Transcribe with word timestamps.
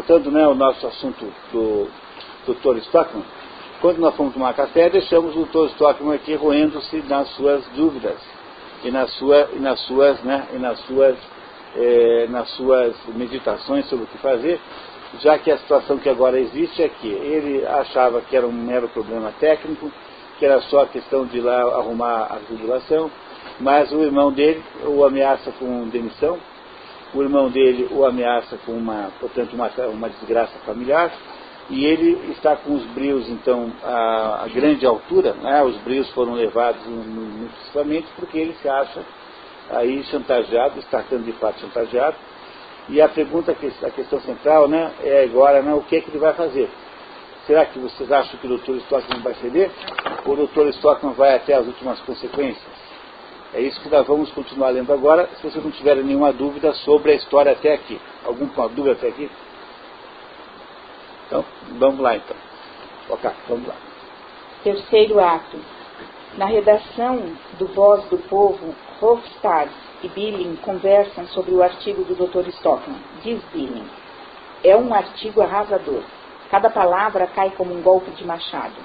voltando 0.00 0.30
né, 0.30 0.42
ao 0.42 0.54
nosso 0.54 0.86
assunto 0.86 1.30
do 1.52 1.86
Dr. 2.46 2.78
Stockman, 2.78 3.24
quando 3.82 3.98
nós 3.98 4.14
fomos 4.16 4.32
tomar 4.32 4.54
café, 4.54 4.88
deixamos 4.88 5.36
o 5.36 5.44
Dr. 5.44 5.72
Stockman 5.72 6.14
aqui 6.14 6.34
roendo-se 6.34 7.02
nas 7.06 7.28
suas 7.34 7.62
dúvidas 7.76 8.16
e 8.82 8.90
nas, 8.90 9.10
sua, 9.12 9.50
e 9.52 9.58
nas 9.58 9.78
suas, 9.80 10.18
né, 10.22 10.46
e 10.54 10.58
nas 10.58 10.78
suas, 10.80 11.16
eh, 11.76 12.26
nas 12.30 12.48
suas 12.50 12.94
meditações 13.14 13.86
sobre 13.90 14.06
o 14.06 14.08
que 14.08 14.16
fazer, 14.18 14.58
já 15.20 15.38
que 15.38 15.50
a 15.50 15.58
situação 15.58 15.98
que 15.98 16.08
agora 16.08 16.40
existe 16.40 16.82
é 16.82 16.88
que 16.88 17.08
ele 17.08 17.66
achava 17.66 18.22
que 18.22 18.34
era 18.34 18.46
um 18.46 18.52
mero 18.52 18.88
problema 18.88 19.32
técnico, 19.38 19.92
que 20.38 20.46
era 20.46 20.62
só 20.62 20.84
a 20.84 20.86
questão 20.86 21.26
de 21.26 21.38
ir 21.38 21.42
lá 21.42 21.60
arrumar 21.60 22.32
a 22.32 22.38
jubilação, 22.48 23.10
mas 23.60 23.92
o 23.92 24.02
irmão 24.02 24.32
dele 24.32 24.64
o 24.86 25.04
ameaça 25.04 25.52
com 25.58 25.88
demissão, 25.88 26.38
o 27.14 27.22
irmão 27.22 27.50
dele 27.50 27.88
o 27.90 28.04
ameaça 28.04 28.56
com 28.64 28.72
uma, 28.72 29.10
portanto, 29.18 29.52
uma, 29.54 29.70
uma 29.88 30.08
desgraça 30.08 30.58
familiar, 30.60 31.12
e 31.68 31.84
ele 31.84 32.32
está 32.32 32.56
com 32.56 32.74
os 32.74 32.84
brios, 32.86 33.28
então, 33.28 33.72
a, 33.84 34.42
a 34.44 34.48
grande 34.48 34.84
altura, 34.84 35.34
né? 35.34 35.62
os 35.62 35.76
brios 35.78 36.10
foram 36.10 36.34
levados 36.34 36.82
extremamente 37.64 38.08
porque 38.16 38.38
ele 38.38 38.54
se 38.54 38.68
acha 38.68 39.02
aí 39.70 40.02
chantageado, 40.04 40.80
está 40.80 41.02
sendo 41.04 41.24
de 41.24 41.32
fato 41.32 41.60
chantageado, 41.60 42.16
e 42.88 43.00
a 43.00 43.08
pergunta, 43.08 43.52
a 43.52 43.90
questão 43.90 44.20
central 44.20 44.66
né, 44.66 44.92
é 45.04 45.22
agora 45.22 45.62
né, 45.62 45.72
o 45.72 45.80
que, 45.82 45.96
é 45.96 46.00
que 46.00 46.10
ele 46.10 46.18
vai 46.18 46.34
fazer. 46.34 46.68
Será 47.46 47.64
que 47.64 47.78
vocês 47.78 48.10
acham 48.10 48.38
que 48.38 48.46
o 48.46 48.58
Dr. 48.58 48.76
Stockman 48.84 49.22
vai 49.22 49.34
ceder? 49.34 49.70
Ou 50.26 50.34
o 50.34 50.46
Dr. 50.46 50.68
Stockman 50.70 51.14
vai 51.14 51.36
até 51.36 51.54
as 51.54 51.66
últimas 51.66 52.00
consequências? 52.00 52.69
É 53.52 53.60
isso 53.60 53.80
que 53.80 53.88
nós 53.88 54.06
vamos 54.06 54.30
continuar 54.30 54.70
lendo 54.70 54.92
agora, 54.92 55.28
se 55.36 55.42
vocês 55.42 55.64
não 55.64 55.72
tiverem 55.72 56.04
nenhuma 56.04 56.32
dúvida 56.32 56.72
sobre 56.72 57.12
a 57.12 57.14
história 57.16 57.52
até 57.52 57.74
aqui. 57.74 58.00
Alguma 58.24 58.68
dúvida 58.68 58.92
até 58.92 59.08
aqui? 59.08 59.28
Então, 61.26 61.44
vamos 61.78 62.00
lá 62.00 62.16
então. 62.16 62.36
Ok, 63.08 63.30
vamos 63.48 63.66
lá. 63.66 63.74
Terceiro 64.62 65.18
ato. 65.18 65.56
Na 66.36 66.46
redação 66.46 67.32
do 67.58 67.66
Voz 67.66 68.04
do 68.04 68.18
Povo, 68.18 68.74
Hofstad 69.00 69.70
e 70.02 70.08
Billing 70.08 70.56
conversam 70.56 71.26
sobre 71.28 71.52
o 71.52 71.62
artigo 71.62 72.04
do 72.04 72.14
Dr. 72.14 72.48
Stockman. 72.50 73.00
Diz 73.22 73.42
Billing. 73.52 73.88
É 74.62 74.76
um 74.76 74.94
artigo 74.94 75.42
arrasador. 75.42 76.02
Cada 76.50 76.70
palavra 76.70 77.26
cai 77.26 77.50
como 77.50 77.74
um 77.74 77.82
golpe 77.82 78.10
de 78.12 78.24
machado. 78.24 78.76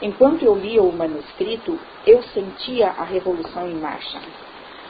Enquanto 0.00 0.44
eu 0.44 0.54
lia 0.54 0.80
o 0.80 0.92
manuscrito, 0.92 1.76
eu 2.06 2.22
sentia 2.22 2.88
a 2.88 3.02
revolução 3.02 3.68
em 3.68 3.74
marcha. 3.74 4.20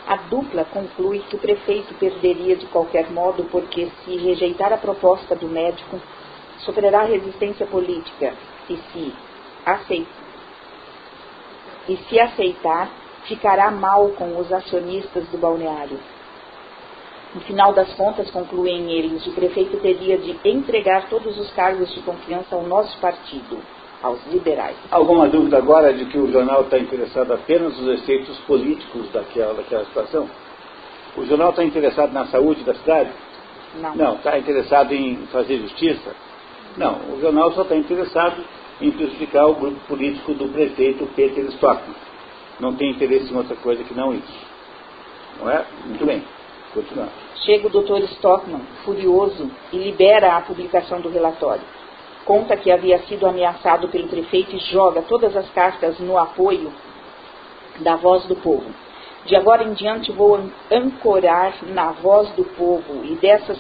A 0.06 0.17
dupla 0.17 0.67
conclui 0.67 1.20
que 1.20 1.37
o 1.37 1.39
prefeito 1.39 1.95
perderia 1.95 2.56
de 2.56 2.67
qualquer 2.67 3.11
modo, 3.11 3.45
porque 3.45 3.91
se 4.05 4.17
rejeitar 4.17 4.73
a 4.73 4.77
proposta 4.77 5.34
do 5.34 5.48
médico, 5.48 5.98
sofrerá 6.59 7.05
resistência 7.05 7.67
política 7.67 8.34
e 8.69 8.77
se, 8.77 9.14
aceitar, 9.64 10.25
e 11.89 11.97
se 11.97 12.20
aceitar, 12.20 12.91
ficará 13.25 13.70
mal 13.70 14.11
com 14.11 14.39
os 14.39 14.53
acionistas 14.53 15.27
do 15.29 15.39
balneário. 15.39 15.98
No 17.34 17.41
final 17.42 17.73
das 17.73 17.92
contas, 17.95 18.31
concluem 18.31 18.91
eles, 18.91 19.27
o 19.27 19.33
prefeito 19.33 19.79
teria 19.79 20.19
de 20.19 20.39
entregar 20.45 21.09
todos 21.09 21.39
os 21.39 21.51
cargos 21.53 21.92
de 21.95 22.01
confiança 22.01 22.56
ao 22.56 22.62
nosso 22.62 22.98
partido, 22.98 23.59
aos 24.02 24.24
liberais. 24.27 24.77
Alguma 24.91 25.28
dúvida 25.28 25.58
agora 25.58 25.92
de 25.92 26.06
que 26.06 26.18
o 26.18 26.30
jornal 26.30 26.62
está 26.62 26.78
interessado 26.78 27.32
apenas 27.32 27.78
nos 27.78 28.00
efeitos 28.00 28.38
políticos 28.40 29.10
daquela, 29.12 29.55
daquela 29.55 29.84
situação? 29.84 30.28
O 31.16 31.24
jornal 31.24 31.50
está 31.50 31.64
interessado 31.64 32.12
na 32.12 32.27
saúde 32.27 32.62
da 32.64 32.74
cidade? 32.74 33.10
Não. 33.80 33.94
Não. 33.94 34.14
Está 34.16 34.38
interessado 34.38 34.92
em 34.92 35.16
fazer 35.32 35.58
justiça? 35.58 36.14
Não. 36.77 36.98
O 37.12 37.20
jornal 37.20 37.52
só 37.52 37.62
está 37.62 37.77
interessado 37.77 38.44
em 38.80 38.90
prejudicar 38.92 39.46
o 39.46 39.55
grupo 39.55 39.80
político 39.88 40.34
do 40.34 40.48
prefeito 40.48 41.06
Peter 41.16 41.44
Stockman. 41.46 41.96
Não 42.60 42.74
tem 42.74 42.90
interesse 42.90 43.33
em 43.33 43.36
outra 43.36 43.56
coisa 43.56 43.83
que 43.83 43.94
não 43.94 44.14
isso. 44.14 44.46
Não 45.40 45.50
é? 45.50 45.64
Muito 45.86 46.05
bem. 46.05 46.23
Continuar. 46.73 47.08
Chega 47.44 47.67
o 47.67 47.70
Dr. 47.70 48.05
Stockman, 48.12 48.61
furioso, 48.84 49.50
e 49.73 49.78
libera 49.78 50.36
a 50.36 50.40
publicação 50.42 51.00
do 51.00 51.08
relatório. 51.08 51.62
Conta 52.28 52.58
que 52.58 52.70
havia 52.70 52.98
sido 53.05 53.27
ameaçado 53.27 53.89
pelo 53.89 54.06
prefeito 54.06 54.55
e 54.55 54.58
joga 54.58 55.00
todas 55.00 55.34
as 55.34 55.48
cartas 55.48 55.98
no 55.98 56.18
apoio 56.18 56.70
da 57.78 57.96
voz 57.96 58.27
do 58.27 58.36
povo. 58.36 58.66
De 59.24 59.34
agora 59.34 59.64
em 59.64 59.72
diante 59.72 60.12
vou 60.12 60.38
ancorar 60.70 61.55
na 61.68 61.92
voz 61.92 62.28
do 62.33 62.44
povo 62.44 63.02
e 63.02 63.14
dessas 63.14 63.58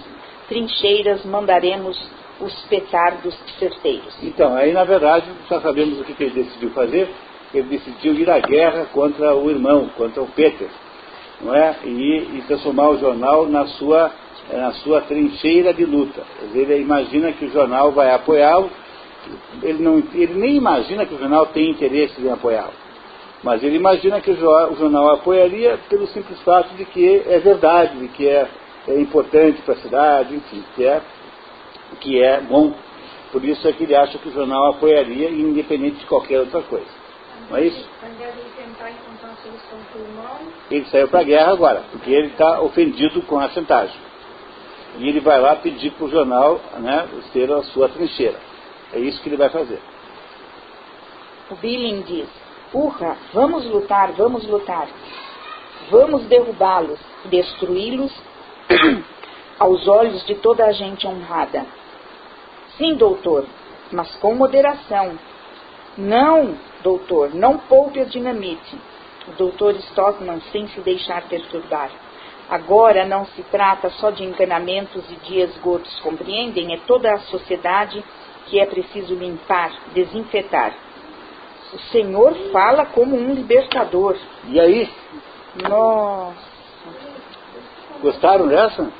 trincheiras 0.48 1.24
mandaremos 1.24 1.98
os 2.38 2.52
petardos 2.66 3.34
certeiros. 3.58 4.14
Então, 4.22 4.54
aí 4.54 4.70
na 4.70 4.84
verdade 4.84 5.24
já 5.48 5.62
sabemos 5.62 5.98
o 6.00 6.04
que 6.04 6.22
ele 6.22 6.44
decidiu 6.44 6.68
fazer. 6.72 7.08
Ele 7.54 7.68
decidiu 7.68 8.12
ir 8.12 8.28
à 8.28 8.38
guerra 8.38 8.86
contra 8.92 9.34
o 9.34 9.48
irmão, 9.48 9.88
contra 9.96 10.22
o 10.22 10.26
Peter, 10.26 10.68
não 11.40 11.54
é? 11.54 11.74
E, 11.84 12.36
e 12.36 12.44
transformar 12.46 12.90
o 12.90 12.98
jornal 12.98 13.46
na 13.46 13.66
sua, 13.66 14.12
na 14.52 14.72
sua 14.74 15.02
trincheira 15.02 15.74
de 15.74 15.84
luta. 15.84 16.22
Ele 16.54 16.80
imagina 16.80 17.32
que 17.32 17.46
o 17.46 17.50
jornal 17.50 17.92
vai 17.92 18.10
apoiá-lo, 18.12 18.70
ele, 19.62 19.82
não, 19.82 20.02
ele 20.14 20.34
nem 20.34 20.56
imagina 20.56 21.04
que 21.04 21.14
o 21.14 21.18
jornal 21.18 21.46
tem 21.46 21.70
interesse 21.70 22.20
em 22.20 22.30
apoiá-lo. 22.30 22.72
Mas 23.42 23.62
ele 23.62 23.76
imagina 23.76 24.20
que 24.20 24.30
o 24.30 24.36
jornal 24.76 25.12
apoiaria 25.12 25.78
pelo 25.88 26.06
simples 26.08 26.40
fato 26.42 26.74
de 26.74 26.84
que 26.84 27.22
é 27.26 27.38
verdade, 27.38 27.96
de 27.98 28.08
que 28.08 28.26
é, 28.26 28.48
é 28.88 29.00
importante 29.00 29.62
para 29.62 29.74
a 29.74 29.78
cidade, 29.78 30.34
enfim, 30.34 30.64
que 30.74 30.84
é 30.84 31.00
que 32.00 32.22
é 32.22 32.40
bom. 32.40 32.72
Por 33.30 33.44
isso 33.44 33.66
é 33.68 33.72
que 33.72 33.84
ele 33.84 33.94
acha 33.94 34.18
que 34.18 34.28
o 34.28 34.32
jornal 34.32 34.70
apoiaria, 34.70 35.30
independente 35.30 35.98
de 35.98 36.06
qualquer 36.06 36.40
outra 36.40 36.62
coisa. 36.62 36.86
Não 37.48 37.56
é 37.56 37.66
isso? 37.66 37.88
Ele 40.70 40.84
saiu 40.86 41.08
para 41.08 41.20
a 41.20 41.24
guerra 41.24 41.52
agora, 41.52 41.82
porque 41.92 42.10
ele 42.10 42.28
está 42.28 42.60
ofendido 42.60 43.22
com 43.22 43.38
a 43.38 43.48
chantagem. 43.50 44.07
E 44.98 45.08
ele 45.08 45.20
vai 45.20 45.40
lá 45.40 45.54
pedir 45.56 45.92
para 45.92 46.06
o 46.06 46.10
jornal 46.10 46.60
né, 46.78 47.08
ter 47.32 47.50
a 47.52 47.62
sua 47.62 47.88
trincheira. 47.88 48.38
É 48.92 48.98
isso 48.98 49.22
que 49.22 49.28
ele 49.28 49.36
vai 49.36 49.48
fazer. 49.48 49.80
O 51.50 51.54
Billing 51.54 52.02
diz: 52.02 52.28
Urra, 52.74 53.16
vamos 53.32 53.64
lutar, 53.66 54.12
vamos 54.12 54.46
lutar. 54.46 54.88
Vamos 55.90 56.24
derrubá-los, 56.24 56.98
destruí-los 57.26 58.12
aos 59.58 59.86
olhos 59.86 60.26
de 60.26 60.34
toda 60.34 60.66
a 60.66 60.72
gente 60.72 61.06
honrada. 61.06 61.64
Sim, 62.76 62.94
doutor, 62.94 63.46
mas 63.92 64.14
com 64.16 64.34
moderação. 64.34 65.18
Não, 65.96 66.56
doutor, 66.82 67.34
não 67.34 67.56
poupe 67.56 68.00
a 68.00 68.04
dinamite. 68.04 68.76
O 69.28 69.32
doutor 69.32 69.74
Stockman 69.76 70.40
sem 70.52 70.66
se 70.68 70.80
deixar 70.80 71.22
perturbar. 71.28 71.90
Agora 72.50 73.04
não 73.04 73.26
se 73.26 73.42
trata 73.44 73.90
só 73.90 74.10
de 74.10 74.24
encanamentos 74.24 75.04
e 75.10 75.16
de 75.16 75.40
esgotos, 75.40 76.00
compreendem? 76.00 76.72
É 76.72 76.78
toda 76.86 77.12
a 77.12 77.18
sociedade 77.18 78.02
que 78.46 78.58
é 78.58 78.64
preciso 78.64 79.14
limpar, 79.14 79.70
desinfetar. 79.92 80.72
O 81.74 81.78
Senhor 81.92 82.34
fala 82.50 82.86
como 82.86 83.14
um 83.14 83.34
libertador. 83.34 84.16
E 84.46 84.58
aí? 84.58 84.90
Nossa. 85.68 86.34
Gostaram 88.00 88.48
dessa? 88.48 88.90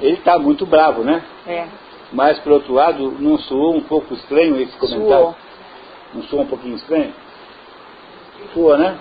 Ele 0.00 0.16
está 0.16 0.38
muito 0.38 0.64
bravo, 0.64 1.02
né? 1.02 1.22
É. 1.46 1.66
Mas, 2.12 2.38
por 2.38 2.52
outro 2.52 2.72
lado, 2.72 3.10
não 3.18 3.38
soou 3.38 3.74
um 3.74 3.82
pouco 3.82 4.14
estranho 4.14 4.58
esse 4.60 4.76
comentário? 4.78 5.06
Suou. 5.06 5.36
Não 6.14 6.22
soou 6.24 6.42
um 6.42 6.46
pouquinho 6.46 6.76
estranho? 6.76 7.12
Soa, 8.54 8.78
né? 8.78 8.98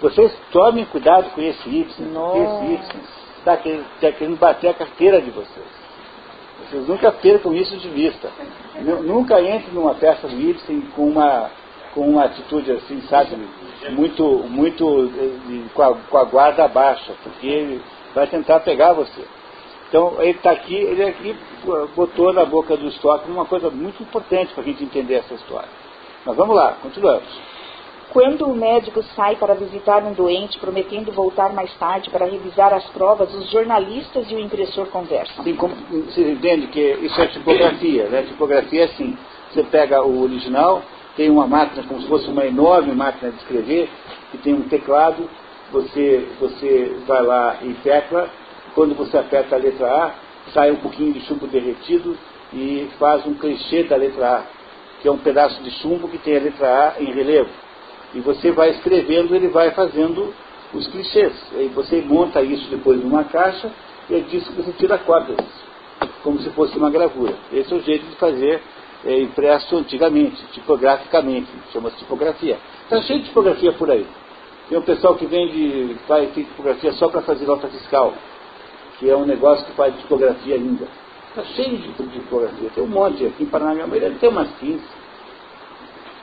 Vocês 0.00 0.32
tomem 0.50 0.84
cuidado 0.86 1.30
com 1.30 1.40
esse 1.42 1.68
Y. 1.68 2.12
Nossa. 2.12 2.38
Esse 2.38 2.64
Y 2.64 3.00
está 3.38 3.56
querendo, 3.56 3.84
tá 4.00 4.12
querendo 4.12 4.38
bater 4.38 4.68
a 4.68 4.74
carteira 4.74 5.20
de 5.20 5.30
vocês. 5.30 5.66
Vocês 6.60 6.86
nunca 6.88 7.12
percam 7.12 7.54
isso 7.54 7.76
de 7.76 7.88
vista. 7.88 8.30
Nunca 9.04 9.40
entrem 9.40 9.74
numa 9.74 9.94
peça 9.94 10.28
do 10.28 10.40
Y 10.40 10.82
com 10.94 11.08
uma, 11.08 11.50
com 11.94 12.08
uma 12.08 12.24
atitude 12.24 12.72
assim, 12.72 13.02
sabe? 13.08 13.36
Muito, 13.90 14.24
muito 14.48 15.10
eh, 15.18 15.68
com 15.74 15.82
a, 15.82 15.94
com 15.94 16.18
a 16.18 16.24
guarda 16.24 16.68
baixa, 16.68 17.12
porque 17.22 17.46
ele 17.46 17.82
vai 18.14 18.26
tentar 18.26 18.60
pegar 18.60 18.92
você. 18.92 19.24
Então, 19.88 20.14
ele 20.20 20.30
está 20.30 20.52
aqui, 20.52 20.74
ele 20.74 21.04
aqui 21.04 21.36
botou 21.96 22.32
na 22.32 22.44
boca 22.44 22.76
do 22.76 22.86
estoque 22.86 23.28
uma 23.28 23.44
coisa 23.44 23.70
muito 23.70 24.00
importante 24.02 24.54
para 24.54 24.62
a 24.62 24.66
gente 24.66 24.84
entender 24.84 25.14
essa 25.14 25.34
história. 25.34 25.68
Mas 26.24 26.36
vamos 26.36 26.54
lá, 26.54 26.76
continuamos. 26.80 27.49
Quando 28.12 28.44
o 28.46 28.56
médico 28.56 29.04
sai 29.14 29.36
para 29.36 29.54
visitar 29.54 30.02
um 30.02 30.12
doente, 30.12 30.58
prometendo 30.58 31.12
voltar 31.12 31.52
mais 31.52 31.72
tarde 31.74 32.10
para 32.10 32.26
revisar 32.26 32.72
as 32.74 32.84
provas, 32.90 33.32
os 33.32 33.48
jornalistas 33.50 34.28
e 34.28 34.34
o 34.34 34.40
impressor 34.40 34.86
conversam. 34.86 35.40
Assim, 35.40 35.54
como, 35.54 35.76
você 35.76 36.32
entende 36.32 36.66
que 36.66 36.80
isso 37.02 37.20
é 37.20 37.28
tipografia, 37.28 38.08
né? 38.08 38.22
Tipografia 38.22 38.82
é 38.82 38.84
assim, 38.86 39.16
você 39.48 39.62
pega 39.62 40.02
o 40.02 40.22
original, 40.22 40.82
tem 41.16 41.30
uma 41.30 41.46
máquina 41.46 41.86
como 41.86 42.00
se 42.00 42.08
fosse 42.08 42.28
uma 42.28 42.44
enorme 42.44 42.92
máquina 42.94 43.30
de 43.30 43.38
escrever, 43.38 43.88
que 44.32 44.38
tem 44.38 44.54
um 44.54 44.62
teclado, 44.62 45.30
você, 45.70 46.26
você 46.40 46.96
vai 47.06 47.22
lá 47.22 47.58
e 47.62 47.74
tecla, 47.74 48.28
quando 48.74 48.94
você 48.96 49.18
aperta 49.18 49.54
a 49.54 49.58
letra 49.58 49.86
A, 49.86 50.14
sai 50.52 50.72
um 50.72 50.76
pouquinho 50.76 51.12
de 51.12 51.20
chumbo 51.20 51.46
derretido 51.46 52.16
e 52.52 52.88
faz 52.98 53.24
um 53.24 53.34
clichê 53.34 53.84
da 53.84 53.94
letra 53.94 54.38
A, 54.38 54.42
que 55.00 55.06
é 55.06 55.12
um 55.12 55.18
pedaço 55.18 55.62
de 55.62 55.70
chumbo 55.70 56.08
que 56.08 56.18
tem 56.18 56.36
a 56.36 56.40
letra 56.40 56.96
A 56.98 57.02
em 57.02 57.12
relevo. 57.12 57.69
E 58.14 58.20
você 58.20 58.50
vai 58.50 58.70
escrevendo, 58.70 59.34
ele 59.34 59.48
vai 59.48 59.70
fazendo 59.70 60.34
os 60.72 60.86
clichês. 60.88 61.32
E 61.52 61.68
você 61.68 62.00
monta 62.00 62.42
isso 62.42 62.68
depois 62.70 63.00
numa 63.02 63.24
caixa 63.24 63.70
e 64.08 64.14
é 64.16 64.20
disso 64.20 64.50
que 64.52 64.62
você 64.62 64.72
tira 64.72 64.98
cópias, 64.98 65.38
como 66.22 66.40
se 66.40 66.50
fosse 66.50 66.76
uma 66.76 66.90
gravura. 66.90 67.34
Esse 67.52 67.72
é 67.72 67.76
o 67.76 67.80
jeito 67.80 68.06
de 68.06 68.16
fazer 68.16 68.60
é, 69.04 69.20
impresso 69.20 69.76
antigamente, 69.76 70.44
tipograficamente, 70.52 71.48
chama-se 71.72 71.96
tipografia. 71.98 72.58
Está 72.84 73.00
cheio 73.02 73.20
de 73.20 73.26
tipografia 73.26 73.72
por 73.72 73.90
aí. 73.90 74.06
Tem 74.68 74.78
um 74.78 74.82
pessoal 74.82 75.14
que 75.14 75.26
vende, 75.26 75.96
faz 76.06 76.32
tipografia 76.34 76.92
só 76.92 77.08
para 77.08 77.22
fazer 77.22 77.46
nota 77.46 77.68
fiscal, 77.68 78.14
que 78.98 79.08
é 79.08 79.16
um 79.16 79.24
negócio 79.24 79.64
que 79.66 79.72
faz 79.72 79.96
tipografia 79.96 80.56
ainda. 80.56 80.86
Está 81.28 81.44
cheio 81.44 81.78
de 81.78 81.92
tipografia, 81.92 82.70
tem 82.74 82.82
um 82.82 82.88
monte 82.88 83.24
aqui 83.24 83.44
em 83.44 83.46
Paraná, 83.46 83.86
deve 83.86 84.16
ter 84.16 84.28
umas 84.28 84.50
15, 84.58 84.80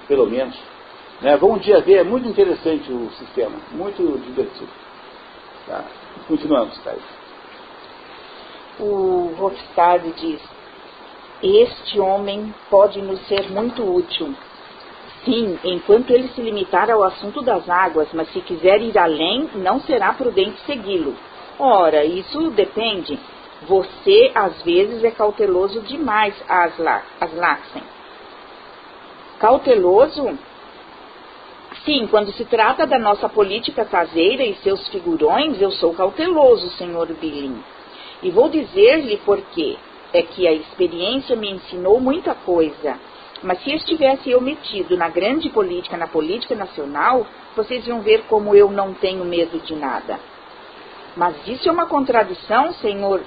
pelo 0.08 0.30
menos. 0.30 0.56
Né? 1.22 1.36
Vão 1.38 1.54
um 1.54 1.58
dia 1.58 1.82
ver, 1.82 1.98
é 1.98 2.04
muito 2.04 2.28
interessante 2.28 2.92
o 2.92 3.10
sistema, 3.12 3.56
muito 3.72 4.20
divertido. 4.20 4.70
Tá? 5.66 5.84
Continuamos, 6.28 6.78
Caio. 6.80 7.00
O 8.80 9.34
Hofstad 9.40 10.04
diz, 10.18 10.42
este 11.42 12.00
homem 12.00 12.54
pode 12.70 13.02
nos 13.02 13.20
ser 13.28 13.50
muito 13.50 13.84
útil. 13.84 14.34
Sim, 15.26 15.60
enquanto 15.64 16.12
ele 16.12 16.30
se 16.30 16.42
limitar 16.42 16.90
ao 16.90 17.04
assunto 17.04 17.42
das 17.42 17.68
águas, 17.70 18.08
mas 18.14 18.32
se 18.32 18.40
quiser 18.42 18.82
ir 18.82 18.98
além, 18.98 19.50
não 19.56 19.82
será 19.82 20.14
prudente 20.14 20.60
segui-lo. 20.66 21.16
Ora, 21.60 22.06
isso 22.06 22.52
depende. 22.52 23.20
Você, 23.68 24.32
às 24.36 24.62
vezes, 24.62 25.04
é 25.04 25.12
cauteloso 25.12 25.82
demais, 25.82 26.36
Aslaxen. 26.48 27.84
Cauteloso? 29.40 30.38
Sim, 31.88 32.06
quando 32.08 32.34
se 32.34 32.44
trata 32.44 32.86
da 32.86 33.00
nossa 33.00 33.30
política 33.30 33.86
caseira 33.86 34.44
e 34.44 34.56
seus 34.56 34.86
figurões, 34.90 35.62
eu 35.62 35.72
sou 35.72 35.94
cauteloso, 35.94 36.70
senhor 36.72 37.08
Billing. 37.14 37.64
E 38.22 38.30
vou 38.30 38.50
dizer-lhe 38.50 39.16
por 39.20 39.42
quê 39.54 39.78
é 40.12 40.22
que 40.22 40.46
a 40.46 40.52
experiência 40.52 41.34
me 41.38 41.50
ensinou 41.50 41.98
muita 42.02 42.36
coisa. 42.36 43.00
Mas 43.42 43.64
se 43.64 43.74
estivesse 43.74 44.30
eu 44.30 44.42
metido 44.42 44.98
na 44.98 45.08
grande 45.08 45.50
política, 45.50 45.96
na 45.96 46.08
política 46.08 46.56
nacional, 46.56 47.26
vocês 47.56 47.88
iam 47.88 48.02
ver 48.02 48.24
como 48.24 48.54
eu 48.54 48.70
não 48.70 48.94
tenho 48.94 49.24
medo 49.24 49.58
de 49.60 49.74
nada. 49.74 50.20
Mas 51.16 51.36
isso 51.48 51.70
é 51.70 51.72
uma 51.72 51.86
contradição, 51.86 52.74
senhor 52.74 53.22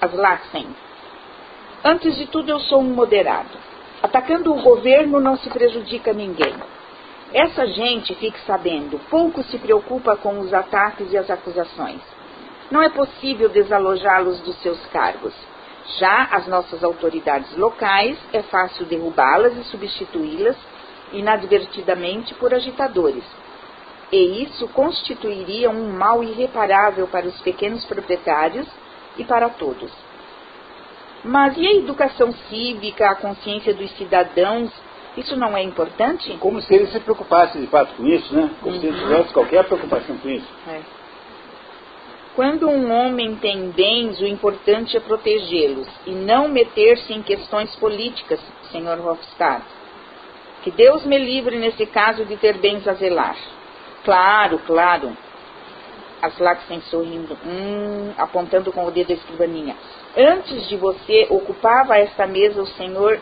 Aslaxen. 0.00 0.68
Antes 1.84 2.16
de 2.16 2.24
tudo, 2.28 2.48
eu 2.48 2.60
sou 2.60 2.80
um 2.80 2.94
moderado. 2.94 3.58
Atacando 4.02 4.54
o 4.54 4.62
governo 4.62 5.20
não 5.20 5.36
se 5.36 5.50
prejudica 5.50 6.14
ninguém. 6.14 6.54
Essa 7.34 7.66
gente, 7.66 8.14
fique 8.14 8.38
sabendo, 8.46 8.96
pouco 9.10 9.42
se 9.42 9.58
preocupa 9.58 10.16
com 10.16 10.38
os 10.38 10.54
ataques 10.54 11.12
e 11.12 11.18
as 11.18 11.28
acusações. 11.28 12.00
Não 12.70 12.80
é 12.80 12.88
possível 12.90 13.48
desalojá-los 13.48 14.38
dos 14.42 14.56
seus 14.62 14.80
cargos. 14.86 15.34
Já 15.98 16.28
as 16.30 16.46
nossas 16.46 16.84
autoridades 16.84 17.56
locais, 17.56 18.16
é 18.32 18.40
fácil 18.42 18.86
derrubá-las 18.86 19.56
e 19.56 19.64
substituí-las 19.64 20.56
inadvertidamente 21.12 22.34
por 22.34 22.54
agitadores. 22.54 23.24
E 24.12 24.44
isso 24.44 24.68
constituiria 24.68 25.68
um 25.70 25.92
mal 25.92 26.22
irreparável 26.22 27.08
para 27.08 27.26
os 27.26 27.40
pequenos 27.40 27.84
proprietários 27.84 28.68
e 29.18 29.24
para 29.24 29.48
todos. 29.48 29.90
Mas 31.24 31.56
e 31.56 31.66
a 31.66 31.74
educação 31.74 32.32
cívica, 32.48 33.10
a 33.10 33.16
consciência 33.16 33.74
dos 33.74 33.90
cidadãos? 33.96 34.70
Isso 35.16 35.36
não 35.36 35.56
é 35.56 35.62
importante? 35.62 36.36
Como 36.38 36.60
se 36.60 36.74
ele 36.74 36.86
se 36.88 36.98
preocupasse 37.00 37.58
de 37.58 37.66
fato 37.68 37.94
com 37.94 38.06
isso, 38.06 38.34
né? 38.34 38.50
Como 38.60 38.74
uhum. 38.74 38.80
se 38.80 38.86
ele 38.86 38.98
tivesse 38.98 39.32
qualquer 39.32 39.64
preocupação 39.64 40.16
com 40.18 40.28
isso. 40.28 40.48
É. 40.68 40.80
Quando 42.34 42.68
um 42.68 42.92
homem 42.92 43.36
tem 43.36 43.70
bens, 43.70 44.20
o 44.20 44.26
importante 44.26 44.96
é 44.96 45.00
protegê-los 45.00 45.86
e 46.04 46.10
não 46.10 46.48
meter-se 46.48 47.12
em 47.12 47.22
questões 47.22 47.74
políticas, 47.76 48.40
Sr. 48.72 49.06
Hofstad. 49.06 49.62
Que 50.62 50.72
Deus 50.72 51.04
me 51.04 51.16
livre 51.16 51.58
nesse 51.58 51.86
caso 51.86 52.24
de 52.24 52.36
ter 52.36 52.58
bens 52.58 52.88
a 52.88 52.94
zelar. 52.94 53.36
Claro, 54.04 54.58
claro. 54.66 55.16
Aslaxen 56.22 56.80
sorrindo, 56.90 57.38
hum, 57.46 58.12
apontando 58.18 58.72
com 58.72 58.84
o 58.84 58.90
dedo 58.90 59.12
a 59.12 59.14
escrivaninha. 59.14 59.76
Antes 60.16 60.68
de 60.68 60.76
você, 60.76 61.28
ocupava 61.30 61.98
esta 61.98 62.26
mesa 62.26 62.62
o 62.62 62.66
Sr. 62.66 63.20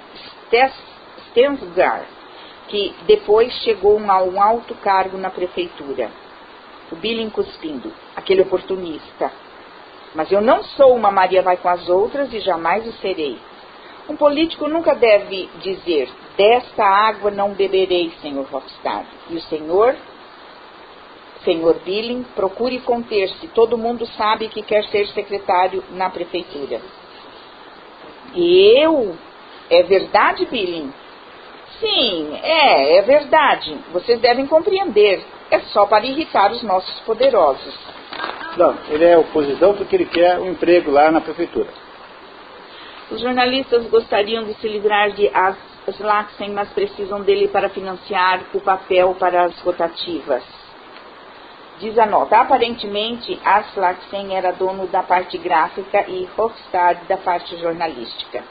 Stensgar, 1.32 2.06
que 2.68 2.94
depois 3.06 3.52
chegou 3.64 3.98
a 3.98 4.22
um 4.22 4.40
alto 4.40 4.74
cargo 4.76 5.18
na 5.18 5.28
prefeitura 5.28 6.10
o 6.92 6.96
Billing 6.96 7.30
cuspindo, 7.30 7.90
aquele 8.14 8.42
oportunista. 8.42 9.32
Mas 10.14 10.30
eu 10.30 10.42
não 10.42 10.62
sou 10.62 10.94
uma 10.94 11.10
Maria 11.10 11.40
vai 11.40 11.56
com 11.56 11.68
as 11.68 11.88
outras 11.88 12.32
e 12.34 12.40
jamais 12.40 12.86
o 12.86 12.92
serei. 13.00 13.38
Um 14.08 14.14
político 14.14 14.68
nunca 14.68 14.94
deve 14.94 15.48
dizer, 15.62 16.10
desta 16.36 16.84
água 16.84 17.30
não 17.30 17.54
beberei, 17.54 18.12
senhor 18.20 18.46
Hofstad. 18.52 19.06
E 19.30 19.36
o 19.36 19.40
senhor, 19.42 19.96
senhor 21.44 21.76
Billing, 21.82 22.24
procure 22.34 22.78
conter-se. 22.80 23.48
Todo 23.48 23.78
mundo 23.78 24.04
sabe 24.06 24.48
que 24.48 24.60
quer 24.60 24.84
ser 24.84 25.06
secretário 25.08 25.82
na 25.92 26.10
prefeitura. 26.10 26.82
Eu? 28.34 29.16
É 29.70 29.82
verdade, 29.82 30.44
Billing? 30.44 30.92
Sim, 31.82 32.38
é, 32.40 32.98
é 32.98 33.02
verdade. 33.02 33.76
Vocês 33.92 34.20
devem 34.20 34.46
compreender 34.46 35.24
é 35.50 35.58
só 35.72 35.84
para 35.84 36.06
irritar 36.06 36.52
os 36.52 36.62
nossos 36.62 37.00
poderosos. 37.00 37.74
Não, 38.56 38.76
ele 38.88 39.04
é 39.04 39.18
oposição 39.18 39.74
porque 39.74 39.96
ele 39.96 40.06
quer 40.06 40.38
um 40.38 40.50
emprego 40.50 40.92
lá 40.92 41.10
na 41.10 41.20
prefeitura. 41.20 41.68
Os 43.10 43.20
jornalistas 43.20 43.84
gostariam 43.88 44.44
de 44.44 44.54
se 44.54 44.68
livrar 44.68 45.10
de 45.10 45.28
Aslaxen, 45.88 46.52
mas 46.52 46.70
precisam 46.70 47.20
dele 47.20 47.48
para 47.48 47.68
financiar 47.68 48.42
o 48.54 48.60
papel 48.60 49.16
para 49.18 49.44
as 49.44 49.58
rotativas. 49.60 50.44
Diz 51.80 51.98
a 51.98 52.06
nota, 52.06 52.40
aparentemente 52.40 53.40
Aslaxen 53.44 54.36
era 54.36 54.52
dono 54.52 54.86
da 54.86 55.02
parte 55.02 55.36
gráfica 55.36 56.04
e 56.08 56.28
Hofstad 56.38 57.00
da 57.08 57.16
parte 57.16 57.56
jornalística. 57.56 58.44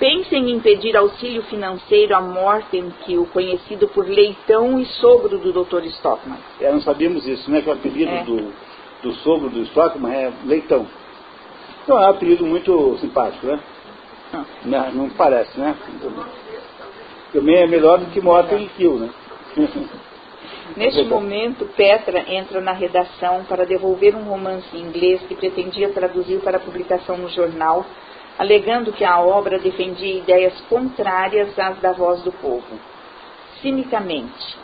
Pensem 0.00 0.50
em 0.50 0.58
pedir 0.58 0.96
auxílio 0.96 1.42
financeiro 1.42 2.16
a 2.16 2.20
o 2.20 3.26
conhecido 3.26 3.86
por 3.88 4.08
Leitão 4.08 4.80
e 4.80 4.86
sogro 4.86 5.38
do 5.38 5.52
Dr. 5.52 5.84
Stockman. 5.84 6.38
É, 6.58 6.72
não 6.72 6.80
sabíamos 6.80 7.26
isso, 7.26 7.50
né? 7.50 7.60
Que 7.60 7.68
o 7.68 7.72
apelido 7.74 8.10
é. 8.10 8.24
do, 8.24 8.50
do 9.02 9.12
sogro 9.16 9.50
do 9.50 9.60
Stockman 9.64 10.10
é 10.10 10.32
Leitão. 10.46 10.86
Então 11.84 12.02
é 12.02 12.06
um 12.06 12.10
apelido 12.10 12.46
muito 12.46 12.96
simpático, 12.98 13.46
né? 13.46 13.60
Ah. 14.32 14.44
Não, 14.64 14.92
não 14.92 15.10
parece, 15.10 15.60
né? 15.60 15.76
Também 17.30 17.56
é 17.56 17.66
melhor 17.66 17.98
do 17.98 18.06
que 18.06 18.22
Morten 18.22 18.64
e 18.64 18.68
Kill, 18.68 18.98
né? 19.00 19.10
Neste 20.76 21.04
momento, 21.04 21.66
Petra 21.76 22.24
entra 22.32 22.60
na 22.62 22.72
redação 22.72 23.44
para 23.44 23.66
devolver 23.66 24.14
um 24.16 24.22
romance 24.22 24.74
em 24.74 24.80
inglês 24.80 25.20
que 25.28 25.34
pretendia 25.34 25.90
traduzir 25.90 26.40
para 26.40 26.58
publicação 26.58 27.18
no 27.18 27.28
jornal 27.28 27.84
alegando 28.40 28.90
que 28.90 29.04
a 29.04 29.20
obra 29.20 29.58
defendia 29.58 30.16
ideias 30.16 30.58
contrárias 30.62 31.58
às 31.58 31.78
da 31.80 31.92
voz 31.92 32.22
do 32.22 32.32
povo. 32.32 32.80
Cinicamente. 33.60 34.56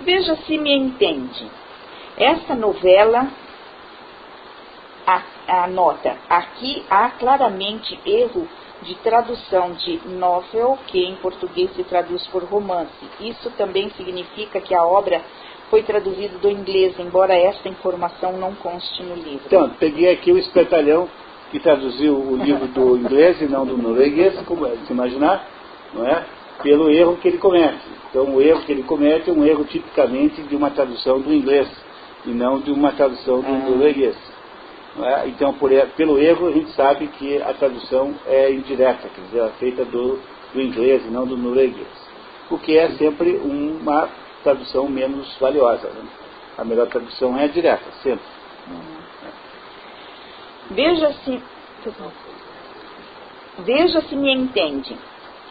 Veja 0.00 0.34
se 0.34 0.58
me 0.58 0.76
entende. 0.76 1.48
Esta 2.16 2.56
novela 2.56 3.28
anota, 5.46 6.16
aqui 6.28 6.84
há 6.90 7.08
claramente 7.10 8.00
erro 8.04 8.48
de 8.82 8.96
tradução 8.96 9.70
de 9.74 10.00
novel, 10.08 10.76
que 10.88 11.04
em 11.04 11.14
português 11.16 11.70
se 11.76 11.84
traduz 11.84 12.26
por 12.26 12.42
romance. 12.42 12.90
Isso 13.20 13.48
também 13.50 13.90
significa 13.90 14.60
que 14.60 14.74
a 14.74 14.84
obra 14.84 15.22
foi 15.70 15.84
traduzida 15.84 16.36
do 16.38 16.50
inglês, 16.50 16.98
embora 16.98 17.32
esta 17.32 17.68
informação 17.68 18.32
não 18.32 18.56
conste 18.56 19.04
no 19.04 19.14
livro. 19.14 19.46
Então, 19.46 19.70
peguei 19.78 20.12
aqui 20.12 20.32
o 20.32 20.38
espetalhão 20.38 21.08
que 21.50 21.60
traduziu 21.60 22.14
o 22.16 22.36
livro 22.36 22.66
do 22.68 22.96
inglês 22.98 23.40
e 23.40 23.46
não 23.46 23.66
do 23.66 23.76
norueguês, 23.76 24.34
como 24.46 24.66
é 24.66 24.70
de 24.70 24.86
se 24.86 24.92
imaginar, 24.92 25.46
não 25.94 26.06
é? 26.06 26.24
pelo 26.62 26.90
erro 26.90 27.16
que 27.16 27.28
ele 27.28 27.38
comete. 27.38 27.80
Então, 28.10 28.34
o 28.34 28.40
erro 28.40 28.62
que 28.62 28.72
ele 28.72 28.82
comete 28.82 29.30
é 29.30 29.32
um 29.32 29.44
erro 29.44 29.64
tipicamente 29.64 30.42
de 30.42 30.56
uma 30.56 30.70
tradução 30.70 31.20
do 31.20 31.32
inglês 31.32 31.68
e 32.24 32.30
não 32.30 32.60
de 32.60 32.70
uma 32.70 32.92
tradução 32.92 33.40
do 33.40 33.48
ah. 33.48 33.68
norueguês. 33.68 34.16
É? 34.98 35.28
Então, 35.28 35.52
por, 35.54 35.70
pelo 35.96 36.18
erro, 36.18 36.48
a 36.48 36.52
gente 36.52 36.70
sabe 36.72 37.06
que 37.08 37.40
a 37.42 37.52
tradução 37.52 38.14
é 38.26 38.50
indireta, 38.50 39.08
quer 39.08 39.20
dizer, 39.22 39.40
é 39.40 39.48
feita 39.58 39.84
do, 39.84 40.18
do 40.54 40.60
inglês 40.60 41.04
e 41.04 41.10
não 41.10 41.26
do 41.26 41.36
norueguês. 41.36 42.06
O 42.50 42.58
que 42.58 42.78
é 42.78 42.90
sempre 42.92 43.36
uma 43.36 44.08
tradução 44.42 44.88
menos 44.88 45.36
valiosa. 45.38 45.88
Né? 45.88 46.04
A 46.56 46.64
melhor 46.64 46.86
tradução 46.86 47.36
é 47.36 47.44
a 47.44 47.48
direta, 47.48 47.84
sempre. 48.02 48.24
Veja 50.70 51.12
se, 51.24 51.42
Veja 53.58 54.00
se 54.02 54.16
me 54.16 54.32
entende. 54.32 54.96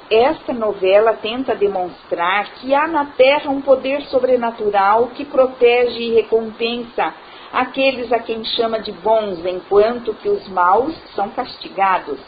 Esta 0.09 0.53
novela 0.53 1.13
tenta 1.13 1.55
demonstrar 1.55 2.53
que 2.55 2.75
há 2.75 2.87
na 2.87 3.05
Terra 3.05 3.49
um 3.49 3.61
poder 3.61 4.03
sobrenatural 4.03 5.07
que 5.15 5.25
protege 5.25 5.99
e 5.99 6.13
recompensa 6.13 7.13
aqueles 7.51 8.11
a 8.11 8.19
quem 8.19 8.43
chama 8.43 8.79
de 8.79 8.91
bons, 8.91 9.43
enquanto 9.45 10.13
que 10.13 10.29
os 10.29 10.47
maus 10.49 10.93
são 11.15 11.29
castigados. 11.29 12.19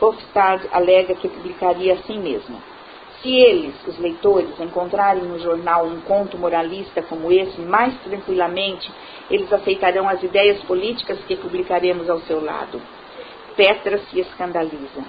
Hofstad 0.00 0.66
alega 0.72 1.14
que 1.14 1.28
publicaria 1.28 1.94
assim 1.94 2.18
mesmo. 2.18 2.71
Se 3.22 3.32
eles, 3.32 3.74
os 3.86 3.96
leitores, 4.00 4.58
encontrarem 4.58 5.22
no 5.22 5.38
jornal 5.38 5.86
um 5.86 6.00
conto 6.00 6.36
moralista 6.36 7.02
como 7.02 7.30
esse, 7.30 7.60
mais 7.60 7.94
tranquilamente, 8.02 8.90
eles 9.30 9.52
aceitarão 9.52 10.08
as 10.08 10.20
ideias 10.24 10.60
políticas 10.64 11.20
que 11.24 11.36
publicaremos 11.36 12.10
ao 12.10 12.18
seu 12.22 12.44
lado. 12.44 12.82
Petra 13.56 13.98
se 14.10 14.18
escandaliza. 14.18 15.04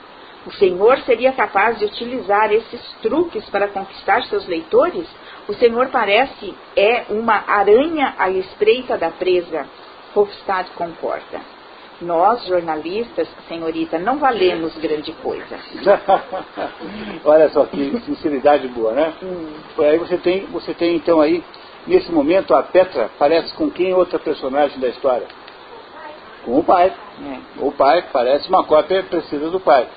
O 0.46 0.52
Senhor 0.52 1.00
seria 1.00 1.32
capaz 1.32 1.80
de 1.80 1.86
utilizar 1.86 2.54
esses 2.54 2.82
truques 3.02 3.50
para 3.50 3.70
conquistar 3.70 4.24
seus 4.26 4.46
leitores? 4.46 5.08
O 5.48 5.54
Senhor 5.54 5.88
parece 5.88 6.54
é 6.76 7.06
uma 7.10 7.44
aranha 7.48 8.14
à 8.20 8.30
espreita 8.30 8.96
da 8.96 9.10
presa. 9.10 9.66
Hofstad 10.14 10.70
concorda. 10.76 11.63
Nós, 12.02 12.46
jornalistas, 12.46 13.28
senhorita, 13.48 13.98
não 13.98 14.18
valemos 14.18 14.76
grande 14.78 15.12
coisa. 15.14 15.58
Olha 17.24 17.50
só 17.50 17.66
que 17.66 18.00
sinceridade 18.02 18.68
boa, 18.68 18.94
né? 18.94 19.14
Hum. 19.22 19.54
Aí 19.80 19.98
você 19.98 20.18
tem, 20.18 20.46
você 20.48 20.74
tem 20.74 20.96
então 20.96 21.22
aí, 21.22 21.44
nesse 21.88 22.12
momento, 22.12 22.54
a 22.54 22.64
Petra 22.64 23.10
parece 23.18 23.54
com 23.54 23.70
quem 23.70 23.94
outra 23.94 24.20
personagem 24.20 24.80
da 24.80 24.90
história? 24.90 25.28
Com 26.44 26.60
o 26.60 26.64
pai. 26.64 26.92
É. 27.24 27.64
O 27.64 27.72
pai 27.72 28.04
parece 28.12 28.50
uma 28.50 28.64
cópia 28.66 29.04
precisa 29.04 29.50
do 29.50 29.60
pai. 29.60 29.88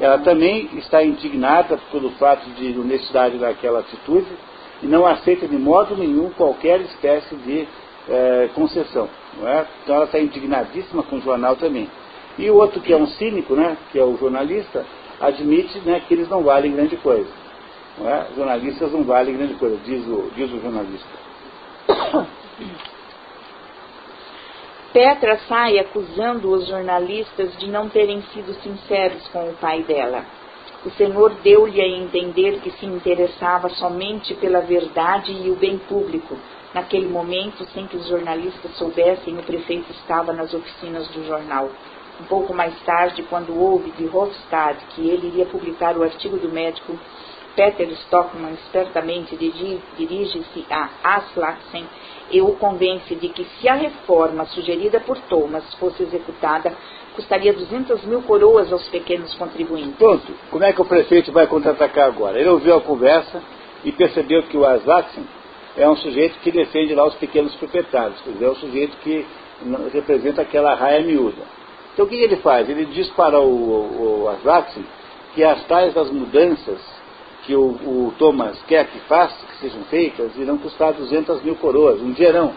Ela 0.00 0.18
também 0.18 0.70
está 0.78 1.02
indignada 1.04 1.78
pelo 1.90 2.10
fato 2.12 2.48
de 2.50 2.78
honestidade 2.78 3.36
daquela 3.38 3.80
atitude 3.80 4.26
e 4.82 4.86
não 4.86 5.06
aceita 5.06 5.46
de 5.46 5.56
modo 5.56 5.96
nenhum 5.96 6.30
qualquer 6.30 6.80
espécie 6.80 7.36
de 7.36 7.68
é, 8.08 8.48
concessão. 8.54 9.08
É? 9.40 9.66
Então 9.82 9.96
ela 9.96 10.04
está 10.04 10.18
indignadíssima 10.18 11.02
com 11.02 11.16
o 11.16 11.20
jornal 11.20 11.56
também. 11.56 11.88
E 12.38 12.50
o 12.50 12.56
outro 12.56 12.80
que 12.80 12.92
é 12.92 12.96
um 12.96 13.06
cínico, 13.06 13.54
né, 13.54 13.76
que 13.90 13.98
é 13.98 14.04
o 14.04 14.16
jornalista, 14.16 14.84
admite 15.20 15.78
né, 15.80 16.00
que 16.06 16.14
eles 16.14 16.28
não 16.28 16.42
valem 16.42 16.72
grande 16.72 16.96
coisa. 16.96 17.30
Não 17.98 18.08
é? 18.08 18.26
Jornalistas 18.34 18.92
não 18.92 19.04
valem 19.04 19.36
grande 19.36 19.54
coisa, 19.54 19.76
diz 19.84 20.06
o, 20.06 20.30
diz 20.34 20.50
o 20.52 20.60
jornalista. 20.60 21.08
Petra 24.92 25.38
sai 25.48 25.78
acusando 25.78 26.50
os 26.50 26.66
jornalistas 26.68 27.56
de 27.58 27.70
não 27.70 27.88
terem 27.88 28.20
sido 28.34 28.52
sinceros 28.62 29.26
com 29.28 29.48
o 29.48 29.54
pai 29.54 29.82
dela. 29.82 30.24
O 30.84 30.90
Senhor 30.90 31.32
deu-lhe 31.42 31.80
a 31.80 31.86
entender 31.86 32.60
que 32.60 32.70
se 32.72 32.84
interessava 32.84 33.68
somente 33.70 34.34
pela 34.34 34.60
verdade 34.60 35.32
e 35.32 35.50
o 35.50 35.56
bem 35.56 35.78
público. 35.78 36.36
Naquele 36.74 37.06
momento, 37.06 37.66
sem 37.74 37.86
que 37.86 37.96
os 37.96 38.08
jornalistas 38.08 38.76
soubessem, 38.76 39.36
o 39.38 39.42
prefeito 39.42 39.90
estava 39.92 40.32
nas 40.32 40.54
oficinas 40.54 41.06
do 41.08 41.24
jornal. 41.26 41.70
Um 42.20 42.24
pouco 42.24 42.54
mais 42.54 42.74
tarde, 42.82 43.22
quando 43.24 43.58
houve 43.58 43.90
de 43.92 44.06
Hofstad 44.06 44.78
que 44.94 45.08
ele 45.08 45.28
iria 45.28 45.46
publicar 45.46 45.96
o 45.98 46.02
artigo 46.02 46.38
do 46.38 46.48
médico, 46.48 46.98
Peter 47.54 47.88
Stockman 47.90 48.52
espertamente 48.54 49.36
dirige-se 49.36 50.64
a 50.70 50.88
Aslaksen 51.04 51.86
e 52.30 52.40
o 52.40 52.52
convence 52.52 53.14
de 53.14 53.28
que 53.28 53.44
se 53.44 53.68
a 53.68 53.74
reforma 53.74 54.46
sugerida 54.46 55.00
por 55.00 55.18
Thomas 55.18 55.74
fosse 55.74 56.02
executada, 56.02 56.72
custaria 57.14 57.52
200 57.52 58.04
mil 58.04 58.22
coroas 58.22 58.72
aos 58.72 58.88
pequenos 58.88 59.34
contribuintes. 59.34 59.96
Pronto, 59.98 60.32
como 60.50 60.64
é 60.64 60.72
que 60.72 60.80
o 60.80 60.86
prefeito 60.86 61.30
vai 61.30 61.46
contra-atacar 61.46 62.06
agora? 62.06 62.38
Ele 62.38 62.48
ouviu 62.48 62.74
a 62.74 62.80
conversa 62.80 63.42
e 63.84 63.92
percebeu 63.92 64.44
que 64.44 64.56
o 64.56 64.64
Aslaksen 64.64 65.24
é 65.76 65.88
um 65.88 65.96
sujeito 65.96 66.38
que 66.40 66.50
defende 66.50 66.94
lá 66.94 67.06
os 67.06 67.14
pequenos 67.14 67.54
proprietários, 67.56 68.20
quer 68.20 68.30
dizer, 68.30 68.44
é 68.44 68.50
um 68.50 68.56
sujeito 68.56 68.96
que 68.98 69.26
representa 69.92 70.42
aquela 70.42 70.74
raia 70.74 71.02
miúda. 71.02 71.42
Então 71.92 72.06
o 72.06 72.08
que 72.08 72.16
ele 72.16 72.36
faz? 72.36 72.68
Ele 72.68 72.86
diz 72.86 73.08
para 73.10 73.38
o, 73.40 73.44
o, 73.44 74.28
o 74.28 74.64
que 75.34 75.44
as 75.44 75.64
tais 75.64 75.94
das 75.94 76.10
mudanças 76.10 76.80
que 77.44 77.54
o, 77.56 77.60
o, 77.62 78.14
Thomas 78.18 78.60
quer 78.66 78.86
que 78.86 78.98
faça, 79.00 79.34
que 79.46 79.56
sejam 79.56 79.82
feitas, 79.84 80.36
irão 80.36 80.58
custar 80.58 80.92
200 80.92 81.42
mil 81.42 81.56
coroas, 81.56 82.00
um 82.00 82.12
dinheirão. 82.12 82.54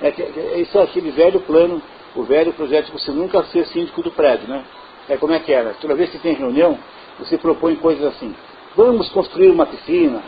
É, 0.00 0.08
é, 0.08 0.60
isso 0.60 0.78
é 0.78 0.82
aquele 0.82 1.10
velho 1.10 1.40
plano, 1.40 1.82
o 2.14 2.22
velho 2.22 2.52
projeto 2.52 2.86
de 2.86 2.92
você 2.92 3.10
nunca 3.10 3.42
ser 3.44 3.66
síndico 3.66 4.02
do 4.02 4.10
prédio, 4.10 4.48
né? 4.48 4.64
É 5.08 5.16
como 5.16 5.32
é 5.32 5.38
que 5.38 5.52
era. 5.52 5.74
Toda 5.74 5.94
vez 5.94 6.10
que 6.10 6.18
tem 6.18 6.34
reunião, 6.34 6.78
você 7.18 7.36
propõe 7.36 7.76
coisas 7.76 8.04
assim. 8.06 8.34
Vamos 8.74 9.08
construir 9.10 9.50
uma 9.50 9.66
piscina. 9.66 10.22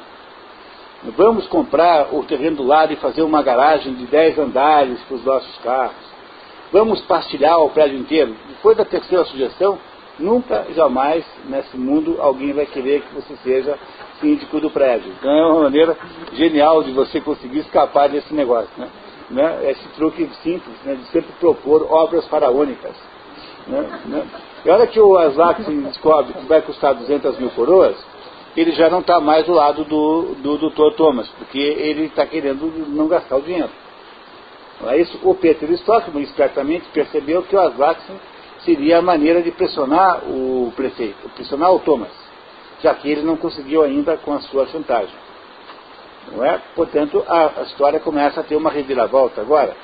Vamos 1.17 1.47
comprar 1.47 2.13
o 2.13 2.25
terreno 2.25 2.57
do 2.57 2.67
lado 2.67 2.93
e 2.93 2.97
fazer 2.97 3.23
uma 3.23 3.43
garagem 3.43 3.95
de 3.95 4.07
10 4.07 4.39
andares 4.39 5.01
para 5.03 5.15
os 5.15 5.25
nossos 5.25 5.57
carros. 5.59 6.09
Vamos 6.73 7.01
partilhar 7.03 7.59
o 7.61 7.71
prédio 7.71 7.99
inteiro. 7.99 8.35
Depois 8.49 8.77
da 8.77 8.85
terceira 8.85 9.25
sugestão, 9.25 9.79
Nunca, 10.19 10.67
jamais, 10.75 11.25
nesse 11.49 11.77
mundo, 11.77 12.17
alguém 12.21 12.53
vai 12.53 12.67
querer 12.67 13.03
que 13.03 13.15
você 13.15 13.37
seja 13.45 13.79
síndico 14.21 14.61
do 14.61 14.69
prédio. 14.69 15.13
Então 15.17 15.31
é 15.31 15.47
uma 15.47 15.63
maneira 15.63 15.97
genial 16.33 16.83
de 16.83 16.91
você 16.91 17.21
conseguir 17.21 17.61
escapar 17.61 18.09
desse 18.09 18.35
negócio. 18.35 18.69
Né? 18.77 18.89
Né? 19.31 19.71
Esse 19.71 19.89
truque 19.91 20.29
simples 20.43 20.75
né? 20.85 20.97
de 20.97 21.05
sempre 21.13 21.31
propor 21.39 21.87
obras 21.89 22.27
faraônicas. 22.27 22.97
Né? 23.69 24.01
Né? 24.07 24.27
E 24.65 24.71
olha 24.71 24.89
que 24.89 24.99
o 24.99 25.17
Aslak 25.17 25.63
descobre 25.63 26.33
que 26.33 26.47
vai 26.47 26.63
custar 26.63 26.95
200 26.95 27.39
mil 27.39 27.51
coroas, 27.51 27.97
ele 28.57 28.73
já 28.73 28.89
não 28.91 29.01
está 29.01 29.21
mais 29.21 29.47
do 29.47 29.53
lado 29.53 29.85
do, 29.85 30.35
do 30.37 30.71
Dr. 30.71 30.97
Thomas, 30.97 31.29
porque 31.39 31.59
ele 31.59 32.07
está 32.07 32.27
querendo 32.27 32.67
não 32.89 33.09
gastar 33.09 33.37
o 33.37 33.43
dinheiro. 33.43 33.71
É 34.87 34.97
isso? 34.99 35.19
O 35.23 35.35
Peter 35.35 35.71
Stockman 35.73 36.23
espertamente 36.23 36.87
percebeu 36.93 37.43
que 37.43 37.57
o 37.57 37.61
Aslaksen 37.61 38.17
seria 38.65 38.99
a 38.99 39.03
maneira 39.03 39.43
de 39.43 39.51
pressionar 39.51 40.23
o 40.25 40.73
prefeito, 40.77 41.29
pressionar 41.31 41.73
o 41.73 41.81
Thomas, 41.81 42.13
já 42.81 42.95
que 42.95 43.11
ele 43.11 43.23
não 43.23 43.37
conseguiu 43.37 43.83
ainda 43.83 44.17
com 44.19 44.35
a 44.35 44.41
sua 44.41 44.67
chantagem. 44.67 45.15
Não 46.33 46.45
é? 46.45 46.61
Portanto, 46.75 47.25
a, 47.27 47.61
a 47.61 47.63
história 47.63 47.99
começa 48.01 48.41
a 48.41 48.45
ter 48.45 48.57
uma 48.57 48.71
reviravolta 48.71 49.41
agora. 49.41 49.75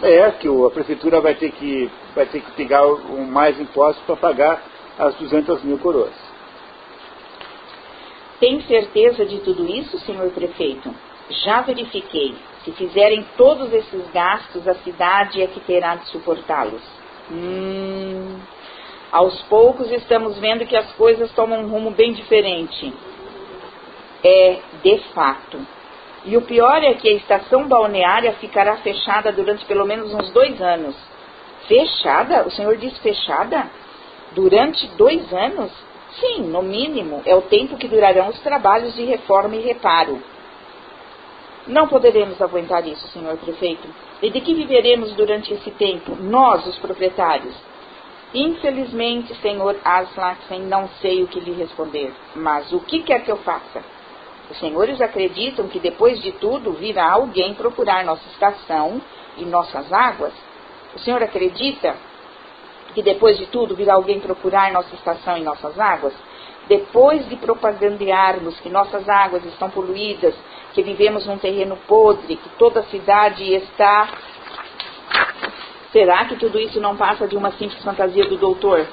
É 0.00 0.30
que 0.30 0.48
a 0.48 0.70
prefeitura 0.70 1.20
vai 1.20 1.34
ter 1.34 1.50
que, 1.50 1.90
vai 2.14 2.26
ter 2.26 2.40
que 2.40 2.52
pegar 2.52 2.82
mais 3.28 3.58
impostos 3.60 4.02
para 4.06 4.16
pagar 4.16 4.62
as 4.98 5.14
200 5.16 5.62
mil 5.64 5.78
coroas. 5.78 6.27
Tem 8.40 8.60
certeza 8.62 9.26
de 9.26 9.38
tudo 9.40 9.66
isso, 9.66 9.98
senhor 10.00 10.30
prefeito? 10.30 10.94
Já 11.30 11.60
verifiquei. 11.62 12.34
Se 12.64 12.72
fizerem 12.72 13.24
todos 13.36 13.72
esses 13.72 14.10
gastos, 14.12 14.66
a 14.66 14.74
cidade 14.76 15.42
é 15.42 15.46
que 15.46 15.60
terá 15.60 15.96
de 15.96 16.06
suportá-los. 16.08 16.82
Hum, 17.30 18.38
aos 19.10 19.42
poucos 19.42 19.90
estamos 19.90 20.38
vendo 20.38 20.66
que 20.66 20.76
as 20.76 20.90
coisas 20.92 21.30
tomam 21.32 21.62
um 21.62 21.68
rumo 21.68 21.90
bem 21.90 22.12
diferente. 22.12 22.92
É, 24.22 24.58
de 24.82 24.98
fato. 25.14 25.58
E 26.24 26.36
o 26.36 26.42
pior 26.42 26.82
é 26.82 26.94
que 26.94 27.08
a 27.08 27.16
estação 27.16 27.66
balneária 27.66 28.32
ficará 28.34 28.76
fechada 28.78 29.32
durante 29.32 29.64
pelo 29.64 29.86
menos 29.86 30.12
uns 30.12 30.30
dois 30.30 30.60
anos. 30.60 30.96
Fechada? 31.66 32.46
O 32.46 32.50
senhor 32.50 32.76
diz 32.76 32.96
fechada? 32.98 33.70
Durante 34.32 34.86
dois 34.96 35.32
anos? 35.32 35.72
Sim, 36.20 36.42
no 36.44 36.62
mínimo, 36.62 37.22
é 37.24 37.34
o 37.34 37.42
tempo 37.42 37.76
que 37.76 37.88
durarão 37.88 38.28
os 38.28 38.40
trabalhos 38.40 38.94
de 38.94 39.04
reforma 39.04 39.54
e 39.56 39.60
reparo. 39.60 40.20
Não 41.66 41.86
poderemos 41.86 42.40
aguentar 42.40 42.86
isso, 42.86 43.06
senhor 43.08 43.36
prefeito. 43.36 43.86
E 44.22 44.30
de 44.30 44.40
que 44.40 44.54
viveremos 44.54 45.12
durante 45.12 45.52
esse 45.52 45.70
tempo, 45.72 46.16
nós, 46.16 46.66
os 46.66 46.78
proprietários? 46.78 47.54
Infelizmente, 48.34 49.34
senhor 49.36 49.76
Aslaksen, 49.84 50.60
não 50.62 50.88
sei 51.00 51.22
o 51.22 51.28
que 51.28 51.40
lhe 51.40 51.52
responder. 51.52 52.12
Mas 52.34 52.72
o 52.72 52.80
que 52.80 53.02
quer 53.02 53.24
que 53.24 53.30
eu 53.30 53.36
faça? 53.38 53.82
Os 54.50 54.58
senhores 54.58 55.00
acreditam 55.00 55.68
que 55.68 55.78
depois 55.78 56.20
de 56.20 56.32
tudo 56.32 56.72
virá 56.72 57.12
alguém 57.12 57.54
procurar 57.54 58.04
nossa 58.04 58.26
estação 58.30 59.00
e 59.36 59.44
nossas 59.44 59.92
águas? 59.92 60.32
O 60.96 60.98
senhor 60.98 61.22
acredita 61.22 61.94
que 62.98 63.02
depois 63.04 63.38
de 63.38 63.46
tudo 63.46 63.76
virá 63.76 63.94
alguém 63.94 64.18
procurar 64.18 64.72
nossa 64.72 64.92
estação 64.92 65.38
e 65.38 65.44
nossas 65.44 65.78
águas? 65.78 66.12
Depois 66.68 67.28
de 67.28 67.36
propagandearmos 67.36 68.58
que 68.58 68.68
nossas 68.68 69.08
águas 69.08 69.44
estão 69.44 69.70
poluídas, 69.70 70.34
que 70.74 70.82
vivemos 70.82 71.24
num 71.24 71.38
terreno 71.38 71.78
podre, 71.86 72.34
que 72.34 72.48
toda 72.58 72.80
a 72.80 72.82
cidade 72.82 73.54
está. 73.54 74.08
Será 75.92 76.24
que 76.24 76.34
tudo 76.34 76.58
isso 76.58 76.80
não 76.80 76.96
passa 76.96 77.28
de 77.28 77.36
uma 77.36 77.52
simples 77.52 77.80
fantasia 77.84 78.24
do 78.24 78.36
doutor? 78.36 78.84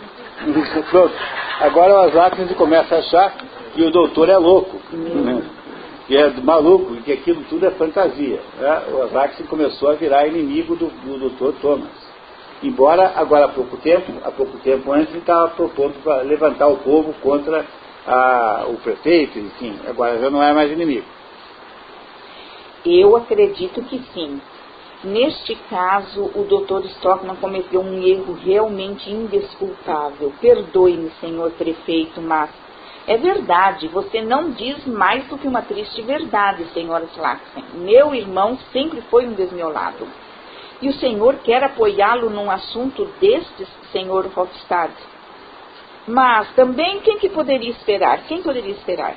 Pronto. 0.91 1.15
Agora 1.61 1.93
o 1.95 1.97
Asaknes 2.01 2.55
começa 2.55 2.97
a 2.97 2.99
achar 2.99 3.33
que 3.73 3.81
o 3.81 3.89
doutor 3.89 4.29
é 4.29 4.37
louco, 4.37 4.79
hum. 4.93 5.41
que 6.05 6.15
é 6.15 6.29
maluco, 6.29 6.95
que 6.97 7.11
aquilo 7.11 7.43
tudo 7.49 7.65
é 7.65 7.71
fantasia. 7.71 8.39
Né? 8.59 8.83
O 8.93 9.01
Asaknes 9.01 9.49
começou 9.49 9.89
a 9.89 9.95
virar 9.95 10.27
inimigo 10.27 10.75
do, 10.75 10.89
do 10.89 11.17
doutor 11.17 11.55
Thomas. 11.59 12.04
Embora 12.65 13.13
agora 13.15 13.45
há 13.45 13.49
pouco 13.49 13.77
tempo, 13.77 14.11
há 14.23 14.31
pouco 14.31 14.57
tempo 14.57 14.91
antes, 14.91 15.09
ele 15.09 15.19
estava 15.19 15.49
propondo 15.49 16.01
para 16.03 16.23
levantar 16.23 16.67
o 16.67 16.77
povo 16.77 17.13
contra 17.21 17.63
a, 18.07 18.65
o 18.67 18.77
prefeito, 18.77 19.37
enfim, 19.37 19.79
agora 19.87 20.17
já 20.17 20.31
não 20.31 20.41
é 20.41 20.51
mais 20.51 20.71
inimigo. 20.71 21.05
Eu 22.83 23.15
acredito 23.15 23.83
que 23.83 24.01
sim. 24.15 24.41
Neste 25.03 25.53
caso, 25.69 26.23
o 26.33 26.43
Dr. 26.43 26.87
Stockman 26.87 27.35
cometeu 27.35 27.81
um 27.81 28.01
erro 28.01 28.33
realmente 28.33 29.11
indesculpável. 29.11 30.33
Perdoe-me, 30.41 31.11
senhor 31.21 31.51
prefeito, 31.51 32.19
mas 32.19 32.49
é 33.05 33.15
verdade, 33.15 33.87
você 33.89 34.23
não 34.23 34.49
diz 34.49 34.87
mais 34.87 35.27
do 35.27 35.37
que 35.37 35.47
uma 35.47 35.61
triste 35.61 36.01
verdade, 36.01 36.65
senhora 36.73 37.05
Slaxen. 37.13 37.63
Meu 37.75 38.15
irmão 38.15 38.57
sempre 38.73 39.01
foi 39.01 39.27
um 39.27 39.33
desmiolado. 39.33 40.07
E 40.81 40.89
o 40.89 40.93
senhor 40.93 41.35
quer 41.43 41.63
apoiá-lo 41.63 42.29
num 42.29 42.51
assunto 42.51 43.05
destes, 43.19 43.67
senhor 43.91 44.29
Hofstad? 44.35 44.91
Mas 46.07 46.51
também 46.53 46.99
quem 46.99 47.17
que 47.17 47.29
poderia 47.29 47.71
esperar? 47.71 48.23
Quem 48.27 48.41
poderia 48.41 48.73
esperar? 48.73 49.15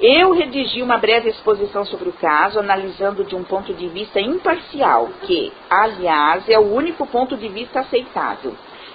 Eu 0.00 0.32
redigi 0.32 0.82
uma 0.82 0.96
breve 0.96 1.28
exposição 1.28 1.84
sobre 1.84 2.08
o 2.08 2.12
caso, 2.12 2.58
analisando 2.58 3.22
de 3.22 3.36
um 3.36 3.44
ponto 3.44 3.74
de 3.74 3.86
vista 3.88 4.18
imparcial, 4.18 5.10
que, 5.22 5.52
aliás, 5.68 6.48
é 6.48 6.58
o 6.58 6.72
único 6.74 7.06
ponto 7.06 7.36
de 7.36 7.48
vista 7.48 7.80
aceitável. 7.80 8.54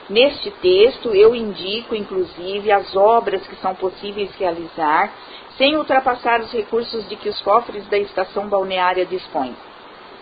Neste 0.09 0.51
texto, 0.51 1.09
eu 1.09 1.35
indico, 1.35 1.95
inclusive, 1.95 2.71
as 2.71 2.95
obras 2.95 3.45
que 3.47 3.55
são 3.57 3.73
possíveis 3.75 4.35
realizar 4.35 5.11
sem 5.57 5.75
ultrapassar 5.77 6.41
os 6.41 6.51
recursos 6.51 7.07
de 7.07 7.15
que 7.15 7.29
os 7.29 7.41
cofres 7.41 7.87
da 7.87 7.97
estação 7.97 8.47
balneária 8.47 9.05
dispõem. 9.05 9.55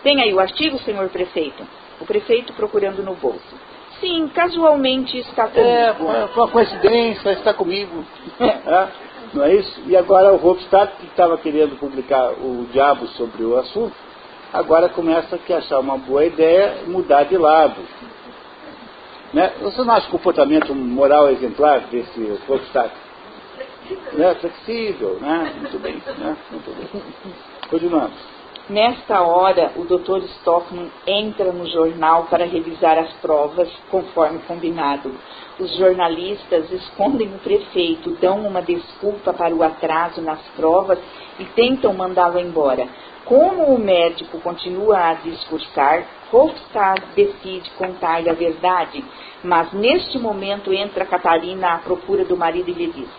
Tem 0.04 0.20
aí 0.20 0.32
o 0.34 0.38
artigo, 0.38 0.78
senhor 0.80 1.08
prefeito? 1.08 1.66
O 1.98 2.04
prefeito 2.04 2.52
procurando 2.52 3.02
no 3.02 3.14
bolso. 3.14 3.40
Sim, 4.00 4.28
casualmente 4.28 5.18
está 5.18 5.48
comigo. 5.48 5.68
É, 5.68 5.94
foi 6.28 6.42
uma 6.42 6.50
coincidência, 6.50 7.30
está 7.30 7.54
comigo. 7.54 8.04
É. 8.38 8.88
Não 9.32 9.44
é 9.44 9.54
isso? 9.54 9.82
E 9.86 9.96
agora 9.96 10.32
o 10.32 10.46
Hofstadt, 10.46 10.94
que 10.98 11.06
estava 11.06 11.36
querendo 11.38 11.76
publicar 11.76 12.32
o 12.32 12.68
diabo 12.70 13.08
sobre 13.08 13.42
o 13.42 13.58
assunto, 13.58 13.96
agora 14.52 14.88
começa 14.88 15.36
a 15.36 15.56
achar 15.56 15.80
uma 15.80 15.98
boa 15.98 16.24
ideia 16.24 16.82
mudar 16.86 17.24
de 17.24 17.36
lado. 17.36 17.80
Né? 19.32 19.52
Você 19.62 19.82
não 19.82 19.94
acha 19.94 20.06
o 20.06 20.12
comportamento 20.12 20.72
moral 20.72 21.28
exemplar 21.30 21.80
desse 21.88 22.38
Hofstadt? 22.46 22.94
Né? 24.12 24.34
Flexível, 24.36 25.18
né? 25.20 25.52
Muito 25.58 25.78
bem, 25.80 26.00
né? 26.18 26.36
Muito 26.52 26.70
bem. 26.70 27.02
Continuamos. 27.68 28.33
Nesta 28.68 29.20
hora, 29.20 29.72
o 29.76 29.84
Dr. 29.84 30.24
Stockman 30.24 30.90
entra 31.06 31.52
no 31.52 31.66
jornal 31.66 32.24
para 32.30 32.46
revisar 32.46 32.96
as 32.96 33.12
provas, 33.14 33.70
conforme 33.90 34.38
combinado. 34.48 35.12
Os 35.60 35.76
jornalistas 35.76 36.72
escondem 36.72 37.28
o 37.28 37.38
prefeito, 37.40 38.16
dão 38.22 38.40
uma 38.40 38.62
desculpa 38.62 39.34
para 39.34 39.54
o 39.54 39.62
atraso 39.62 40.22
nas 40.22 40.40
provas 40.56 40.98
e 41.38 41.44
tentam 41.44 41.92
mandá-lo 41.92 42.38
embora. 42.38 42.88
Como 43.26 43.64
o 43.64 43.78
médico 43.78 44.40
continua 44.40 45.10
a 45.10 45.14
discursar, 45.14 46.06
Hofstad 46.32 47.02
decide 47.14 47.70
contar-lhe 47.72 48.30
a 48.30 48.34
verdade, 48.34 49.04
mas 49.42 49.74
neste 49.74 50.18
momento 50.18 50.72
entra 50.72 51.04
Catarina 51.04 51.74
à 51.74 51.78
procura 51.80 52.24
do 52.24 52.34
marido 52.34 52.70
e 52.70 52.72
lhe 52.72 52.86
diz: 52.86 53.10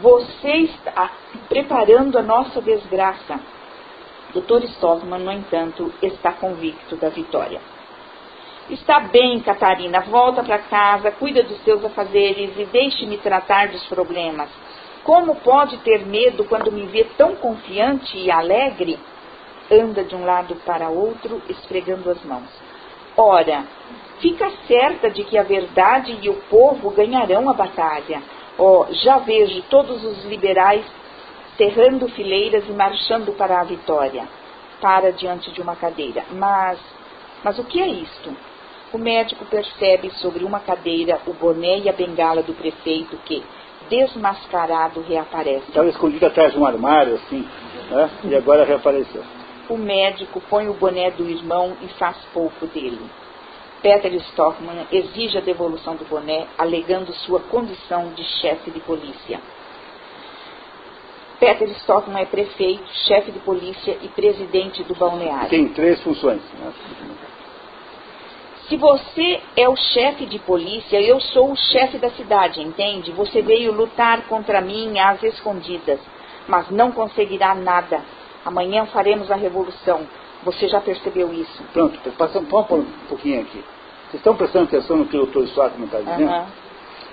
Você 0.00 0.52
está 0.52 1.10
preparando 1.48 2.16
a 2.16 2.22
nossa 2.22 2.62
desgraça. 2.62 3.40
Dr. 4.34 4.64
Stockman, 4.64 5.20
no 5.20 5.32
entanto, 5.32 5.92
está 6.02 6.32
convicto 6.32 6.96
da 6.96 7.08
vitória. 7.10 7.60
Está 8.70 9.00
bem, 9.00 9.40
Catarina, 9.40 10.00
volta 10.00 10.42
para 10.42 10.58
casa, 10.58 11.10
cuida 11.10 11.42
dos 11.42 11.62
seus 11.62 11.84
afazeres 11.84 12.56
e 12.56 12.64
deixe-me 12.64 13.18
tratar 13.18 13.68
dos 13.68 13.84
problemas. 13.86 14.48
Como 15.04 15.34
pode 15.36 15.76
ter 15.78 16.06
medo 16.06 16.44
quando 16.44 16.70
me 16.72 16.86
vê 16.86 17.04
tão 17.18 17.34
confiante 17.36 18.16
e 18.16 18.30
alegre? 18.30 18.98
Anda 19.70 20.04
de 20.04 20.14
um 20.14 20.24
lado 20.24 20.54
para 20.64 20.88
outro, 20.88 21.42
esfregando 21.48 22.08
as 22.10 22.22
mãos. 22.24 22.48
Ora, 23.16 23.64
fica 24.20 24.50
certa 24.66 25.10
de 25.10 25.24
que 25.24 25.36
a 25.36 25.42
verdade 25.42 26.18
e 26.22 26.30
o 26.30 26.34
povo 26.48 26.90
ganharão 26.90 27.50
a 27.50 27.52
batalha. 27.52 28.22
Oh, 28.56 28.86
já 28.90 29.18
vejo 29.18 29.62
todos 29.68 30.04
os 30.04 30.24
liberais 30.24 30.84
cerrando 31.56 32.08
fileiras 32.08 32.64
e 32.68 32.72
marchando 32.72 33.32
para 33.32 33.60
a 33.60 33.64
vitória. 33.64 34.28
Para 34.80 35.12
diante 35.12 35.52
de 35.52 35.60
uma 35.60 35.76
cadeira. 35.76 36.24
Mas, 36.32 36.78
mas 37.44 37.58
o 37.58 37.64
que 37.64 37.80
é 37.80 37.86
isto? 37.86 38.36
O 38.92 38.98
médico 38.98 39.44
percebe 39.46 40.10
sobre 40.16 40.44
uma 40.44 40.60
cadeira 40.60 41.20
o 41.26 41.32
boné 41.32 41.78
e 41.78 41.88
a 41.88 41.92
bengala 41.92 42.42
do 42.42 42.52
prefeito 42.52 43.16
que, 43.24 43.42
desmascarado, 43.88 45.00
reaparece. 45.00 45.68
Estava 45.68 45.88
escondido 45.88 46.26
atrás 46.26 46.52
de 46.52 46.58
um 46.58 46.66
armário, 46.66 47.14
assim, 47.14 47.48
né? 47.90 48.10
e 48.24 48.34
agora 48.34 48.64
reapareceu. 48.64 49.22
O 49.68 49.76
médico 49.78 50.42
põe 50.50 50.68
o 50.68 50.74
boné 50.74 51.10
do 51.10 51.28
irmão 51.28 51.76
e 51.80 51.88
faz 51.94 52.16
pouco 52.34 52.66
dele. 52.66 53.00
Peter 53.80 54.12
Stockman 54.14 54.86
exige 54.92 55.38
a 55.38 55.40
devolução 55.40 55.96
do 55.96 56.04
boné, 56.04 56.46
alegando 56.58 57.12
sua 57.14 57.40
condição 57.40 58.12
de 58.12 58.22
chefe 58.22 58.70
de 58.70 58.80
polícia. 58.80 59.40
Peter 61.42 61.68
Stockman 61.70 62.22
é 62.22 62.24
prefeito, 62.24 62.84
chefe 63.08 63.32
de 63.32 63.40
polícia 63.40 63.98
e 64.00 64.06
presidente 64.06 64.84
do 64.84 64.94
balneário. 64.94 65.48
Tem 65.48 65.66
três 65.70 66.00
funções. 66.00 66.40
Né? 66.52 66.72
Se 68.68 68.76
você 68.76 69.40
é 69.56 69.68
o 69.68 69.74
chefe 69.74 70.24
de 70.24 70.38
polícia, 70.38 71.00
eu 71.00 71.18
sou 71.18 71.50
o 71.50 71.56
chefe 71.56 71.98
da 71.98 72.10
cidade, 72.10 72.62
entende? 72.62 73.10
Você 73.10 73.42
veio 73.42 73.72
lutar 73.72 74.22
contra 74.28 74.60
mim 74.60 74.96
às 75.00 75.20
escondidas, 75.20 75.98
mas 76.46 76.70
não 76.70 76.92
conseguirá 76.92 77.56
nada. 77.56 78.00
Amanhã 78.44 78.86
faremos 78.86 79.28
a 79.28 79.34
revolução. 79.34 80.06
Você 80.44 80.68
já 80.68 80.80
percebeu 80.80 81.34
isso? 81.34 81.60
Pronto, 81.72 81.98
passando, 82.12 82.48
vamos 82.48 82.70
um 82.70 83.06
pouquinho 83.08 83.40
aqui. 83.40 83.64
Vocês 84.10 84.20
estão 84.20 84.36
prestando 84.36 84.66
atenção 84.66 84.96
no 84.96 85.06
que 85.06 85.16
o 85.16 85.24
doutor 85.24 85.42
Stockman 85.46 85.86
está 85.86 85.98
dizendo? 85.98 86.30
Uhum. 86.30 86.44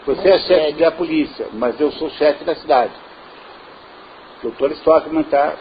Você 0.05 0.29
é 0.29 0.37
chefe 0.37 0.73
da 0.73 0.91
polícia, 0.91 1.47
mas 1.53 1.79
eu 1.81 1.91
sou 1.93 2.11
chefe 2.11 2.43
da 2.43 2.53
cidade. 2.53 2.93
O 4.39 4.43
doutor 4.43 4.71
Stockman 4.71 5.21
está 5.21 5.55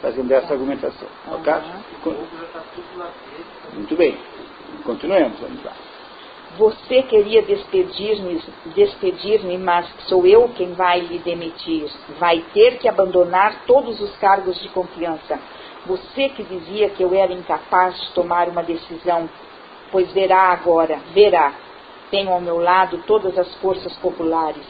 fazendo 0.00 0.30
essa 0.32 0.52
argumentação. 0.52 1.08
Uhum. 1.28 1.34
Ok? 1.34 1.54
Muito 3.74 3.96
bem. 3.96 4.18
Continuemos, 4.84 5.38
vamos 5.40 5.64
lá. 5.64 5.72
Você 6.58 7.02
queria 7.02 7.42
despedir-me, 7.42 8.40
despedir-me, 8.74 9.58
mas 9.58 9.86
sou 10.06 10.24
eu 10.24 10.48
quem 10.50 10.72
vai 10.74 11.00
lhe 11.00 11.18
demitir. 11.18 11.90
Vai 12.18 12.44
ter 12.52 12.78
que 12.78 12.88
abandonar 12.88 13.64
todos 13.66 14.00
os 14.00 14.14
cargos 14.18 14.60
de 14.60 14.68
confiança. 14.68 15.38
Você 15.86 16.28
que 16.28 16.44
dizia 16.44 16.90
que 16.90 17.02
eu 17.02 17.12
era 17.14 17.32
incapaz 17.32 18.00
de 18.00 18.12
tomar 18.12 18.48
uma 18.48 18.62
decisão, 18.62 19.28
pois 19.90 20.12
verá 20.12 20.52
agora, 20.52 20.98
verá. 21.12 21.52
Tenho 22.10 22.30
ao 22.30 22.40
meu 22.40 22.58
lado 22.58 23.02
todas 23.06 23.36
as 23.36 23.52
forças 23.56 23.94
populares. 23.96 24.64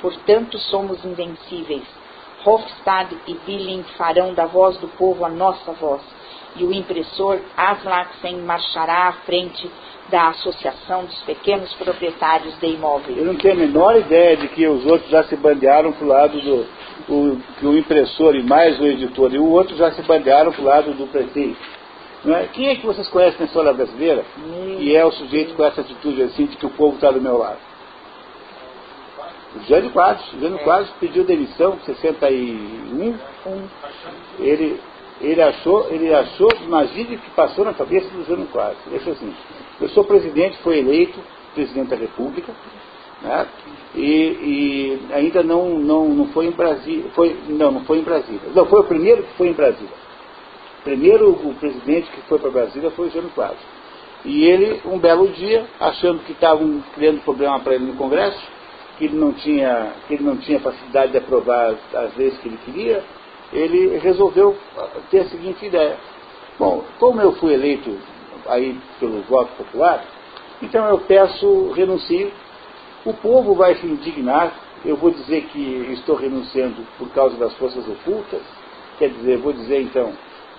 Portanto, 0.00 0.58
somos 0.58 1.04
invencíveis. 1.04 1.97
Hofstad 2.48 3.14
e 3.26 3.34
Billing 3.46 3.84
farão 3.96 4.32
da 4.32 4.46
voz 4.46 4.76
do 4.78 4.88
povo 4.88 5.24
a 5.24 5.28
nossa 5.28 5.72
voz. 5.72 6.00
E 6.56 6.64
o 6.64 6.72
impressor 6.72 7.38
Aslaksen 7.56 8.38
marchará 8.38 9.08
à 9.08 9.12
frente 9.12 9.70
da 10.08 10.28
Associação 10.28 11.04
dos 11.04 11.20
Pequenos 11.22 11.72
Proprietários 11.74 12.58
de 12.58 12.66
Imóveis. 12.66 13.18
Eu 13.18 13.26
não 13.26 13.34
tenho 13.36 13.54
a 13.54 13.56
menor 13.58 13.96
ideia 13.96 14.36
de 14.36 14.48
que 14.48 14.66
os 14.66 14.86
outros 14.86 15.10
já 15.10 15.24
se 15.24 15.36
bandearam 15.36 15.92
para 15.92 16.04
o 16.04 16.08
lado 16.08 16.40
do 16.40 16.66
o, 17.08 17.38
que 17.58 17.66
o 17.66 17.76
impressor 17.76 18.34
e 18.34 18.42
mais 18.42 18.78
o 18.80 18.86
editor 18.86 19.32
e 19.32 19.38
o 19.38 19.50
outro 19.50 19.76
já 19.76 19.90
se 19.92 20.02
bandearam 20.02 20.52
para 20.52 20.62
o 20.62 20.64
lado 20.64 20.92
do 20.94 21.06
prefeito. 21.06 21.56
É? 22.26 22.48
Quem 22.52 22.68
é 22.68 22.76
que 22.76 22.84
vocês 22.84 23.08
conhecem 23.08 23.40
na 23.40 23.46
história 23.46 23.72
brasileira 23.72 24.24
e 24.78 24.94
é 24.94 25.04
o 25.04 25.12
sujeito 25.12 25.54
com 25.54 25.64
essa 25.64 25.80
atitude 25.80 26.22
assim 26.22 26.46
de 26.46 26.56
que 26.56 26.66
o 26.66 26.70
povo 26.70 26.96
está 26.96 27.10
do 27.10 27.20
meu 27.20 27.38
lado? 27.38 27.58
Jânio 29.66 29.90
Quadros. 29.90 30.26
Jânio 30.40 30.58
é. 30.58 30.64
Quadros 30.64 30.90
pediu 31.00 31.24
demissão 31.24 31.74
em 31.74 31.94
61. 31.94 33.14
Um. 33.46 33.68
Ele, 34.38 34.80
ele 35.20 35.42
achou, 35.42 35.88
ele 35.90 36.12
achou, 36.14 36.48
imagine 36.62 37.16
o 37.16 37.18
que 37.18 37.30
passou 37.30 37.64
na 37.64 37.74
cabeça 37.74 38.08
do 38.10 38.24
Jânio 38.24 38.46
Quadros. 38.46 38.78
Ele 38.86 38.96
achou 38.96 39.12
assim, 39.12 39.34
eu 39.80 39.88
sou 39.90 40.04
presidente, 40.04 40.58
foi 40.58 40.78
eleito 40.78 41.18
presidente 41.54 41.88
da 41.88 41.96
República, 41.96 42.52
né? 43.22 43.46
e, 43.94 44.00
e, 44.00 45.12
ainda 45.12 45.42
não, 45.42 45.78
não, 45.78 46.08
não 46.08 46.26
foi 46.28 46.46
em 46.46 46.52
Brasília, 46.52 47.10
foi, 47.14 47.36
não, 47.48 47.72
não 47.72 47.84
foi 47.84 47.98
em 47.98 48.02
Brasília. 48.02 48.40
Não, 48.54 48.66
foi 48.66 48.80
o 48.80 48.84
primeiro 48.84 49.22
que 49.24 49.32
foi 49.34 49.48
em 49.48 49.54
Brasília. 49.54 50.08
Primeiro 50.84 51.30
o 51.30 51.54
presidente 51.54 52.10
que 52.10 52.20
foi 52.22 52.38
para 52.38 52.50
Brasília 52.50 52.90
foi 52.90 53.08
o 53.08 53.10
Jânio 53.10 53.30
Quadros. 53.30 53.60
E 54.24 54.44
ele, 54.44 54.80
um 54.84 54.98
belo 54.98 55.28
dia, 55.28 55.66
achando 55.78 56.20
que 56.24 56.32
estavam 56.32 56.82
criando 56.94 57.22
problema 57.22 57.58
para 57.60 57.74
ele 57.74 57.86
no 57.86 57.94
Congresso, 57.94 58.40
que 58.98 59.04
ele 59.04 59.16
não 59.16 59.32
tinha, 59.32 59.92
que 60.06 60.14
ele 60.14 60.24
não 60.24 60.36
tinha 60.36 60.58
facilidade 60.58 61.12
de 61.12 61.18
aprovar 61.18 61.76
as, 61.94 62.16
leis 62.16 62.36
que 62.38 62.48
ele 62.48 62.58
queria, 62.64 63.04
ele 63.52 63.96
resolveu 63.98 64.56
ter 65.10 65.20
a 65.20 65.28
seguinte 65.28 65.64
ideia. 65.64 65.96
Bom, 66.58 66.84
como 66.98 67.20
eu 67.20 67.32
fui 67.34 67.54
eleito 67.54 67.96
aí 68.46 68.76
pelo 68.98 69.22
voto 69.22 69.50
popular, 69.56 70.04
Então 70.60 70.84
eu 70.88 70.98
peço, 70.98 71.70
renuncie. 71.70 72.32
O 73.04 73.14
povo 73.14 73.54
vai 73.54 73.76
se 73.76 73.86
indignar. 73.86 74.52
Eu 74.84 74.96
vou 74.96 75.12
dizer 75.12 75.42
que 75.52 75.92
estou 75.92 76.16
renunciando 76.16 76.84
por 76.98 77.08
causa 77.10 77.36
das 77.36 77.54
forças 77.54 77.86
ocultas. 77.88 78.42
Quer 78.98 79.10
dizer, 79.10 79.38
vou 79.38 79.52
dizer 79.52 79.82
então 79.82 80.12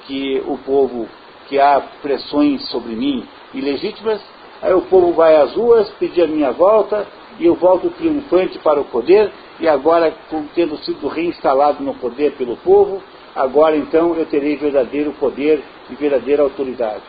que 0.08 0.42
o 0.48 0.58
povo, 0.60 1.08
que 1.50 1.60
há 1.60 1.82
pressões 2.02 2.66
sobre 2.70 2.96
mim 2.96 3.26
ilegítimas. 3.54 4.22
Aí 4.62 4.74
o 4.74 4.84
povo 4.84 5.12
vai 5.12 5.36
às 5.36 5.54
ruas 5.54 5.90
pedir 6.00 6.24
a 6.24 6.28
minha 6.28 6.52
volta 6.52 7.06
e 7.40 7.46
eu 7.46 7.56
volto 7.56 7.90
triunfante 7.92 8.60
para 8.60 8.80
o 8.80 8.86
poder. 8.86 9.32
E 9.60 9.68
agora, 9.68 10.14
tendo 10.54 10.78
sido 10.80 11.08
reinstalado 11.08 11.84
no 11.84 11.94
poder 11.96 12.34
pelo 12.34 12.58
povo, 12.58 13.02
agora 13.36 13.76
então 13.76 14.16
eu 14.16 14.26
terei 14.26 14.58
verdadeiro 14.58 15.14
poder 15.14 15.64
e 15.90 15.96
verdadeira 15.96 16.44
autoridade. 16.44 17.04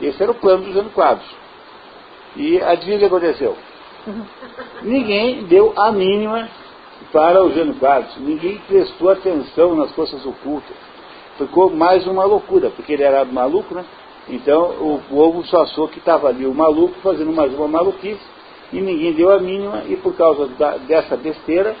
Esse 0.00 0.22
era 0.22 0.32
o 0.32 0.34
plano 0.34 0.64
do 0.64 0.72
Jânio 0.72 0.90
Quadros. 0.90 1.28
E 2.36 2.60
adivinha 2.60 2.96
o 2.96 3.00
que 3.00 3.06
aconteceu? 3.06 3.56
Ninguém 4.82 5.44
deu 5.44 5.74
a 5.76 5.92
mínima 5.92 6.48
para 7.12 7.42
o 7.44 7.52
Jânio 7.52 7.74
Quadros. 7.74 8.16
Ninguém 8.18 8.58
prestou 8.66 9.10
atenção 9.10 9.74
nas 9.74 9.92
forças 9.92 10.24
ocultas. 10.24 10.76
Ficou 11.36 11.70
mais 11.70 12.06
uma 12.06 12.24
loucura, 12.24 12.70
porque 12.70 12.92
ele 12.92 13.02
era 13.02 13.24
maluco, 13.24 13.74
né? 13.74 13.84
Então 14.28 14.70
o 14.80 15.00
povo 15.08 15.44
só 15.44 15.62
achou 15.62 15.88
que 15.88 15.98
estava 15.98 16.28
ali 16.28 16.46
o 16.46 16.54
maluco 16.54 16.94
fazendo 17.02 17.32
mais 17.32 17.52
uma 17.54 17.68
maluquice 17.68 18.37
e 18.72 18.80
ninguém 18.80 19.12
deu 19.12 19.30
a 19.32 19.38
mínima 19.38 19.84
e 19.88 19.96
por 19.96 20.14
causa 20.14 20.46
da, 20.48 20.76
dessa 20.76 21.16
besteira 21.16 21.74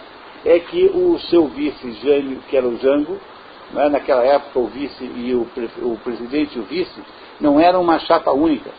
é 0.44 0.58
que 0.58 0.86
o 0.86 1.18
seu 1.30 1.46
vice 1.48 1.92
Jânio, 2.02 2.38
que 2.48 2.56
era 2.56 2.66
o 2.66 2.76
Jango, 2.78 3.18
né, 3.72 3.88
naquela 3.88 4.24
época 4.24 4.58
o 4.58 4.66
vice 4.66 5.04
e 5.04 5.34
o, 5.34 5.46
o 5.82 5.98
presidente 5.98 6.56
e 6.56 6.60
o 6.60 6.64
vice 6.64 7.00
não 7.40 7.60
eram 7.60 7.82
uma 7.82 7.98
chapa 7.98 8.30
única. 8.32 8.70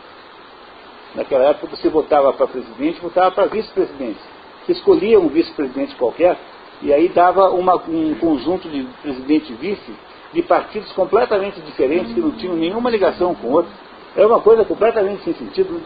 Naquela 1.15 1.45
época 1.45 1.76
você 1.76 1.89
votava 1.89 2.32
para 2.34 2.48
presidente, 2.48 3.02
votava 3.02 3.32
para 3.32 3.45
vice-presidente. 3.45 4.19
Você 4.65 4.74
escolhia 4.74 5.19
um 5.19 5.28
vice-presidente 5.28 5.95
qualquer 5.95 6.38
e 6.82 6.93
aí 6.93 7.10
dava 7.10 7.50
uma, 7.50 7.76
um 7.76 8.15
conjunto 8.15 8.69
de 8.69 8.84
presidente 9.02 9.52
e 9.52 9.56
vice 9.56 9.93
de 10.32 10.43
partidos 10.43 10.91
completamente 10.93 11.60
diferentes 11.62 12.13
que 12.13 12.19
não 12.19 12.32
tinham 12.32 12.56
nenhuma 12.56 12.89
ligação 12.89 13.34
com 13.36 13.48
o 13.48 13.52
outro. 13.54 13.72
Era 14.15 14.28
uma 14.28 14.39
coisa 14.41 14.63
completamente 14.63 15.24
sem 15.24 15.34
sentido. 15.34 15.82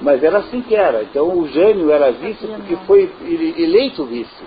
Mas 0.00 0.22
era 0.22 0.38
assim 0.38 0.62
que 0.62 0.74
era. 0.74 1.02
Então 1.02 1.38
o 1.38 1.46
Jânio 1.48 1.90
era 1.90 2.10
vice 2.10 2.46
porque 2.46 2.76
foi 2.86 3.10
eleito 3.56 4.04
vice. 4.04 4.44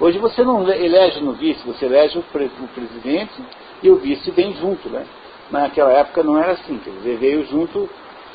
Hoje 0.00 0.18
você 0.18 0.42
não 0.42 0.68
elege 0.68 1.20
no 1.20 1.32
vice, 1.32 1.64
você 1.66 1.84
elege 1.84 2.18
o, 2.18 2.22
presidente 2.22 3.42
e 3.82 3.90
o 3.90 3.96
vice 3.96 4.30
vem 4.30 4.54
junto, 4.54 4.88
né? 4.88 5.04
Mas 5.50 5.62
naquela 5.62 5.92
época 5.92 6.22
não 6.22 6.38
era 6.38 6.52
assim, 6.52 6.78
quer 6.78 6.90
dizer, 6.90 7.18
veio 7.18 7.44
junto 7.44 7.88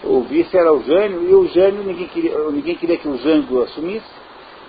o 0.06 0.22
vice 0.22 0.56
era 0.56 0.72
o 0.72 0.84
Jânio, 0.84 1.28
e 1.28 1.34
o 1.34 1.48
Jânio, 1.48 1.84
ninguém 1.84 2.08
queria, 2.08 2.38
ninguém 2.52 2.76
queria 2.76 2.98
que 2.98 3.08
o 3.08 3.18
Jânio 3.18 3.64
assumisse, 3.64 4.06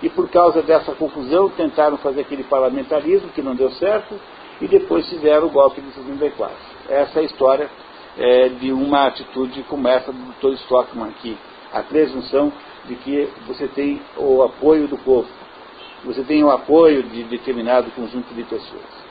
e 0.01 0.09
por 0.09 0.29
causa 0.29 0.61
dessa 0.61 0.93
confusão 0.93 1.49
tentaram 1.49 1.97
fazer 1.97 2.21
aquele 2.21 2.43
parlamentarismo 2.43 3.29
que 3.29 3.41
não 3.41 3.55
deu 3.55 3.69
certo, 3.71 4.19
e 4.59 4.67
depois 4.67 5.07
fizeram 5.07 5.47
o 5.47 5.49
golpe 5.49 5.79
de 5.81 5.91
64. 5.91 6.55
Essa 6.89 7.19
é 7.19 7.21
a 7.21 7.25
história 7.25 7.69
é, 8.17 8.49
de 8.49 8.71
uma 8.71 9.07
atitude 9.07 9.63
como 9.63 9.87
essa 9.87 10.11
do 10.11 10.19
Dr. 10.39 10.53
Stockman 10.61 11.09
aqui, 11.09 11.37
a 11.73 11.81
presunção 11.81 12.51
de 12.85 12.95
que 12.95 13.29
você 13.45 13.67
tem 13.67 14.01
o 14.17 14.41
apoio 14.43 14.87
do 14.87 14.97
povo, 14.97 15.27
você 16.03 16.23
tem 16.23 16.43
o 16.43 16.51
apoio 16.51 17.03
de 17.03 17.23
determinado 17.23 17.91
conjunto 17.91 18.33
de 18.33 18.43
pessoas. 18.43 19.07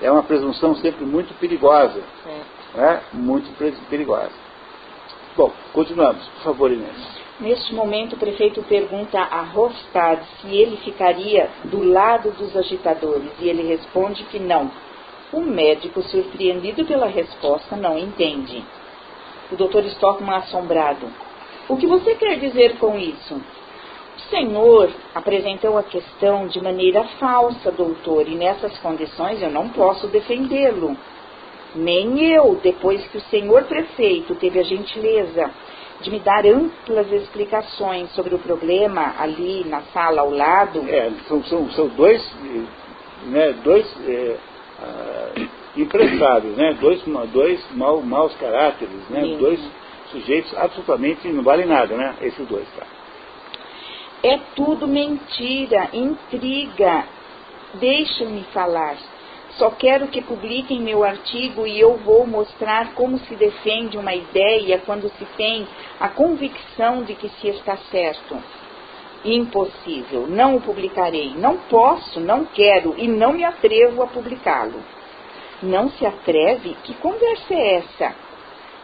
É 0.00 0.10
uma 0.10 0.22
presunção 0.22 0.74
sempre 0.76 1.04
muito 1.04 1.34
perigosa, 1.38 2.02
é. 2.26 2.78
Né? 2.78 3.02
muito 3.12 3.50
perigosa. 3.88 4.32
Bom, 5.36 5.52
continuamos. 5.72 6.26
Por 6.28 6.44
favor, 6.44 6.70
Inês. 6.70 7.16
Neste 7.38 7.74
momento, 7.74 8.14
o 8.14 8.18
prefeito 8.18 8.62
pergunta 8.62 9.20
a 9.20 9.42
Hofstad 9.54 10.22
se 10.40 10.48
ele 10.56 10.78
ficaria 10.78 11.50
do 11.64 11.82
lado 11.82 12.30
dos 12.30 12.56
agitadores 12.56 13.30
e 13.38 13.48
ele 13.48 13.62
responde 13.62 14.24
que 14.24 14.38
não. 14.38 14.70
O 15.32 15.40
médico, 15.40 16.02
surpreendido 16.02 16.86
pela 16.86 17.06
resposta, 17.06 17.76
não 17.76 17.98
entende. 17.98 18.64
O 19.52 19.56
doutor 19.56 19.84
Stockman 19.84 20.36
assombrado. 20.36 21.06
O 21.68 21.76
que 21.76 21.86
você 21.86 22.14
quer 22.14 22.38
dizer 22.38 22.76
com 22.78 22.96
isso? 22.96 23.34
O 23.34 24.20
senhor 24.30 24.90
apresentou 25.14 25.76
a 25.76 25.82
questão 25.82 26.46
de 26.46 26.62
maneira 26.62 27.04
falsa, 27.18 27.70
doutor, 27.72 28.28
e 28.28 28.34
nessas 28.34 28.76
condições 28.78 29.42
eu 29.42 29.50
não 29.50 29.68
posso 29.70 30.06
defendê-lo. 30.06 30.96
Nem 31.74 32.24
eu, 32.32 32.58
depois 32.62 33.04
que 33.08 33.18
o 33.18 33.20
senhor 33.22 33.64
prefeito 33.64 34.34
teve 34.36 34.60
a 34.60 34.62
gentileza 34.62 35.50
de 36.00 36.10
me 36.10 36.20
dar 36.20 36.46
amplas 36.46 37.10
explicações 37.10 38.10
sobre 38.12 38.34
o 38.34 38.38
problema 38.38 39.14
ali 39.18 39.64
na 39.64 39.82
sala 39.92 40.20
ao 40.20 40.30
lado. 40.30 40.84
É, 40.88 41.10
são, 41.28 41.42
são, 41.44 41.70
são 41.70 41.88
dois, 41.88 42.22
né, 43.24 43.54
dois 43.64 43.86
é, 44.06 44.36
uh, 44.80 45.48
empresários, 45.76 46.56
né, 46.56 46.76
dois, 46.80 47.02
dois 47.32 47.64
mau, 47.72 48.00
maus 48.00 48.34
caráteres, 48.36 49.08
né, 49.10 49.36
dois 49.38 49.60
sujeitos 50.10 50.56
absolutamente 50.56 51.28
não 51.28 51.42
valem 51.42 51.66
nada, 51.66 51.96
né, 51.96 52.14
esses 52.22 52.46
dois. 52.46 52.66
Tá? 52.76 52.86
É 54.22 54.38
tudo 54.54 54.88
mentira, 54.88 55.90
intriga. 55.92 57.04
Deixa-me 57.74 58.42
falar. 58.52 58.96
Só 59.50 59.70
quero 59.70 60.08
que 60.08 60.20
publiquem 60.20 60.80
meu 60.80 61.02
artigo 61.04 61.66
e 61.66 61.80
eu 61.80 61.96
vou 61.98 62.26
mostrar 62.26 62.92
como 62.94 63.18
se 63.18 63.34
defende 63.36 63.96
uma 63.96 64.14
ideia 64.14 64.82
quando 64.84 65.08
se 65.10 65.24
tem 65.36 65.66
a 65.98 66.08
convicção 66.08 67.04
de 67.04 67.14
que 67.14 67.28
se 67.28 67.48
está 67.48 67.76
certo. 67.90 68.36
Impossível, 69.24 70.26
não 70.26 70.56
o 70.56 70.60
publicarei. 70.60 71.34
Não 71.36 71.56
posso, 71.56 72.20
não 72.20 72.44
quero 72.44 72.94
e 72.98 73.08
não 73.08 73.32
me 73.32 73.44
atrevo 73.44 74.02
a 74.02 74.06
publicá-lo. 74.06 74.82
Não 75.62 75.88
se 75.90 76.04
atreve? 76.04 76.76
Que 76.84 76.94
conversa 76.94 77.54
é 77.54 77.76
essa? 77.76 78.25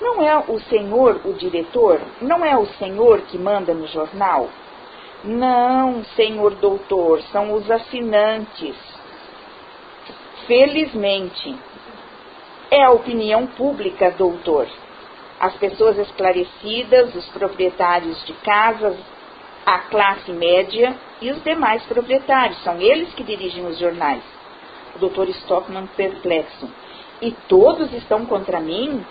Não 0.03 0.21
é 0.21 0.37
o 0.37 0.59
senhor 0.63 1.21
o 1.25 1.33
diretor? 1.33 2.01
Não 2.21 2.45
é 2.45 2.59
o 2.59 2.67
senhor 2.67 3.21
que 3.23 3.39
manda 3.39 3.73
no 3.73 3.87
jornal? 3.87 4.49
Não, 5.23 6.03
senhor 6.17 6.57
doutor, 6.57 7.23
são 7.31 7.53
os 7.53 7.71
assinantes. 7.71 8.75
Felizmente, 10.49 11.57
é 12.69 12.83
a 12.83 12.91
opinião 12.91 13.47
pública, 13.47 14.11
doutor. 14.11 14.67
As 15.39 15.55
pessoas 15.55 15.97
esclarecidas, 15.99 17.15
os 17.15 17.29
proprietários 17.29 18.25
de 18.27 18.33
casas, 18.33 18.97
a 19.65 19.79
classe 19.79 20.33
média 20.33 20.97
e 21.21 21.31
os 21.31 21.41
demais 21.45 21.85
proprietários. 21.85 22.61
São 22.65 22.81
eles 22.81 23.15
que 23.15 23.23
dirigem 23.23 23.65
os 23.67 23.79
jornais. 23.79 24.23
O 24.97 24.99
doutor 24.99 25.29
Stockman 25.29 25.87
perplexo. 25.97 26.69
E 27.21 27.31
todos 27.47 27.93
estão 27.93 28.27
contra 28.27 28.59
mim? 28.59 29.07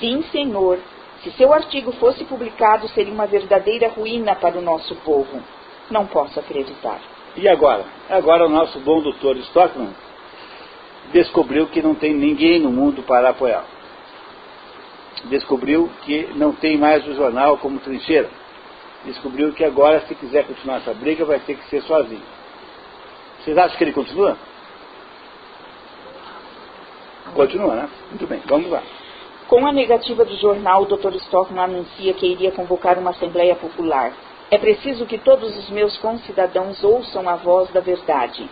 Sim, 0.00 0.22
senhor. 0.30 0.78
Se 1.22 1.32
seu 1.32 1.52
artigo 1.52 1.92
fosse 1.92 2.24
publicado, 2.24 2.88
seria 2.88 3.12
uma 3.12 3.26
verdadeira 3.26 3.88
ruína 3.88 4.36
para 4.36 4.58
o 4.58 4.62
nosso 4.62 4.94
povo. 4.96 5.42
Não 5.90 6.06
posso 6.06 6.38
acreditar. 6.38 7.00
E 7.36 7.48
agora? 7.48 7.84
Agora 8.08 8.46
o 8.46 8.48
nosso 8.48 8.78
bom 8.80 9.00
doutor 9.02 9.36
Stockman 9.36 9.94
descobriu 11.12 11.66
que 11.68 11.82
não 11.82 11.94
tem 11.94 12.14
ninguém 12.14 12.60
no 12.60 12.70
mundo 12.70 13.02
para 13.02 13.30
apoiá-lo. 13.30 13.66
Descobriu 15.24 15.90
que 16.02 16.28
não 16.34 16.52
tem 16.52 16.76
mais 16.78 17.06
o 17.06 17.14
jornal 17.14 17.58
como 17.58 17.80
trincheira. 17.80 18.30
Descobriu 19.04 19.52
que 19.52 19.64
agora, 19.64 20.00
se 20.06 20.14
quiser 20.14 20.46
continuar 20.46 20.78
essa 20.78 20.94
briga, 20.94 21.24
vai 21.24 21.40
ter 21.40 21.56
que 21.56 21.68
ser 21.68 21.82
sozinho. 21.82 22.22
Vocês 23.40 23.56
acham 23.56 23.76
que 23.76 23.84
ele 23.84 23.92
continua? 23.92 24.36
Continua, 27.34 27.74
né? 27.74 27.88
Muito 28.10 28.26
bem, 28.26 28.42
vamos 28.46 28.70
lá. 28.70 28.82
Com 29.48 29.66
a 29.66 29.72
negativa 29.72 30.26
do 30.26 30.36
jornal, 30.36 30.82
o 30.82 30.84
Dr. 30.84 31.14
Stockman 31.14 31.64
anuncia 31.64 32.12
que 32.12 32.26
iria 32.26 32.52
convocar 32.52 32.98
uma 32.98 33.12
Assembleia 33.12 33.56
Popular. 33.56 34.12
É 34.50 34.58
preciso 34.58 35.06
que 35.06 35.16
todos 35.16 35.56
os 35.56 35.70
meus 35.70 35.96
concidadãos 35.96 36.84
ouçam 36.84 37.26
a 37.26 37.34
voz 37.36 37.70
da 37.70 37.80
verdade. 37.80 38.46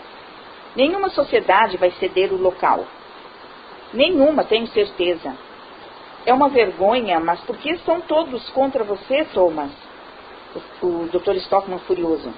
Nenhuma 0.74 1.10
sociedade 1.10 1.76
vai 1.76 1.90
ceder 1.90 2.32
o 2.32 2.40
local. 2.40 2.86
Nenhuma, 3.92 4.42
tenho 4.42 4.66
certeza. 4.68 5.36
É 6.24 6.32
uma 6.32 6.48
vergonha, 6.48 7.20
mas 7.20 7.40
por 7.42 7.58
que 7.58 7.76
são 7.78 8.00
todos 8.00 8.48
contra 8.50 8.82
você, 8.82 9.26
Thomas? 9.34 9.70
O, 10.80 10.86
o 10.86 11.08
Dr. 11.12 11.36
Stockman 11.36 11.78
furioso. 11.80 12.32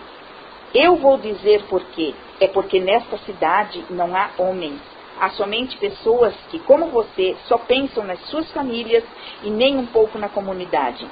Eu 0.74 0.96
vou 0.96 1.16
dizer 1.16 1.62
por 1.68 1.84
quê. 1.94 2.12
É 2.40 2.48
porque 2.48 2.80
nesta 2.80 3.18
cidade 3.18 3.84
não 3.88 4.16
há 4.16 4.30
homens. 4.36 4.80
Há 5.20 5.30
somente 5.30 5.76
pessoas 5.76 6.34
que, 6.50 6.58
como 6.60 6.86
você, 6.86 7.36
só 7.46 7.58
pensam 7.58 8.04
nas 8.04 8.20
suas 8.26 8.50
famílias 8.52 9.04
e 9.42 9.50
nem 9.50 9.76
um 9.76 9.86
pouco 9.86 10.18
na 10.18 10.28
comunidade. 10.28 11.06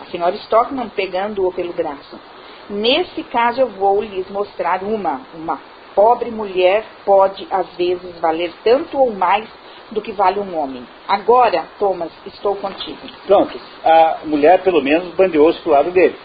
A 0.00 0.04
senhora 0.06 0.34
Stockman 0.36 0.88
pegando-o 0.88 1.52
pelo 1.52 1.72
braço. 1.72 2.18
Nesse 2.68 3.22
caso 3.22 3.60
eu 3.60 3.68
vou 3.68 4.02
lhes 4.02 4.28
mostrar 4.28 4.82
uma, 4.82 5.20
uma 5.34 5.60
pobre 5.94 6.30
mulher 6.30 6.84
pode, 7.04 7.46
às 7.50 7.66
vezes, 7.76 8.18
valer 8.20 8.52
tanto 8.62 8.98
ou 8.98 9.12
mais 9.12 9.48
do 9.90 10.02
que 10.02 10.12
vale 10.12 10.40
um 10.40 10.58
homem. 10.58 10.86
Agora, 11.08 11.64
Thomas, 11.78 12.10
estou 12.26 12.56
contigo. 12.56 12.98
Pronto, 13.26 13.58
a 13.84 14.18
mulher 14.24 14.62
pelo 14.62 14.82
menos 14.82 15.14
bandeou-se 15.14 15.60
para 15.60 15.70
o 15.70 15.72
lado 15.72 15.90
dele. 15.92 16.16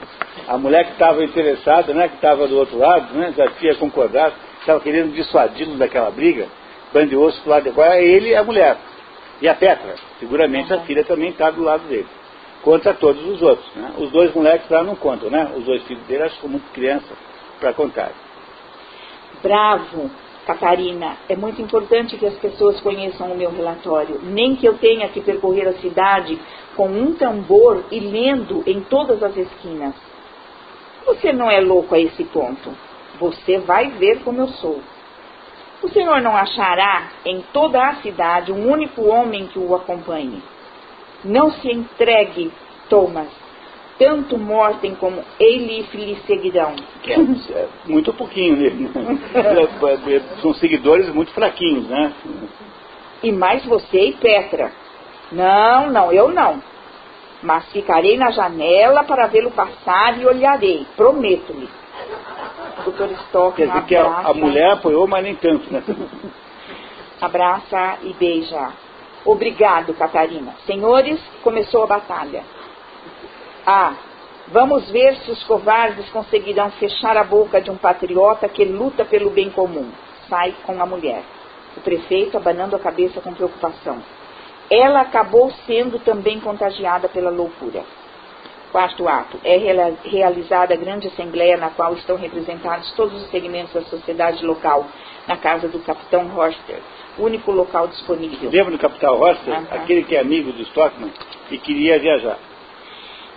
A 0.47 0.57
mulher 0.57 0.85
que 0.85 0.93
estava 0.93 1.23
interessada, 1.23 1.93
né, 1.93 2.07
que 2.07 2.15
estava 2.15 2.47
do 2.47 2.57
outro 2.57 2.77
lado, 2.77 3.13
né, 3.13 3.33
já 3.37 3.49
tinha 3.51 3.75
concordado, 3.75 4.33
estava 4.59 4.79
querendo 4.79 5.13
dissuadi-lo 5.13 5.77
daquela 5.77 6.09
briga, 6.09 6.47
bandeou-se 6.93 7.39
para 7.41 7.47
o 7.47 7.51
lado 7.51 7.63
dele. 7.63 7.75
Agora 7.75 7.95
é 7.97 8.03
ele 8.03 8.29
e 8.29 8.35
a 8.35 8.43
mulher. 8.43 8.77
E 9.41 9.47
a 9.47 9.55
Petra, 9.55 9.95
seguramente 10.19 10.71
uhum. 10.71 10.79
a 10.79 10.83
filha 10.83 11.03
também 11.03 11.29
está 11.29 11.49
do 11.49 11.63
lado 11.63 11.87
dele. 11.87 12.07
Contra 12.61 12.93
todos 12.93 13.25
os 13.25 13.41
outros. 13.41 13.67
Né? 13.75 13.91
Os 13.97 14.11
dois 14.11 14.33
moleques 14.33 14.69
lá 14.69 14.83
não 14.83 14.95
contam, 14.95 15.29
né? 15.29 15.51
Os 15.57 15.63
dois 15.63 15.81
filhos 15.83 16.03
dele, 16.03 16.23
acho 16.23 16.35
que 16.35 16.41
são 16.41 16.49
muito 16.49 16.71
crianças 16.71 17.17
para 17.59 17.73
contar. 17.73 18.11
Bravo, 19.41 20.11
Catarina, 20.45 21.17
é 21.27 21.35
muito 21.35 21.61
importante 21.61 22.17
que 22.17 22.25
as 22.25 22.35
pessoas 22.35 22.79
conheçam 22.81 23.31
o 23.31 23.37
meu 23.37 23.51
relatório. 23.51 24.19
Nem 24.23 24.55
que 24.55 24.67
eu 24.67 24.77
tenha 24.77 25.09
que 25.09 25.21
percorrer 25.21 25.67
a 25.67 25.73
cidade 25.73 26.39
com 26.75 26.87
um 26.87 27.13
tambor 27.13 27.83
e 27.91 27.99
lendo 27.99 28.63
em 28.67 28.81
todas 28.81 29.21
as 29.23 29.35
esquinas. 29.35 29.95
Você 31.05 31.33
não 31.33 31.49
é 31.49 31.59
louco 31.59 31.95
a 31.95 31.99
esse 31.99 32.23
ponto. 32.25 32.71
Você 33.19 33.57
vai 33.59 33.89
ver 33.91 34.23
como 34.23 34.41
eu 34.41 34.47
sou. 34.47 34.79
O 35.81 35.89
senhor 35.89 36.21
não 36.21 36.35
achará 36.35 37.09
em 37.25 37.41
toda 37.51 37.83
a 37.83 37.95
cidade 37.95 38.51
um 38.51 38.69
único 38.71 39.03
homem 39.07 39.47
que 39.47 39.57
o 39.57 39.75
acompanhe. 39.75 40.41
Não 41.23 41.51
se 41.51 41.71
entregue, 41.71 42.51
Thomas. 42.87 43.27
Tanto 43.97 44.37
mortem 44.37 44.95
como 44.95 45.23
ele 45.39 45.85
lhe 45.93 46.15
seguirão. 46.27 46.75
É, 47.05 47.13
é, 47.13 47.67
muito 47.85 48.13
pouquinho, 48.13 48.57
né? 48.57 48.71
São 50.41 50.53
seguidores 50.55 51.09
muito 51.09 51.31
fraquinhos, 51.33 51.87
né? 51.87 52.13
E 53.23 53.31
mais 53.31 53.63
você 53.65 54.09
e 54.09 54.13
Petra. 54.13 54.71
Não, 55.31 55.89
não, 55.89 56.11
eu 56.11 56.29
não. 56.29 56.61
Mas 57.43 57.71
ficarei 57.71 58.17
na 58.17 58.31
janela 58.31 59.03
para 59.03 59.27
vê-lo 59.27 59.51
passar 59.51 60.19
e 60.19 60.25
olharei, 60.25 60.85
prometo-lhe. 60.95 61.69
Doutor 62.83 63.11
Stock 63.11 63.55
Quer 63.55 63.67
dizer 63.67 63.85
que 63.85 63.95
a, 63.95 64.05
a 64.05 64.33
mulher 64.33 64.71
apoiou, 64.71 65.07
mas 65.07 65.23
nem 65.23 65.35
tanto, 65.35 65.71
né? 65.71 65.83
abraça 67.21 67.99
e 68.01 68.13
beija. 68.13 68.71
Obrigado, 69.23 69.93
Catarina. 69.93 70.55
Senhores, 70.65 71.19
começou 71.43 71.83
a 71.83 71.87
batalha. 71.87 72.43
Ah, 73.65 73.93
vamos 74.47 74.89
ver 74.89 75.15
se 75.17 75.29
os 75.29 75.43
covardes 75.43 76.09
conseguirão 76.09 76.71
fechar 76.71 77.15
a 77.15 77.23
boca 77.23 77.61
de 77.61 77.69
um 77.69 77.77
patriota 77.77 78.49
que 78.49 78.65
luta 78.65 79.05
pelo 79.05 79.29
bem 79.29 79.51
comum. 79.51 79.91
Sai 80.27 80.55
com 80.65 80.81
a 80.81 80.85
mulher. 80.85 81.23
O 81.77 81.81
prefeito 81.81 82.35
abanando 82.35 82.75
a 82.75 82.79
cabeça 82.79 83.21
com 83.21 83.33
preocupação. 83.33 84.01
Ela 84.69 85.01
acabou 85.01 85.51
sendo 85.67 85.99
também 85.99 86.39
contagiada 86.39 87.07
pela 87.07 87.29
loucura. 87.29 87.83
Quarto 88.71 89.07
ato. 89.07 89.37
É 89.43 89.57
realizada 90.03 90.73
a 90.73 90.77
grande 90.77 91.07
assembleia 91.07 91.57
na 91.57 91.69
qual 91.69 91.93
estão 91.93 92.15
representados 92.15 92.91
todos 92.93 93.21
os 93.21 93.29
segmentos 93.29 93.73
da 93.73 93.81
sociedade 93.81 94.45
local, 94.45 94.85
na 95.27 95.37
casa 95.37 95.67
do 95.67 95.79
capitão 95.79 96.31
Horster, 96.35 96.79
único 97.17 97.51
local 97.51 97.87
disponível. 97.87 98.49
Lembra 98.49 98.71
do 98.71 98.79
capitão 98.79 99.19
Horster? 99.19 99.53
Uhum. 99.53 99.65
Aquele 99.71 100.03
que 100.03 100.15
é 100.15 100.19
amigo 100.19 100.53
do 100.53 100.61
Stockman 100.63 101.11
e 101.51 101.57
queria 101.57 101.99
viajar. 101.99 102.39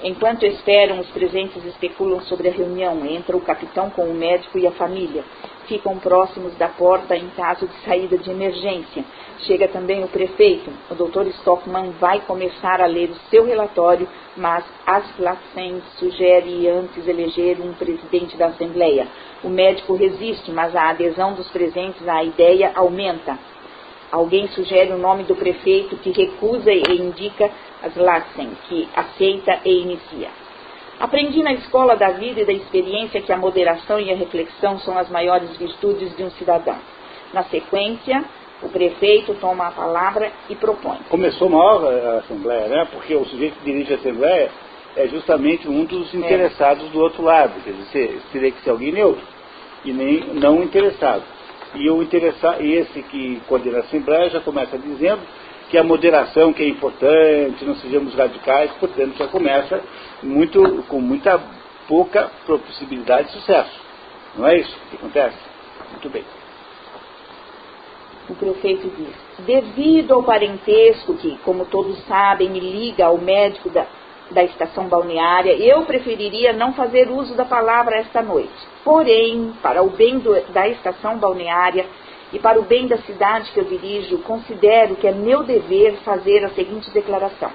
Enquanto 0.03 0.45
esperam, 0.45 1.01
os 1.01 1.09
presentes 1.09 1.65
especulam 1.65 2.21
sobre 2.23 2.49
a 2.49 2.53
reunião. 2.53 3.07
Entra 3.07 3.37
o 3.37 3.41
capitão 3.41 3.89
com 3.91 4.03
o 4.03 4.15
médico 4.15 4.59
e 4.59 4.67
a 4.67 4.71
família. 4.73 5.25
Ficam 5.67 5.99
próximos 5.99 6.55
da 6.57 6.69
porta 6.69 7.17
em 7.17 7.29
caso 7.31 7.67
de 7.67 7.75
saída 7.85 8.19
de 8.19 8.31
emergência. 8.31 9.03
Chega 9.47 9.69
também 9.69 10.03
o 10.03 10.09
prefeito. 10.09 10.71
O 10.91 10.95
Dr. 10.95 11.27
Stockman 11.39 11.91
vai 12.01 12.21
começar 12.21 12.81
a 12.81 12.87
ler 12.87 13.11
o 13.11 13.31
seu 13.31 13.45
relatório, 13.45 14.09
mas 14.37 14.65
Aslatzen 14.87 15.83
sugere 15.99 16.67
antes 16.69 17.07
eleger 17.07 17.61
um 17.61 17.75
presidente 17.75 18.37
da 18.37 18.47
Assembleia. 18.47 19.07
O 19.43 19.51
médico 19.51 19.95
resiste, 19.95 20.51
mas 20.51 20.75
a 20.75 20.89
adesão 20.89 21.35
dos 21.35 21.49
presentes 21.51 22.07
à 22.09 22.25
ideia 22.25 22.73
aumenta. 22.75 23.39
Alguém 24.11 24.49
sugere 24.49 24.93
o 24.93 24.99
nome 24.99 25.25
do 25.25 25.35
prefeito 25.35 25.97
que 25.97 26.11
recusa 26.11 26.73
e 26.73 26.83
indica 26.97 27.51
Aslatzen, 27.83 28.51
que 28.67 28.89
aceita 28.95 29.61
e 29.65 29.83
inicia. 29.83 30.31
Aprendi 30.99 31.43
na 31.43 31.53
escola 31.53 31.97
da 31.97 32.11
vida 32.11 32.41
e 32.41 32.47
da 32.47 32.53
experiência 32.53 33.21
que 33.21 33.33
a 33.33 33.37
moderação 33.37 34.01
e 34.01 34.11
a 34.11 34.17
reflexão 34.17 34.79
são 34.79 34.97
as 34.97 35.11
maiores 35.11 35.55
virtudes 35.57 36.17
de 36.17 36.23
um 36.23 36.31
cidadão. 36.31 36.79
Na 37.33 37.43
sequência, 37.45 38.25
o 38.63 38.69
prefeito 38.69 39.35
toma 39.35 39.69
a 39.69 39.71
palavra 39.71 40.33
e 40.49 40.55
propõe. 40.55 40.99
Começou 41.09 41.49
mal 41.49 41.87
a 41.87 42.19
Assembleia, 42.19 42.69
né? 42.69 42.89
Porque 42.93 43.15
o 43.15 43.25
sujeito 43.25 43.59
que 43.59 43.65
dirige 43.65 43.93
a 43.93 43.97
Assembleia 43.97 44.51
é 44.97 45.09
justamente 45.09 45.69
um 45.69 45.85
dos 45.85 46.15
é. 46.15 46.19
interessados 46.19 46.87
é. 46.87 46.91
do 46.91 47.01
outro 47.01 47.23
lado. 47.23 47.53
Quer 47.63 47.73
dizer, 47.73 48.21
teria 48.33 48.51
que 48.51 48.63
ser 48.63 48.71
alguém 48.71 48.93
neutro 48.93 49.25
e 49.85 49.93
nem 49.93 50.21
não 50.35 50.63
interessado. 50.63 51.23
E, 51.75 51.91
o 51.91 52.03
interessa, 52.03 52.57
e 52.61 52.73
esse 52.75 53.03
que 53.03 53.43
coordena 53.49 53.79
a 53.79 53.81
Assembleia 53.81 54.31
já 54.31 54.41
começa 54.41 54.79
dizendo 54.79 55.23
que 55.69 55.77
a 55.77 55.83
moderação 55.83 56.53
que 56.53 56.63
é 56.63 56.69
importante, 56.69 57.65
não 57.65 57.75
sejamos 57.77 58.15
radicais, 58.15 58.71
portanto 58.79 59.17
já 59.17 59.27
começa 59.27 59.81
muito, 60.23 60.85
com 60.89 61.01
muita 61.01 61.41
pouca 61.89 62.31
possibilidade 62.47 63.29
de 63.29 63.35
sucesso. 63.35 63.81
Não 64.37 64.47
é 64.47 64.59
isso 64.59 64.77
que 64.91 64.97
acontece? 64.97 65.37
Muito 65.91 66.09
bem. 66.11 66.25
O 68.29 68.35
prefeito 68.35 68.91
diz: 68.97 69.15
devido 69.47 70.15
ao 70.15 70.23
parentesco 70.23 71.15
que, 71.15 71.37
como 71.45 71.67
todos 71.67 71.99
sabem, 72.07 72.49
me 72.49 72.61
liga 72.61 73.07
ao 73.07 73.19
médico 73.19 73.69
da, 73.69 73.87
da 74.31 74.43
estação 74.43 74.89
balneária, 74.89 75.53
eu 75.53 75.83
preferiria 75.83 76.53
não 76.53 76.73
fazer 76.73 77.11
uso 77.11 77.35
da 77.35 77.45
palavra 77.45 77.97
esta 77.97 78.23
noite. 78.23 78.55
Porém, 78.83 79.53
para 79.63 79.83
o 79.83 79.91
bem 79.91 80.19
do, 80.19 80.33
da 80.53 80.67
estação 80.69 81.19
balneária 81.19 81.87
e 82.33 82.39
para 82.39 82.59
o 82.59 82.63
bem 82.63 82.87
da 82.87 82.99
cidade 82.99 83.51
que 83.53 83.61
eu 83.61 83.65
dirijo, 83.65 84.19
considero 84.19 84.97
que 84.97 85.07
é 85.07 85.13
meu 85.13 85.43
dever 85.43 85.97
fazer 86.05 86.45
a 86.45 86.51
seguinte 86.51 86.91
declaração. 86.91 87.51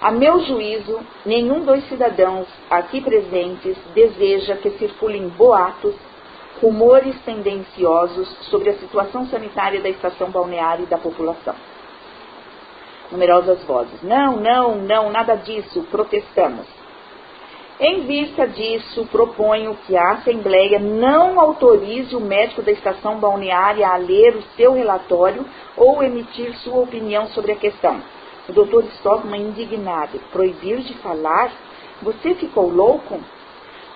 A 0.00 0.10
meu 0.10 0.40
juízo, 0.40 0.98
nenhum 1.24 1.60
dos 1.64 1.84
cidadãos 1.88 2.48
aqui 2.68 3.00
presentes 3.00 3.76
deseja 3.94 4.56
que 4.56 4.70
circulem 4.70 5.28
boatos, 5.28 5.94
rumores 6.62 7.20
tendenciosos 7.24 8.28
sobre 8.48 8.70
a 8.70 8.78
situação 8.78 9.26
sanitária 9.26 9.80
da 9.80 9.88
estação 9.88 10.30
balneária 10.30 10.84
e 10.84 10.86
da 10.86 10.96
população. 10.96 11.54
Numerosas 13.10 13.62
vozes. 13.64 14.00
Não, 14.02 14.36
não, 14.36 14.76
não, 14.76 15.10
nada 15.10 15.34
disso, 15.34 15.82
protestamos. 15.90 16.66
Em 17.80 18.02
vista 18.06 18.46
disso, 18.46 19.06
proponho 19.10 19.76
que 19.86 19.96
a 19.96 20.12
Assembleia 20.12 20.78
não 20.78 21.40
autorize 21.40 22.14
o 22.14 22.20
médico 22.20 22.62
da 22.62 22.70
estação 22.70 23.18
balneária 23.18 23.88
a 23.88 23.96
ler 23.96 24.36
o 24.36 24.42
seu 24.56 24.72
relatório 24.72 25.44
ou 25.76 26.00
emitir 26.00 26.54
sua 26.58 26.80
opinião 26.80 27.26
sobre 27.28 27.52
a 27.52 27.56
questão. 27.56 28.00
O 28.48 28.52
doutor 28.52 28.84
Stockman, 28.84 29.42
indignado, 29.42 30.20
proibir 30.30 30.78
de 30.78 30.94
falar? 30.98 31.50
Você 32.02 32.34
ficou 32.34 32.70
louco? 32.70 33.20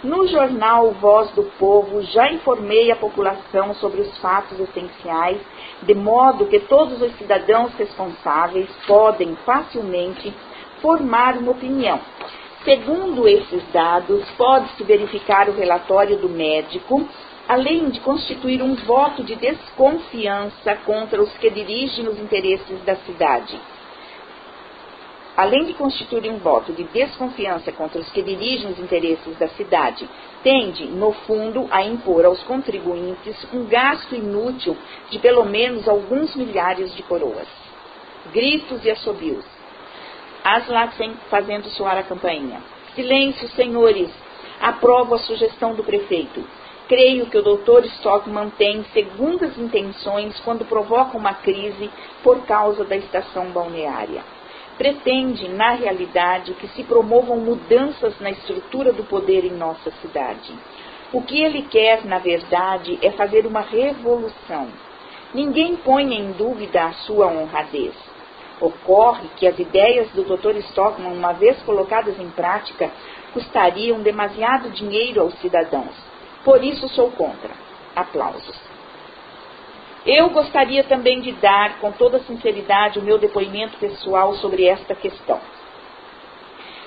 No 0.06 0.24
jornal 0.28 0.92
Voz 0.92 1.32
do 1.32 1.42
Povo 1.58 2.00
já 2.00 2.30
informei 2.30 2.92
a 2.92 2.96
população 2.96 3.74
sobre 3.74 4.02
os 4.02 4.18
fatos 4.18 4.56
essenciais, 4.60 5.40
de 5.82 5.94
modo 5.96 6.46
que 6.46 6.60
todos 6.60 7.02
os 7.02 7.12
cidadãos 7.16 7.74
responsáveis 7.74 8.68
podem 8.86 9.34
facilmente 9.44 10.32
formar 10.80 11.36
uma 11.36 11.50
opinião. 11.50 11.98
Segundo 12.62 13.26
esses 13.26 13.60
dados, 13.72 14.24
pode-se 14.38 14.84
verificar 14.84 15.48
o 15.48 15.56
relatório 15.56 16.16
do 16.18 16.28
médico, 16.28 17.04
além 17.48 17.90
de 17.90 17.98
constituir 17.98 18.62
um 18.62 18.76
voto 18.76 19.24
de 19.24 19.34
desconfiança 19.34 20.76
contra 20.84 21.20
os 21.20 21.36
que 21.38 21.50
dirigem 21.50 22.06
os 22.06 22.20
interesses 22.20 22.80
da 22.84 22.94
cidade 22.94 23.60
além 25.37 25.64
de 25.64 25.75
constituir 25.75 26.31
um 26.31 26.38
voto 26.38 26.72
de 26.72 26.85
desconfiança 26.85 27.70
contra 27.70 28.01
os 28.01 28.09
que 28.11 28.22
dirigem 28.22 28.70
os 28.70 28.79
interesses 28.79 29.38
da 29.38 29.49
cidade, 29.49 30.09
tende, 30.42 30.87
no 30.87 31.12
fundo, 31.12 31.68
a 31.70 31.85
impor 31.85 32.25
aos 32.25 32.42
contribuintes 32.44 33.46
um 33.53 33.66
gasto 33.66 34.14
inútil 34.14 34.77
de 35.11 35.18
pelo 35.18 35.44
menos 35.44 35.87
alguns 35.87 36.35
milhares 36.35 36.94
de 36.96 37.03
coroas. 37.03 37.46
Gritos 38.33 38.83
e 38.85 38.90
assobios. 38.90 39.44
Aslatzen 40.42 41.14
fazendo 41.29 41.68
soar 41.70 41.99
a 41.99 42.03
campainha. 42.03 42.62
Silêncio, 42.94 43.49
senhores! 43.51 44.11
Aprovo 44.61 45.16
a 45.16 45.18
sugestão 45.18 45.75
do 45.75 45.85
prefeito. 45.85 46.42
Creio 46.88 47.27
que 47.27 47.37
o 47.37 47.42
Dr. 47.42 47.85
Stockman 47.96 48.49
tem 48.51 48.85
segundas 48.94 49.59
intenções 49.59 50.40
quando 50.40 50.64
provoca 50.64 51.18
uma 51.18 51.35
crise 51.35 51.90
por 52.22 52.46
causa 52.46 52.85
da 52.85 52.96
estação 52.96 53.51
balneária 53.51 54.36
pretende, 54.76 55.48
na 55.48 55.72
realidade, 55.72 56.54
que 56.54 56.68
se 56.68 56.84
promovam 56.84 57.38
mudanças 57.38 58.18
na 58.20 58.30
estrutura 58.30 58.92
do 58.92 59.04
poder 59.04 59.44
em 59.44 59.52
nossa 59.52 59.90
cidade. 60.02 60.52
O 61.12 61.22
que 61.22 61.40
ele 61.42 61.62
quer, 61.62 62.04
na 62.04 62.18
verdade, 62.18 62.98
é 63.02 63.10
fazer 63.12 63.46
uma 63.46 63.60
revolução. 63.60 64.68
Ninguém 65.32 65.76
põe 65.76 66.14
em 66.14 66.32
dúvida 66.32 66.84
a 66.84 66.92
sua 66.92 67.26
honradez. 67.28 67.94
Ocorre 68.60 69.28
que 69.36 69.46
as 69.46 69.58
ideias 69.58 70.08
do 70.10 70.24
Dr. 70.24 70.56
Stockman, 70.68 71.12
uma 71.12 71.32
vez 71.32 71.60
colocadas 71.62 72.18
em 72.18 72.28
prática, 72.30 72.90
custariam 73.32 74.00
demasiado 74.00 74.70
dinheiro 74.70 75.20
aos 75.20 75.34
cidadãos. 75.40 75.94
Por 76.44 76.64
isso 76.64 76.88
sou 76.88 77.10
contra. 77.10 77.50
Aplausos. 77.94 78.65
Eu 80.06 80.30
gostaria 80.30 80.84
também 80.84 81.20
de 81.20 81.32
dar, 81.32 81.80
com 81.80 81.90
toda 81.90 82.20
sinceridade, 82.20 83.00
o 83.00 83.02
meu 83.02 83.18
depoimento 83.18 83.76
pessoal 83.78 84.34
sobre 84.36 84.64
esta 84.64 84.94
questão. 84.94 85.40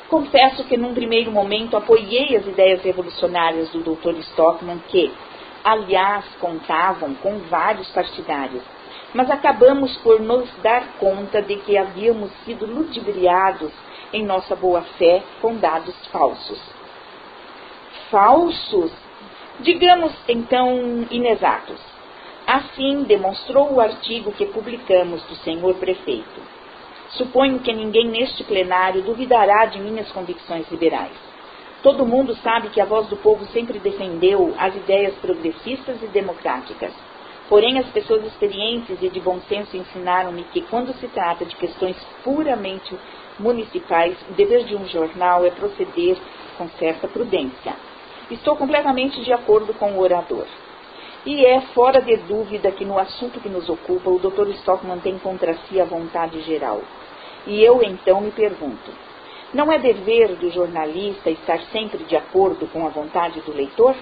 Confesso 0.08 0.64
que, 0.64 0.78
num 0.78 0.94
primeiro 0.94 1.30
momento, 1.30 1.76
apoiei 1.76 2.38
as 2.38 2.48
ideias 2.48 2.82
revolucionárias 2.82 3.70
do 3.72 3.82
Dr. 3.82 4.18
Stockman, 4.20 4.80
que, 4.88 5.12
aliás, 5.66 6.24
contavam 6.40 7.14
com 7.16 7.40
vários 7.50 7.90
partidários, 7.90 8.64
mas 9.14 9.30
acabamos 9.30 9.98
por 9.98 10.22
nos 10.22 10.50
dar 10.64 10.94
conta 10.98 11.42
de 11.42 11.58
que 11.58 11.78
havíamos 11.78 12.32
sido 12.46 12.66
ludibriados 12.66 13.72
em 14.14 14.24
nossa 14.24 14.56
boa-fé 14.56 15.22
com 15.42 15.58
dados 15.58 15.96
falsos. 16.08 16.60
Falsos? 18.10 18.92
Digamos 19.60 20.14
então 20.28 21.06
inexatos. 21.12 21.89
Assim 22.52 23.04
demonstrou 23.04 23.74
o 23.74 23.80
artigo 23.80 24.32
que 24.32 24.48
publicamos 24.48 25.22
do 25.26 25.36
senhor 25.36 25.76
prefeito. 25.76 26.42
Suponho 27.10 27.60
que 27.60 27.72
ninguém 27.72 28.08
neste 28.08 28.44
plenário 28.44 29.04
duvidará 29.04 29.68
de 29.68 29.80
minhas 29.80 30.12
convicções 30.12 30.68
liberais. 30.72 31.16
Todo 31.84 32.08
mundo 32.08 32.34
sabe 32.38 32.70
que 32.70 32.82
a 32.82 32.86
voz 32.86 33.06
do 33.06 33.18
povo 33.18 33.46
sempre 33.54 33.78
defendeu 33.78 34.56
as 34.58 34.76
ideias 34.76 35.14
progressistas 35.18 36.02
e 36.02 36.08
democráticas. 36.08 36.92
Porém, 37.48 37.78
as 37.78 37.86
pessoas 37.90 38.26
experientes 38.26 38.98
e 39.00 39.10
de 39.10 39.20
bom 39.20 39.40
senso 39.48 39.78
ensinaram-me 39.78 40.44
que, 40.46 40.62
quando 40.62 40.92
se 40.94 41.08
trata 41.10 41.46
de 41.46 41.56
questões 41.56 41.98
puramente 42.24 42.98
municipais, 43.38 44.18
o 44.28 44.34
dever 44.34 44.64
de 44.64 44.76
um 44.76 44.88
jornal 44.88 45.46
é 45.46 45.52
proceder 45.52 46.18
com 46.58 46.68
certa 46.80 47.08
prudência. 47.08 47.76
Estou 48.32 48.56
completamente 48.56 49.24
de 49.24 49.32
acordo 49.32 49.72
com 49.76 49.92
o 49.92 50.00
orador. 50.00 50.48
E 51.26 51.46
é 51.46 51.62
fora 51.74 52.02
de 52.02 52.16
dúvida 52.18 52.72
que 52.72 52.86
no 52.86 52.98
assunto 52.98 53.40
que 53.40 53.50
nos 53.50 53.68
ocupa, 53.70 54.10
o 54.10 54.20
Dr. 54.20 54.50
Stockman 54.60 55.00
tem 55.00 55.20
contra 55.20 55.54
si 55.54 55.80
a 55.80 55.86
vontade 55.86 56.42
geral. 56.42 56.82
E 57.46 57.62
eu 57.62 57.82
então 57.84 58.22
me 58.22 58.32
pergunto: 58.32 58.92
não 59.54 59.72
é 59.72 59.78
dever 59.80 60.36
do 60.36 60.50
jornalista 60.50 61.30
estar 61.30 61.60
sempre 61.72 62.04
de 62.06 62.16
acordo 62.16 62.68
com 62.68 62.86
a 62.86 62.90
vontade 62.90 63.42
do 63.42 63.52
leitor? 63.52 63.96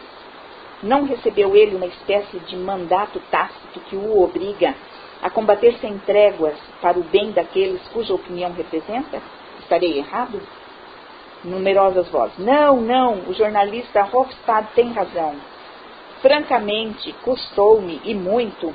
Não 0.84 1.06
recebeu 1.06 1.56
ele 1.56 1.76
uma 1.76 1.88
espécie 1.88 2.38
de 2.40 2.56
mandato 2.56 3.20
tácito 3.32 3.80
que 3.90 3.96
o 3.96 4.22
obriga 4.22 4.76
a 5.22 5.30
combater 5.30 5.74
sem 5.80 5.98
tréguas 6.00 6.56
para 6.82 7.00
o 7.00 7.04
bem 7.04 7.32
daqueles 7.32 7.82
cuja 7.90 8.14
opinião 8.14 8.52
representa? 8.52 9.20
Estarei 9.60 9.98
errado? 9.98 10.40
Numerosas 11.44 12.08
vozes. 12.10 12.38
Não, 12.38 12.80
não, 12.82 13.22
o 13.28 13.34
jornalista 13.34 14.08
Hofstad 14.12 14.68
tem 14.76 14.92
razão. 14.92 15.36
Francamente, 16.22 17.14
custou-me, 17.24 18.02
e 18.04 18.14
muito, 18.14 18.74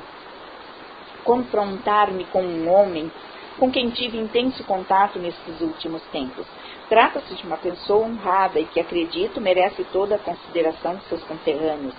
confrontar-me 1.23 2.25
com 2.25 2.41
um 2.41 2.71
homem 2.71 3.11
com 3.57 3.71
quem 3.71 3.89
tive 3.89 4.17
intenso 4.17 4.63
contato 4.63 5.19
nesses 5.19 5.61
últimos 5.61 6.01
tempos. 6.11 6.45
Trata-se 6.89 7.33
de 7.35 7.45
uma 7.45 7.57
pessoa 7.57 8.05
honrada 8.05 8.59
e 8.59 8.65
que, 8.65 8.79
acredito, 8.79 9.39
merece 9.39 9.83
toda 9.85 10.15
a 10.15 10.19
consideração 10.19 10.95
de 10.95 11.05
seus 11.05 11.23
conterrâneos, 11.23 11.95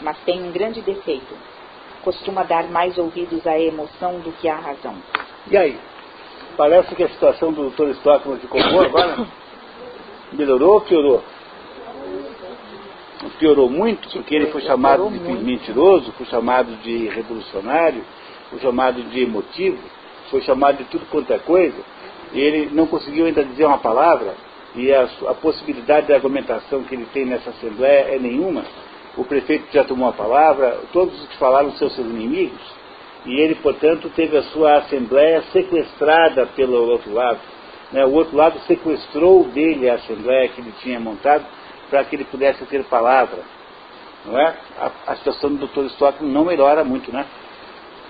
mas 0.00 0.16
tem 0.24 0.42
um 0.42 0.52
grande 0.52 0.80
defeito. 0.80 1.34
Costuma 2.02 2.42
dar 2.42 2.64
mais 2.64 2.98
ouvidos 2.98 3.46
à 3.46 3.58
emoção 3.58 4.20
do 4.20 4.32
que 4.32 4.48
à 4.48 4.56
razão. 4.56 4.96
E 5.50 5.56
aí? 5.56 5.78
Parece 6.56 6.94
que 6.94 7.02
a 7.02 7.08
situação 7.08 7.52
do 7.52 7.70
Dr. 7.70 7.90
Stockman 7.96 8.38
ficou 8.38 8.62
boa 8.70 8.86
agora? 8.86 9.26
Melhorou 10.32 10.74
ou 10.74 10.80
piorou? 10.82 11.22
Piorou 13.38 13.70
muito, 13.70 14.08
porque 14.10 14.34
ele 14.34 14.46
foi 14.46 14.62
chamado 14.62 15.08
de 15.10 15.18
mentiroso, 15.18 16.12
foi 16.12 16.26
chamado 16.26 16.74
de 16.82 17.08
revolucionário, 17.08 18.04
foi 18.50 18.60
chamado 18.60 19.02
de 19.02 19.22
emotivo 19.22 19.78
foi 20.32 20.40
chamado 20.40 20.78
de 20.78 20.84
tudo 20.84 21.04
quanto 21.10 21.30
é 21.30 21.38
coisa, 21.38 21.76
e 22.32 22.40
ele 22.40 22.70
não 22.72 22.86
conseguiu 22.86 23.26
ainda 23.26 23.44
dizer 23.44 23.66
uma 23.66 23.78
palavra, 23.78 24.34
e 24.74 24.90
a, 24.90 25.06
a 25.28 25.34
possibilidade 25.34 26.06
de 26.06 26.14
argumentação 26.14 26.82
que 26.84 26.94
ele 26.94 27.06
tem 27.12 27.26
nessa 27.26 27.50
Assembleia 27.50 28.14
é 28.14 28.18
nenhuma. 28.18 28.64
O 29.14 29.24
prefeito 29.24 29.66
já 29.70 29.84
tomou 29.84 30.08
a 30.08 30.12
palavra, 30.12 30.80
todos 30.90 31.20
os 31.20 31.28
que 31.28 31.36
falaram 31.36 31.70
são 31.72 31.90
seus 31.90 32.06
inimigos, 32.06 32.62
e 33.26 33.38
ele, 33.38 33.54
portanto, 33.56 34.10
teve 34.16 34.38
a 34.38 34.42
sua 34.44 34.78
Assembleia 34.78 35.42
sequestrada 35.52 36.46
pelo 36.56 36.90
outro 36.90 37.12
lado. 37.12 37.38
Né? 37.92 38.04
O 38.06 38.14
outro 38.14 38.34
lado 38.34 38.58
sequestrou 38.60 39.44
dele 39.44 39.90
a 39.90 39.94
Assembleia 39.94 40.48
que 40.48 40.62
ele 40.62 40.72
tinha 40.80 40.98
montado 40.98 41.44
para 41.92 42.04
que 42.06 42.16
ele 42.16 42.24
pudesse 42.24 42.64
ter 42.64 42.82
palavra. 42.84 43.40
Não 44.24 44.38
é? 44.38 44.56
A, 44.78 44.90
a 45.08 45.16
situação 45.16 45.54
do 45.54 45.66
Dr. 45.66 45.84
Stockman 45.92 46.32
não 46.32 46.46
melhora 46.46 46.82
muito, 46.82 47.12
né? 47.12 47.26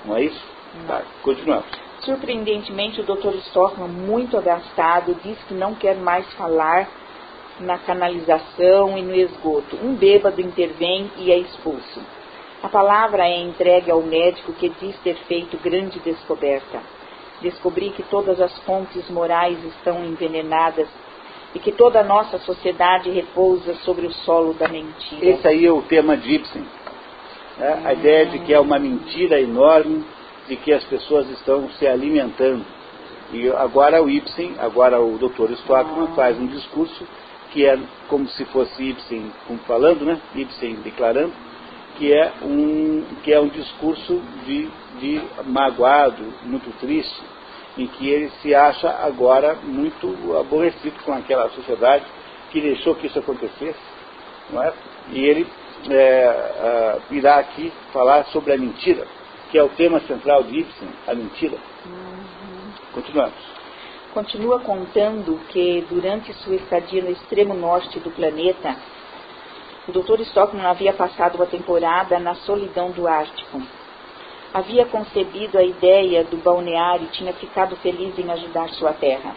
Não 0.04 0.16
é 0.16 0.22
isso? 0.22 0.40
Tá, 0.86 1.02
continuamos. 1.20 1.66
Surpreendentemente, 1.98 3.00
o 3.00 3.04
Dr. 3.04 3.34
Stockman, 3.48 3.88
muito 3.88 4.38
agastado, 4.38 5.16
diz 5.24 5.36
que 5.48 5.54
não 5.54 5.74
quer 5.74 5.96
mais 5.96 6.32
falar 6.34 6.88
na 7.58 7.76
canalização 7.78 8.96
e 8.96 9.02
no 9.02 9.14
esgoto. 9.16 9.76
Um 9.82 9.94
bêbado 9.94 10.40
intervém 10.40 11.10
e 11.16 11.32
é 11.32 11.38
expulso. 11.38 12.00
A 12.62 12.68
palavra 12.68 13.26
é 13.26 13.40
entregue 13.40 13.90
ao 13.90 14.00
médico 14.00 14.52
que 14.52 14.68
diz 14.68 14.96
ter 15.00 15.16
feito 15.26 15.56
grande 15.56 15.98
descoberta. 15.98 16.80
Descobri 17.40 17.90
que 17.90 18.04
todas 18.04 18.40
as 18.40 18.56
fontes 18.60 19.10
morais 19.10 19.58
estão 19.64 20.04
envenenadas 20.04 20.88
e 21.54 21.58
que 21.58 21.72
toda 21.72 22.00
a 22.00 22.04
nossa 22.04 22.38
sociedade 22.38 23.10
repousa 23.10 23.74
sobre 23.84 24.06
o 24.06 24.12
solo 24.12 24.54
da 24.54 24.68
mentira. 24.68 25.24
Esse 25.24 25.46
aí 25.46 25.66
é 25.66 25.72
o 25.72 25.82
tema 25.82 26.16
de 26.16 26.34
Ibsen. 26.34 26.64
Né? 27.58 27.82
A 27.84 27.92
ideia 27.92 28.26
de 28.26 28.38
que 28.40 28.52
é 28.54 28.60
uma 28.60 28.78
mentira 28.78 29.40
enorme 29.40 30.04
de 30.48 30.56
que 30.56 30.72
as 30.72 30.84
pessoas 30.84 31.28
estão 31.30 31.68
se 31.70 31.86
alimentando. 31.86 32.64
E 33.32 33.48
agora 33.50 34.02
o 34.02 34.10
Ibsen, 34.10 34.54
agora 34.58 35.00
o 35.00 35.18
Dr. 35.18 35.52
Stockman 35.52 36.08
faz 36.14 36.38
um 36.38 36.46
discurso 36.46 37.06
que 37.50 37.66
é 37.66 37.78
como 38.08 38.26
se 38.28 38.44
fosse 38.46 38.82
Ibsen 38.82 39.30
falando, 39.66 40.04
né? 40.04 40.18
Ibsen 40.34 40.76
declarando, 40.76 41.32
que 41.98 42.12
é 42.12 42.32
um, 42.42 43.04
que 43.22 43.32
é 43.32 43.38
um 43.38 43.48
discurso 43.48 44.20
de, 44.46 44.68
de 44.98 45.22
magoado, 45.44 46.24
muito 46.44 46.70
triste, 46.78 47.22
em 47.76 47.86
que 47.86 48.08
ele 48.08 48.30
se 48.42 48.54
acha 48.54 48.88
agora 48.88 49.54
muito 49.62 50.36
aborrecido 50.38 51.02
com 51.04 51.12
aquela 51.12 51.48
sociedade 51.50 52.04
que 52.50 52.60
deixou 52.60 52.94
que 52.94 53.06
isso 53.06 53.18
acontecesse, 53.18 53.80
não 54.50 54.62
é? 54.62 54.72
E 55.10 55.24
ele 55.24 55.46
é, 55.90 56.98
uh, 56.98 57.02
virá 57.10 57.36
aqui 57.36 57.72
falar 57.92 58.24
sobre 58.26 58.52
a 58.52 58.58
mentira 58.58 59.06
que 59.52 59.58
é 59.58 59.62
o 59.62 59.68
tema 59.68 60.00
central 60.00 60.42
de 60.44 60.60
Ibsen, 60.60 60.88
a 61.06 61.14
mentira. 61.14 61.58
Uhum. 61.84 62.72
Continuamos. 62.94 63.34
Continua 64.14 64.60
contando 64.60 65.38
que 65.50 65.86
durante 65.90 66.32
sua 66.32 66.54
estadia 66.54 67.02
no 67.02 67.10
extremo 67.10 67.52
norte 67.52 68.00
do 68.00 68.10
planeta, 68.10 68.74
o 69.86 69.92
Dr. 69.92 70.22
Stockman 70.22 70.64
havia 70.64 70.94
passado 70.94 71.36
uma 71.36 71.44
temporada 71.44 72.18
na 72.18 72.34
solidão 72.34 72.92
do 72.92 73.06
Ártico. 73.06 73.60
Havia 74.54 74.84
concebido 74.84 75.56
a 75.56 75.62
ideia 75.62 76.24
do 76.24 76.36
balneário 76.36 77.06
e 77.06 77.16
tinha 77.16 77.32
ficado 77.32 77.74
feliz 77.76 78.18
em 78.18 78.30
ajudar 78.30 78.68
sua 78.70 78.92
terra. 78.92 79.34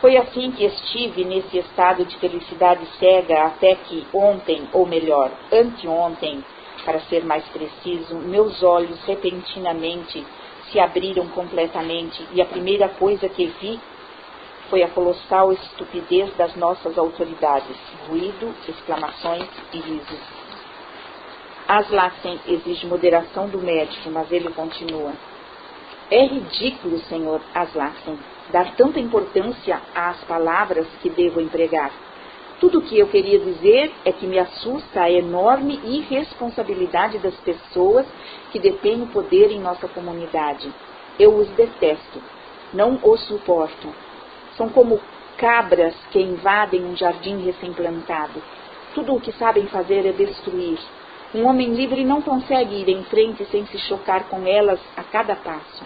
Foi 0.00 0.16
assim 0.16 0.50
que 0.50 0.64
estive 0.64 1.24
nesse 1.24 1.58
estado 1.58 2.04
de 2.04 2.16
felicidade 2.18 2.86
cega 2.98 3.44
até 3.44 3.74
que 3.74 4.06
ontem, 4.12 4.68
ou 4.72 4.86
melhor, 4.86 5.30
anteontem, 5.52 6.44
para 6.84 7.00
ser 7.00 7.24
mais 7.24 7.44
preciso, 7.48 8.16
meus 8.16 8.62
olhos 8.62 9.02
repentinamente 9.04 10.26
se 10.70 10.78
abriram 10.78 11.26
completamente 11.28 12.26
e 12.32 12.40
a 12.40 12.46
primeira 12.46 12.88
coisa 12.88 13.28
que 13.28 13.46
vi 13.60 13.80
foi 14.68 14.82
a 14.82 14.88
colossal 14.88 15.52
estupidez 15.52 16.34
das 16.36 16.54
nossas 16.56 16.96
autoridades, 16.96 17.76
ruído, 18.08 18.54
exclamações 18.68 19.48
e 19.72 19.78
risos. 19.78 20.39
Aslaken 21.72 22.40
exige 22.48 22.84
moderação 22.84 23.46
do 23.46 23.58
médico, 23.58 24.10
mas 24.10 24.28
ele 24.32 24.50
continua. 24.50 25.12
É 26.10 26.26
ridículo, 26.26 26.98
senhor 27.02 27.40
Aslaken, 27.54 28.18
dar 28.50 28.74
tanta 28.74 28.98
importância 28.98 29.80
às 29.94 30.18
palavras 30.24 30.88
que 31.00 31.08
devo 31.08 31.40
empregar. 31.40 31.92
Tudo 32.58 32.80
o 32.80 32.82
que 32.82 32.98
eu 32.98 33.06
queria 33.06 33.38
dizer 33.38 33.92
é 34.04 34.10
que 34.10 34.26
me 34.26 34.36
assusta 34.40 35.02
a 35.02 35.12
enorme 35.12 35.78
irresponsabilidade 35.84 37.18
das 37.18 37.36
pessoas 37.36 38.04
que 38.50 38.58
detêm 38.58 39.02
o 39.02 39.06
poder 39.06 39.52
em 39.52 39.60
nossa 39.60 39.86
comunidade. 39.86 40.68
Eu 41.20 41.36
os 41.36 41.48
detesto, 41.50 42.20
não 42.74 42.98
os 43.00 43.20
suporto. 43.28 43.94
São 44.56 44.68
como 44.70 45.00
cabras 45.36 45.94
que 46.10 46.18
invadem 46.20 46.84
um 46.84 46.96
jardim 46.96 47.44
recém-plantado. 47.44 48.42
Tudo 48.92 49.14
o 49.14 49.20
que 49.20 49.30
sabem 49.30 49.68
fazer 49.68 50.04
é 50.04 50.10
destruir. 50.10 50.80
Um 51.32 51.46
homem 51.46 51.72
livre 51.74 52.04
não 52.04 52.20
consegue 52.20 52.74
ir 52.74 52.88
em 52.88 53.04
frente 53.04 53.44
sem 53.52 53.64
se 53.66 53.78
chocar 53.78 54.24
com 54.24 54.44
elas 54.44 54.80
a 54.96 55.04
cada 55.04 55.36
passo. 55.36 55.84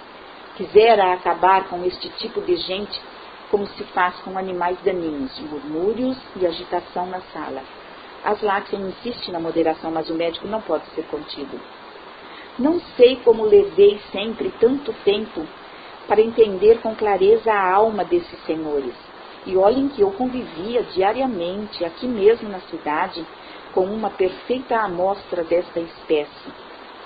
Quisera 0.57 1.13
acabar 1.13 1.69
com 1.69 1.85
este 1.85 2.09
tipo 2.11 2.41
de 2.41 2.57
gente 2.57 2.99
como 3.51 3.67
se 3.67 3.85
faz 3.85 4.17
com 4.21 4.39
animais 4.39 4.79
daninhos, 4.83 5.39
murmúrios 5.41 6.17
e 6.37 6.47
agitação 6.47 7.07
na 7.07 7.21
sala. 7.33 7.63
Aslaksen 8.25 8.81
insiste 8.81 9.31
na 9.31 9.39
moderação, 9.39 9.91
mas 9.91 10.09
o 10.09 10.15
médico 10.15 10.49
não 10.49 10.63
pode 10.63 10.87
ser 10.95 11.03
contido. 11.09 11.61
Não 12.59 12.81
sei 12.97 13.17
como 13.17 13.45
levei 13.45 14.01
sempre 14.11 14.51
tanto 14.59 14.95
tempo 15.05 15.47
para 16.09 16.23
entender 16.23 16.81
com 16.81 16.95
clareza 16.95 17.53
a 17.53 17.75
alma 17.75 18.03
desses 18.03 18.43
senhores. 18.47 18.95
E 19.45 19.59
olhem 19.59 19.89
que 19.89 20.01
eu 20.01 20.11
convivia 20.13 20.83
diariamente, 20.85 21.85
aqui 21.85 22.07
mesmo 22.07 22.49
na 22.49 22.61
cidade, 22.61 23.27
com 23.75 23.85
uma 23.85 24.09
perfeita 24.11 24.77
amostra 24.77 25.43
desta 25.43 25.81
espécie. 25.81 26.53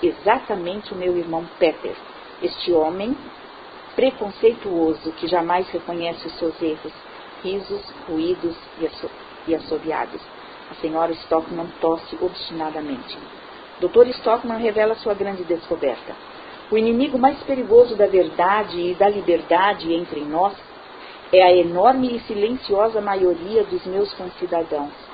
Exatamente 0.01 0.93
o 0.93 0.95
meu 0.95 1.17
irmão 1.17 1.43
Peter, 1.57 1.95
este 2.41 2.71
homem 2.71 3.17
preconceituoso 3.95 5.11
que 5.13 5.27
jamais 5.27 5.67
reconhece 5.69 6.27
os 6.27 6.37
seus 6.37 6.61
erros, 6.61 6.93
risos, 7.43 7.81
ruídos 8.07 8.55
e 9.47 9.55
assobiados. 9.55 10.21
A 10.71 10.75
senhora 10.75 11.11
Stockman 11.11 11.67
tosse 11.81 12.17
obstinadamente. 12.21 13.17
Dr. 13.81 14.07
Stockman 14.09 14.59
revela 14.59 14.95
sua 14.95 15.15
grande 15.15 15.43
descoberta. 15.43 16.15
O 16.71 16.77
inimigo 16.77 17.17
mais 17.17 17.41
perigoso 17.43 17.95
da 17.95 18.05
verdade 18.05 18.79
e 18.79 18.93
da 18.93 19.09
liberdade 19.09 19.91
entre 19.91 20.21
nós 20.21 20.55
é 21.33 21.41
a 21.41 21.51
enorme 21.51 22.15
e 22.15 22.19
silenciosa 22.21 23.01
maioria 23.01 23.63
dos 23.63 23.83
meus 23.85 24.13
concidadãos. 24.13 25.08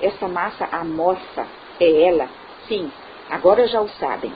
Essa 0.00 0.28
massa 0.28 0.64
amorfa 0.72 1.46
é 1.78 2.08
ela, 2.08 2.28
sim, 2.66 2.90
agora 3.28 3.66
já 3.66 3.80
o 3.80 3.88
sabem. 3.88 4.32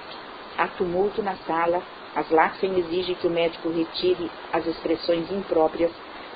Há 0.59 0.69
tumulto 0.69 1.23
na 1.23 1.37
sala, 1.47 1.83
as 2.15 2.31
Laxen 2.31 2.79
exige 2.79 3.15
que 3.15 3.27
o 3.27 3.31
médico 3.31 3.71
retire 3.71 4.31
as 4.53 4.67
expressões 4.67 5.31
impróprias, 5.33 5.91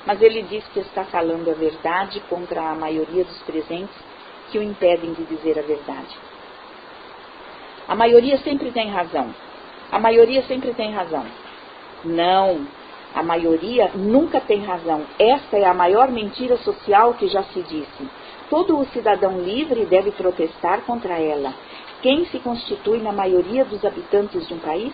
mas 0.05 0.21
ele 0.21 0.41
diz 0.43 0.65
que 0.69 0.79
está 0.79 1.03
falando 1.05 1.49
a 1.49 1.53
verdade 1.53 2.19
contra 2.29 2.61
a 2.61 2.75
maioria 2.75 3.23
dos 3.23 3.41
presentes 3.43 3.95
que 4.51 4.57
o 4.57 4.63
impedem 4.63 5.13
de 5.13 5.23
dizer 5.25 5.59
a 5.59 5.61
verdade. 5.61 6.17
A 7.87 7.95
maioria 7.95 8.37
sempre 8.39 8.71
tem 8.71 8.89
razão. 8.89 9.33
A 9.91 9.99
maioria 9.99 10.43
sempre 10.43 10.73
tem 10.73 10.93
razão. 10.93 11.25
Não, 12.03 12.67
a 13.13 13.23
maioria 13.23 13.91
nunca 13.95 14.39
tem 14.39 14.63
razão. 14.63 15.05
Esta 15.17 15.57
é 15.57 15.65
a 15.65 15.73
maior 15.73 16.11
mentira 16.11 16.57
social 16.57 17.13
que 17.15 17.27
já 17.27 17.43
se 17.43 17.61
disse. 17.63 18.09
Todo 18.49 18.79
o 18.79 18.85
cidadão 18.87 19.39
livre 19.39 19.85
deve 19.85 20.11
protestar 20.11 20.81
contra 20.81 21.19
ela. 21.19 21.53
Quem 22.01 22.25
se 22.25 22.39
constitui 22.39 22.99
na 22.99 23.11
maioria 23.11 23.63
dos 23.63 23.85
habitantes 23.85 24.47
de 24.47 24.53
um 24.53 24.59
país? 24.59 24.93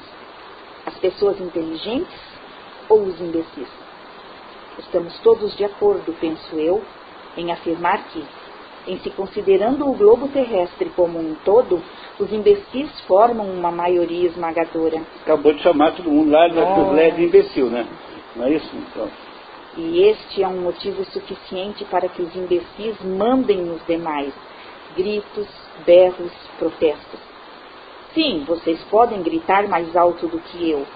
As 0.85 0.97
pessoas 0.97 1.39
inteligentes 1.39 2.19
ou 2.89 3.03
os 3.03 3.19
imbecis? 3.21 3.67
Estamos 4.77 5.17
todos 5.19 5.55
de 5.55 5.63
acordo, 5.63 6.13
penso 6.19 6.55
eu, 6.57 6.83
em 7.37 7.51
afirmar 7.51 8.03
que, 8.09 8.23
em 8.87 8.97
se 8.99 9.09
considerando 9.11 9.89
o 9.89 9.93
globo 9.93 10.27
terrestre 10.27 10.91
como 10.95 11.17
um 11.17 11.35
todo, 11.45 11.81
os 12.19 12.31
imbecis 12.33 12.89
formam 13.07 13.49
uma 13.49 13.71
maioria 13.71 14.27
esmagadora. 14.27 15.01
Acabou 15.23 15.53
de 15.53 15.61
chamar 15.61 15.95
todo 15.95 16.11
mundo 16.11 16.31
lá 16.31 16.47
de 16.47 17.23
imbecil, 17.23 17.69
né? 17.69 17.87
Não 18.35 18.45
é 18.45 18.53
isso? 18.53 18.69
Então. 18.75 19.24
E 19.77 20.03
este 20.03 20.41
é 20.41 20.47
um 20.47 20.61
motivo 20.61 21.03
suficiente 21.11 21.83
para 21.85 22.07
que 22.07 22.21
os 22.21 22.33
imbecis 22.35 22.97
mandem 23.01 23.57
nos 23.57 23.85
demais 23.85 24.33
gritos, 24.95 25.47
berros, 25.85 26.31
protestos. 26.57 27.19
Sim, 28.13 28.45
vocês 28.47 28.81
podem 28.85 29.21
gritar 29.21 29.67
mais 29.67 29.93
alto 29.95 30.27
do 30.27 30.39
que 30.39 30.69
eu, 30.69 30.87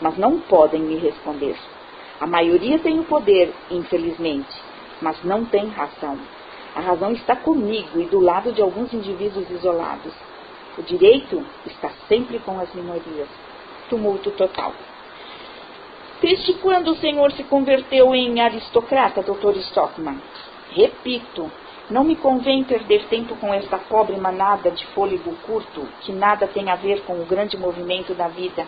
mas 0.00 0.18
não 0.18 0.38
podem 0.40 0.82
me 0.82 0.96
responder. 0.96 1.56
A 2.20 2.26
maioria 2.26 2.78
tem 2.78 2.98
o 2.98 3.04
poder, 3.04 3.52
infelizmente, 3.70 4.54
mas 5.00 5.22
não 5.24 5.46
tem 5.46 5.68
razão. 5.68 6.18
A 6.74 6.80
razão 6.80 7.12
está 7.12 7.34
comigo 7.34 7.98
e 7.98 8.04
do 8.04 8.20
lado 8.20 8.52
de 8.52 8.60
alguns 8.60 8.92
indivíduos 8.92 9.50
isolados. 9.50 10.12
O 10.76 10.82
direito 10.82 11.42
está 11.64 11.90
sempre 12.06 12.38
com 12.40 12.60
as 12.60 12.72
minorias. 12.74 13.28
Tumulto 13.88 14.30
total. 14.32 14.74
Desde 16.20 16.54
quando 16.54 16.92
o 16.92 16.96
senhor 16.96 17.30
se 17.32 17.44
converteu 17.44 18.14
em 18.14 18.40
aristocrata, 18.40 19.22
Dr. 19.22 19.58
Stockman? 19.58 20.18
Repito, 20.70 21.50
não 21.90 22.04
me 22.04 22.16
convém 22.16 22.64
perder 22.64 23.04
tempo 23.04 23.36
com 23.36 23.52
esta 23.52 23.76
pobre 23.76 24.16
manada 24.16 24.70
de 24.70 24.86
fôlego 24.86 25.34
curto, 25.46 25.86
que 26.00 26.12
nada 26.12 26.46
tem 26.46 26.70
a 26.70 26.74
ver 26.74 27.02
com 27.02 27.12
o 27.12 27.26
grande 27.26 27.58
movimento 27.58 28.14
da 28.14 28.28
vida. 28.28 28.66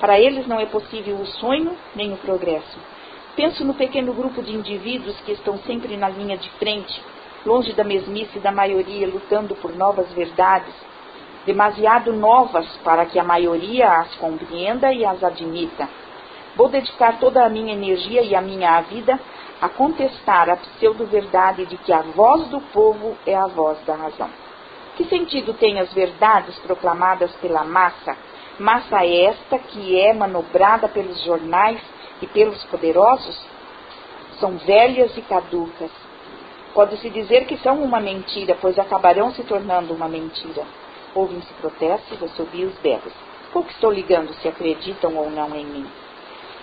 Para 0.00 0.18
eles 0.18 0.48
não 0.48 0.58
é 0.58 0.66
possível 0.66 1.16
o 1.16 1.26
sonho 1.26 1.76
nem 1.94 2.12
o 2.12 2.16
progresso. 2.16 2.78
Penso 3.36 3.64
no 3.64 3.74
pequeno 3.74 4.12
grupo 4.12 4.42
de 4.42 4.52
indivíduos 4.52 5.20
que 5.20 5.32
estão 5.32 5.56
sempre 5.58 5.96
na 5.96 6.08
linha 6.08 6.36
de 6.36 6.50
frente, 6.58 7.00
longe 7.46 7.72
da 7.74 7.84
mesmice 7.84 8.40
da 8.40 8.50
maioria, 8.50 9.06
lutando 9.06 9.54
por 9.54 9.72
novas 9.76 10.12
verdades, 10.12 10.74
demasiado 11.46 12.12
novas 12.12 12.66
para 12.78 13.06
que 13.06 13.20
a 13.20 13.24
maioria 13.24 13.88
as 13.88 14.16
compreenda 14.16 14.92
e 14.92 15.04
as 15.04 15.22
admita. 15.22 15.88
Vou 16.58 16.68
dedicar 16.68 17.20
toda 17.20 17.46
a 17.46 17.48
minha 17.48 17.72
energia 17.72 18.20
e 18.20 18.34
a 18.34 18.40
minha 18.40 18.80
vida 18.80 19.16
a 19.60 19.68
contestar 19.68 20.50
a 20.50 20.56
pseudo-verdade 20.56 21.64
de 21.66 21.76
que 21.76 21.92
a 21.92 22.02
voz 22.02 22.48
do 22.48 22.60
povo 22.72 23.16
é 23.24 23.32
a 23.32 23.46
voz 23.46 23.78
da 23.86 23.94
razão. 23.94 24.28
Que 24.96 25.04
sentido 25.04 25.54
têm 25.54 25.78
as 25.78 25.92
verdades 25.92 26.58
proclamadas 26.58 27.30
pela 27.36 27.62
massa, 27.62 28.16
massa 28.58 29.06
esta 29.06 29.56
que 29.56 30.00
é 30.00 30.12
manobrada 30.12 30.88
pelos 30.88 31.22
jornais 31.22 31.80
e 32.20 32.26
pelos 32.26 32.64
poderosos? 32.64 33.40
São 34.40 34.58
velhas 34.58 35.16
e 35.16 35.22
caducas. 35.22 35.92
Pode-se 36.74 37.08
dizer 37.08 37.46
que 37.46 37.56
são 37.58 37.80
uma 37.84 38.00
mentira, 38.00 38.58
pois 38.60 38.76
acabarão 38.76 39.32
se 39.32 39.44
tornando 39.44 39.94
uma 39.94 40.08
mentira. 40.08 40.64
Ouvem-se 41.14 41.54
protestos, 41.54 42.20
assobios, 42.20 42.74
berros. 42.82 43.14
Pouco 43.52 43.70
estou 43.70 43.92
ligando 43.92 44.34
se 44.34 44.48
acreditam 44.48 45.14
ou 45.14 45.30
não 45.30 45.54
em 45.54 45.64
mim. 45.64 45.86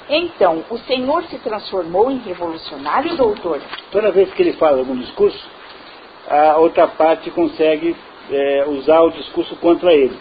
Então, 0.08 0.64
o 0.70 0.78
senhor 0.80 1.24
se 1.24 1.40
transformou 1.40 2.12
em 2.12 2.20
revolucionário, 2.20 3.16
doutor? 3.18 3.60
Toda 3.92 4.12
vez 4.12 4.32
que 4.34 4.42
ele 4.44 4.54
fala 4.54 4.78
algum 4.78 4.96
discurso, 4.96 5.50
a 6.28 6.58
outra 6.58 6.88
parte 6.88 7.32
consegue 7.32 7.96
é, 8.30 8.66
usar 8.68 9.02
o 9.02 9.12
discurso 9.12 9.56
contra 9.56 9.92
ele, 9.92 10.18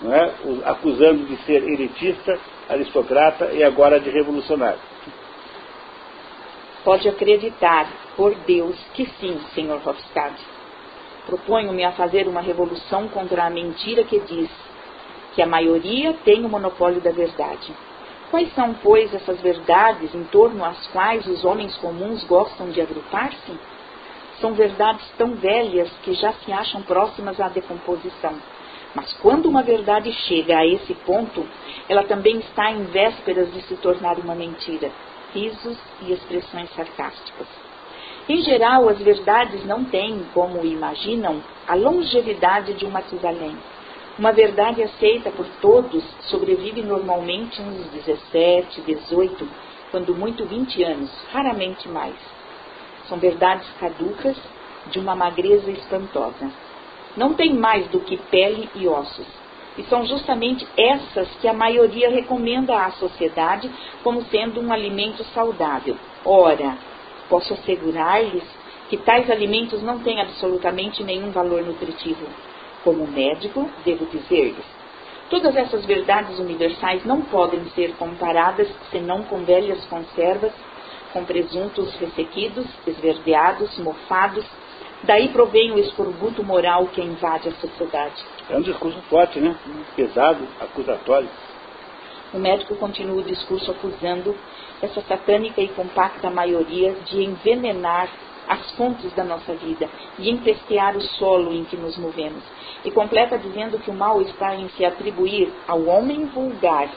não 0.00 0.14
é? 0.14 0.32
acusando 0.64 1.24
de 1.24 1.36
ser 1.38 1.62
elitista, 1.62 2.38
aristocrata 2.68 3.52
e 3.52 3.64
agora 3.64 3.98
de 3.98 4.10
revolucionário. 4.10 4.78
Pode 6.84 7.08
acreditar, 7.08 7.88
por 8.16 8.32
Deus, 8.46 8.76
que 8.94 9.06
sim, 9.18 9.40
senhor 9.56 9.80
Hofstad. 9.84 10.34
Proponho-me 11.26 11.84
a 11.84 11.90
fazer 11.90 12.28
uma 12.28 12.40
revolução 12.40 13.08
contra 13.08 13.44
a 13.44 13.50
mentira 13.50 14.04
que 14.04 14.20
diz 14.20 14.48
que 15.34 15.42
a 15.42 15.46
maioria 15.46 16.14
tem 16.24 16.44
o 16.44 16.48
monopólio 16.48 17.00
da 17.00 17.10
verdade 17.10 17.74
Quais 18.30 18.52
são, 18.54 18.74
pois, 18.82 19.14
essas 19.14 19.40
verdades 19.40 20.12
em 20.14 20.24
torno 20.24 20.64
às 20.64 20.86
quais 20.88 21.26
os 21.26 21.44
homens 21.44 21.76
comuns 21.76 22.24
gostam 22.24 22.70
de 22.70 22.80
agrupar-se? 22.80 23.52
São 24.40 24.52
verdades 24.52 25.08
tão 25.16 25.34
velhas 25.34 25.90
que 26.02 26.12
já 26.12 26.32
se 26.32 26.52
acham 26.52 26.82
próximas 26.82 27.40
à 27.40 27.48
decomposição. 27.48 28.34
Mas 28.94 29.12
quando 29.14 29.46
uma 29.46 29.62
verdade 29.62 30.12
chega 30.12 30.58
a 30.58 30.66
esse 30.66 30.92
ponto, 30.94 31.46
ela 31.88 32.02
também 32.04 32.38
está 32.38 32.70
em 32.70 32.84
vésperas 32.84 33.52
de 33.52 33.62
se 33.62 33.76
tornar 33.76 34.18
uma 34.18 34.34
mentira. 34.34 34.90
Risos 35.32 35.78
e 36.02 36.12
expressões 36.12 36.68
sarcásticas. 36.74 37.46
Em 38.28 38.42
geral, 38.42 38.88
as 38.88 38.98
verdades 38.98 39.64
não 39.64 39.84
têm, 39.84 40.26
como 40.34 40.64
imaginam, 40.64 41.40
a 41.68 41.76
longevidade 41.76 42.74
de 42.74 42.84
um 42.84 42.90
Matusalém 42.90 43.56
uma 44.18 44.32
verdade 44.32 44.82
aceita 44.82 45.30
por 45.30 45.46
todos 45.60 46.02
sobrevive 46.22 46.82
normalmente 46.82 47.60
uns 47.60 47.86
17, 47.90 48.80
18, 48.80 49.48
quando 49.90 50.14
muito 50.14 50.46
20 50.46 50.82
anos, 50.84 51.10
raramente 51.30 51.86
mais. 51.86 52.14
São 53.08 53.18
verdades 53.18 53.68
caducas 53.78 54.36
de 54.90 54.98
uma 54.98 55.14
magreza 55.14 55.70
espantosa. 55.70 56.50
Não 57.14 57.34
tem 57.34 57.52
mais 57.52 57.88
do 57.88 58.00
que 58.00 58.16
pele 58.16 58.70
e 58.74 58.88
ossos. 58.88 59.26
E 59.76 59.82
são 59.84 60.06
justamente 60.06 60.66
essas 60.78 61.28
que 61.36 61.46
a 61.46 61.52
maioria 61.52 62.08
recomenda 62.08 62.86
à 62.86 62.90
sociedade 62.92 63.70
como 64.02 64.22
sendo 64.24 64.62
um 64.62 64.72
alimento 64.72 65.22
saudável. 65.34 65.96
Ora, 66.24 66.78
posso 67.28 67.52
assegurar-lhes 67.52 68.44
que 68.88 68.96
tais 68.96 69.30
alimentos 69.30 69.82
não 69.82 69.98
têm 69.98 70.22
absolutamente 70.22 71.04
nenhum 71.04 71.30
valor 71.30 71.62
nutritivo. 71.62 72.26
Como 72.86 73.04
médico, 73.04 73.68
devo 73.84 74.06
dizer-lhes: 74.06 74.64
todas 75.28 75.56
essas 75.56 75.84
verdades 75.84 76.38
universais 76.38 77.04
não 77.04 77.20
podem 77.22 77.64
ser 77.70 77.96
comparadas 77.96 78.68
senão 78.92 79.24
com 79.24 79.40
velhas 79.40 79.84
conservas, 79.86 80.52
com 81.12 81.24
presuntos 81.24 81.92
ressequidos, 81.96 82.64
esverdeados, 82.86 83.76
mofados, 83.78 84.46
Daí 85.02 85.28
provém 85.28 85.72
o 85.72 85.78
escorbuto 85.78 86.42
moral 86.42 86.86
que 86.86 87.02
invade 87.02 87.48
a 87.48 87.52
sociedade. 87.52 88.24
É 88.48 88.56
um 88.56 88.62
discurso 88.62 88.98
forte, 89.02 89.38
né? 89.38 89.54
Pesado, 89.94 90.46
acusatório. 90.60 91.28
O 92.32 92.38
médico 92.38 92.74
continua 92.76 93.20
o 93.20 93.22
discurso 93.22 93.70
acusando 93.70 94.34
essa 94.82 95.00
satânica 95.02 95.60
e 95.60 95.68
compacta 95.68 96.30
maioria 96.30 96.94
de 97.04 97.22
envenenar 97.22 98.08
as 98.48 98.70
fontes 98.72 99.12
da 99.14 99.24
nossa 99.24 99.54
vida 99.54 99.88
e 100.18 100.30
empestear 100.30 100.96
o 100.96 101.00
solo 101.00 101.52
em 101.52 101.64
que 101.64 101.76
nos 101.76 101.96
movemos. 101.98 102.42
E 102.86 102.90
completa 102.92 103.36
dizendo 103.36 103.80
que 103.80 103.90
o 103.90 103.94
mal 103.94 104.22
está 104.22 104.54
em 104.54 104.68
se 104.70 104.84
atribuir 104.84 105.52
ao 105.66 105.84
homem 105.86 106.24
vulgar, 106.26 106.88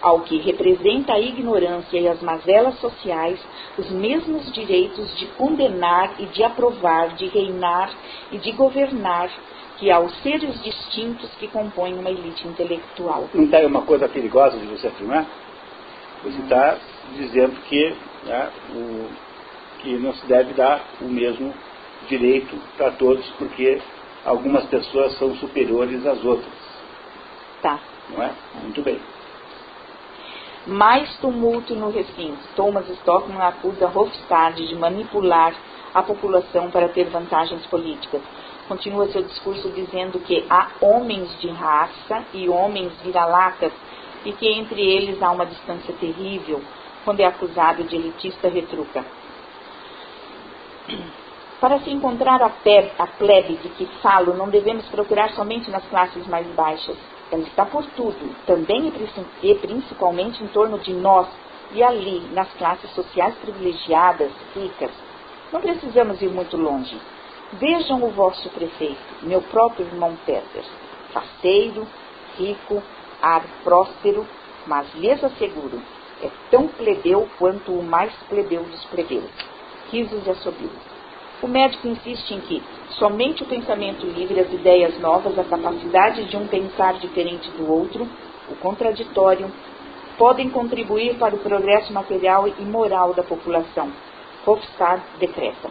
ao 0.00 0.20
que 0.20 0.38
representa 0.38 1.14
a 1.14 1.20
ignorância 1.20 1.98
e 1.98 2.06
as 2.06 2.22
mazelas 2.22 2.78
sociais, 2.78 3.44
os 3.76 3.90
mesmos 3.90 4.52
direitos 4.52 5.18
de 5.18 5.26
condenar 5.26 6.14
e 6.20 6.26
de 6.26 6.44
aprovar, 6.44 7.16
de 7.16 7.26
reinar 7.26 7.90
e 8.30 8.38
de 8.38 8.52
governar 8.52 9.30
que 9.78 9.90
aos 9.90 10.16
seres 10.22 10.62
distintos 10.62 11.28
que 11.40 11.48
compõem 11.48 11.94
uma 11.94 12.08
elite 12.08 12.46
intelectual. 12.46 13.28
Não 13.34 13.58
aí 13.58 13.66
uma 13.66 13.82
coisa 13.82 14.08
perigosa 14.08 14.56
de 14.56 14.66
você 14.66 14.86
afirmar? 14.86 15.26
Você 16.22 16.40
está 16.40 16.78
dizendo 17.16 17.60
que, 17.68 17.96
né, 18.24 18.48
o, 18.76 19.08
que 19.80 19.98
não 19.98 20.14
se 20.14 20.24
deve 20.26 20.54
dar 20.54 20.84
o 21.00 21.06
mesmo 21.06 21.52
direito 22.08 22.56
para 22.76 22.92
todos, 22.92 23.28
porque 23.38 23.80
algumas 24.24 24.64
pessoas 24.66 25.16
são 25.18 25.34
superiores 25.36 26.04
às 26.06 26.24
outras. 26.24 26.52
Tá. 27.60 27.78
Não 28.10 28.22
é? 28.22 28.32
Muito 28.62 28.82
bem. 28.82 29.00
Mais 30.66 31.16
tumulto 31.18 31.74
no 31.74 31.90
recinto. 31.90 32.38
Thomas 32.54 32.88
Stockman 32.88 33.40
acusa 33.40 33.90
Hofstad 33.92 34.56
de 34.56 34.74
manipular 34.76 35.54
a 35.92 36.02
população 36.02 36.70
para 36.70 36.88
ter 36.88 37.04
vantagens 37.04 37.66
políticas. 37.66 38.22
Continua 38.68 39.08
seu 39.08 39.22
discurso 39.22 39.68
dizendo 39.70 40.20
que 40.20 40.46
há 40.48 40.68
homens 40.80 41.36
de 41.40 41.48
raça 41.48 42.24
e 42.32 42.48
homens 42.48 42.92
vira-latas 43.02 43.72
e 44.24 44.32
que 44.32 44.48
entre 44.48 44.80
eles 44.80 45.20
há 45.20 45.30
uma 45.30 45.44
distância 45.44 45.92
terrível 45.94 46.62
quando 47.04 47.20
é 47.20 47.24
acusado 47.24 47.82
de 47.84 47.96
elitista 47.96 48.48
retruca. 48.48 49.04
Para 51.62 51.78
se 51.78 51.90
encontrar 51.92 52.42
a, 52.42 52.50
a 52.98 53.06
plebe 53.06 53.54
de 53.54 53.68
que 53.68 53.86
falo, 54.02 54.34
não 54.34 54.48
devemos 54.48 54.84
procurar 54.88 55.30
somente 55.30 55.70
nas 55.70 55.84
classes 55.84 56.26
mais 56.26 56.44
baixas. 56.56 56.96
Ela 57.30 57.44
está 57.44 57.64
por 57.64 57.86
tudo, 57.94 58.34
também 58.44 58.92
e 59.44 59.54
principalmente 59.54 60.42
em 60.42 60.48
torno 60.48 60.80
de 60.80 60.92
nós 60.92 61.28
e 61.70 61.80
ali, 61.80 62.18
nas 62.32 62.52
classes 62.54 62.90
sociais 62.90 63.36
privilegiadas, 63.36 64.32
ricas. 64.56 64.90
Não 65.52 65.60
precisamos 65.60 66.20
ir 66.20 66.30
muito 66.30 66.56
longe. 66.56 67.00
Vejam 67.52 68.02
o 68.02 68.10
vosso 68.10 68.50
prefeito, 68.50 68.98
meu 69.22 69.40
próprio 69.42 69.86
irmão 69.86 70.18
Peter, 70.26 70.64
faceiro, 71.12 71.86
rico, 72.38 72.82
ar 73.22 73.44
próspero, 73.62 74.26
mas 74.66 74.92
lhes 74.96 75.22
asseguro, 75.22 75.80
é 76.24 76.28
tão 76.50 76.66
plebeu 76.66 77.28
quanto 77.38 77.70
o 77.70 77.84
mais 77.84 78.12
plebeu 78.28 78.64
dos 78.64 78.84
plebeus. 78.86 79.30
Risos 79.92 80.26
e 80.26 80.30
assobios. 80.30 80.91
O 81.42 81.48
médico 81.48 81.88
insiste 81.88 82.32
em 82.32 82.40
que 82.40 82.62
somente 82.90 83.42
o 83.42 83.46
pensamento 83.46 84.06
livre, 84.06 84.38
as 84.38 84.52
ideias 84.52 84.96
novas, 85.00 85.36
a 85.36 85.42
capacidade 85.42 86.24
de 86.26 86.36
um 86.36 86.46
pensar 86.46 86.94
diferente 86.94 87.50
do 87.50 87.68
outro, 87.68 88.08
o 88.48 88.54
contraditório, 88.56 89.50
podem 90.16 90.48
contribuir 90.48 91.18
para 91.18 91.34
o 91.34 91.38
progresso 91.38 91.92
material 91.92 92.46
e 92.46 92.62
moral 92.62 93.12
da 93.12 93.24
população. 93.24 93.90
Hofstad 94.46 95.02
decreta. 95.18 95.68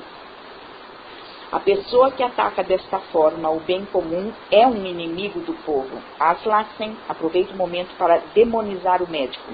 A 1.51 1.59
pessoa 1.59 2.11
que 2.11 2.23
ataca 2.23 2.63
desta 2.63 2.99
forma 2.99 3.49
o 3.49 3.59
bem 3.61 3.85
comum 3.85 4.31
é 4.51 4.67
um 4.67 4.85
inimigo 4.85 5.39
do 5.39 5.53
povo. 5.65 6.01
Aslaksen 6.19 6.97
aproveita 7.07 7.53
o 7.53 7.57
momento 7.57 7.95
para 7.97 8.21
demonizar 8.33 9.01
o 9.01 9.09
médico. 9.09 9.53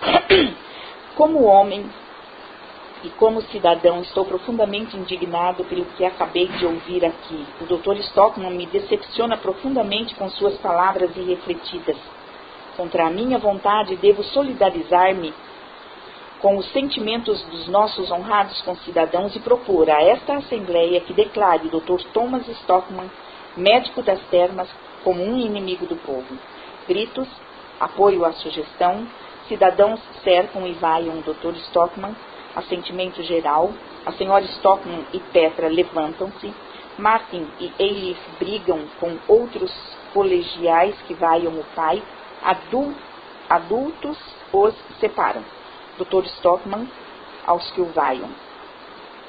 Como 1.14 1.44
homem, 1.44 1.90
e 3.04 3.08
como 3.10 3.42
cidadão 3.42 4.00
estou 4.00 4.24
profundamente 4.24 4.96
indignado 4.96 5.64
pelo 5.64 5.84
que 5.84 6.04
acabei 6.04 6.46
de 6.46 6.64
ouvir 6.64 7.04
aqui. 7.04 7.46
O 7.60 7.64
Dr. 7.64 7.96
Stockman 8.00 8.50
me 8.50 8.66
decepciona 8.66 9.36
profundamente 9.36 10.14
com 10.14 10.30
suas 10.30 10.56
palavras 10.58 11.16
irrefletidas. 11.16 11.96
Contra 12.76 13.06
a 13.06 13.10
minha 13.10 13.38
vontade, 13.38 13.96
devo 13.96 14.22
solidarizar-me 14.22 15.34
com 16.40 16.56
os 16.56 16.70
sentimentos 16.72 17.40
dos 17.44 17.68
nossos 17.68 18.10
honrados 18.10 18.60
concidadãos 18.62 19.34
e 19.36 19.40
propor 19.40 19.88
a 19.88 20.02
esta 20.02 20.36
Assembleia 20.36 21.00
que 21.00 21.12
declare 21.12 21.68
o 21.68 21.80
Dr. 21.80 22.02
Thomas 22.12 22.46
Stockman, 22.48 23.10
médico 23.56 24.02
das 24.02 24.20
termas, 24.28 24.68
como 25.04 25.22
um 25.22 25.36
inimigo 25.38 25.86
do 25.86 25.96
povo. 25.96 26.36
Gritos, 26.88 27.28
apoio 27.78 28.24
à 28.24 28.32
sugestão, 28.32 29.06
cidadãos 29.48 30.00
cercam 30.24 30.66
e 30.66 30.72
vaiam 30.72 31.18
o 31.18 31.22
Dr. 31.22 31.56
Stockman, 31.66 32.14
assentimento 32.54 33.22
geral, 33.22 33.72
a 34.04 34.12
senhora 34.12 34.44
Stockman 34.44 35.06
e 35.12 35.18
Petra 35.18 35.68
levantam-se, 35.68 36.52
Martin 36.98 37.46
e 37.58 37.72
Eilif 37.78 38.20
brigam 38.38 38.80
com 39.00 39.16
outros 39.26 39.72
colegiais 40.12 40.94
que 41.06 41.14
vaiam 41.14 41.52
o 41.52 41.64
pai, 41.74 42.02
adultos 43.48 44.18
os 44.52 44.74
separam. 45.00 45.42
Dr. 45.98 46.24
Stockman 46.26 46.88
aos 47.46 47.70
que 47.72 47.80
o 47.80 47.86
vaiam. 47.86 48.28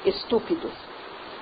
Estúpidos. 0.04 0.72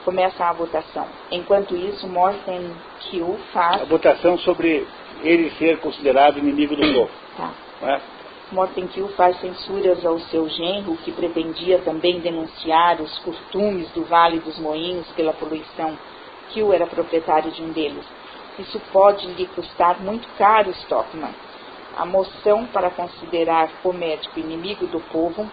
Começa 0.05 0.45
a 0.45 0.53
votação. 0.53 1.07
Enquanto 1.30 1.76
isso, 1.76 2.09
Morten 2.09 2.74
Kiel 3.01 3.39
faz. 3.53 3.83
A 3.83 3.85
votação 3.85 4.37
sobre 4.39 4.87
ele 5.22 5.51
ser 5.53 5.78
considerado 5.78 6.39
inimigo 6.39 6.74
do 6.74 6.93
povo. 6.93 7.11
Tá. 7.37 7.53
É? 7.83 8.01
Mortenkill 8.53 9.09
faz 9.11 9.40
censuras 9.40 10.05
ao 10.05 10.18
seu 10.20 10.48
genro, 10.48 10.96
que 10.98 11.11
pretendia 11.11 11.78
também 11.78 12.20
denunciar 12.20 13.00
os 13.00 13.18
costumes 13.20 13.90
do 13.92 14.05
Vale 14.05 14.40
dos 14.40 14.59
Moinhos 14.59 15.07
pela 15.12 15.32
poluição. 15.32 15.98
Kill 16.50 16.72
era 16.72 16.86
proprietário 16.86 17.50
de 17.50 17.62
um 17.62 17.72
deles. 17.72 18.05
Isso 18.59 18.78
pode 18.92 19.26
lhe 19.26 19.46
custar 19.46 20.00
muito 20.00 20.28
caro, 20.36 20.70
Stockman. 20.70 21.34
A 21.96 22.05
moção 22.05 22.66
para 22.66 22.90
considerar 22.90 23.70
o 23.82 23.92
médico 23.92 24.38
inimigo 24.38 24.86
do 24.86 25.00
povo 25.00 25.50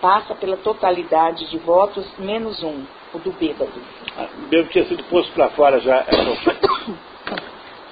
passa 0.00 0.34
pela 0.34 0.56
totalidade 0.56 1.48
de 1.48 1.58
votos, 1.58 2.04
menos 2.18 2.60
um, 2.64 2.84
o 3.14 3.18
do 3.18 3.30
bêbado. 3.32 3.72
Ah, 4.18 4.26
o 4.36 4.48
bêbado 4.48 4.70
tinha 4.70 4.84
sido 4.84 5.04
posto 5.04 5.32
para 5.32 5.50
fora 5.50 5.78
já. 5.78 6.04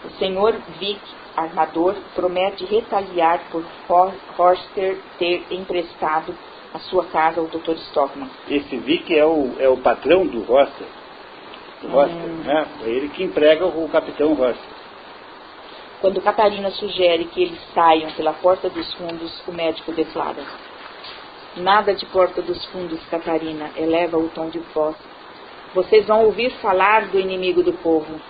o 0.04 0.10
senhor 0.18 0.54
Vick 0.80 1.00
armador 1.40 1.94
promete 2.14 2.64
retaliar 2.64 3.40
por 3.50 3.64
Forster 4.36 4.98
ter 5.18 5.44
emprestado 5.50 6.34
a 6.72 6.78
sua 6.78 7.04
casa 7.06 7.40
ao 7.40 7.46
Dr. 7.46 7.72
Stockman. 7.88 8.30
Esse 8.48 8.76
Vic 8.76 9.16
é 9.16 9.24
o, 9.24 9.56
é 9.58 9.68
o 9.68 9.76
patrão 9.78 10.26
do 10.26 10.44
Forster. 10.44 10.86
Do 11.82 11.88
hum. 11.88 12.42
né? 12.44 12.66
É 12.84 12.88
ele 12.88 13.08
que 13.08 13.24
emprega 13.24 13.66
o 13.66 13.88
capitão 13.88 14.36
Forster. 14.36 14.80
Quando 16.00 16.20
Catarina 16.22 16.70
sugere 16.70 17.26
que 17.26 17.42
eles 17.42 17.60
saiam 17.74 18.10
pela 18.12 18.32
porta 18.32 18.70
dos 18.70 18.92
fundos, 18.94 19.42
o 19.46 19.52
médico 19.52 19.92
declara: 19.92 20.42
Nada 21.56 21.94
de 21.94 22.06
porta 22.06 22.40
dos 22.40 22.64
fundos, 22.66 23.04
Catarina, 23.10 23.70
eleva 23.76 24.16
o 24.16 24.28
tom 24.28 24.48
de 24.48 24.60
voz. 24.72 24.96
Vocês 25.74 26.06
vão 26.06 26.24
ouvir 26.24 26.50
falar 26.62 27.08
do 27.08 27.18
inimigo 27.18 27.62
do 27.62 27.72
povo. 27.74 28.20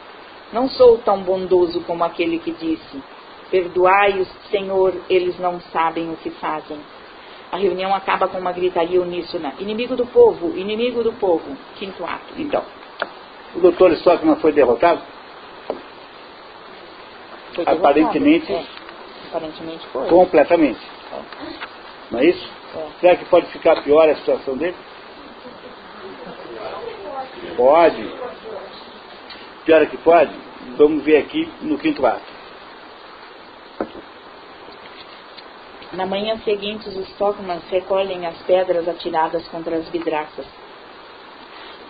Não 0.52 0.68
sou 0.68 0.98
tão 0.98 1.22
bondoso 1.22 1.80
como 1.82 2.04
aquele 2.04 2.38
que 2.38 2.52
disse: 2.52 3.02
Perdoai-os, 3.50 4.28
Senhor, 4.50 4.94
eles 5.08 5.38
não 5.38 5.60
sabem 5.72 6.10
o 6.10 6.16
que 6.16 6.30
fazem. 6.30 6.78
A 7.52 7.56
reunião 7.56 7.92
acaba 7.94 8.28
com 8.28 8.38
uma 8.38 8.52
gritaria 8.52 9.00
uníssona: 9.00 9.54
Inimigo 9.58 9.96
do 9.96 10.06
povo, 10.06 10.56
inimigo 10.56 11.02
do 11.02 11.12
povo. 11.12 11.56
Quinto 11.76 12.04
ato. 12.04 12.34
Então, 12.36 12.64
o 13.54 13.60
doutor 13.60 13.92
Stockman 13.92 14.36
foi 14.36 14.52
derrotado? 14.52 15.02
Foi 17.54 17.64
derrotado. 17.64 17.78
Aparentemente. 17.78 18.52
É. 18.52 18.64
Aparentemente 19.28 19.86
foi. 19.88 20.08
Completamente. 20.08 20.80
É. 21.12 21.20
Não 22.10 22.20
é 22.20 22.24
isso? 22.26 22.50
É. 22.76 22.86
Será 23.00 23.16
que 23.16 23.24
pode 23.24 23.46
ficar 23.48 23.82
pior 23.82 24.08
a 24.08 24.14
situação 24.16 24.56
dele? 24.56 24.76
Pode. 27.56 28.14
Pior 29.70 29.82
é 29.82 29.86
que 29.86 29.98
pode? 29.98 30.32
Vamos 30.76 31.04
ver 31.04 31.18
aqui 31.18 31.48
no 31.62 31.78
quinto 31.78 32.04
ato. 32.04 32.20
Na 35.92 36.04
manhã 36.04 36.36
seguinte, 36.38 36.88
os 36.88 36.96
Stockmans 37.10 37.62
recolhem 37.70 38.26
as 38.26 38.36
pedras 38.38 38.88
atiradas 38.88 39.46
contra 39.46 39.76
as 39.76 39.88
vidraças. 39.90 40.44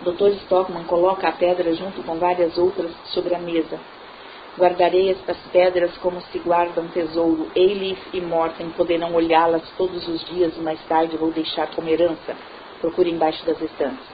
Dr. 0.03 0.27
Stockman 0.43 0.83
coloca 0.83 1.27
a 1.27 1.31
pedra 1.31 1.73
junto 1.73 2.03
com 2.03 2.19
várias 2.19 2.55
outras 2.55 2.91
sobre 3.05 3.33
a 3.33 3.39
mesa. 3.39 3.79
Guardarei 4.59 5.09
estas 5.09 5.37
pedras 5.51 5.97
como 5.97 6.21
se 6.21 6.37
guarda 6.37 6.81
um 6.81 6.87
tesouro. 6.89 7.49
Eilif 7.55 7.99
e 8.13 8.21
Morten 8.21 8.69
poderão 8.77 9.11
olhá-las 9.15 9.67
todos 9.75 10.07
os 10.07 10.23
dias 10.25 10.55
e 10.55 10.59
mais 10.59 10.79
tarde 10.85 11.17
vou 11.17 11.31
deixar 11.31 11.65
como 11.71 11.89
herança. 11.89 12.35
Procure 12.79 13.09
embaixo 13.09 13.43
das 13.43 13.59
estantes. 13.59 14.05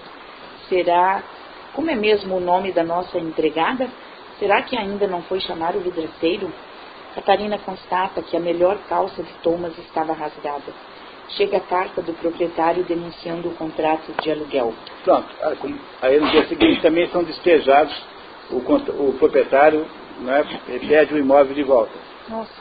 será. 0.70 1.22
Como 1.78 1.92
é 1.92 1.96
mesmo 1.96 2.38
o 2.38 2.40
nome 2.40 2.72
da 2.72 2.84
nossa 2.84 3.20
empregada? 3.20 3.88
Será 4.40 4.64
que 4.64 4.76
ainda 4.76 5.06
não 5.06 5.22
foi 5.22 5.40
chamar 5.40 5.76
o 5.76 5.80
vidraceiro? 5.80 6.52
Catarina 7.14 7.60
constata 7.60 8.20
que 8.24 8.36
a 8.36 8.40
melhor 8.40 8.80
calça 8.90 9.22
de 9.22 9.32
Thomas 9.44 9.78
estava 9.78 10.12
rasgada. 10.12 10.74
Chega 11.30 11.58
a 11.58 11.60
carta 11.60 12.02
do 12.02 12.14
proprietário 12.14 12.84
denunciando 12.84 13.50
o 13.50 13.54
contrato 13.54 14.12
de 14.24 14.32
aluguel. 14.32 14.74
Pronto. 15.04 15.28
Aí 16.02 16.20
no 16.20 16.28
dia 16.32 16.48
seguinte 16.48 16.82
também 16.82 17.08
são 17.10 17.24
despejados 17.24 17.96
o, 18.50 18.58
o 18.58 19.14
proprietário 19.20 19.86
né, 20.22 20.44
pede 20.66 21.14
o 21.14 21.20
imóvel 21.20 21.54
de 21.54 21.62
volta. 21.62 21.94
Nossa. 22.28 22.60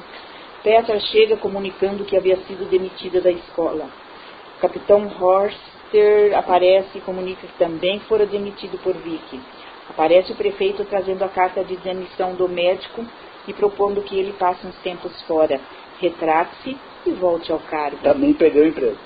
Petra 0.63 1.01
chega 1.01 1.39
comunicando 1.39 2.05
que 2.05 2.19
havia 2.19 2.37
sido 2.47 2.69
demitida 2.69 3.23
da 3.23 3.31
escola. 3.31 3.89
O 4.59 4.61
capitão 4.61 5.09
Horster 5.87 6.37
aparece 6.37 6.99
e 6.99 7.01
comunica 7.01 7.47
que 7.47 7.59
também 7.59 8.01
fora 8.01 8.27
demitido 8.27 8.79
por 8.83 8.95
Vicky. 8.95 9.41
Aparece 9.89 10.33
o 10.33 10.37
prefeito 10.37 10.85
trazendo 10.85 11.23
a 11.23 11.29
carta 11.29 11.63
de 11.63 11.77
demissão 11.77 12.35
do 12.35 12.49
médico 12.49 13.05
e 13.47 13.53
propondo 13.53 14.03
que 14.03 14.19
ele 14.19 14.33
passe 14.33 14.67
uns 14.67 14.77
tempos 14.79 15.23
fora, 15.23 15.61
retrate-se 16.01 16.77
e 17.07 17.11
volte 17.13 17.53
ao 17.53 17.61
cargo. 17.61 17.99
Também 18.03 18.33
perdeu 18.35 18.65
o 18.65 18.67
emprego. 18.67 18.97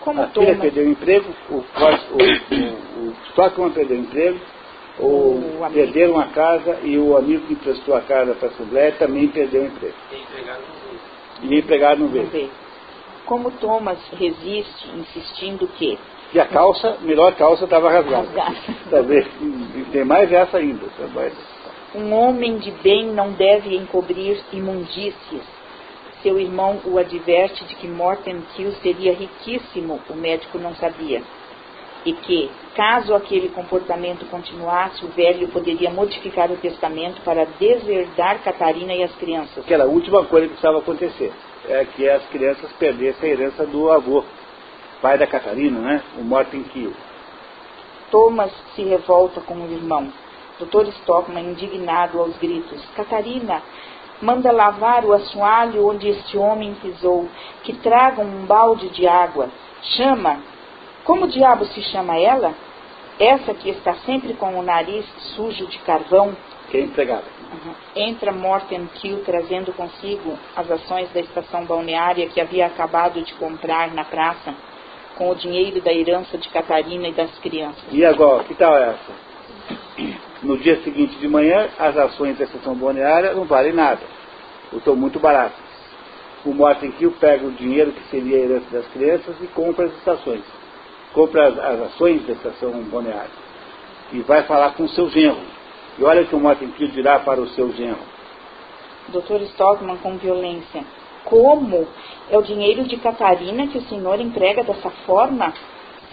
Como 0.00 0.22
a 0.22 0.26
Thomas... 0.28 0.50
filha 0.50 0.60
perdeu 0.62 0.84
o 0.86 0.88
emprego, 0.88 1.26
o, 1.50 1.54
o, 1.54 1.58
o, 1.58 3.08
o 3.08 3.16
Stockman 3.30 3.70
perdeu 3.70 3.96
o 3.96 4.00
emprego, 4.00 4.40
ou 4.98 5.68
perderam 5.72 6.18
a 6.18 6.28
casa 6.28 6.78
e 6.82 6.96
o 6.96 7.16
amigo 7.16 7.46
que 7.46 7.52
emprestou 7.52 7.94
a 7.94 8.00
casa 8.00 8.34
para 8.34 8.48
a 8.48 8.50
Assembleia 8.52 8.92
também 8.92 9.28
perdeu 9.28 9.62
o 9.62 9.66
emprego. 9.66 9.94
E 11.42 11.48
o 11.48 11.54
empregado 11.54 12.00
não 12.00 12.08
veio. 12.08 12.50
Como 13.26 13.50
Thomas 13.52 13.98
resiste, 14.12 14.88
insistindo 14.96 15.66
que. 15.76 15.98
E 16.32 16.40
a 16.40 16.46
calça, 16.46 16.96
melhor 17.02 17.34
calça 17.34 17.64
estava 17.64 17.90
rasgada. 17.90 18.28
Talvez. 18.90 19.26
Tem 19.92 20.04
mais 20.04 20.30
essa 20.32 20.58
ainda. 20.58 20.86
Um 21.94 22.12
homem 22.12 22.58
de 22.58 22.70
bem 22.70 23.06
não 23.06 23.32
deve 23.32 23.76
encobrir 23.76 24.40
imundícias. 24.52 25.42
Seu 26.22 26.38
irmão 26.38 26.80
o 26.84 26.98
adverte 26.98 27.64
de 27.64 27.74
que 27.76 27.86
Morten 27.86 28.42
Kill 28.54 28.72
seria 28.82 29.12
riquíssimo, 29.12 30.00
o 30.08 30.14
médico 30.14 30.58
não 30.58 30.74
sabia 30.74 31.22
e 32.06 32.12
que, 32.12 32.48
caso 32.76 33.14
aquele 33.14 33.48
comportamento 33.48 34.24
continuasse, 34.30 35.04
o 35.04 35.08
velho 35.08 35.48
poderia 35.48 35.90
modificar 35.90 36.50
o 36.52 36.56
testamento 36.56 37.20
para 37.22 37.44
deserdar 37.58 38.42
Catarina 38.44 38.94
e 38.94 39.02
as 39.02 39.12
crianças. 39.16 39.64
Aquela 39.64 39.86
última 39.86 40.24
coisa 40.24 40.46
que 40.46 40.52
precisava 40.52 40.78
acontecer 40.78 41.32
é 41.68 41.84
que 41.84 42.08
as 42.08 42.24
crianças 42.28 42.70
perdessem 42.74 43.30
a 43.30 43.32
herança 43.32 43.66
do 43.66 43.90
avô, 43.90 44.24
pai 45.00 45.18
da 45.18 45.26
Catarina, 45.26 45.80
né? 45.80 46.02
o 46.18 46.22
Morten 46.22 46.62
Kiel. 46.64 46.92
Thomas 48.10 48.52
se 48.74 48.82
revolta 48.82 49.40
com 49.40 49.54
o 49.54 49.72
irmão. 49.72 50.12
Dr. 50.58 50.88
Stockman, 51.00 51.50
indignado 51.50 52.18
aos 52.18 52.36
gritos, 52.38 52.82
Catarina, 52.94 53.62
manda 54.22 54.50
lavar 54.50 55.04
o 55.04 55.12
assoalho 55.12 55.86
onde 55.86 56.08
este 56.08 56.38
homem 56.38 56.74
pisou, 56.80 57.28
que 57.62 57.74
tragam 57.74 58.24
um 58.24 58.46
balde 58.46 58.88
de 58.88 59.06
água. 59.06 59.50
Chama 59.82 60.40
como 61.06 61.28
diabo 61.28 61.64
se 61.66 61.80
chama 61.82 62.18
ela? 62.18 62.52
Essa 63.20 63.54
que 63.54 63.70
está 63.70 63.94
sempre 64.04 64.34
com 64.34 64.58
o 64.58 64.62
nariz 64.62 65.06
sujo 65.36 65.64
de 65.68 65.78
carvão. 65.78 66.36
Que 66.68 66.78
é 66.78 66.80
empregada. 66.80 67.22
Entra 67.94 68.32
Morten 68.32 68.88
Kill 68.94 69.22
trazendo 69.24 69.72
consigo 69.72 70.38
as 70.54 70.70
ações 70.70 71.10
da 71.12 71.20
estação 71.20 71.64
balneária 71.64 72.28
que 72.28 72.40
havia 72.40 72.66
acabado 72.66 73.22
de 73.22 73.34
comprar 73.34 73.92
na 73.94 74.04
praça, 74.04 74.54
com 75.16 75.30
o 75.30 75.34
dinheiro 75.34 75.80
da 75.80 75.92
herança 75.92 76.36
de 76.36 76.48
Catarina 76.48 77.08
e 77.08 77.12
das 77.12 77.36
crianças. 77.38 77.84
E 77.90 78.04
agora, 78.04 78.44
que 78.44 78.54
tal 78.54 78.76
essa? 78.76 79.26
No 80.42 80.58
dia 80.58 80.82
seguinte 80.82 81.16
de 81.16 81.26
manhã, 81.26 81.68
as 81.78 81.96
ações 81.96 82.36
da 82.36 82.44
estação 82.44 82.74
balneária 82.74 83.32
não 83.32 83.44
valem 83.44 83.72
nada. 83.72 84.02
Estão 84.72 84.94
muito 84.94 85.18
baratas. 85.18 85.64
O 86.44 86.52
Morten 86.52 86.92
Kill 86.92 87.12
pega 87.18 87.46
o 87.46 87.52
dinheiro 87.52 87.92
que 87.92 88.02
seria 88.10 88.36
a 88.36 88.40
herança 88.40 88.66
das 88.70 88.86
crianças 88.88 89.34
e 89.40 89.46
compra 89.48 89.86
as 89.86 89.92
estações 89.94 90.42
compra 91.16 91.48
as, 91.48 91.58
as 91.58 91.80
ações 91.80 92.26
da 92.26 92.34
estação 92.34 92.70
balneária 92.82 93.30
e 94.12 94.20
vai 94.20 94.42
falar 94.42 94.74
com 94.74 94.84
o 94.84 94.88
seu 94.90 95.08
genro. 95.08 95.55
E 95.98 96.04
olha 96.04 96.22
o 96.22 96.26
que 96.26 96.34
o 96.34 96.72
Kill 96.72 96.88
dirá 96.88 97.18
para 97.20 97.40
o 97.40 97.48
seu 97.48 97.72
genro. 97.72 97.98
Dr. 99.08 99.42
Stockman 99.52 99.96
com 99.98 100.16
violência. 100.16 100.84
Como? 101.24 101.86
É 102.30 102.36
o 102.36 102.42
dinheiro 102.42 102.84
de 102.84 102.96
Catarina 102.96 103.66
que 103.68 103.78
o 103.78 103.82
senhor 103.82 104.20
emprega 104.20 104.62
dessa 104.62 104.90
forma? 105.06 105.52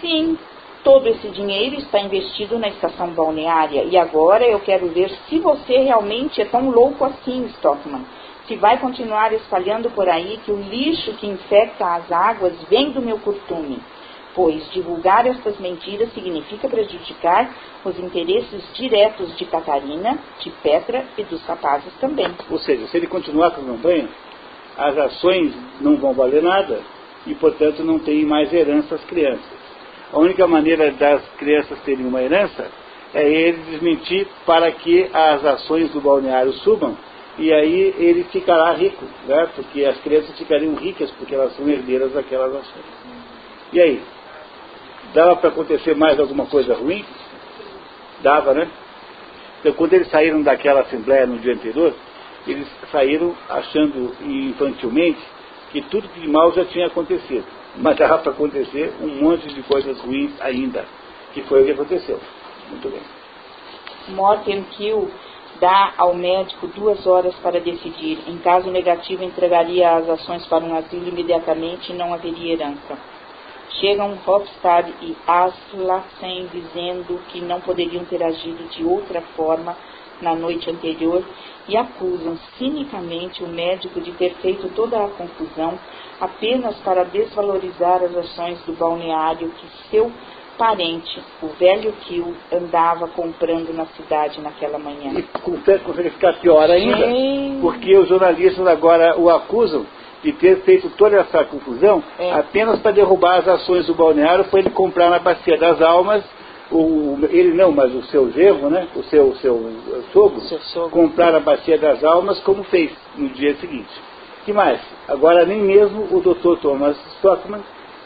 Sim, 0.00 0.38
todo 0.82 1.06
esse 1.08 1.28
dinheiro 1.28 1.76
está 1.76 2.00
investido 2.00 2.58
na 2.58 2.68
estação 2.68 3.08
balneária. 3.08 3.84
E 3.84 3.96
agora 3.96 4.46
eu 4.46 4.60
quero 4.60 4.88
ver 4.88 5.10
se 5.28 5.38
você 5.38 5.78
realmente 5.78 6.40
é 6.40 6.44
tão 6.44 6.70
louco 6.70 7.04
assim, 7.04 7.44
Stockman. 7.56 8.04
Se 8.46 8.56
vai 8.56 8.78
continuar 8.78 9.32
espalhando 9.32 9.90
por 9.90 10.08
aí 10.08 10.38
que 10.44 10.52
o 10.52 10.60
lixo 10.60 11.14
que 11.14 11.26
infecta 11.26 11.86
as 11.94 12.10
águas 12.10 12.54
vem 12.68 12.90
do 12.90 13.00
meu 13.00 13.18
curtume 13.18 13.80
pois 14.34 14.68
divulgar 14.72 15.26
estas 15.26 15.58
mentiras 15.58 16.12
significa 16.12 16.68
prejudicar 16.68 17.54
os 17.84 17.98
interesses 17.98 18.64
diretos 18.74 19.36
de 19.36 19.44
Catarina, 19.44 20.18
de 20.40 20.50
Petra 20.62 21.04
e 21.16 21.24
dos 21.24 21.42
rapazes 21.44 21.92
também. 22.00 22.30
Ou 22.50 22.58
seja, 22.58 22.86
se 22.88 22.96
ele 22.96 23.06
continuar 23.06 23.52
com 23.52 23.62
a 23.62 23.64
campanha, 23.64 24.08
as 24.76 24.98
ações 24.98 25.54
não 25.80 25.96
vão 25.96 26.12
valer 26.12 26.42
nada 26.42 26.80
e, 27.26 27.34
portanto, 27.34 27.84
não 27.84 27.98
tem 27.98 28.24
mais 28.24 28.52
herança 28.52 28.96
às 28.96 29.04
crianças. 29.04 29.64
A 30.12 30.18
única 30.18 30.46
maneira 30.46 30.90
das 30.92 31.22
crianças 31.38 31.78
terem 31.80 32.06
uma 32.06 32.22
herança 32.22 32.70
é 33.14 33.28
ele 33.28 33.58
desmentir 33.70 34.26
para 34.44 34.70
que 34.72 35.08
as 35.12 35.44
ações 35.44 35.90
do 35.90 36.00
balneário 36.00 36.52
subam 36.54 36.96
e 37.38 37.52
aí 37.52 37.94
ele 37.98 38.24
ficará 38.24 38.72
rico, 38.72 39.04
né? 39.26 39.48
porque 39.54 39.84
as 39.84 39.96
crianças 40.00 40.36
ficariam 40.38 40.74
ricas 40.74 41.10
porque 41.12 41.34
elas 41.34 41.56
são 41.56 41.68
herdeiras 41.68 42.12
daquelas 42.12 42.54
ações. 42.54 42.84
E 43.72 43.80
aí? 43.80 44.02
Dava 45.12 45.36
para 45.36 45.50
acontecer 45.50 45.94
mais 45.94 46.18
alguma 46.18 46.46
coisa 46.46 46.74
ruim? 46.74 47.04
Dava, 48.22 48.54
né? 48.54 48.68
Então, 49.60 49.72
quando 49.74 49.94
eles 49.94 50.10
saíram 50.10 50.42
daquela 50.42 50.80
assembleia 50.80 51.26
no 51.26 51.38
dia 51.38 51.54
anterior, 51.54 51.94
eles 52.46 52.68
saíram 52.90 53.34
achando 53.48 54.14
infantilmente 54.20 55.20
que 55.72 55.82
tudo 55.82 56.06
de 56.08 56.28
mal 56.28 56.52
já 56.52 56.64
tinha 56.64 56.86
acontecido. 56.86 57.44
Mas 57.76 57.96
dava 57.96 58.18
para 58.18 58.32
acontecer 58.32 58.92
um 59.00 59.22
monte 59.22 59.48
de 59.52 59.62
coisas 59.62 59.98
ruins 60.00 60.32
ainda, 60.40 60.84
que 61.32 61.42
foi 61.42 61.62
o 61.62 61.64
que 61.66 61.72
aconteceu. 61.72 62.20
Muito 62.70 62.88
bem. 62.88 63.00
Morten 64.08 64.62
Kill 64.64 65.10
dá 65.60 65.94
ao 65.96 66.14
médico 66.14 66.66
duas 66.68 67.06
horas 67.06 67.34
para 67.36 67.60
decidir. 67.60 68.18
Em 68.26 68.38
caso 68.38 68.70
negativo, 68.70 69.24
entregaria 69.24 69.96
as 69.96 70.08
ações 70.08 70.46
para 70.46 70.64
um 70.64 70.76
asilo 70.76 71.08
imediatamente 71.08 71.92
e 71.92 71.94
não 71.94 72.12
haveria 72.12 72.52
herança. 72.52 72.98
Chegam 73.80 74.16
Hofstad 74.26 74.88
e 75.02 75.16
Aslaksen 75.26 76.48
dizendo 76.52 77.20
que 77.28 77.40
não 77.40 77.60
poderiam 77.60 78.04
ter 78.04 78.22
agido 78.22 78.68
de 78.70 78.84
outra 78.84 79.20
forma 79.36 79.76
na 80.20 80.34
noite 80.34 80.70
anterior 80.70 81.24
e 81.68 81.76
acusam 81.76 82.38
cinicamente 82.56 83.42
o 83.42 83.48
médico 83.48 84.00
de 84.00 84.12
ter 84.12 84.34
feito 84.34 84.68
toda 84.74 85.04
a 85.04 85.08
confusão 85.08 85.78
apenas 86.20 86.76
para 86.78 87.04
desvalorizar 87.04 88.02
as 88.02 88.16
ações 88.16 88.60
do 88.64 88.72
balneário 88.74 89.50
que 89.50 89.66
seu 89.90 90.10
parente, 90.56 91.20
o 91.42 91.48
velho 91.48 91.92
Kill, 92.04 92.34
andava 92.52 93.08
comprando 93.08 93.74
na 93.74 93.86
cidade 93.86 94.40
naquela 94.40 94.78
manhã. 94.78 95.12
E 95.18 95.22
consegue 95.80 96.10
ficar 96.10 96.34
pior 96.34 96.70
ainda, 96.70 97.08
Sim. 97.08 97.58
porque 97.60 97.96
os 97.96 98.08
jornalistas 98.08 98.66
agora 98.66 99.18
o 99.18 99.28
acusam 99.28 99.84
de 100.24 100.32
ter 100.32 100.62
feito 100.62 100.88
toda 100.96 101.18
essa 101.18 101.44
confusão 101.44 102.02
é. 102.18 102.32
apenas 102.32 102.80
para 102.80 102.92
derrubar 102.92 103.40
as 103.40 103.46
ações 103.46 103.86
do 103.86 103.94
balneário, 103.94 104.46
para 104.46 104.58
ele 104.58 104.70
comprar 104.70 105.10
na 105.10 105.18
Bacia 105.18 105.58
das 105.58 105.82
Almas, 105.82 106.24
o, 106.72 107.18
ele 107.28 107.52
não, 107.52 107.70
mas 107.70 107.94
o 107.94 108.02
seu 108.04 108.32
gerro, 108.32 108.70
né, 108.70 108.88
o 108.96 109.02
seu, 109.04 109.34
seu 109.36 109.70
sogro, 110.14 110.40
seu 110.40 110.58
sogro, 110.60 110.90
comprar 110.90 111.30
na 111.30 111.40
Bacia 111.40 111.76
das 111.76 112.02
Almas, 112.02 112.40
como 112.40 112.64
fez 112.64 112.90
no 113.16 113.28
dia 113.28 113.54
seguinte. 113.56 113.90
que 114.46 114.52
mais? 114.52 114.80
Agora 115.06 115.44
nem 115.44 115.60
mesmo 115.60 116.08
o 116.10 116.20
Dr. 116.22 116.58
Thomas 116.62 116.96
Stockman 117.16 117.60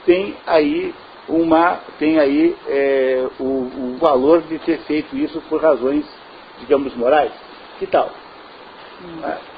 tem 0.05 0.35
aí 0.45 0.93
uma 1.29 1.79
tem 2.01 2.19
aí 2.19 2.57
é, 2.66 3.27
o, 3.39 3.45
o 3.45 3.97
valor 4.01 4.43
de 4.43 4.59
ter 4.59 4.79
feito 4.79 5.16
isso 5.16 5.41
por 5.49 5.62
razões, 5.62 6.05
digamos, 6.59 6.97
morais. 6.97 7.31
Que 7.79 7.87
tal? 7.87 8.11
Hum. 9.05 9.57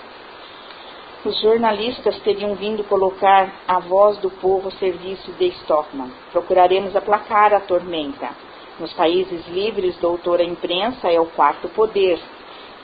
Os 1.23 1.39
jornalistas 1.39 2.19
teriam 2.21 2.55
vindo 2.55 2.83
colocar 2.85 3.53
a 3.69 3.79
voz 3.79 4.17
do 4.19 4.31
povo 4.31 4.69
a 4.69 4.73
serviço 4.73 5.31
de 5.33 5.49
Stockman. 5.49 6.11
Procuraremos 6.33 6.97
aplacar 6.97 7.53
a 7.53 7.61
tormenta. 7.61 8.31
Nos 8.79 8.91
países 8.95 9.47
livres, 9.49 9.99
doutora 9.99 10.43
imprensa 10.43 11.11
é 11.11 11.21
o 11.21 11.27
quarto 11.27 11.69
poder. 11.69 12.19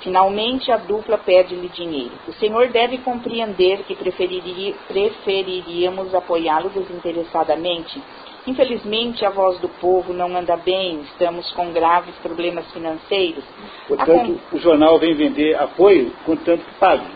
Finalmente, 0.01 0.70
a 0.70 0.76
dupla 0.76 1.16
pede-lhe 1.16 1.70
dinheiro. 1.70 2.12
O 2.28 2.32
senhor 2.34 2.68
deve 2.68 2.99
compreender 2.99 3.84
que 3.84 3.97
preferiríamos 3.97 6.14
apoiá-lo 6.14 6.68
desinteressadamente. 6.68 8.03
Infelizmente, 8.47 9.24
a 9.24 9.30
voz 9.30 9.59
do 9.61 9.70
povo 9.70 10.12
não 10.12 10.37
anda 10.37 10.59
bem, 10.59 11.01
estamos 11.01 11.51
com 11.53 11.72
graves 11.72 12.14
problemas 12.16 12.70
financeiros. 12.70 13.45
Portanto, 13.89 14.39
com... 14.51 14.57
o 14.57 14.61
jornal 14.61 14.99
vem 14.99 15.14
vender 15.14 15.57
apoio 15.57 16.12
contanto 16.26 16.62
que 16.62 16.74
pague. 16.74 17.15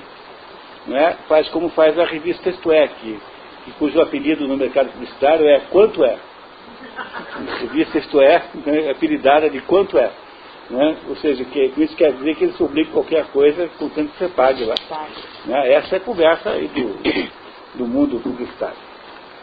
Não 0.87 0.97
é? 0.97 1.15
Faz 1.29 1.49
como 1.49 1.69
faz 1.71 1.99
a 1.99 2.05
revista 2.05 2.49
Isto 2.49 2.73
É, 2.73 2.89
que, 2.89 3.21
que 3.65 3.71
cujo 3.73 4.01
apelido 4.01 4.47
no 4.47 4.57
mercado 4.57 4.91
publicitário 4.91 5.47
é 5.47 5.61
Quanto 5.71 6.05
É. 6.05 6.17
A 6.97 7.57
revista 7.61 7.99
Isto 7.99 8.21
É, 8.21 8.43
né, 8.67 8.91
apelidada 8.91 9.49
de 9.51 9.61
Quanto 9.63 9.99
É. 9.99 10.11
Né? 10.71 10.97
Ou 11.09 11.17
seja, 11.17 11.45
que, 11.45 11.73
isso 11.79 11.97
quer 11.97 12.13
dizer 12.13 12.37
que 12.37 12.45
eles 12.45 12.57
publicam 12.57 12.93
qualquer 12.93 13.27
coisa 13.27 13.69
contanto 13.79 14.13
que 14.13 14.19
você 14.19 14.29
pague 14.29 14.65
lá. 14.65 14.75
Né? 15.47 15.73
Essa 15.73 15.97
é 15.97 15.99
a 15.99 16.01
conversa 16.01 16.51
do, 16.51 17.79
do 17.79 17.87
mundo 17.87 18.21
publicitário. 18.21 18.77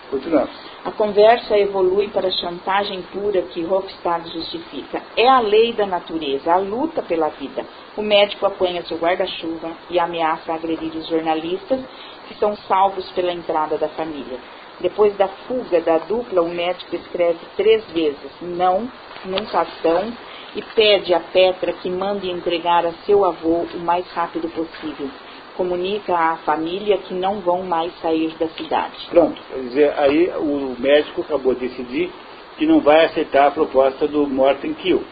Continuamos. 0.10 0.67
A 0.88 0.92
conversa 0.94 1.58
evolui 1.58 2.08
para 2.08 2.30
a 2.30 2.32
chantagem 2.32 3.02
pura 3.12 3.42
que 3.42 3.66
Hofstad 3.66 4.26
justifica. 4.32 5.04
É 5.18 5.28
a 5.28 5.42
lei 5.42 5.74
da 5.74 5.86
natureza, 5.86 6.54
a 6.54 6.56
luta 6.56 7.02
pela 7.02 7.28
vida. 7.28 7.66
O 7.98 8.02
médico 8.02 8.46
apanha 8.46 8.82
seu 8.84 8.98
guarda-chuva 8.98 9.70
e 9.90 10.00
ameaça 10.00 10.54
agredir 10.54 10.96
os 10.96 11.06
jornalistas, 11.10 11.82
que 12.30 12.36
são 12.36 12.56
salvos 12.70 13.06
pela 13.12 13.34
entrada 13.34 13.78
da 13.78 13.90
família. 13.90 14.40
Depois 14.80 15.14
da 15.18 15.28
fuga 15.28 15.82
da 15.82 15.98
dupla, 15.98 16.42
o 16.42 16.48
médico 16.48 16.96
escreve 16.96 17.40
três 17.58 17.84
vezes 17.92 18.32
não 18.42 18.90
num 19.26 19.46
cartão 19.48 20.14
e 20.56 20.62
pede 20.74 21.14
a 21.14 21.20
Petra 21.20 21.74
que 21.74 21.90
mande 21.90 22.32
entregar 22.32 22.86
a 22.86 22.94
seu 23.06 23.26
avô 23.26 23.66
o 23.76 23.80
mais 23.80 24.10
rápido 24.14 24.48
possível 24.48 25.10
comunica 25.58 26.16
à 26.16 26.38
família 26.38 26.98
que 27.00 27.14
não 27.14 27.42
vão 27.42 27.64
mais 27.64 27.92
sair 28.00 28.34
da 28.38 28.48
cidade. 28.50 28.96
Pronto, 29.10 29.42
quer 29.50 29.60
dizer, 29.62 29.94
aí 29.98 30.30
o 30.38 30.76
médico 30.80 31.22
acabou 31.22 31.56
de 31.56 31.68
decidir 31.68 32.12
que 32.58 32.66
não 32.66 32.80
vai 32.80 33.06
aceitar 33.06 33.48
a 33.48 33.52
proposta 33.52 34.08
do 34.08 34.28
Morten 34.28 34.74
Kill. 34.76 35.04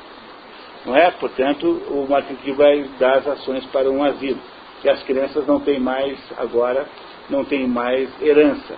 Não 0.85 0.95
é? 0.95 1.11
Portanto, 1.11 1.67
o 1.89 2.05
Morten 2.07 2.35
Kill 2.37 2.55
vai 2.55 2.83
dar 2.99 3.17
as 3.17 3.27
ações 3.27 3.65
para 3.67 3.89
um 3.89 4.03
asilo. 4.03 4.39
E 4.83 4.89
as 4.89 5.01
crianças 5.03 5.45
não 5.47 5.59
têm 5.59 5.79
mais, 5.79 6.17
agora, 6.37 6.87
não 7.29 7.43
têm 7.43 7.67
mais 7.67 8.09
herança. 8.21 8.75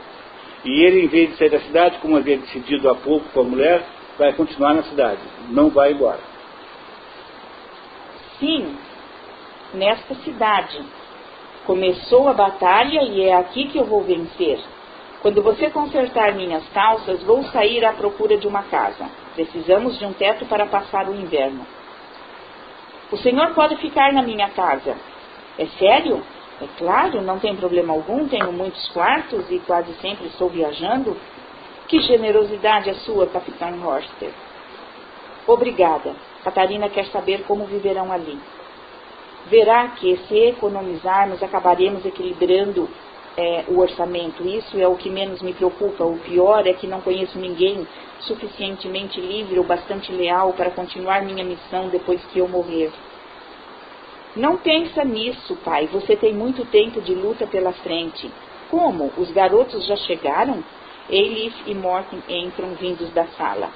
E 0.63 0.85
ele, 0.85 1.05
em 1.05 1.07
vez 1.07 1.31
de 1.31 1.37
sair 1.37 1.49
da 1.49 1.59
cidade, 1.59 1.97
como 1.99 2.17
havia 2.17 2.37
decidido 2.37 2.89
há 2.89 2.95
pouco 2.95 3.27
com 3.29 3.41
a 3.41 3.43
mulher, 3.43 3.85
vai 4.17 4.33
continuar 4.33 4.73
na 4.73 4.83
cidade, 4.83 5.21
não 5.49 5.69
vai 5.69 5.91
embora. 5.91 6.19
Sim, 8.39 8.75
nesta 9.73 10.15
cidade, 10.15 10.83
Começou 11.67 12.29
a 12.29 12.33
batalha 12.33 13.03
e 13.03 13.23
é 13.23 13.35
aqui 13.35 13.67
que 13.67 13.77
eu 13.77 13.83
vou 13.83 14.01
vencer. 14.01 14.57
Quando 15.21 15.43
você 15.43 15.69
consertar 15.69 16.33
minhas 16.33 16.65
calças, 16.69 17.21
vou 17.23 17.43
sair 17.43 17.83
à 17.83 17.91
procura 17.91 18.37
de 18.37 18.47
uma 18.47 18.63
casa. 18.63 19.05
Precisamos 19.35 19.99
de 19.99 20.05
um 20.05 20.13
teto 20.13 20.45
para 20.45 20.65
passar 20.67 21.09
o 21.09 21.13
inverno. 21.13 21.67
O 23.11 23.17
senhor 23.17 23.53
pode 23.53 23.75
ficar 23.75 24.13
na 24.13 24.21
minha 24.21 24.49
casa. 24.51 24.95
É 25.59 25.65
sério? 25.77 26.23
É 26.61 26.67
claro, 26.77 27.21
não 27.21 27.37
tem 27.37 27.53
problema 27.53 27.93
algum, 27.93 28.29
tenho 28.29 28.53
muitos 28.53 28.87
quartos 28.91 29.51
e 29.51 29.59
quase 29.59 29.93
sempre 29.95 30.27
estou 30.27 30.47
viajando. 30.47 31.17
Que 31.89 31.99
generosidade 31.99 32.89
a 32.89 32.95
sua, 32.95 33.27
capitão 33.27 33.85
Horster. 33.85 34.31
Obrigada. 35.45 36.15
Catarina 36.45 36.87
quer 36.87 37.07
saber 37.07 37.43
como 37.43 37.65
viverão 37.65 38.09
ali 38.09 38.39
verá 39.49 39.89
que 39.89 40.17
se 40.27 40.35
economizarmos 40.35 41.41
acabaremos 41.41 42.05
equilibrando 42.05 42.89
é, 43.37 43.65
o 43.67 43.79
orçamento. 43.79 44.47
Isso 44.47 44.79
é 44.79 44.87
o 44.87 44.95
que 44.95 45.09
menos 45.09 45.41
me 45.41 45.53
preocupa. 45.53 46.03
O 46.03 46.17
pior 46.17 46.65
é 46.65 46.73
que 46.73 46.87
não 46.87 47.01
conheço 47.01 47.37
ninguém 47.37 47.87
suficientemente 48.21 49.21
livre 49.21 49.59
ou 49.59 49.65
bastante 49.65 50.11
leal 50.11 50.53
para 50.53 50.71
continuar 50.71 51.21
minha 51.21 51.43
missão 51.43 51.89
depois 51.89 52.23
que 52.25 52.39
eu 52.39 52.47
morrer. 52.47 52.91
Não 54.35 54.57
pensa 54.57 55.03
nisso, 55.03 55.55
pai. 55.63 55.87
Você 55.87 56.15
tem 56.15 56.33
muito 56.33 56.65
tempo 56.65 57.01
de 57.01 57.13
luta 57.13 57.45
pela 57.47 57.71
frente. 57.73 58.29
Como? 58.69 59.11
Os 59.17 59.31
garotos 59.31 59.85
já 59.85 59.95
chegaram? 59.95 60.63
Elif 61.09 61.55
e 61.65 61.73
Morten 61.73 62.21
entram 62.27 62.73
vindos 62.75 63.09
da 63.13 63.25
sala. 63.27 63.69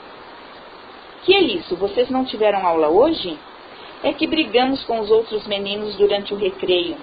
Que 1.24 1.36
é 1.36 1.41
isso? 1.41 1.76
Vocês 1.76 2.09
não 2.09 2.26
tiveram 2.26 2.65
aula 2.65 2.89
hoje? 2.89 3.38
É 4.04 4.14
que 4.14 4.28
brigamos 4.28 4.84
com 4.84 4.99
os 4.99 5.12
outros 5.12 5.45
meninos 5.47 5.95
durante 5.95 6.34
o 6.34 6.38
recreio. 6.38 6.97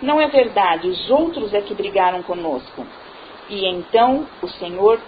Não 0.00 0.20
é 0.20 0.28
verdade, 0.28 0.88
os 0.88 1.10
outros 1.10 1.52
é 1.52 1.60
que 1.60 1.74
brigaram 1.74 2.22
conosco. 2.22 2.86
E 3.48 3.66
então 3.66 4.26
o 4.42 4.48
senhor 4.48 5.00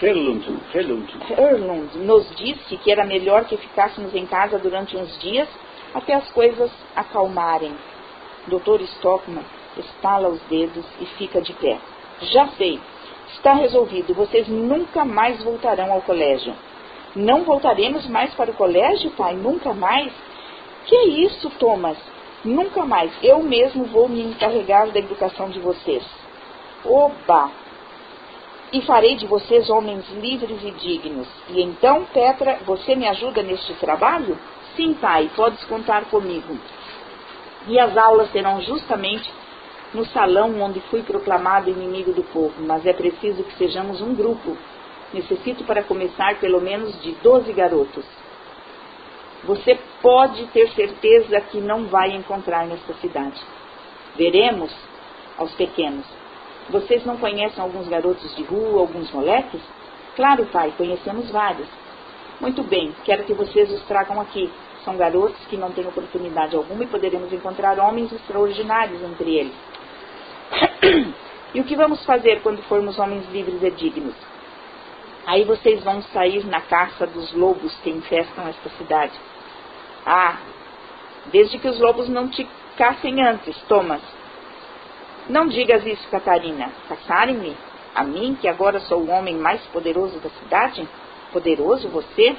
Herlund, 0.00 0.44
Herlund. 0.74 1.14
Herlund 1.30 1.98
nos 1.98 2.28
disse 2.36 2.76
que 2.78 2.90
era 2.90 3.04
melhor 3.04 3.44
que 3.44 3.56
ficássemos 3.56 4.14
em 4.14 4.26
casa 4.26 4.58
durante 4.58 4.96
uns 4.96 5.16
dias 5.20 5.48
até 5.94 6.14
as 6.14 6.28
coisas 6.32 6.70
acalmarem. 6.96 7.72
Dr. 8.46 8.82
Stockman 8.82 9.44
estala 9.76 10.28
os 10.28 10.40
dedos 10.42 10.84
e 11.00 11.06
fica 11.16 11.40
de 11.40 11.52
pé. 11.52 11.78
Já 12.22 12.48
sei, 12.48 12.80
está 13.28 13.54
resolvido, 13.54 14.14
vocês 14.14 14.48
nunca 14.48 15.04
mais 15.04 15.42
voltarão 15.42 15.92
ao 15.92 16.02
colégio. 16.02 16.54
Não 17.14 17.44
voltaremos 17.44 18.06
mais 18.08 18.32
para 18.34 18.50
o 18.50 18.54
colégio, 18.54 19.10
pai? 19.10 19.34
Nunca 19.34 19.74
mais? 19.74 20.12
Que 20.86 20.96
é 20.96 21.04
isso, 21.06 21.50
Thomas? 21.58 21.98
Nunca 22.44 22.84
mais. 22.86 23.12
Eu 23.22 23.42
mesmo 23.42 23.84
vou 23.84 24.08
me 24.08 24.22
encarregar 24.22 24.90
da 24.90 24.98
educação 24.98 25.50
de 25.50 25.60
vocês. 25.60 26.02
Oba! 26.84 27.50
E 28.72 28.80
farei 28.82 29.16
de 29.16 29.26
vocês 29.26 29.68
homens 29.68 30.08
livres 30.10 30.58
e 30.62 30.70
dignos. 30.70 31.28
E 31.50 31.62
então, 31.62 32.06
Petra, 32.12 32.60
você 32.64 32.96
me 32.96 33.06
ajuda 33.06 33.42
neste 33.42 33.74
trabalho? 33.74 34.38
Sim, 34.74 34.94
pai, 34.94 35.30
podes 35.36 35.62
contar 35.64 36.06
comigo. 36.06 36.58
E 37.68 37.78
as 37.78 37.94
aulas 37.96 38.32
serão 38.32 38.62
justamente 38.62 39.30
no 39.92 40.06
salão 40.06 40.58
onde 40.60 40.80
fui 40.88 41.02
proclamado 41.02 41.68
inimigo 41.68 42.12
do 42.12 42.22
povo, 42.24 42.54
mas 42.60 42.86
é 42.86 42.94
preciso 42.94 43.44
que 43.44 43.56
sejamos 43.56 44.00
um 44.00 44.14
grupo 44.14 44.56
Necessito 45.12 45.64
para 45.64 45.82
começar 45.82 46.38
pelo 46.40 46.60
menos 46.60 47.00
de 47.02 47.12
12 47.22 47.52
garotos. 47.52 48.04
Você 49.44 49.78
pode 50.00 50.46
ter 50.48 50.68
certeza 50.70 51.40
que 51.40 51.60
não 51.60 51.86
vai 51.86 52.12
encontrar 52.12 52.66
nesta 52.66 52.94
cidade. 52.94 53.40
Veremos 54.16 54.72
aos 55.36 55.52
pequenos. 55.54 56.06
Vocês 56.70 57.04
não 57.04 57.16
conhecem 57.16 57.62
alguns 57.62 57.88
garotos 57.88 58.34
de 58.36 58.42
rua, 58.44 58.80
alguns 58.80 59.10
moleques? 59.10 59.60
Claro, 60.14 60.46
pai, 60.46 60.72
conhecemos 60.76 61.30
vários. 61.30 61.68
Muito 62.40 62.62
bem, 62.62 62.94
quero 63.04 63.24
que 63.24 63.34
vocês 63.34 63.70
os 63.70 63.82
tragam 63.84 64.20
aqui. 64.20 64.50
São 64.84 64.96
garotos 64.96 65.44
que 65.46 65.56
não 65.56 65.70
têm 65.72 65.86
oportunidade 65.86 66.56
alguma 66.56 66.84
e 66.84 66.88
poderemos 66.88 67.32
encontrar 67.32 67.78
homens 67.78 68.12
extraordinários 68.12 69.02
entre 69.02 69.36
eles. 69.36 69.54
e 71.54 71.60
o 71.60 71.64
que 71.64 71.76
vamos 71.76 72.04
fazer 72.04 72.42
quando 72.42 72.62
formos 72.62 72.98
homens 72.98 73.28
livres 73.30 73.62
e 73.62 73.70
dignos? 73.70 74.31
Aí 75.26 75.44
vocês 75.44 75.82
vão 75.84 76.02
sair 76.02 76.44
na 76.46 76.60
caça 76.60 77.06
dos 77.06 77.32
lobos 77.32 77.72
que 77.82 77.90
infestam 77.90 78.46
esta 78.48 78.68
cidade. 78.70 79.12
Ah, 80.04 80.38
desde 81.26 81.58
que 81.58 81.68
os 81.68 81.78
lobos 81.78 82.08
não 82.08 82.28
te 82.28 82.46
caçem 82.76 83.22
antes, 83.22 83.56
Thomas. 83.62 84.02
Não 85.28 85.46
digas 85.46 85.86
isso, 85.86 86.08
Catarina. 86.08 86.70
Caçarem-me? 86.88 87.56
A 87.94 88.02
mim, 88.02 88.36
que 88.40 88.48
agora 88.48 88.80
sou 88.80 89.00
o 89.00 89.10
homem 89.10 89.36
mais 89.36 89.60
poderoso 89.66 90.18
da 90.18 90.30
cidade? 90.30 90.88
Poderoso 91.32 91.88
você? 91.88 92.36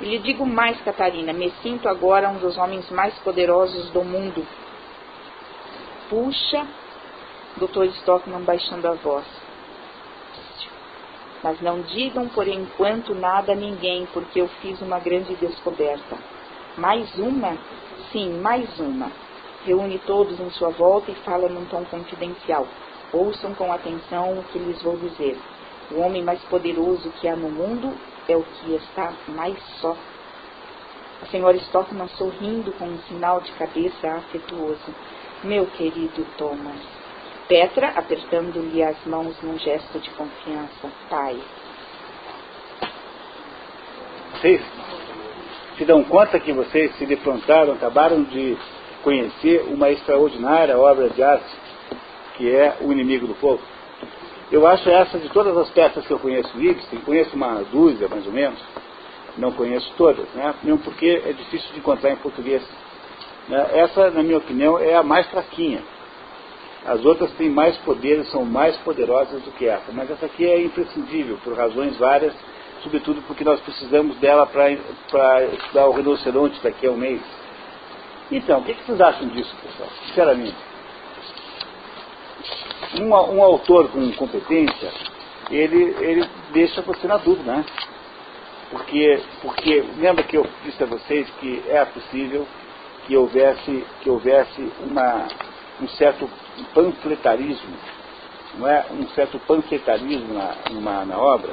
E 0.00 0.04
lhe 0.04 0.18
digo 0.18 0.44
mais, 0.44 0.80
Catarina, 0.80 1.32
me 1.32 1.50
sinto 1.62 1.88
agora 1.88 2.28
um 2.28 2.38
dos 2.38 2.58
homens 2.58 2.90
mais 2.90 3.14
poderosos 3.18 3.90
do 3.90 4.02
mundo. 4.02 4.46
Puxa, 6.10 6.66
Dr. 7.56 7.84
Stockman 8.00 8.40
baixando 8.40 8.88
a 8.88 8.92
voz. 8.92 9.45
Mas 11.42 11.60
não 11.60 11.82
digam 11.82 12.28
por 12.28 12.48
enquanto 12.48 13.14
nada 13.14 13.52
a 13.52 13.56
ninguém, 13.56 14.06
porque 14.12 14.40
eu 14.40 14.48
fiz 14.60 14.80
uma 14.80 14.98
grande 14.98 15.34
descoberta. 15.36 16.16
Mais 16.76 17.14
uma? 17.18 17.56
Sim, 18.10 18.40
mais 18.40 18.78
uma. 18.78 19.10
Reúne 19.64 19.98
todos 20.00 20.38
em 20.38 20.50
sua 20.50 20.70
volta 20.70 21.10
e 21.10 21.14
fala 21.16 21.48
num 21.48 21.64
tom 21.66 21.84
confidencial. 21.84 22.66
Ouçam 23.12 23.54
com 23.54 23.72
atenção 23.72 24.38
o 24.38 24.44
que 24.44 24.58
lhes 24.58 24.82
vou 24.82 24.96
dizer. 24.96 25.38
O 25.90 26.00
homem 26.00 26.22
mais 26.22 26.42
poderoso 26.44 27.10
que 27.20 27.28
há 27.28 27.36
no 27.36 27.50
mundo 27.50 27.96
é 28.28 28.36
o 28.36 28.42
que 28.42 28.74
está 28.74 29.12
mais 29.28 29.56
só. 29.80 29.96
A 31.22 31.26
senhora 31.26 31.56
Stockman 31.56 32.08
sorrindo 32.08 32.72
com 32.72 32.86
um 32.86 32.98
sinal 33.08 33.40
de 33.40 33.52
cabeça 33.52 34.08
afetuoso. 34.08 34.94
Meu 35.44 35.66
querido 35.66 36.26
Thomas, 36.36 36.95
Petra, 37.48 37.90
apertando-lhe 37.90 38.82
as 38.82 38.96
mãos 39.06 39.40
num 39.42 39.58
gesto 39.58 39.98
de 40.00 40.10
confiança. 40.10 40.90
Pai. 41.08 41.38
Vocês 44.32 44.60
se 45.78 45.84
dão 45.84 46.02
conta 46.04 46.40
que 46.40 46.52
vocês 46.52 46.94
se 46.96 47.06
defrontaram, 47.06 47.74
acabaram 47.74 48.22
de 48.24 48.56
conhecer 49.02 49.62
uma 49.68 49.90
extraordinária 49.90 50.76
obra 50.78 51.08
de 51.10 51.22
arte 51.22 51.66
que 52.36 52.50
é 52.50 52.76
o 52.80 52.92
inimigo 52.92 53.26
do 53.26 53.34
povo? 53.34 53.62
Eu 54.50 54.66
acho 54.66 54.88
essa 54.88 55.18
de 55.18 55.28
todas 55.30 55.56
as 55.56 55.70
peças 55.70 56.06
que 56.06 56.12
eu 56.12 56.18
conheço 56.18 56.60
Ibsen, 56.60 57.00
conheço 57.00 57.34
uma 57.34 57.62
dúzia 57.64 58.08
mais 58.08 58.26
ou 58.26 58.32
menos, 58.32 58.60
não 59.36 59.52
conheço 59.52 59.92
todas, 59.96 60.28
né? 60.34 60.54
mesmo 60.62 60.78
porque 60.80 61.22
é 61.24 61.32
difícil 61.32 61.72
de 61.72 61.78
encontrar 61.78 62.10
em 62.10 62.16
português. 62.16 62.62
Né? 63.48 63.70
Essa, 63.72 64.10
na 64.10 64.22
minha 64.22 64.38
opinião, 64.38 64.78
é 64.78 64.94
a 64.94 65.02
mais 65.02 65.26
fraquinha. 65.28 65.82
As 66.86 67.04
outras 67.04 67.32
têm 67.32 67.50
mais 67.50 67.76
poderes, 67.78 68.30
são 68.30 68.44
mais 68.44 68.76
poderosas 68.78 69.42
do 69.42 69.50
que 69.52 69.66
essa, 69.66 69.90
mas 69.92 70.08
essa 70.08 70.26
aqui 70.26 70.46
é 70.46 70.62
imprescindível 70.62 71.36
por 71.42 71.56
razões 71.56 71.96
várias, 71.96 72.32
sobretudo 72.82 73.20
porque 73.22 73.42
nós 73.42 73.60
precisamos 73.60 74.16
dela 74.18 74.46
para 74.46 74.70
estudar 74.70 75.88
o 75.88 75.92
rinoceronte 75.92 76.62
daqui 76.62 76.86
a 76.86 76.92
um 76.92 76.96
mês. 76.96 77.20
Então, 78.30 78.60
o 78.60 78.64
que, 78.64 78.74
que 78.74 78.84
vocês 78.84 79.00
acham 79.00 79.26
disso, 79.28 79.52
pessoal? 79.62 79.88
Sinceramente. 80.06 80.56
Um, 83.00 83.08
um 83.08 83.42
autor 83.42 83.88
com 83.90 84.12
competência, 84.12 84.92
ele, 85.50 85.96
ele 86.00 86.28
deixa 86.52 86.82
você 86.82 87.08
na 87.08 87.16
dúvida, 87.16 87.50
né? 87.50 87.64
Porque, 88.70 89.20
porque 89.42 89.84
lembra 89.98 90.22
que 90.22 90.36
eu 90.36 90.46
disse 90.64 90.82
a 90.82 90.86
vocês 90.86 91.28
que 91.40 91.64
é 91.68 91.84
possível 91.84 92.46
que 93.06 93.16
houvesse, 93.16 93.84
que 94.02 94.10
houvesse 94.10 94.72
uma, 94.80 95.28
um 95.80 95.88
certo 95.88 96.28
panfletarismo, 96.74 97.76
não 98.54 98.68
é? 98.68 98.84
um 98.92 99.06
certo 99.08 99.38
panfletarismo 99.40 100.32
na, 100.34 100.54
numa, 100.70 101.04
na 101.04 101.18
obra, 101.18 101.50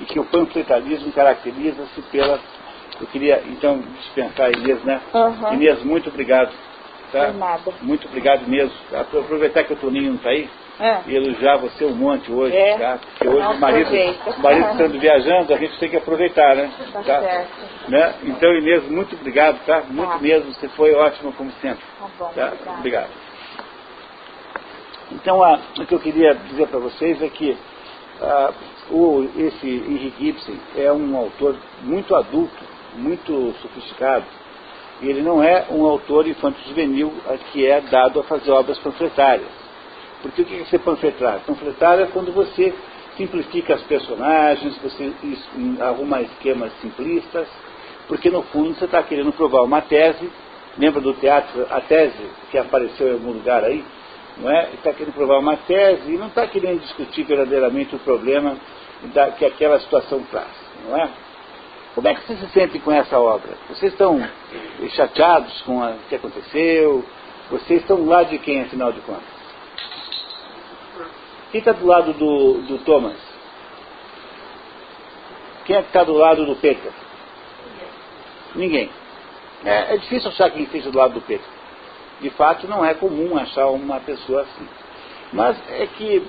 e 0.00 0.04
que 0.04 0.18
o 0.18 0.24
panfletarismo 0.26 1.12
caracteriza-se 1.12 2.02
pela. 2.10 2.40
Eu 3.00 3.06
queria 3.06 3.42
então 3.46 3.78
dispensar 3.98 4.46
a 4.46 4.50
Inês, 4.50 4.82
né? 4.84 5.00
Uhum. 5.14 5.54
Inês, 5.54 5.82
muito 5.84 6.08
obrigado. 6.10 6.50
Tá? 7.12 7.32
Muito 7.82 8.06
obrigado 8.06 8.46
mesmo. 8.46 8.72
Tá? 8.90 9.00
Aproveitar 9.00 9.64
que 9.64 9.72
o 9.72 9.76
Toninho 9.76 10.10
não 10.10 10.16
está 10.16 10.28
aí, 10.30 10.48
É. 10.78 11.00
e 11.06 11.16
elogiar 11.16 11.56
você 11.56 11.84
um 11.84 11.94
monte 11.94 12.30
hoje, 12.30 12.54
É. 12.56 12.78
tá? 12.78 12.98
Porque 12.98 13.26
hoje 13.28 13.40
Não 13.40 13.52
o 13.54 13.58
marido, 13.60 13.90
o 13.90 14.40
marido 14.40 14.66
estando 14.70 15.00
viajando, 15.00 15.52
a 15.54 15.56
gente 15.56 15.78
tem 15.78 15.90
que 15.90 15.96
aproveitar, 15.96 16.54
né? 16.54 16.70
Tá 16.92 17.02
certo. 17.02 17.90
Né? 17.90 18.14
Então, 18.24 18.54
Inês, 18.54 18.84
muito 18.88 19.16
obrigado, 19.16 19.58
tá? 19.64 19.82
Muito 19.88 20.12
Tá. 20.12 20.18
mesmo, 20.18 20.52
você 20.52 20.68
foi 20.68 20.94
ótimo 20.94 21.32
como 21.32 21.50
sempre. 21.60 21.82
Tá 21.98 22.06
bom, 22.18 22.26
Tá? 22.32 22.46
obrigada. 22.52 22.78
Obrigado. 22.78 23.10
Então, 25.12 25.42
a, 25.42 25.58
o 25.78 25.86
que 25.86 25.94
eu 25.94 26.00
queria 26.00 26.34
dizer 26.34 26.68
para 26.68 26.78
vocês 26.78 27.20
é 27.22 27.28
que 27.28 27.56
ah, 28.20 28.52
o, 28.90 29.28
esse 29.36 29.66
Henrique 29.66 30.28
Ibsen 30.28 30.60
é 30.76 30.92
um 30.92 31.16
autor 31.16 31.56
muito 31.82 32.14
adulto, 32.14 32.64
muito 32.94 33.54
sofisticado, 33.62 34.24
e 35.00 35.08
ele 35.08 35.22
não 35.22 35.42
é 35.42 35.66
um 35.70 35.84
autor 35.86 36.26
infanto-juvenil 36.26 37.12
que 37.52 37.66
é 37.66 37.80
dado 37.80 38.20
a 38.20 38.24
fazer 38.24 38.50
obras 38.50 38.78
panfletárias. 38.78 39.48
Porque 40.22 40.42
o 40.42 40.44
que 40.44 40.60
é 40.60 40.64
ser 40.66 40.80
panfletário? 40.80 41.40
Panfletário 41.46 42.04
é 42.04 42.06
quando 42.08 42.32
você 42.32 42.74
simplifica 43.16 43.74
as 43.74 43.82
personagens, 43.82 44.76
você 44.78 45.12
arruma 45.80 46.20
esquemas 46.22 46.72
simplistas, 46.80 47.48
porque 48.06 48.30
no 48.30 48.42
fundo 48.44 48.74
você 48.74 48.84
está 48.84 49.02
querendo 49.02 49.32
provar 49.32 49.62
uma 49.62 49.80
tese, 49.80 50.30
lembra 50.76 51.00
do 51.00 51.14
teatro, 51.14 51.66
a 51.70 51.80
tese 51.80 52.30
que 52.50 52.58
apareceu 52.58 53.08
em 53.08 53.12
algum 53.12 53.32
lugar 53.32 53.64
aí? 53.64 53.82
Não 54.40 54.50
é? 54.50 54.70
Está 54.74 54.92
querendo 54.92 55.14
provar 55.14 55.38
uma 55.38 55.56
tese 55.56 56.10
e 56.10 56.16
não 56.16 56.28
está 56.28 56.46
querendo 56.46 56.80
discutir 56.80 57.24
verdadeiramente 57.24 57.94
o 57.94 57.98
problema 57.98 58.56
da, 59.14 59.30
que 59.32 59.44
aquela 59.44 59.78
situação 59.80 60.22
traz, 60.30 60.48
não 60.88 60.96
é? 60.96 61.10
Como 61.94 62.06
é 62.06 62.14
que 62.14 62.22
vocês 62.22 62.40
se 62.40 62.48
sentem 62.50 62.80
com 62.80 62.92
essa 62.92 63.18
obra? 63.18 63.52
Vocês 63.68 63.92
estão 63.92 64.20
chateados 64.90 65.60
com 65.62 65.78
o 65.80 65.98
que 66.08 66.14
aconteceu? 66.14 67.04
Vocês 67.50 67.80
estão 67.80 67.96
do 67.96 68.06
lado 68.06 68.30
de 68.30 68.38
quem, 68.38 68.62
afinal 68.62 68.92
de 68.92 69.00
contas? 69.00 69.40
Quem 71.50 71.58
está 71.58 71.72
do 71.72 71.84
lado 71.84 72.12
do, 72.12 72.62
do 72.62 72.78
Thomas? 72.78 73.18
Quem 75.64 75.76
é 75.76 75.82
que 75.82 75.88
está 75.88 76.04
do 76.04 76.14
lado 76.14 76.46
do 76.46 76.56
Peter? 76.56 76.92
Ninguém. 78.54 78.88
É, 79.64 79.94
é 79.94 79.96
difícil 79.98 80.30
achar 80.30 80.50
quem 80.50 80.62
esteja 80.62 80.90
do 80.90 80.98
lado 80.98 81.14
do 81.14 81.20
Peter. 81.20 81.59
De 82.20 82.30
fato, 82.30 82.68
não 82.68 82.84
é 82.84 82.94
comum 82.94 83.36
achar 83.38 83.68
uma 83.68 84.00
pessoa 84.00 84.42
assim. 84.42 84.68
Mas 85.32 85.56
é 85.70 85.86
que, 85.86 86.22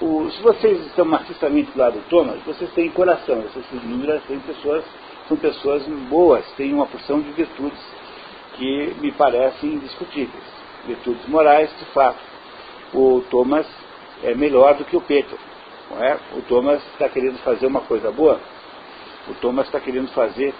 o- 0.00 0.28
se 0.30 0.42
vocês 0.42 0.86
estão 0.86 1.04
maciçamente 1.04 1.70
do 1.70 1.78
lado 1.78 1.94
do 1.98 2.08
Thomas, 2.08 2.42
vocês 2.44 2.70
têm 2.72 2.90
coração. 2.90 3.42
Essas 3.46 3.64
figuras 3.66 4.22
têm 4.24 4.38
pessoas, 4.40 4.84
são 5.28 5.36
pessoas 5.36 5.86
boas, 6.08 6.44
têm 6.56 6.72
uma 6.74 6.86
porção 6.86 7.20
de 7.20 7.30
virtudes 7.30 7.78
que 8.56 8.94
me 9.00 9.12
parecem 9.12 9.74
indiscutíveis. 9.74 10.44
Virtudes 10.86 11.26
morais, 11.28 11.70
de 11.78 11.84
fato. 11.86 12.18
O 12.92 13.22
Thomas 13.30 13.66
é 14.22 14.34
melhor 14.34 14.74
do 14.74 14.84
que 14.84 14.96
o 14.96 15.00
Peter. 15.00 15.38
É? 16.00 16.18
O 16.36 16.42
Thomas 16.42 16.82
está 16.92 17.08
querendo 17.08 17.38
fazer 17.38 17.66
uma 17.66 17.82
coisa 17.82 18.10
boa. 18.10 18.40
O 19.28 19.34
Thomas 19.34 19.66
está 19.66 19.78
querendo 19.78 20.08
fazer 20.08 20.52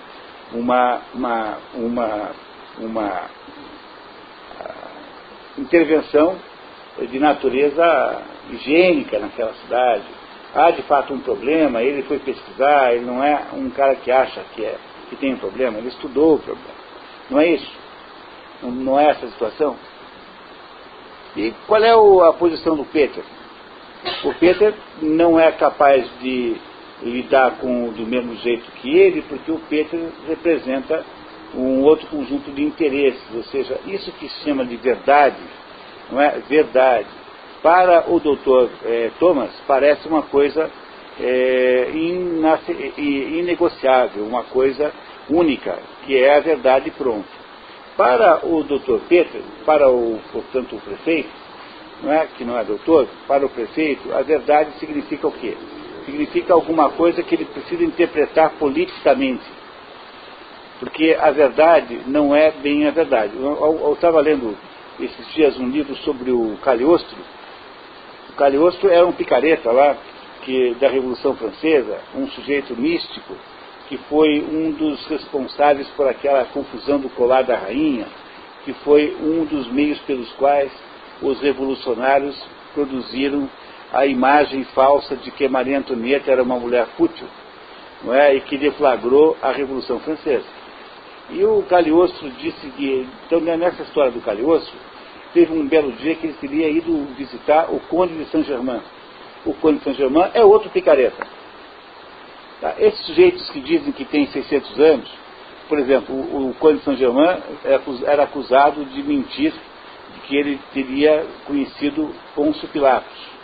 uma, 0.52 1.00
uma, 1.14 1.58
uma, 1.74 2.30
uma 2.78 3.22
intervenção 5.58 6.36
de 7.10 7.18
natureza 7.18 8.22
higiênica 8.50 9.18
naquela 9.18 9.52
cidade. 9.54 10.04
Há 10.54 10.70
de 10.70 10.82
fato 10.82 11.12
um 11.14 11.20
problema, 11.20 11.82
ele 11.82 12.02
foi 12.04 12.18
pesquisar, 12.20 12.94
ele 12.94 13.04
não 13.04 13.22
é 13.22 13.48
um 13.54 13.70
cara 13.70 13.96
que 13.96 14.10
acha 14.10 14.40
que, 14.54 14.64
é, 14.64 14.76
que 15.10 15.16
tem 15.16 15.34
um 15.34 15.38
problema, 15.38 15.78
ele 15.78 15.88
estudou 15.88 16.36
o 16.36 16.38
problema. 16.38 16.74
Não 17.30 17.40
é 17.40 17.48
isso? 17.48 17.72
Não, 18.62 18.70
não 18.70 19.00
é 19.00 19.10
essa 19.10 19.26
a 19.26 19.30
situação? 19.30 19.76
E 21.36 21.52
qual 21.66 21.82
é 21.82 21.94
o- 21.96 22.22
a 22.22 22.34
posição 22.34 22.76
do 22.76 22.84
Peter? 22.84 23.24
O 24.24 24.34
Peter 24.34 24.74
não 25.02 25.40
é 25.40 25.50
capaz 25.52 26.08
de 26.20 26.56
lidar 27.02 27.58
com 27.58 27.88
do 27.90 28.06
mesmo 28.06 28.36
jeito 28.36 28.70
que 28.80 28.96
ele, 28.96 29.22
porque 29.22 29.50
o 29.50 29.58
Peter 29.68 30.00
representa 30.28 31.04
um 31.56 31.82
outro 31.82 32.06
conjunto 32.08 32.50
de 32.50 32.62
interesses, 32.64 33.22
ou 33.34 33.42
seja, 33.44 33.78
isso 33.86 34.10
que 34.12 34.28
se 34.28 34.44
chama 34.44 34.64
de 34.64 34.76
verdade, 34.76 35.36
não 36.10 36.20
é 36.20 36.38
verdade. 36.48 37.08
Para 37.62 38.10
o 38.10 38.20
Dr. 38.20 38.70
eh, 38.84 39.10
Thomas 39.18 39.50
parece 39.66 40.06
uma 40.08 40.22
coisa 40.24 40.70
i- 42.98 43.38
inegociável, 43.38 44.24
uma 44.24 44.44
coisa 44.44 44.92
única, 45.30 45.78
que 46.04 46.16
é 46.16 46.36
a 46.36 46.40
verdade 46.40 46.90
pronta. 46.90 47.28
Para 47.96 48.44
o 48.46 48.64
Dr. 48.64 49.06
Peter, 49.08 49.42
para 49.64 49.88
o, 49.88 50.18
portanto, 50.32 50.76
o 50.76 50.80
prefeito, 50.80 51.30
não 52.02 52.12
é, 52.12 52.26
que 52.36 52.44
não 52.44 52.58
é 52.58 52.64
doutor, 52.64 53.08
para 53.26 53.46
o 53.46 53.50
prefeito, 53.50 54.12
a 54.12 54.22
verdade 54.22 54.72
significa 54.78 55.26
o 55.28 55.32
quê? 55.32 55.56
Significa 56.04 56.52
alguma 56.52 56.90
coisa 56.90 57.22
que 57.22 57.34
ele 57.34 57.44
precisa 57.46 57.82
interpretar 57.84 58.50
politicamente. 58.58 59.44
Porque 60.80 61.16
a 61.20 61.30
verdade 61.30 62.00
não 62.06 62.34
é 62.34 62.50
bem 62.50 62.86
a 62.86 62.90
verdade. 62.90 63.32
Eu 63.36 63.92
estava 63.94 64.20
lendo 64.20 64.56
esses 65.00 65.32
dias 65.34 65.58
um 65.58 65.68
livro 65.68 65.94
sobre 65.96 66.30
o 66.30 66.56
Cagliostro. 66.62 67.16
O 68.30 68.32
Cagliostro 68.34 68.90
era 68.90 69.06
um 69.06 69.12
picareta 69.12 69.70
lá, 69.70 69.96
que, 70.42 70.74
da 70.80 70.88
Revolução 70.88 71.34
Francesa, 71.36 71.98
um 72.14 72.28
sujeito 72.28 72.76
místico, 72.76 73.34
que 73.88 73.96
foi 74.08 74.40
um 74.40 74.72
dos 74.72 75.06
responsáveis 75.06 75.88
por 75.96 76.08
aquela 76.08 76.44
confusão 76.46 76.98
do 76.98 77.08
colar 77.10 77.42
da 77.42 77.56
rainha, 77.56 78.06
que 78.64 78.72
foi 78.72 79.16
um 79.20 79.44
dos 79.44 79.68
meios 79.68 79.98
pelos 80.00 80.30
quais 80.32 80.72
os 81.22 81.40
revolucionários 81.40 82.36
produziram 82.74 83.48
a 83.92 84.06
imagem 84.06 84.64
falsa 84.74 85.16
de 85.16 85.30
que 85.30 85.48
Maria 85.48 85.78
Antonieta 85.78 86.30
era 86.30 86.42
uma 86.42 86.58
mulher 86.58 86.86
fútil, 86.96 87.26
não 88.02 88.12
é? 88.12 88.34
e 88.34 88.40
que 88.40 88.58
deflagrou 88.58 89.36
a 89.40 89.52
Revolução 89.52 90.00
Francesa. 90.00 90.53
E 91.30 91.44
o 91.44 91.62
Cagliostro 91.62 92.30
disse 92.32 92.68
que, 92.70 93.08
então 93.26 93.40
né, 93.40 93.56
nessa 93.56 93.82
história 93.82 94.10
do 94.12 94.20
Cagliostro, 94.20 94.74
teve 95.32 95.52
um 95.52 95.66
belo 95.66 95.92
dia 95.92 96.14
que 96.14 96.26
ele 96.26 96.36
teria 96.40 96.68
ido 96.68 97.06
visitar 97.16 97.72
o 97.72 97.80
Conde 97.80 98.14
de 98.14 98.26
Saint-Germain. 98.26 98.82
O 99.44 99.54
Conde 99.54 99.78
de 99.78 99.84
Saint-Germain 99.84 100.30
é 100.34 100.44
outro 100.44 100.70
picareta. 100.70 101.26
Tá? 102.60 102.74
Esses 102.78 103.04
sujeitos 103.06 103.48
que 103.50 103.60
dizem 103.60 103.92
que 103.92 104.04
tem 104.04 104.26
600 104.26 104.78
anos, 104.78 105.10
por 105.68 105.78
exemplo, 105.78 106.14
o, 106.14 106.50
o 106.50 106.54
Conde 106.54 106.78
de 106.78 106.84
Saint-Germain 106.84 107.38
acus- 107.74 108.02
era 108.02 108.24
acusado 108.24 108.84
de 108.84 109.02
mentir 109.02 109.52
de 110.14 110.20
que 110.20 110.36
ele 110.36 110.60
teria 110.72 111.26
conhecido 111.46 112.14
Pôncio 112.34 112.68
Pilatos. 112.68 113.34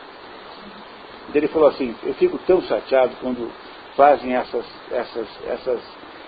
Ele 1.35 1.49
falou 1.49 1.69
assim, 1.69 1.95
eu 2.03 2.15
fico 2.15 2.39
tão 2.47 2.61
chateado 2.63 3.13
quando 3.21 3.51
fazem 3.97 4.35
essas, 4.35 4.65
essas, 4.91 5.29
essas 5.47 5.81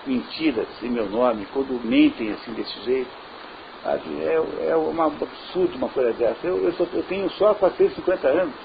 mentiras 0.05 0.67
em 0.81 0.89
meu 0.89 1.09
nome, 1.09 1.45
quando 1.47 1.79
mentem 1.85 2.31
assim 2.31 2.53
desse 2.53 2.79
jeito. 2.83 3.11
É, 3.85 4.69
é 4.71 4.77
um 4.77 5.01
absurdo 5.01 5.75
uma 5.77 5.89
coisa 5.89 6.13
dessa. 6.13 6.47
Eu, 6.47 6.63
eu, 6.63 6.73
só- 6.73 6.85
eu 6.85 7.03
tenho 7.03 7.29
só 7.31 7.53
450 7.55 8.27
anos. 8.27 8.55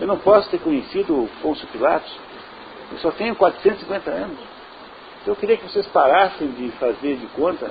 Eu 0.00 0.06
não 0.06 0.18
posso 0.18 0.50
ter 0.50 0.58
conhecido 0.60 1.16
o 1.24 1.28
Pôncio 1.40 1.66
Pilatos. 1.68 2.18
Eu 2.90 2.98
só 2.98 3.10
tenho 3.12 3.36
450 3.36 4.10
anos. 4.10 4.38
Então 5.22 5.34
eu 5.34 5.36
queria 5.36 5.56
que 5.56 5.64
vocês 5.64 5.86
parassem 5.88 6.50
de 6.52 6.70
fazer 6.72 7.16
de 7.16 7.26
conta 7.28 7.70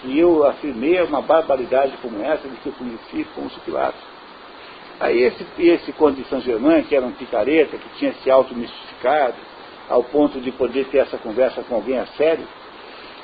que 0.00 0.18
eu 0.18 0.44
afirmei 0.46 1.00
uma 1.02 1.22
barbaridade 1.22 1.96
como 1.98 2.22
essa 2.22 2.48
de 2.48 2.56
que 2.56 2.68
eu 2.68 2.72
conheci 2.72 3.24
Pôncio 3.34 3.60
Pilatos. 3.62 4.00
Aí 4.98 5.18
esse, 5.22 5.46
esse 5.58 5.92
conde 5.94 6.22
de 6.22 6.28
São 6.28 6.40
Germain, 6.40 6.84
que 6.84 6.94
era 6.94 7.06
um 7.06 7.12
picareta, 7.12 7.78
que 7.78 7.88
tinha 7.98 8.12
se 8.14 8.30
auto-mistificado, 8.30 9.36
ao 9.90 10.04
ponto 10.04 10.40
de 10.40 10.52
poder 10.52 10.86
ter 10.86 10.98
essa 10.98 11.18
conversa 11.18 11.62
com 11.62 11.74
alguém 11.74 11.98
a 11.98 12.06
sério, 12.06 12.46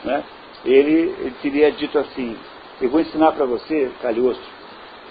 né? 0.04 0.24
ele, 0.64 1.14
ele 1.20 1.34
teria 1.40 1.70
dito 1.70 1.96
assim, 1.98 2.36
eu 2.80 2.90
vou 2.90 3.00
ensinar 3.00 3.32
para 3.32 3.46
você, 3.46 3.90
Calhosto, 4.02 4.42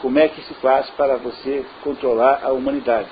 como 0.01 0.19
é 0.19 0.27
que 0.27 0.41
se 0.41 0.53
faz 0.55 0.89
para 0.91 1.15
você 1.15 1.65
controlar 1.81 2.41
a 2.43 2.51
humanidade. 2.51 3.09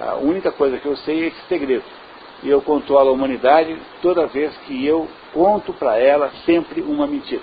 A 0.00 0.14
única 0.14 0.52
coisa 0.52 0.78
que 0.78 0.86
eu 0.86 0.96
sei 0.98 1.24
é 1.24 1.26
esse 1.26 1.40
segredo. 1.48 1.84
E 2.42 2.48
eu 2.48 2.62
controlo 2.62 3.10
a 3.10 3.12
humanidade 3.12 3.76
toda 4.00 4.26
vez 4.26 4.56
que 4.66 4.86
eu 4.86 5.08
conto 5.32 5.72
para 5.72 5.98
ela 5.98 6.30
sempre 6.46 6.80
uma 6.80 7.06
mentira. 7.06 7.42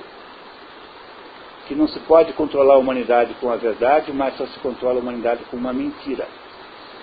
Que 1.68 1.76
não 1.76 1.88
se 1.88 2.00
pode 2.02 2.34
controlar 2.34 2.76
a 2.76 2.78
humanidade 2.78 3.34
com 3.36 3.52
a 3.52 3.56
verdade, 3.56 4.12
mas 4.12 4.36
só 4.38 4.46
se 4.46 4.60
controla 4.60 5.00
a 5.00 5.02
humanidade 5.02 5.44
com 5.46 5.58
uma 5.58 5.74
mentira. 5.74 6.28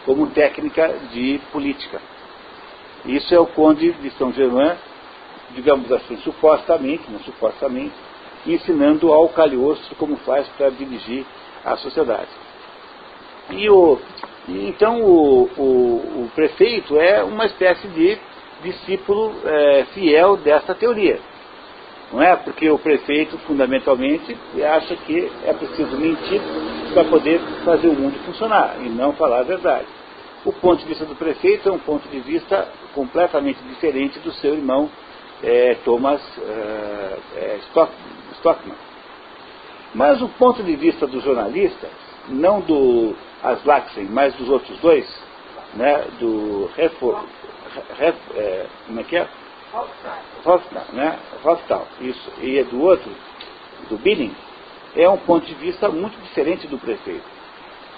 Como 0.05 0.29
técnica 0.29 0.89
de 1.12 1.41
política. 1.53 2.01
Isso 3.09 3.34
é 3.34 3.40
o 3.40 3.46
conde 3.46 3.90
de 3.92 4.11
São 4.11 4.30
Germain, 4.32 4.76
digamos 5.54 5.90
assim, 5.90 6.18
supostamente, 6.18 7.11
não 7.11 7.18
supostamente, 7.20 7.94
ensinando 8.46 9.11
ao 9.12 9.30
Calhosto 9.30 9.94
como 9.96 10.16
faz 10.18 10.46
para 10.48 10.68
dirigir 10.68 11.24
a 11.64 11.74
sociedade. 11.78 12.28
E 13.50 13.68
o, 13.70 13.98
então 14.46 15.00
o, 15.00 15.44
o, 15.56 16.24
o, 16.24 16.30
prefeito 16.34 16.98
é 16.98 17.22
uma 17.24 17.46
espécie 17.46 17.88
de 17.88 18.18
discípulo 18.62 19.34
é, 19.42 19.86
fiel 19.94 20.36
dessa 20.36 20.74
teoria. 20.74 21.18
Não 22.12 22.22
é? 22.22 22.36
Porque 22.36 22.68
o 22.68 22.78
prefeito, 22.78 23.38
fundamentalmente, 23.38 24.36
acha 24.62 24.96
que 24.96 25.30
é 25.46 25.52
preciso 25.54 25.96
mentir 25.96 26.40
para 26.92 27.04
poder 27.04 27.40
fazer 27.64 27.88
o 27.88 27.94
mundo 27.94 28.18
funcionar 28.26 28.76
e 28.82 28.88
não 28.90 29.14
falar 29.14 29.40
a 29.40 29.44
verdade. 29.44 29.97
O 30.45 30.53
ponto 30.53 30.80
de 30.80 30.86
vista 30.86 31.05
do 31.05 31.16
prefeito 31.16 31.68
é 31.68 31.72
um 31.72 31.78
ponto 31.78 32.09
de 32.09 32.20
vista 32.20 32.68
completamente 32.95 33.61
diferente 33.64 34.18
do 34.20 34.32
seu 34.32 34.55
irmão 34.55 34.91
é, 35.43 35.74
Thomas 35.84 36.20
é, 36.39 37.18
é 37.36 37.61
Stockman. 38.32 38.76
Mas 39.95 40.20
o 40.22 40.28
ponto 40.28 40.62
de 40.62 40.76
vista 40.76 41.07
dos 41.07 41.24
jornalistas, 41.24 41.91
não 42.28 42.61
do 42.61 43.14
Aslaxen, 43.43 44.05
mas 44.05 44.34
dos 44.34 44.49
outros 44.49 44.78
dois, 44.80 45.07
né, 45.74 46.05
do 46.20 46.70
Refor, 46.76 47.24
Ref, 47.99 48.16
é, 48.34 48.66
como 48.86 49.01
é 49.01 49.05
que 49.05 49.16
é? 49.16 49.28
Né? 50.93 51.18
Hofstall, 51.45 51.86
isso, 52.01 52.32
e 52.41 52.59
é 52.59 52.64
do 52.64 52.80
outro, 52.82 53.11
do 53.89 53.97
Billing, 53.99 54.34
é 54.97 55.09
um 55.09 55.18
ponto 55.18 55.47
de 55.47 55.55
vista 55.55 55.89
muito 55.89 56.20
diferente 56.22 56.66
do 56.66 56.78
prefeito. 56.78 57.38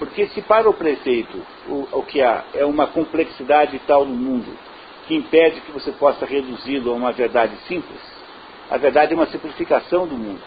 Porque 0.00 0.28
se 0.28 0.40
para 0.40 0.68
o 0.68 0.72
prefeito 0.72 1.38
o, 1.68 1.86
o 1.92 2.02
que 2.02 2.22
há 2.22 2.42
é 2.54 2.64
uma 2.64 2.86
complexidade 2.86 3.78
tal 3.86 4.06
no 4.06 4.14
mundo 4.14 4.50
que 5.06 5.14
impede 5.14 5.60
que 5.60 5.70
você 5.72 5.92
possa 5.92 6.24
reduzi-lo 6.24 6.90
a 6.90 6.94
uma 6.94 7.12
verdade 7.12 7.54
simples, 7.68 8.00
a 8.70 8.78
verdade 8.78 9.12
é 9.12 9.16
uma 9.16 9.26
simplificação 9.26 10.06
do 10.06 10.16
mundo. 10.16 10.40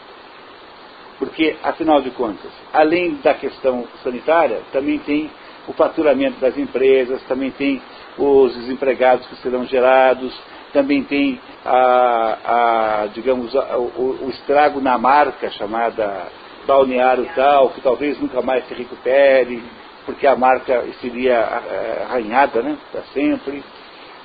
Porque, 1.19 1.55
afinal 1.61 2.01
de 2.01 2.09
contas, 2.11 2.51
além 2.73 3.15
da 3.17 3.35
questão 3.35 3.87
sanitária, 4.03 4.61
também 4.71 4.97
tem 4.99 5.29
o 5.67 5.73
faturamento 5.73 6.39
das 6.39 6.57
empresas, 6.57 7.21
também 7.23 7.51
tem 7.51 7.79
os 8.17 8.55
desempregados 8.55 9.27
que 9.27 9.35
serão 9.35 9.65
gerados, 9.65 10.33
também 10.73 11.03
tem 11.03 11.39
a, 11.63 13.03
a 13.03 13.07
digamos, 13.13 13.55
a, 13.55 13.77
o, 13.77 14.25
o, 14.25 14.29
estrago 14.31 14.81
na 14.81 14.97
marca 14.97 15.49
chamada 15.51 16.27
balneário 16.65 17.27
tal, 17.35 17.69
que 17.69 17.81
talvez 17.81 18.19
nunca 18.19 18.41
mais 18.41 18.67
se 18.67 18.73
recupere, 18.73 19.63
porque 20.05 20.27
a 20.27 20.35
marca 20.35 20.83
seria 21.01 21.33
é, 21.33 22.05
arranhada 22.09 22.61
né, 22.61 22.77
para 22.91 23.03
sempre. 23.13 23.63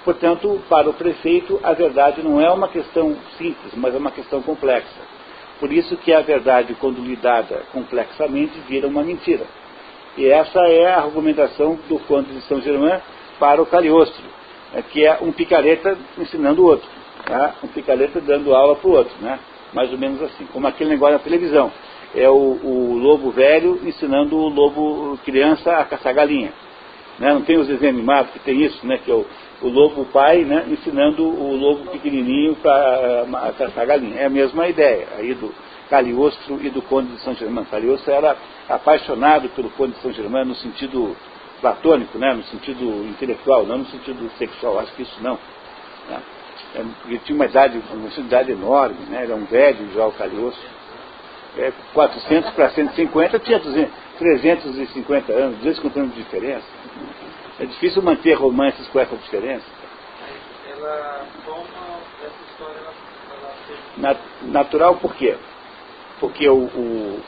Portanto, 0.05 0.61
para 0.68 0.89
o 0.89 0.95
prefeito, 0.95 1.61
a 1.62 1.72
verdade 1.72 2.22
não 2.22 2.41
é 2.41 2.51
uma 2.51 2.68
questão 2.68 3.16
simples, 3.36 3.72
mas 3.74 3.95
é 3.95 3.99
uma 3.99 4.11
questão 4.11 4.41
complexa. 4.43 5.01
Por 5.61 5.72
isso 5.72 5.97
que 5.97 6.12
a 6.12 6.20
verdade, 6.20 6.74
quando 6.80 7.03
lidada 7.03 7.62
complexamente, 7.72 8.59
vira 8.68 8.86
uma 8.86 9.03
mentira. 9.03 9.45
E 10.16 10.26
essa 10.28 10.61
é 10.61 10.86
a 10.86 11.01
argumentação 11.01 11.78
do 11.89 11.99
Conde 12.01 12.32
de 12.32 12.41
São 12.43 12.61
Germain 12.61 13.01
para 13.39 13.61
o 13.61 13.66
Caliostro, 13.66 14.24
né, 14.72 14.82
que 14.91 15.05
é 15.05 15.18
um 15.20 15.32
picareta 15.32 15.97
ensinando 16.16 16.62
o 16.62 16.66
outro. 16.66 16.89
Tá? 17.24 17.57
Um 17.62 17.68
picareta 17.68 18.20
dando 18.20 18.55
aula 18.55 18.76
para 18.76 18.89
o 18.89 18.93
outro, 18.93 19.14
né? 19.20 19.39
mais 19.72 19.91
ou 19.93 19.99
menos 19.99 20.22
assim, 20.22 20.47
como 20.47 20.66
aquele 20.66 20.91
negócio 20.91 21.14
na 21.14 21.18
televisão. 21.18 21.70
É 22.15 22.29
o, 22.29 22.35
o 22.35 22.99
lobo 22.99 23.31
velho 23.31 23.81
ensinando 23.85 24.37
o 24.37 24.49
lobo 24.49 25.19
criança 25.25 25.73
a 25.73 25.85
caçar 25.85 26.15
galinha. 26.15 26.53
Né? 27.19 27.33
Não 27.33 27.43
tem 27.43 27.59
os 27.59 27.67
desenhos 27.67 27.97
animados 27.97 28.33
que 28.33 28.39
tem 28.39 28.63
isso, 28.63 28.87
né? 28.87 28.99
que 29.05 29.11
é 29.11 29.15
o, 29.15 29.27
o 29.61 29.69
lobo 29.69 30.05
pai 30.07 30.45
né? 30.45 30.67
ensinando 30.69 31.23
o 31.23 31.57
lobo 31.57 31.91
pequenininho 31.91 32.55
para 32.57 33.53
caçar 33.59 33.87
galinha. 33.87 34.21
É 34.21 34.27
a 34.27 34.31
mesma 34.31 34.69
ideia 34.69 35.09
aí 35.19 35.35
do 35.35 35.53
Caliostro 35.91 36.59
e 36.63 36.71
do 36.71 36.81
Conde 36.83 37.13
de 37.13 37.21
São 37.21 37.35
Germain. 37.35 37.65
Caliostro 37.65 38.13
era 38.13 38.37
apaixonado 38.69 39.49
pelo 39.51 39.71
Conde 39.71 39.95
de 39.95 40.01
São 40.01 40.13
Germain 40.13 40.45
no 40.45 40.55
sentido 40.55 41.17
platônico, 41.61 42.19
né? 42.19 42.33
no 42.35 42.45
sentido 42.45 43.07
intelectual, 43.09 43.67
não 43.67 43.79
no 43.79 43.87
sentido 43.87 44.31
sexual. 44.39 44.79
Acho 44.79 44.93
que 44.93 45.03
isso 45.03 45.19
não. 45.23 45.39
Né? 46.09 46.23
É, 46.75 46.85
ele 47.07 47.19
tinha 47.21 47.35
uma 47.35 47.47
idade, 47.47 47.81
uma 47.93 48.09
idade 48.09 48.53
enorme, 48.53 48.99
né? 49.09 49.25
era 49.25 49.35
um 49.35 49.45
velho 49.45 49.91
já 49.93 50.07
o 50.07 50.13
Caliostro. 50.13 50.78
É, 51.59 51.73
400 51.93 52.51
para 52.53 52.71
150 52.71 53.39
tinha 53.41 53.59
200, 53.59 53.93
350 54.17 55.33
anos, 55.33 55.59
250 55.59 56.01
anos 56.01 56.15
de 56.15 56.23
diferença. 56.23 56.67
É 57.59 57.67
difícil 57.67 58.01
manter 58.01 58.35
romances 58.35 58.87
com 58.89 59.01
essa 59.01 59.17
diferença. 59.17 59.65
Ela 60.71 61.27
toma 61.45 61.65
essa 62.25 62.35
história, 62.49 62.79
ela, 62.79 64.09
ela... 64.09 64.17
Natural 64.43 64.95
por 64.97 65.17
quê? 65.17 65.37
Porque 66.21 66.49
o, 66.49 66.59
o, 66.59 67.21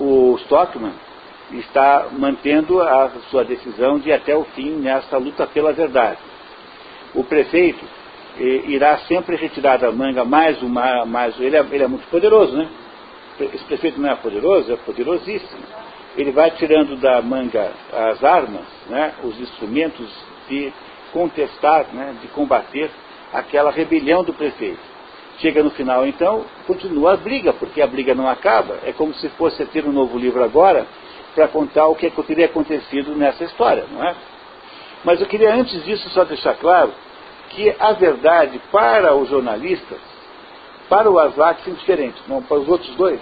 o 0.00 0.36
Stockman 0.38 0.94
está 1.52 2.08
mantendo 2.10 2.80
a 2.80 3.12
sua 3.30 3.44
decisão 3.44 4.00
de 4.00 4.08
ir 4.08 4.12
até 4.12 4.34
o 4.34 4.42
fim 4.42 4.70
nessa 4.72 5.16
luta 5.18 5.46
pela 5.46 5.72
verdade. 5.72 6.18
O 7.14 7.22
prefeito 7.22 7.84
eh, 8.38 8.62
irá 8.66 8.98
sempre 9.06 9.36
retirar 9.36 9.76
da 9.76 9.92
manga 9.92 10.24
mais 10.24 10.60
uma, 10.60 11.06
mais 11.06 11.38
ele 11.38 11.56
é, 11.56 11.60
ele 11.60 11.84
é 11.84 11.88
muito 11.88 12.08
poderoso, 12.08 12.56
né? 12.56 12.68
Esse 13.40 13.64
prefeito 13.64 14.00
não 14.00 14.10
é 14.10 14.14
poderoso, 14.16 14.72
é 14.72 14.76
poderosíssimo 14.76 15.66
ele 16.16 16.32
vai 16.32 16.50
tirando 16.52 16.96
da 16.96 17.20
manga 17.20 17.72
as 17.92 18.24
armas, 18.24 18.64
né, 18.88 19.14
os 19.22 19.38
instrumentos 19.38 20.10
de 20.48 20.72
contestar, 21.12 21.86
né, 21.92 22.16
de 22.20 22.28
combater 22.28 22.90
aquela 23.32 23.70
rebelião 23.70 24.24
do 24.24 24.32
prefeito. 24.32 24.80
Chega 25.38 25.62
no 25.62 25.70
final, 25.70 26.06
então, 26.06 26.46
continua 26.66 27.12
a 27.12 27.16
briga, 27.16 27.52
porque 27.52 27.82
a 27.82 27.86
briga 27.86 28.14
não 28.14 28.26
acaba. 28.26 28.78
É 28.84 28.92
como 28.92 29.12
se 29.14 29.28
fosse 29.30 29.64
ter 29.66 29.84
um 29.84 29.92
novo 29.92 30.18
livro 30.18 30.42
agora 30.42 30.86
para 31.34 31.46
contar 31.48 31.86
o 31.88 31.94
que, 31.94 32.10
teria 32.22 32.46
acontecido 32.46 33.14
nessa 33.14 33.44
história, 33.44 33.84
não 33.92 34.02
é? 34.02 34.14
Mas 35.04 35.20
eu 35.20 35.26
queria 35.26 35.54
antes 35.54 35.84
disso 35.84 36.08
só 36.10 36.24
deixar 36.24 36.54
claro 36.54 36.92
que 37.50 37.74
a 37.78 37.92
verdade 37.92 38.58
para 38.72 39.14
os 39.14 39.28
jornalistas, 39.28 39.98
para 40.88 41.10
o 41.10 41.18
Aslak, 41.18 41.68
é 41.68 41.72
diferente, 41.72 42.20
não 42.28 42.42
para 42.42 42.58
os 42.58 42.68
outros 42.68 42.94
dois, 42.96 43.20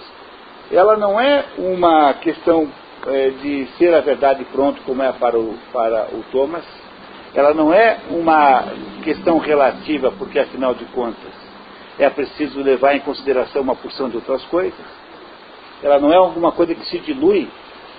ela 0.71 0.97
não 0.97 1.19
é 1.19 1.45
uma 1.57 2.13
questão 2.15 2.67
é, 3.07 3.29
de 3.29 3.67
ser 3.77 3.93
a 3.93 4.01
verdade 4.01 4.45
pronto, 4.45 4.81
como 4.83 5.01
é 5.03 5.11
para 5.11 5.37
o, 5.37 5.55
para 5.71 6.07
o 6.13 6.23
Thomas, 6.31 6.63
ela 7.33 7.53
não 7.53 7.73
é 7.73 7.97
uma 8.09 8.63
questão 9.03 9.37
relativa, 9.37 10.11
porque 10.17 10.39
afinal 10.39 10.73
de 10.73 10.85
contas 10.85 11.45
é 11.99 12.09
preciso 12.09 12.61
levar 12.61 12.95
em 12.95 13.01
consideração 13.01 13.61
uma 13.61 13.75
porção 13.75 14.09
de 14.09 14.15
outras 14.15 14.43
coisas. 14.45 14.85
Ela 15.83 15.99
não 15.99 16.11
é 16.11 16.15
alguma 16.15 16.51
coisa 16.51 16.73
que 16.73 16.85
se 16.85 16.99
dilui 16.99 17.47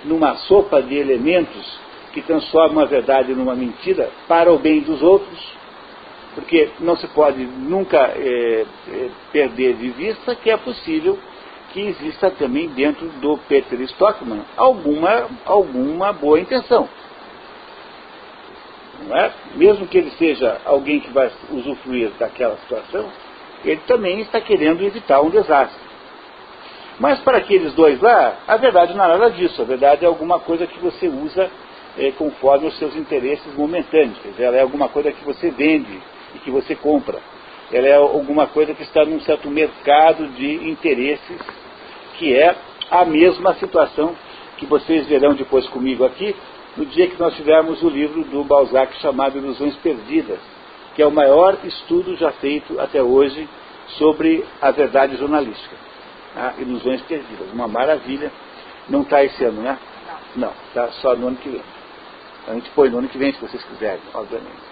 numa 0.03 0.35
sopa 0.35 0.81
de 0.81 0.95
elementos 0.95 1.79
que 2.13 2.21
transforma 2.21 2.83
a 2.83 2.85
verdade 2.85 3.33
numa 3.33 3.55
mentira 3.55 4.09
para 4.27 4.51
o 4.51 4.57
bem 4.57 4.81
dos 4.81 5.01
outros, 5.01 5.56
porque 6.37 6.69
não 6.79 6.95
se 6.95 7.07
pode 7.07 7.43
nunca 7.43 7.97
é, 7.97 8.63
é, 8.89 9.09
perder 9.31 9.73
de 9.73 9.89
vista 9.89 10.35
que 10.35 10.51
é 10.51 10.55
possível 10.55 11.17
que 11.73 11.81
exista 11.81 12.29
também 12.29 12.69
dentro 12.69 13.07
do 13.07 13.39
Peter 13.49 13.81
Stockman 13.81 14.41
alguma, 14.55 15.27
alguma 15.43 16.13
boa 16.13 16.39
intenção. 16.39 16.87
É? 19.09 19.31
Mesmo 19.55 19.87
que 19.87 19.97
ele 19.97 20.11
seja 20.11 20.61
alguém 20.63 20.99
que 20.99 21.09
vai 21.11 21.31
usufruir 21.49 22.11
daquela 22.19 22.55
situação, 22.57 23.07
ele 23.65 23.81
também 23.87 24.19
está 24.19 24.39
querendo 24.39 24.83
evitar 24.83 25.21
um 25.21 25.31
desastre. 25.31 25.87
Mas 26.99 27.19
para 27.21 27.39
aqueles 27.39 27.73
dois 27.73 27.99
lá, 27.99 28.37
a 28.47 28.57
verdade 28.57 28.93
não 28.93 29.05
é 29.05 29.07
nada 29.07 29.31
disso. 29.31 29.59
A 29.59 29.65
verdade 29.65 30.05
é 30.05 30.07
alguma 30.07 30.39
coisa 30.39 30.67
que 30.67 30.79
você 30.79 31.07
usa 31.07 31.49
é, 31.97 32.11
conforme 32.11 32.67
os 32.67 32.77
seus 32.77 32.95
interesses 32.95 33.55
momentâneos. 33.55 34.19
Quer 34.19 34.29
dizer, 34.29 34.43
ela 34.43 34.57
é 34.57 34.61
alguma 34.61 34.87
coisa 34.87 35.11
que 35.11 35.25
você 35.25 35.49
vende 35.49 35.99
e 36.35 36.39
que 36.39 36.51
você 36.51 36.75
compra 36.75 37.19
ela 37.71 37.87
é 37.87 37.95
alguma 37.95 38.47
coisa 38.47 38.73
que 38.73 38.83
está 38.83 39.03
num 39.03 39.19
certo 39.21 39.49
mercado 39.49 40.27
de 40.29 40.69
interesses, 40.69 41.41
que 42.17 42.33
é 42.33 42.55
a 42.89 43.03
mesma 43.03 43.53
situação 43.55 44.15
que 44.57 44.65
vocês 44.65 45.05
verão 45.07 45.33
depois 45.33 45.67
comigo 45.67 46.05
aqui, 46.05 46.35
no 46.77 46.85
dia 46.85 47.07
que 47.07 47.19
nós 47.19 47.35
tivermos 47.35 47.81
o 47.83 47.89
livro 47.89 48.23
do 48.23 48.43
Balzac 48.43 48.95
chamado 49.01 49.37
Ilusões 49.37 49.75
Perdidas, 49.77 50.39
que 50.95 51.01
é 51.01 51.05
o 51.05 51.11
maior 51.11 51.57
estudo 51.63 52.15
já 52.15 52.31
feito 52.33 52.79
até 52.79 53.03
hoje 53.03 53.47
sobre 53.97 54.45
a 54.61 54.71
verdade 54.71 55.17
jornalística. 55.17 55.75
Tá? 56.33 56.53
Ilusões 56.59 57.01
Perdidas, 57.01 57.51
uma 57.51 57.67
maravilha. 57.67 58.31
Não 58.89 59.01
está 59.01 59.23
esse 59.23 59.43
ano, 59.43 59.61
né? 59.61 59.77
Não, 60.35 60.53
está 60.67 60.87
só 61.01 61.15
no 61.15 61.27
ano 61.27 61.37
que 61.37 61.49
vem. 61.49 61.61
A 62.47 62.53
gente 62.53 62.69
põe 62.71 62.89
no 62.89 62.99
ano 62.99 63.09
que 63.09 63.17
vem, 63.17 63.33
se 63.33 63.41
vocês 63.41 63.61
quiserem, 63.63 63.99
obviamente. 64.13 64.66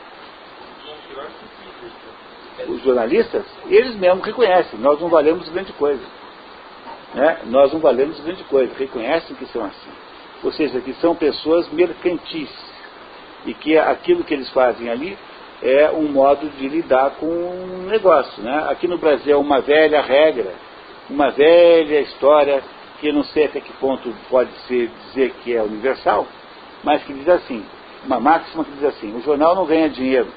Os 2.67 2.81
jornalistas, 2.83 3.45
eles 3.67 3.95
mesmos 3.95 4.25
reconhecem, 4.25 4.79
nós 4.79 4.99
não 4.99 5.09
valemos 5.09 5.47
grande 5.49 5.73
coisa. 5.73 6.03
Né? 7.13 7.39
Nós 7.45 7.71
não 7.73 7.79
valemos 7.79 8.19
grande 8.19 8.43
coisa, 8.45 8.73
reconhecem 8.77 9.35
que 9.35 9.45
são 9.47 9.63
assim. 9.65 9.89
Ou 10.43 10.51
seja, 10.51 10.79
que 10.79 10.93
são 10.95 11.15
pessoas 11.15 11.69
mercantis. 11.71 12.49
E 13.45 13.53
que 13.53 13.77
aquilo 13.77 14.23
que 14.23 14.33
eles 14.33 14.49
fazem 14.49 14.89
ali 14.89 15.17
é 15.61 15.91
um 15.91 16.11
modo 16.11 16.49
de 16.49 16.67
lidar 16.67 17.11
com 17.11 17.27
um 17.27 17.87
negócio. 17.87 18.41
Né? 18.41 18.67
Aqui 18.69 18.87
no 18.87 18.97
Brasil 18.97 19.33
é 19.33 19.37
uma 19.37 19.61
velha 19.61 20.01
regra, 20.01 20.53
uma 21.09 21.31
velha 21.31 22.01
história 22.01 22.63
que 22.99 23.07
eu 23.07 23.13
não 23.13 23.23
sei 23.23 23.45
até 23.45 23.59
que 23.59 23.71
ponto 23.73 24.13
pode 24.29 24.51
ser 24.67 24.89
dizer 25.07 25.33
que 25.43 25.55
é 25.55 25.61
universal, 25.61 26.27
mas 26.83 27.03
que 27.03 27.13
diz 27.13 27.27
assim, 27.27 27.65
uma 28.05 28.19
máxima 28.19 28.63
que 28.63 28.71
diz 28.71 28.83
assim, 28.85 29.15
o 29.15 29.21
jornal 29.21 29.55
não 29.55 29.65
ganha 29.65 29.89
dinheiro 29.89 30.27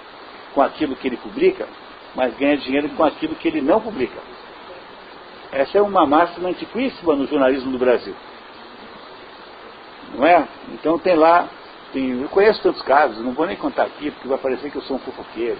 com 0.54 0.62
aquilo 0.62 0.96
que 0.96 1.08
ele 1.08 1.16
publica, 1.16 1.66
mas 2.14 2.36
ganha 2.36 2.56
dinheiro 2.56 2.88
com 2.90 3.04
aquilo 3.04 3.34
que 3.36 3.48
ele 3.48 3.60
não 3.60 3.80
publica. 3.80 4.18
Essa 5.52 5.78
é 5.78 5.82
uma 5.82 6.06
máxima 6.06 6.50
antiquíssima 6.50 7.16
no 7.16 7.26
jornalismo 7.26 7.72
do 7.72 7.78
Brasil. 7.78 8.14
Não 10.14 10.26
é? 10.26 10.46
Então 10.72 10.98
tem 10.98 11.14
lá, 11.14 11.48
tem, 11.92 12.22
eu 12.22 12.28
conheço 12.28 12.62
tantos 12.62 12.82
casos, 12.82 13.24
não 13.24 13.32
vou 13.32 13.46
nem 13.46 13.56
contar 13.56 13.84
aqui, 13.84 14.10
porque 14.10 14.28
vai 14.28 14.38
parecer 14.38 14.70
que 14.70 14.76
eu 14.76 14.82
sou 14.82 14.96
um 14.96 15.00
fofoqueiro. 15.00 15.58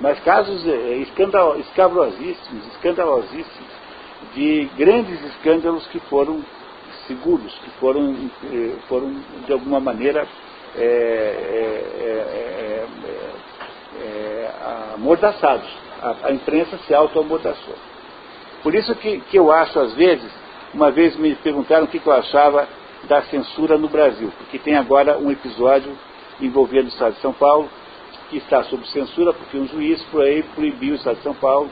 Mas 0.00 0.18
casos 0.20 0.66
é, 0.66 0.96
escandal, 0.96 1.58
escabrosíssimos, 1.58 2.66
escandalosíssimos, 2.68 3.80
de 4.34 4.68
grandes 4.76 5.22
escândalos 5.24 5.86
que 5.88 5.98
foram 6.00 6.42
seguros, 7.06 7.52
que 7.58 7.70
foram, 7.80 8.30
eh, 8.44 8.76
foram 8.88 9.14
de 9.46 9.52
alguma 9.52 9.80
maneira 9.80 10.26
é, 10.76 10.82
é, 10.82 12.86
é, 13.98 14.50
amordaçados. 14.94 15.68
A, 16.02 16.28
a, 16.28 16.32
imprensa 16.32 16.78
se 16.86 16.94
auto-amordaçou. 16.94 17.74
Por 18.62 18.74
isso 18.74 18.94
que, 18.94 19.20
que 19.20 19.36
eu 19.36 19.52
acho, 19.52 19.78
às 19.78 19.94
vezes, 19.94 20.30
uma 20.72 20.90
vez 20.90 21.16
me 21.16 21.34
perguntaram 21.36 21.84
o 21.84 21.88
que, 21.88 21.98
que 21.98 22.06
eu 22.06 22.12
achava 22.12 22.68
da 23.04 23.22
censura 23.22 23.78
no 23.78 23.88
Brasil, 23.88 24.32
porque 24.38 24.58
tem 24.58 24.76
agora 24.76 25.18
um 25.18 25.30
episódio 25.30 25.96
envolvendo 26.40 26.86
o 26.86 26.88
Estado 26.88 27.14
de 27.14 27.20
São 27.20 27.32
Paulo, 27.32 27.68
que 28.28 28.38
está 28.38 28.62
sob 28.64 28.86
censura, 28.88 29.32
porque 29.32 29.56
um 29.56 29.66
juiz 29.66 30.02
proibiu 30.54 30.92
o 30.92 30.96
Estado 30.96 31.16
de 31.16 31.22
São 31.22 31.34
Paulo 31.34 31.70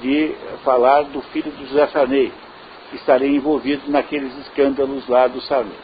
de 0.00 0.34
falar 0.64 1.02
do 1.04 1.20
filho 1.22 1.50
do 1.52 1.66
José 1.66 1.86
Sarney, 1.88 2.32
que 2.90 2.96
estaria 2.96 3.28
envolvido 3.28 3.90
naqueles 3.90 4.36
escândalos 4.38 5.06
lá 5.08 5.26
do 5.26 5.40
Sarney. 5.42 5.76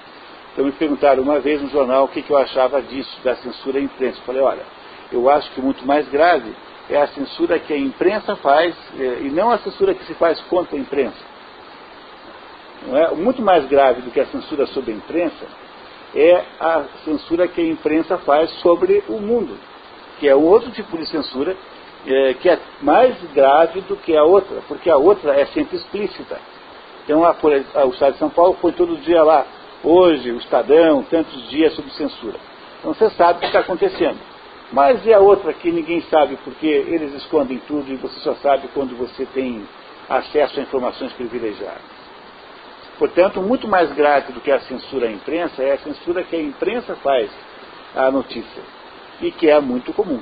Então 0.53 0.65
me 0.65 0.73
perguntaram 0.73 1.23
uma 1.23 1.39
vez 1.39 1.63
no 1.63 1.69
jornal 1.69 2.05
o 2.05 2.09
que, 2.09 2.23
que 2.23 2.31
eu 2.31 2.39
achava 2.39 2.83
disso, 2.83 3.19
da 3.23 3.37
censura 3.37 3.79
à 3.79 3.83
imprensa. 3.83 4.19
Eu 4.19 4.25
falei, 4.25 4.43
olha, 4.43 4.63
eu 5.13 5.29
acho 5.29 5.51
que 5.53 5.61
muito 5.61 5.87
mais 5.87 6.09
grave 6.09 6.55
é 6.89 7.01
a 7.01 7.07
censura 7.09 7.59
que 7.59 7.73
a 7.73 7.79
imprensa 7.79 8.37
faz, 8.37 8.75
é, 8.99 9.21
e 9.23 9.31
não 9.31 9.51
a 9.51 9.59
censura 9.59 9.95
que 9.95 10.05
se 10.05 10.15
faz 10.15 10.41
contra 10.43 10.77
a 10.77 10.81
imprensa. 10.81 11.31
Não 12.87 12.97
é? 12.97 13.11
Muito 13.13 13.43
mais 13.43 13.67
grave 13.67 14.03
do 14.03 14.11
que 14.11 14.21
a 14.21 14.27
censura 14.27 14.67
sobre 14.67 14.93
a 14.93 14.95
imprensa 14.95 15.47
é 16.15 16.45
a 16.59 16.85
censura 17.05 17.47
que 17.47 17.61
a 17.61 17.65
imprensa 17.65 18.19
faz 18.19 18.51
sobre 18.61 19.05
o 19.09 19.21
mundo, 19.21 19.57
que 20.19 20.29
é 20.29 20.35
outro 20.35 20.71
tipo 20.73 20.99
de 20.99 21.07
censura 21.07 21.57
é, 22.07 22.35
que 22.35 22.49
é 22.49 22.59
mais 22.81 23.15
grave 23.33 23.83
do 23.83 23.97
que 23.97 24.17
a 24.17 24.25
outra, 24.25 24.61
porque 24.67 24.91
a 24.91 24.97
outra 24.97 25.39
é 25.39 25.47
sempre 25.47 25.77
explícita. 25.77 26.39
Então, 27.05 27.25
a, 27.25 27.31
a, 27.31 27.85
o 27.87 27.91
Estado 27.91 28.13
de 28.15 28.19
São 28.19 28.31
Paulo 28.31 28.57
põe 28.61 28.73
todo 28.73 28.97
dia 29.03 29.23
lá, 29.23 29.47
hoje, 29.85 30.31
o 30.31 30.39
Estadão, 30.39 31.03
tantos 31.03 31.49
dias 31.51 31.75
sob 31.75 31.89
censura. 31.91 32.39
Então 32.79 32.95
você 32.95 33.11
sabe 33.11 33.39
o 33.39 33.41
que 33.41 33.47
está 33.47 33.61
acontecendo. 33.61 34.19
Mas 34.73 35.05
e 35.05 35.13
a 35.13 35.19
outra 35.19 35.53
que 35.53 35.71
ninguém 35.71 36.01
sabe 36.03 36.39
porque 36.45 36.67
eles 36.67 37.13
escondem 37.15 37.59
tudo 37.67 37.91
e 37.93 37.97
você 37.97 38.21
só 38.21 38.35
sabe 38.37 38.69
quando 38.73 38.97
você 38.97 39.27
tem 39.27 39.67
acesso 40.09 40.61
a 40.61 40.63
informações 40.63 41.13
privilegiadas. 41.13 42.01
Portanto, 42.99 43.41
muito 43.41 43.67
mais 43.67 43.93
grave 43.93 44.33
do 44.33 44.41
que 44.41 44.51
a 44.51 44.61
censura 44.61 45.09
à 45.09 45.11
imprensa 45.11 45.63
é 45.63 45.73
a 45.73 45.79
censura 45.79 46.23
que 46.23 46.37
a 46.37 46.41
imprensa 46.41 46.95
faz 46.97 47.31
à 47.97 48.11
notícia 48.11 48.63
e 49.21 49.33
que 49.33 49.49
é 49.49 49.59
muito 49.61 49.93
comum. 49.93 50.21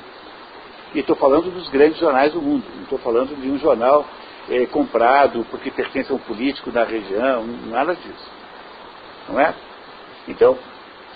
E 0.94 1.00
estou 1.00 1.16
falando 1.16 1.50
dos 1.50 1.68
grandes 1.68 1.98
jornais 1.98 2.32
do 2.32 2.40
mundo, 2.40 2.64
não 2.74 2.84
estou 2.84 2.98
falando 2.98 3.38
de 3.38 3.50
um 3.50 3.58
jornal 3.58 4.06
é, 4.48 4.64
comprado 4.66 5.44
porque 5.50 5.70
pertence 5.70 6.10
a 6.10 6.14
um 6.14 6.18
político 6.18 6.70
da 6.70 6.84
região, 6.84 7.44
nada 7.66 7.94
disso. 7.94 8.30
Não 9.28 9.38
é? 9.38 9.54
Então, 10.26 10.56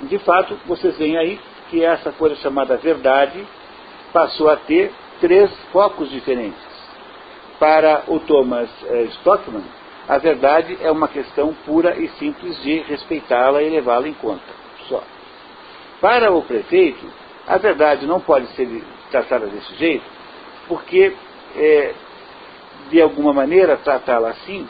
de 0.03 0.19
fato, 0.19 0.59
vocês 0.67 0.97
veem 0.99 1.17
aí 1.17 1.41
que 1.73 1.83
essa 1.83 2.13
coisa 2.13 2.37
chamada 2.37 2.77
verdade 2.77 3.43
passou 4.13 4.51
a 4.51 4.57
ter 4.57 4.93
três 5.23 5.51
focos 5.73 6.11
diferentes. 6.11 6.61
Para 7.59 8.05
o 8.09 8.21
Thomas 8.21 8.69
eh, 8.85 9.05
Stockman, 9.05 9.65
a 10.07 10.19
verdade 10.19 10.77
é 10.83 10.91
uma 10.91 11.09
questão 11.09 11.55
pura 11.65 11.97
e 11.97 12.09
simples 12.19 12.63
de 12.63 12.81
respeitá-la 12.83 13.63
e 13.63 13.71
levá-la 13.71 14.07
em 14.07 14.13
conta. 14.13 14.45
Só. 14.87 15.03
Para 15.99 16.31
o 16.31 16.43
prefeito, 16.43 17.07
a 17.47 17.57
verdade 17.57 18.07
não 18.07 18.21
pode 18.21 18.49
ser 18.49 18.85
tratada 19.11 19.47
desse 19.47 19.75
jeito, 19.77 20.05
porque, 20.69 21.17
é, 21.57 21.95
de 22.91 23.01
alguma 23.01 23.33
maneira, 23.33 23.79
tratá-la 23.79 24.29
assim 24.29 24.69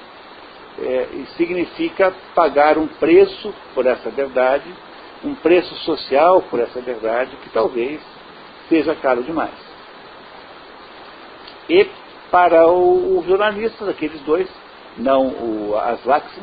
é, 0.79 1.09
significa 1.37 2.15
pagar 2.33 2.79
um 2.79 2.87
preço 2.87 3.53
por 3.75 3.87
essa 3.87 4.09
verdade 4.11 4.73
um 5.25 5.35
preço 5.35 5.75
social 5.77 6.43
por 6.51 6.61
essa 6.61 6.81
verdade 6.81 7.37
que 7.43 7.51
talvez 7.51 8.01
seja 8.69 8.95
caro 8.95 9.23
demais. 9.23 9.55
E 11.69 11.87
para 12.31 12.67
o, 12.67 13.19
o 13.19 13.25
jornalista, 13.27 13.89
aqueles 13.89 14.21
dois, 14.23 14.49
não 14.97 15.29
o 15.29 15.77
Aslaxen, 15.77 16.43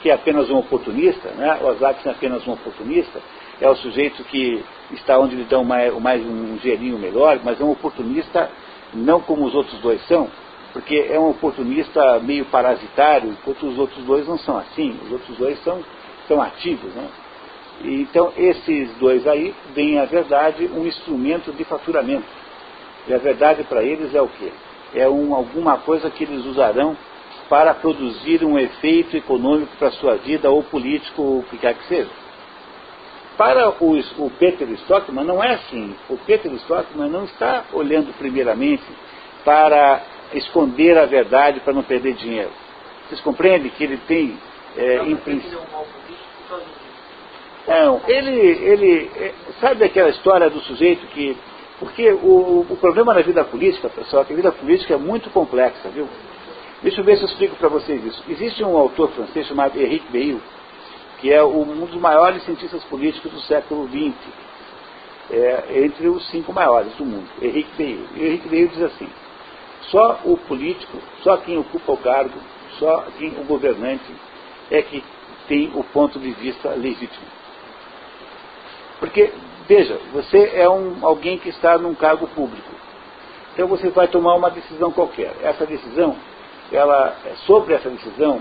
que 0.00 0.10
é 0.10 0.14
apenas 0.14 0.50
um 0.50 0.58
oportunista, 0.58 1.28
né? 1.30 1.58
o 1.60 1.68
Aslaxen 1.68 2.10
é 2.10 2.14
apenas 2.14 2.46
um 2.46 2.52
oportunista, 2.52 3.20
é 3.60 3.68
o 3.68 3.76
sujeito 3.76 4.22
que 4.24 4.64
está 4.92 5.18
onde 5.18 5.36
lhe 5.36 5.44
dão 5.44 5.64
mais, 5.64 5.92
mais 6.00 6.24
um 6.24 6.56
dinheirinho 6.56 6.98
melhor, 6.98 7.40
mas 7.44 7.60
é 7.60 7.64
um 7.64 7.70
oportunista 7.70 8.50
não 8.92 9.20
como 9.20 9.44
os 9.44 9.54
outros 9.54 9.78
dois 9.80 10.04
são, 10.06 10.28
porque 10.72 11.06
é 11.08 11.18
um 11.18 11.30
oportunista 11.30 12.18
meio 12.20 12.44
parasitário, 12.46 13.30
enquanto 13.30 13.66
os 13.66 13.78
outros 13.78 14.04
dois 14.04 14.26
não 14.26 14.38
são 14.38 14.58
assim, 14.58 14.98
os 15.04 15.12
outros 15.12 15.36
dois 15.36 15.62
são, 15.62 15.82
são 16.26 16.42
ativos. 16.42 16.92
Né? 16.94 17.08
Então, 17.82 18.32
esses 18.36 18.94
dois 18.98 19.26
aí 19.26 19.54
veem 19.74 19.98
a 19.98 20.04
verdade 20.04 20.70
um 20.72 20.86
instrumento 20.86 21.52
de 21.52 21.64
faturamento. 21.64 22.26
E 23.06 23.12
a 23.12 23.18
verdade 23.18 23.64
para 23.64 23.82
eles 23.82 24.14
é 24.14 24.22
o 24.22 24.28
quê? 24.28 24.52
É 24.94 25.08
um, 25.08 25.34
alguma 25.34 25.78
coisa 25.78 26.10
que 26.10 26.24
eles 26.24 26.44
usarão 26.46 26.96
para 27.48 27.74
produzir 27.74 28.44
um 28.44 28.58
efeito 28.58 29.16
econômico 29.16 29.76
para 29.76 29.88
a 29.88 29.92
sua 29.92 30.16
vida, 30.16 30.50
ou 30.50 30.62
político, 30.62 31.20
ou 31.20 31.38
o 31.40 31.42
que 31.42 31.58
quer 31.58 31.74
que 31.74 31.86
seja. 31.86 32.10
Para 33.36 33.68
os, 33.68 34.18
o 34.18 34.30
Peter 34.30 34.68
Stockman 34.70 35.24
não 35.24 35.42
é 35.42 35.54
assim. 35.54 35.94
O 36.08 36.16
Peter 36.16 36.52
Stockman 36.52 37.10
não 37.10 37.24
está 37.24 37.64
olhando 37.72 38.16
primeiramente 38.16 38.84
para 39.44 40.02
esconder 40.32 40.96
a 40.96 41.04
verdade 41.04 41.60
para 41.60 41.72
não 41.72 41.82
perder 41.82 42.14
dinheiro. 42.14 42.50
Vocês 43.06 43.20
compreendem 43.20 43.70
que 43.70 43.84
ele 43.84 43.98
tem, 44.06 44.38
é, 44.76 44.98
em 45.04 45.16
princípio. 45.16 45.60
Não, 47.66 48.00
ele, 48.06 48.30
ele 48.30 49.10
é, 49.16 49.34
sabe 49.60 49.84
aquela 49.84 50.10
história 50.10 50.50
do 50.50 50.60
sujeito 50.60 51.06
que. 51.08 51.36
Porque 51.78 52.08
o, 52.10 52.66
o 52.70 52.76
problema 52.76 53.14
na 53.14 53.20
vida 53.20 53.44
política, 53.44 53.88
pessoal, 53.88 54.22
é 54.22 54.26
que 54.26 54.32
a 54.32 54.36
vida 54.36 54.52
política 54.52 54.94
é 54.94 54.96
muito 54.96 55.28
complexa, 55.30 55.88
viu? 55.88 56.08
Deixa 56.82 57.00
eu 57.00 57.04
ver 57.04 57.16
se 57.16 57.24
eu 57.24 57.28
explico 57.28 57.56
para 57.56 57.68
vocês 57.68 58.04
isso. 58.04 58.22
Existe 58.28 58.62
um 58.62 58.76
autor 58.76 59.10
francês 59.10 59.46
chamado 59.46 59.76
Henrique 59.80 60.10
Beil, 60.12 60.40
que 61.20 61.32
é 61.32 61.42
um 61.42 61.86
dos 61.86 61.94
maiores 61.96 62.44
cientistas 62.44 62.84
políticos 62.84 63.32
do 63.32 63.40
século 63.40 63.88
XX, 63.88 64.14
é, 65.30 65.84
entre 65.84 66.08
os 66.08 66.28
cinco 66.28 66.52
maiores 66.52 66.92
do 66.94 67.04
mundo, 67.04 67.26
Henrique 67.40 67.70
Beil. 67.76 68.00
E 68.14 68.26
Henrique 68.26 68.48
Beil 68.48 68.68
diz 68.68 68.82
assim: 68.82 69.08
só 69.90 70.20
o 70.24 70.36
político, 70.36 70.98
só 71.22 71.38
quem 71.38 71.58
ocupa 71.58 71.92
o 71.92 71.96
cargo, 71.96 72.38
só 72.78 73.06
quem 73.18 73.30
o 73.30 73.44
governante 73.44 74.12
é 74.70 74.82
que 74.82 75.02
tem 75.48 75.70
o 75.74 75.82
ponto 75.82 76.18
de 76.18 76.30
vista 76.32 76.70
legítimo. 76.70 77.43
Porque, 79.00 79.32
veja, 79.68 79.98
você 80.12 80.52
é 80.54 80.68
um, 80.68 80.98
alguém 81.02 81.38
que 81.38 81.48
está 81.48 81.76
num 81.78 81.94
cargo 81.94 82.26
público. 82.28 82.70
Então 83.52 83.68
você 83.68 83.88
vai 83.90 84.08
tomar 84.08 84.34
uma 84.34 84.50
decisão 84.50 84.90
qualquer. 84.90 85.32
Essa 85.42 85.64
decisão, 85.66 86.16
ela, 86.72 87.16
sobre 87.46 87.74
essa 87.74 87.88
decisão, 87.88 88.40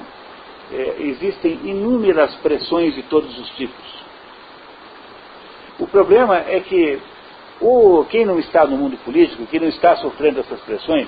é, 0.72 0.96
existem 1.00 1.60
inúmeras 1.64 2.34
pressões 2.36 2.96
de 2.96 3.04
todos 3.04 3.38
os 3.38 3.50
tipos. 3.52 4.04
O 5.80 5.88
problema 5.88 6.38
é 6.38 6.60
que 6.60 7.00
o, 7.62 8.06
quem 8.10 8.26
não 8.26 8.40
está 8.40 8.66
no 8.66 8.78
mundo 8.78 8.98
político, 9.04 9.46
quem 9.48 9.60
não 9.60 9.68
está 9.68 9.96
sofrendo 9.98 10.40
essas 10.40 10.60
pressões, 10.62 11.08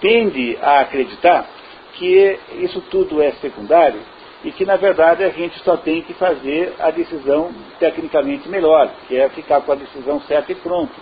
tende 0.00 0.58
a 0.60 0.80
acreditar 0.80 1.46
que 1.94 2.38
isso 2.58 2.80
tudo 2.90 3.22
é 3.22 3.32
secundário 3.32 4.00
e 4.44 4.52
que, 4.52 4.64
na 4.64 4.76
verdade, 4.76 5.24
a 5.24 5.30
gente 5.30 5.58
só 5.60 5.76
tem 5.76 6.02
que 6.02 6.14
fazer 6.14 6.74
a 6.78 6.90
decisão 6.90 7.52
tecnicamente 7.78 8.48
melhor, 8.48 8.90
que 9.08 9.16
é 9.16 9.28
ficar 9.30 9.60
com 9.62 9.72
a 9.72 9.76
decisão 9.76 10.20
certa 10.22 10.52
e 10.52 10.54
pronto. 10.54 10.94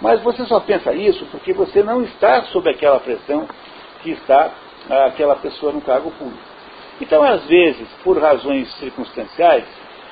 Mas 0.00 0.20
você 0.22 0.44
só 0.46 0.60
pensa 0.60 0.92
isso 0.92 1.26
porque 1.26 1.52
você 1.52 1.82
não 1.82 2.02
está 2.02 2.42
sob 2.44 2.68
aquela 2.68 2.98
pressão 3.00 3.46
que 4.02 4.10
está 4.10 4.50
aquela 5.06 5.36
pessoa 5.36 5.72
no 5.72 5.80
cargo 5.80 6.10
público. 6.12 6.42
Então, 7.00 7.22
às 7.22 7.44
vezes, 7.46 7.88
por 8.02 8.20
razões 8.20 8.72
circunstanciais, 8.76 9.64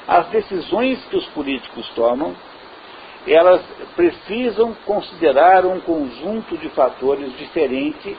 as 0.06 0.26
decisões 0.28 1.04
que 1.06 1.16
os 1.16 1.26
políticos 1.28 1.88
tomam, 1.90 2.34
elas 3.26 3.62
precisam 3.94 4.74
considerar 4.84 5.64
um 5.64 5.80
conjunto 5.80 6.56
de 6.58 6.68
fatores 6.70 7.36
diferente 7.38 8.16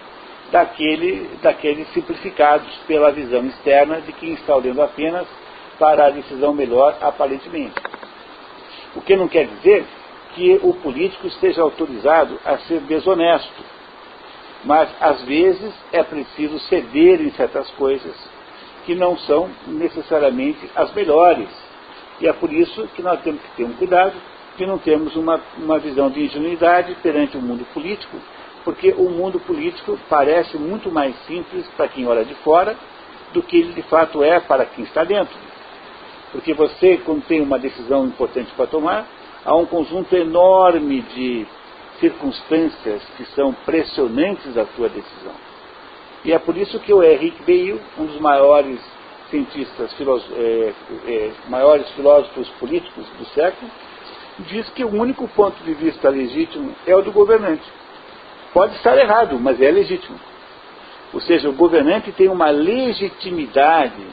daquele, 0.51 1.29
daqueles 1.41 1.87
simplificados 1.93 2.69
pela 2.87 3.11
visão 3.11 3.45
externa 3.45 4.01
de 4.01 4.11
quem 4.13 4.33
está 4.33 4.55
olhando 4.55 4.81
apenas 4.81 5.27
para 5.79 6.07
a 6.07 6.09
decisão 6.09 6.53
melhor 6.53 6.97
aparentemente. 7.01 7.75
O 8.95 9.01
que 9.01 9.15
não 9.15 9.27
quer 9.27 9.47
dizer 9.47 9.85
que 10.35 10.59
o 10.63 10.73
político 10.73 11.27
esteja 11.27 11.61
autorizado 11.61 12.39
a 12.45 12.57
ser 12.59 12.79
desonesto. 12.81 13.63
Mas, 14.63 14.89
às 14.99 15.21
vezes, 15.23 15.73
é 15.91 16.03
preciso 16.03 16.57
ceder 16.59 17.21
em 17.21 17.31
certas 17.31 17.69
coisas 17.71 18.15
que 18.85 18.95
não 18.95 19.17
são 19.17 19.49
necessariamente 19.67 20.69
as 20.75 20.93
melhores. 20.93 21.49
E 22.19 22.27
é 22.27 22.33
por 22.33 22.51
isso 22.51 22.87
que 22.95 23.01
nós 23.01 23.21
temos 23.21 23.41
que 23.41 23.57
ter 23.57 23.63
um 23.63 23.73
cuidado 23.73 24.13
de 24.57 24.65
não 24.65 24.77
termos 24.77 25.15
uma, 25.15 25.41
uma 25.57 25.79
visão 25.79 26.09
de 26.09 26.23
ingenuidade 26.23 26.95
perante 27.01 27.35
o 27.37 27.41
mundo 27.41 27.65
político, 27.73 28.17
porque 28.63 28.91
o 28.91 29.09
mundo 29.09 29.39
político 29.39 29.99
parece 30.09 30.57
muito 30.57 30.91
mais 30.91 31.15
simples 31.25 31.67
para 31.75 31.87
quem 31.87 32.07
olha 32.07 32.23
de 32.23 32.33
fora 32.35 32.77
do 33.33 33.41
que 33.41 33.57
ele 33.57 33.73
de 33.73 33.81
fato 33.83 34.23
é 34.23 34.39
para 34.39 34.65
quem 34.65 34.83
está 34.83 35.03
dentro. 35.03 35.35
Porque 36.31 36.53
você, 36.53 36.97
quando 36.97 37.25
tem 37.25 37.41
uma 37.41 37.59
decisão 37.59 38.05
importante 38.05 38.51
para 38.55 38.67
tomar, 38.67 39.07
há 39.45 39.55
um 39.55 39.65
conjunto 39.65 40.15
enorme 40.15 41.01
de 41.01 41.45
circunstâncias 41.99 43.03
que 43.17 43.25
são 43.35 43.53
pressionantes 43.65 44.57
à 44.57 44.65
sua 44.67 44.89
decisão. 44.89 45.33
E 46.25 46.31
é 46.31 46.39
por 46.39 46.57
isso 46.57 46.79
que 46.79 46.93
o 46.93 47.03
Henrique 47.03 47.43
Beil, 47.43 47.79
um 47.97 48.05
dos 48.05 48.19
maiores 48.19 48.79
cientistas, 49.29 49.93
é, 50.35 50.73
é, 51.07 51.31
maiores 51.49 51.89
filósofos 51.91 52.47
políticos 52.59 53.05
do 53.17 53.25
século, 53.25 53.69
diz 54.39 54.69
que 54.69 54.83
o 54.83 54.89
único 54.89 55.27
ponto 55.29 55.61
de 55.63 55.73
vista 55.73 56.09
legítimo 56.09 56.73
é 56.87 56.95
o 56.95 57.01
do 57.01 57.11
governante. 57.11 57.63
Pode 58.53 58.75
estar 58.75 58.97
errado, 58.97 59.39
mas 59.39 59.59
é 59.59 59.71
legítimo. 59.71 60.19
Ou 61.11 61.19
seja, 61.21 61.49
o 61.49 61.53
governante 61.53 62.11
tem 62.11 62.27
uma 62.27 62.49
legitimidade 62.49 64.05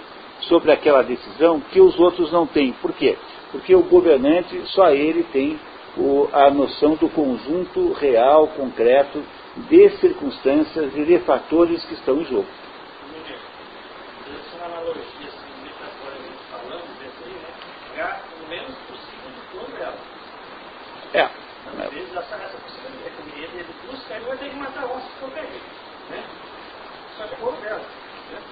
sobre 0.43 0.73
aquela 0.73 1.03
decisão 1.03 1.61
que 1.61 1.81
os 1.81 1.99
outros 1.99 2.33
não 2.33 2.47
têm. 2.47 2.73
Por 2.73 2.93
quê? 2.93 3.17
Porque 3.53 3.75
o 3.75 3.83
governante, 3.83 4.61
só 4.67 4.91
ele 4.91 5.23
tem 5.25 5.59
o, 5.97 6.29
a 6.33 6.51
noção 6.51 6.95
do 6.95 7.09
conjunto 7.09 7.93
real, 7.95 8.49
concreto, 8.49 9.23
de 9.69 9.91
circunstâncias 9.99 10.95
e 10.97 11.05
de 11.05 11.19
fatores 11.21 11.85
que 11.85 11.95
estão 11.95 12.21
em 12.21 12.25
jogo. 12.25 12.47
É 14.27 14.57
uma 14.57 14.67
analogia, 14.67 15.03
assim, 15.27 15.51
metaforicamente 15.63 16.45
falando, 16.51 16.85
né? 17.97 18.21
o 18.45 18.49
menos 18.49 18.75
possível 18.89 19.31
de 19.31 19.41
todo. 19.53 19.71
É. 21.15 21.29
Às 21.79 21.91
vezes 21.93 22.17
essa, 22.17 22.35
essa 22.37 22.57
possibilidade, 22.59 23.15
ele, 23.37 23.59
ele 23.59 23.75
busca, 23.87 24.15
ele 24.15 24.25
vai 24.25 24.37
ter 24.39 24.51
que 24.51 24.57
matar 24.57 24.87
onça 24.87 25.07
de 25.07 25.19
qualquer 25.19 25.47
jeito, 25.47 25.65
né? 26.11 26.25
Só 27.17 27.27
que 27.27 27.35
é 27.35 27.69
dela, 27.69 27.85
né? 28.33 28.43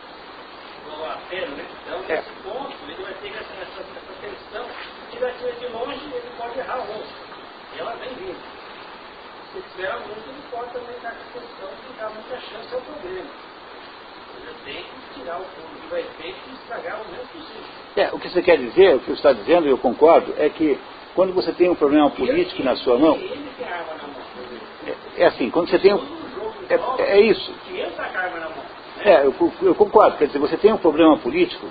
Né? 1.30 1.66
Então, 1.84 2.04
é. 2.08 2.16
nesse 2.16 2.30
ponto, 2.42 2.74
ele 2.88 3.02
vai 3.02 3.12
ter 3.14 3.28
essa, 3.28 3.52
essa, 3.60 3.80
essa 3.80 4.12
tensão, 4.20 4.66
e 5.12 5.16
daqui 5.18 5.60
de 5.60 5.66
longe 5.72 6.00
ele 6.06 6.30
pode 6.38 6.58
errar 6.58 6.76
a 6.76 6.82
onça. 6.82 7.28
E 7.76 7.80
ela 7.80 7.92
vem 7.96 8.14
vindo. 8.14 8.58
Se 9.52 9.58
espera 9.58 9.98
muito, 9.98 10.28
ele 10.28 10.42
pode 10.50 10.72
também 10.72 10.96
estar 10.96 11.10
com 11.10 11.40
tensão 11.40 11.70
de 11.86 11.98
dar 11.98 12.10
muita 12.10 12.40
chance 12.40 12.74
ao 12.74 12.80
problema. 12.80 13.26
Ele 14.36 14.54
tem 14.64 14.84
que 14.84 15.20
tirar 15.20 15.40
o 15.40 15.44
fundo 15.44 15.80
que 15.80 15.86
vai 15.88 16.02
ter 16.02 16.28
e 16.28 16.54
estragar 16.54 17.02
o 17.02 17.10
menos 17.10 17.28
possível. 17.28 17.62
É, 17.96 18.10
o 18.12 18.18
que 18.18 18.28
você 18.30 18.42
quer 18.42 18.58
dizer, 18.58 18.96
o 18.96 19.00
que 19.00 19.06
você 19.06 19.12
está 19.12 19.32
dizendo, 19.32 19.66
e 19.66 19.70
eu 19.70 19.78
concordo, 19.78 20.34
é 20.38 20.48
que 20.48 20.78
quando 21.14 21.34
você 21.34 21.52
tem 21.52 21.68
um 21.68 21.74
problema 21.74 22.08
político 22.10 22.62
na 22.62 22.76
sua 22.76 22.98
mão. 22.98 23.18
É, 24.86 25.22
é 25.22 25.26
assim, 25.26 25.50
quando 25.50 25.68
você 25.68 25.78
tem 25.78 25.92
um. 25.92 26.18
É, 26.70 27.02
é 27.02 27.20
isso. 27.20 27.52
É, 29.04 29.24
eu, 29.24 29.34
eu, 29.62 29.74
concordo. 29.74 30.16
Quer 30.16 30.26
dizer, 30.26 30.38
você 30.38 30.56
tem 30.56 30.72
um 30.72 30.78
problema 30.78 31.16
político, 31.18 31.66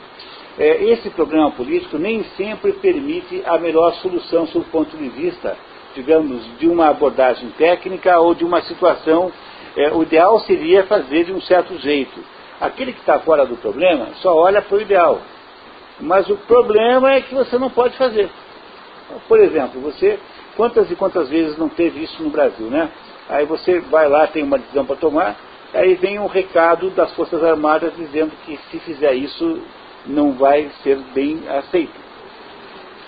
é, 0.57 0.83
esse 0.85 1.09
problema 1.09 1.51
político 1.51 1.97
nem 1.97 2.23
sempre 2.35 2.73
permite 2.73 3.43
a 3.45 3.57
melhor 3.57 3.93
solução 3.95 4.47
sob 4.47 4.65
o 4.65 4.69
ponto 4.69 4.95
de 4.95 5.09
vista, 5.09 5.57
digamos, 5.93 6.43
de 6.57 6.67
uma 6.67 6.89
abordagem 6.89 7.49
técnica 7.57 8.19
ou 8.19 8.33
de 8.33 8.43
uma 8.43 8.61
situação. 8.61 9.31
É, 9.75 9.91
o 9.91 10.01
ideal 10.01 10.39
seria 10.41 10.83
fazer 10.85 11.25
de 11.25 11.33
um 11.33 11.41
certo 11.41 11.77
jeito. 11.77 12.19
Aquele 12.59 12.93
que 12.93 12.99
está 12.99 13.19
fora 13.19 13.45
do 13.45 13.55
problema 13.57 14.07
só 14.15 14.35
olha 14.35 14.61
para 14.61 14.77
o 14.77 14.81
ideal. 14.81 15.21
Mas 15.99 16.29
o 16.29 16.37
problema 16.37 17.13
é 17.13 17.21
que 17.21 17.35
você 17.35 17.57
não 17.57 17.69
pode 17.69 17.97
fazer. 17.97 18.29
Por 19.27 19.39
exemplo, 19.39 19.79
você, 19.81 20.19
quantas 20.55 20.89
e 20.89 20.95
quantas 20.95 21.29
vezes 21.29 21.57
não 21.57 21.69
teve 21.69 22.03
isso 22.03 22.21
no 22.23 22.29
Brasil, 22.29 22.67
né? 22.67 22.89
Aí 23.29 23.45
você 23.45 23.79
vai 23.79 24.07
lá, 24.07 24.25
tem 24.27 24.43
uma 24.43 24.57
decisão 24.57 24.85
para 24.85 24.95
tomar, 24.95 25.35
aí 25.73 25.95
vem 25.95 26.19
um 26.19 26.27
recado 26.27 26.89
das 26.91 27.13
Forças 27.13 27.43
Armadas 27.43 27.95
dizendo 27.95 28.31
que 28.45 28.57
se 28.69 28.79
fizer 28.79 29.13
isso 29.13 29.61
não 30.05 30.33
vai 30.33 30.69
ser 30.83 30.97
bem 31.13 31.43
aceito. 31.47 32.07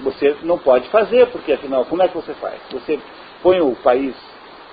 Você 0.02 0.38
não 0.44 0.58
pode 0.58 0.88
fazer, 0.90 1.28
porque 1.28 1.54
afinal, 1.54 1.86
como 1.86 2.02
é 2.04 2.08
que 2.08 2.16
você 2.16 2.34
faz? 2.36 2.60
Você 2.72 3.00
põe 3.42 3.60
o 3.60 3.76
país, 3.76 4.16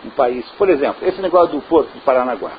um 0.05 0.11
país, 0.11 0.45
por 0.53 0.69
exemplo, 0.69 1.07
esse 1.07 1.21
negócio 1.21 1.57
do 1.57 1.63
Porto 1.63 1.93
de 1.93 2.01
Paranaguá. 2.01 2.53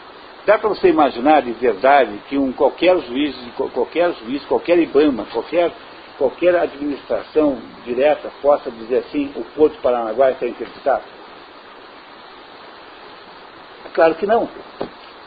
Dá 0.45 0.57
para 0.57 0.69
você 0.69 0.89
imaginar 0.89 1.41
de 1.41 1.51
verdade 1.51 2.21
que 2.29 2.37
um 2.37 2.53
qualquer 2.53 2.97
juiz, 3.01 3.35
qualquer 3.73 4.13
juiz, 4.13 4.43
qualquer 4.45 4.79
IBAMA, 4.79 5.25
qualquer 5.31 5.71
qualquer 6.17 6.55
administração 6.55 7.59
direta 7.85 8.31
possa 8.41 8.71
dizer 8.71 8.99
assim, 8.99 9.31
o 9.35 9.43
Porto 9.55 9.73
de 9.73 9.81
Paranaguá 9.81 10.31
está 10.31 10.47
interditado? 10.47 11.03
Claro 13.93 14.15
que 14.15 14.25
não. 14.25 14.49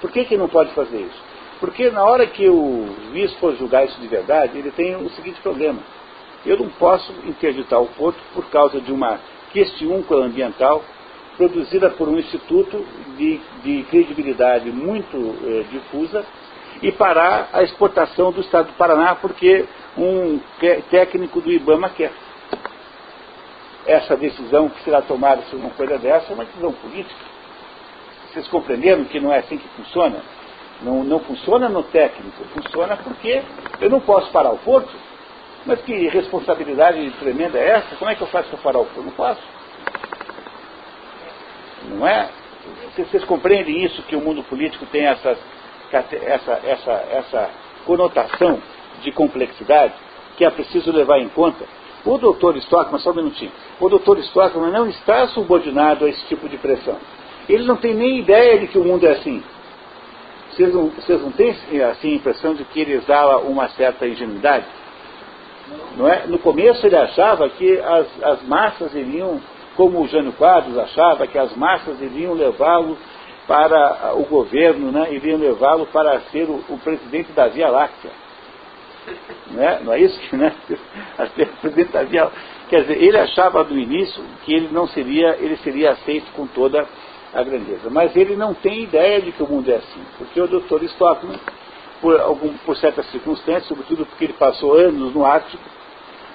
Por 0.01 0.11
que, 0.11 0.25
que 0.25 0.37
não 0.37 0.49
pode 0.49 0.73
fazer 0.73 0.99
isso? 0.99 1.23
Porque 1.61 1.91
na 1.91 2.03
hora 2.05 2.27
que 2.27 2.49
o 2.49 2.87
juiz 3.11 3.33
for 3.35 3.55
julgar 3.57 3.85
isso 3.85 4.01
de 4.01 4.09
verdade, 4.09 4.59
ele 4.59 4.71
tem 4.71 4.97
o 4.97 5.11
seguinte 5.11 5.41
problema. 5.43 5.81
Eu 6.45 6.59
não 6.59 6.71
posso 6.71 7.13
interditar 7.27 7.81
o 7.81 7.87
porto 7.89 8.19
por 8.35 8.49
causa 8.49 8.81
de 8.81 8.91
uma 8.91 9.21
questiúncula 9.53 10.25
ambiental 10.25 10.83
produzida 11.37 11.91
por 11.91 12.09
um 12.09 12.19
instituto 12.19 12.85
de, 13.17 13.41
de 13.63 13.83
credibilidade 13.91 14.71
muito 14.71 15.17
eh, 15.17 15.65
difusa 15.71 16.25
e 16.83 16.91
parar 16.93 17.51
a 17.53 17.63
exportação 17.63 18.33
do 18.33 18.41
Estado 18.41 18.69
do 18.69 18.73
Paraná 18.75 19.15
porque 19.15 19.67
um 19.97 20.41
técnico 20.91 21.41
do 21.41 21.51
IBAMA 21.51 21.91
quer. 21.91 22.13
Essa 23.87 24.17
decisão 24.17 24.69
que 24.69 24.83
será 24.85 25.03
tomada 25.03 25.43
sobre 25.43 25.67
uma 25.67 25.75
coisa 25.75 25.99
dessa 25.99 26.31
é 26.31 26.35
uma 26.35 26.45
decisão 26.45 26.73
política. 26.73 27.30
Vocês 28.33 28.47
compreenderam 28.49 29.05
que 29.05 29.19
não 29.19 29.33
é 29.33 29.39
assim 29.39 29.59
que 29.59 29.69
funciona? 29.71 30.23
Não, 30.83 31.05
não 31.05 31.19
funciona 31.21 31.69
no 31.69 31.83
técnico, 31.83 32.45
funciona 32.55 32.97
porque 32.97 33.43
eu 33.81 33.91
não 33.91 34.01
posso 34.01 34.31
parar 34.31 34.51
o 34.51 34.59
porto. 34.59 34.91
Mas 35.67 35.81
que 35.83 36.09
responsabilidade 36.09 37.11
tremenda 37.19 37.59
é 37.59 37.71
essa? 37.71 37.97
Como 37.97 38.11
é 38.11 38.15
que 38.15 38.23
eu 38.23 38.29
faço 38.29 38.49
para 38.49 38.59
parar 38.59 38.79
o 38.79 38.87
porto? 38.87 39.05
Não 39.05 39.13
posso. 39.13 39.43
Não 41.89 42.07
é? 42.07 42.31
Vocês 42.97 43.25
compreendem 43.25 43.85
isso, 43.85 44.03
que 44.03 44.17
o 44.17 44.21
mundo 44.21 44.43
político 44.45 44.87
tem 44.87 45.07
essas, 45.07 45.39
essa, 45.93 46.53
essa, 46.65 46.93
essa 47.11 47.51
conotação 47.85 48.63
de 49.03 49.13
complexidade 49.13 49.95
que 50.37 50.45
é 50.45 50.51
preciso 50.51 50.93
levar 50.93 51.19
em 51.19 51.29
conta. 51.29 51.65
O 52.05 52.17
doutor 52.17 52.57
Stockman, 52.57 52.99
só 53.01 53.11
um 53.11 53.15
minutinho, 53.15 53.53
o 53.79 53.89
doutor 53.89 54.19
Stockman 54.21 54.71
não 54.71 54.87
está 54.89 55.27
subordinado 55.29 56.07
a 56.07 56.09
esse 56.09 56.25
tipo 56.27 56.49
de 56.49 56.57
pressão. 56.57 56.97
Ele 57.53 57.65
não 57.65 57.77
tem 57.77 57.95
nem 57.95 58.19
ideia 58.19 58.59
de 58.59 58.69
que 58.69 58.79
o 58.79 58.85
mundo 58.85 59.07
é 59.07 59.11
assim. 59.11 59.43
Vocês 60.51 60.75
não, 60.75 60.89
vocês 60.89 61.21
não 61.21 61.33
têm 61.33 61.51
assim, 61.91 62.13
a 62.13 62.17
impressão 62.17 62.55
de 62.55 62.65
que 62.65 62.81
ele 62.81 62.93
exala 62.95 63.39
uma 63.39 63.69
certa 63.71 64.07
ingenuidade? 64.07 64.67
Não 65.97 66.09
é? 66.09 66.27
No 66.27 66.39
começo 66.39 66.87
ele 66.87 66.97
achava 66.97 67.49
que 67.49 67.79
as, 67.79 68.07
as 68.23 68.43
massas 68.43 68.95
iriam, 68.95 69.41
como 69.77 70.01
o 70.01 70.09
Jânio 70.09 70.33
Quadros 70.33 70.77
achava, 70.77 71.27
que 71.27 71.39
as 71.39 71.55
massas 71.57 72.01
iriam 72.01 72.35
levá-lo 72.35 72.97
para 73.47 74.13
o 74.15 74.25
governo, 74.25 74.93
né? 74.93 75.13
iriam 75.13 75.39
levá-lo 75.39 75.87
para 75.87 76.21
ser 76.33 76.45
o, 76.45 76.63
o 76.69 76.79
presidente 76.79 77.33
da 77.33 77.49
Via 77.49 77.69
Láctea. 77.69 78.11
Não 79.51 79.63
é, 79.63 79.81
não 79.83 79.93
é 79.93 80.01
isso 80.01 80.21
que 80.21 80.37
né? 80.37 80.55
havia, 81.99 82.31
quer 82.69 82.83
dizer, 82.83 83.03
ele 83.03 83.19
achava 83.19 83.65
do 83.65 83.77
início 83.77 84.23
que 84.45 84.55
ele 84.55 84.69
não 84.71 84.87
seria, 84.87 85.37
ele 85.41 85.57
seria 85.59 85.93
aceito 85.93 86.31
com 86.33 86.47
toda 86.47 86.87
a 87.33 87.43
grandeza. 87.43 87.89
Mas 87.91 88.15
ele 88.17 88.37
não 88.37 88.55
tem 88.55 88.83
ideia 88.83 89.21
de 89.21 89.33
que 89.33 89.43
o 89.43 89.49
mundo 89.49 89.71
é 89.71 89.77
assim, 89.77 90.03
porque 90.19 90.41
o 90.41 90.49
Dr. 90.49 90.85
Stockman, 90.85 91.39
por, 92.01 92.21
algum, 92.21 92.53
por 92.59 92.77
certas 92.77 93.07
circunstâncias, 93.11 93.67
sobretudo 93.67 94.07
porque 94.07 94.25
ele 94.25 94.33
passou 94.35 94.75
anos 94.75 95.15
no 95.15 95.25
Ártico, 95.25 95.63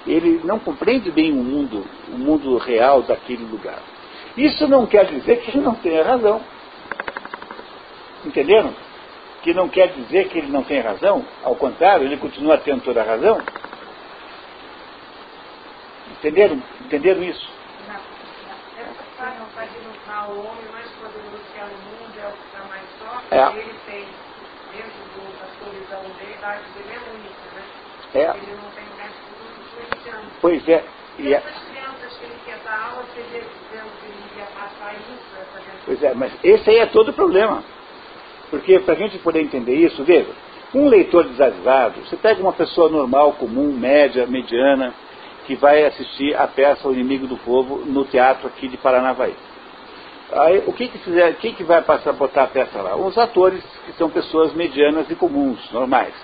ele 0.06 0.40
não 0.44 0.58
compreende 0.58 1.10
bem 1.10 1.32
o 1.32 1.42
mundo, 1.42 1.84
o 2.08 2.18
mundo 2.18 2.56
real 2.58 3.02
daquele 3.02 3.44
lugar. 3.44 3.82
Isso 4.36 4.68
não 4.68 4.86
quer 4.86 5.06
dizer 5.06 5.40
que 5.40 5.50
ele 5.50 5.64
não 5.64 5.74
tenha 5.74 6.04
razão. 6.04 6.40
Entenderam? 8.24 8.74
Que 9.42 9.54
não 9.54 9.68
quer 9.68 9.88
dizer 9.92 10.28
que 10.28 10.38
ele 10.38 10.48
não 10.48 10.62
tem 10.62 10.80
razão, 10.80 11.24
ao 11.44 11.56
contrário, 11.56 12.06
ele 12.06 12.16
continua 12.16 12.58
tendo 12.58 12.82
toda 12.82 13.00
a 13.00 13.04
razão. 13.04 13.40
Entenderam? 16.12 16.62
Entenderam 16.80 17.22
isso? 17.22 17.48
Não, 17.88 19.46
vai 19.54 19.68
dilutar 19.68 20.30
o 20.30 20.38
homem 20.40 20.64
mais 20.72 20.90
poderoso 20.92 21.42
que 21.52 21.58
é 21.58 21.64
o 21.64 21.68
mundo, 21.68 22.20
é 22.20 22.28
o 22.28 22.32
que 22.32 22.46
está 22.46 22.64
mais 22.64 22.84
forte, 22.98 23.15
é. 23.30 23.58
ele 23.58 23.74
tem, 23.86 24.04
dentro 24.72 25.02
do, 25.14 25.90
da 25.90 25.96
dele, 25.96 26.36
a 26.42 26.48
arte 26.48 26.70
dele 26.70 26.94
é 26.94 27.10
única, 27.10 27.46
né? 27.54 27.62
É. 28.14 28.36
Ele 28.36 28.56
não 28.62 28.70
tem 28.70 28.86
Pois 30.40 30.68
é. 30.68 30.84
E 31.18 31.32
é... 31.32 31.40
crianças 31.40 32.18
que 32.18 32.24
ele 32.24 32.38
quer 32.44 32.58
dar 32.64 32.90
aula, 32.90 33.04
dizendo 33.14 33.46
que 34.00 34.06
ele 34.06 34.38
ia 34.38 34.46
passar 34.46 34.94
isso, 34.94 35.36
essa 35.40 35.62
Pois 35.84 36.02
é, 36.02 36.14
mas 36.14 36.32
esse 36.44 36.70
aí 36.70 36.76
é 36.76 36.86
todo 36.86 37.08
o 37.08 37.12
problema. 37.12 37.64
Porque 38.50 38.78
para 38.80 38.94
a 38.94 38.96
gente 38.96 39.18
poder 39.18 39.40
entender 39.40 39.74
isso, 39.74 40.04
veja, 40.04 40.30
um 40.74 40.88
leitor 40.88 41.24
desavisado, 41.24 42.00
você 42.02 42.16
pega 42.16 42.40
uma 42.40 42.52
pessoa 42.52 42.88
normal, 42.90 43.32
comum, 43.32 43.72
média, 43.72 44.26
mediana, 44.26 44.94
que 45.46 45.54
vai 45.54 45.84
assistir 45.84 46.36
a 46.36 46.46
peça 46.46 46.86
O 46.86 46.92
Inimigo 46.92 47.26
do 47.26 47.36
Povo 47.38 47.78
no 47.86 48.04
teatro 48.04 48.46
aqui 48.46 48.68
de 48.68 48.76
Paranavaí. 48.76 49.34
Aí, 50.32 50.64
o 50.66 50.72
que 50.72 50.88
que, 50.88 50.98
fizer, 50.98 51.32
que 51.34 51.62
vai 51.62 51.82
passar, 51.82 52.12
botar 52.12 52.44
a 52.44 52.46
peça 52.48 52.82
lá? 52.82 52.96
Os 52.96 53.16
atores, 53.16 53.62
que 53.84 53.92
são 53.92 54.10
pessoas 54.10 54.52
medianas 54.54 55.08
e 55.08 55.14
comuns, 55.14 55.70
normais. 55.70 56.14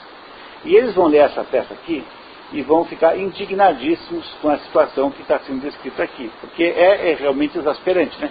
E 0.64 0.74
eles 0.74 0.94
vão 0.94 1.06
ler 1.06 1.18
essa 1.18 1.44
peça 1.44 1.72
aqui 1.72 2.04
e 2.52 2.62
vão 2.62 2.84
ficar 2.84 3.16
indignadíssimos 3.16 4.28
com 4.40 4.50
a 4.50 4.58
situação 4.58 5.10
que 5.10 5.22
está 5.22 5.38
sendo 5.40 5.60
descrita 5.60 6.02
aqui. 6.02 6.30
Porque 6.40 6.64
é, 6.64 7.10
é, 7.10 7.14
realmente 7.14 7.56
exasperante, 7.56 8.20
né? 8.20 8.30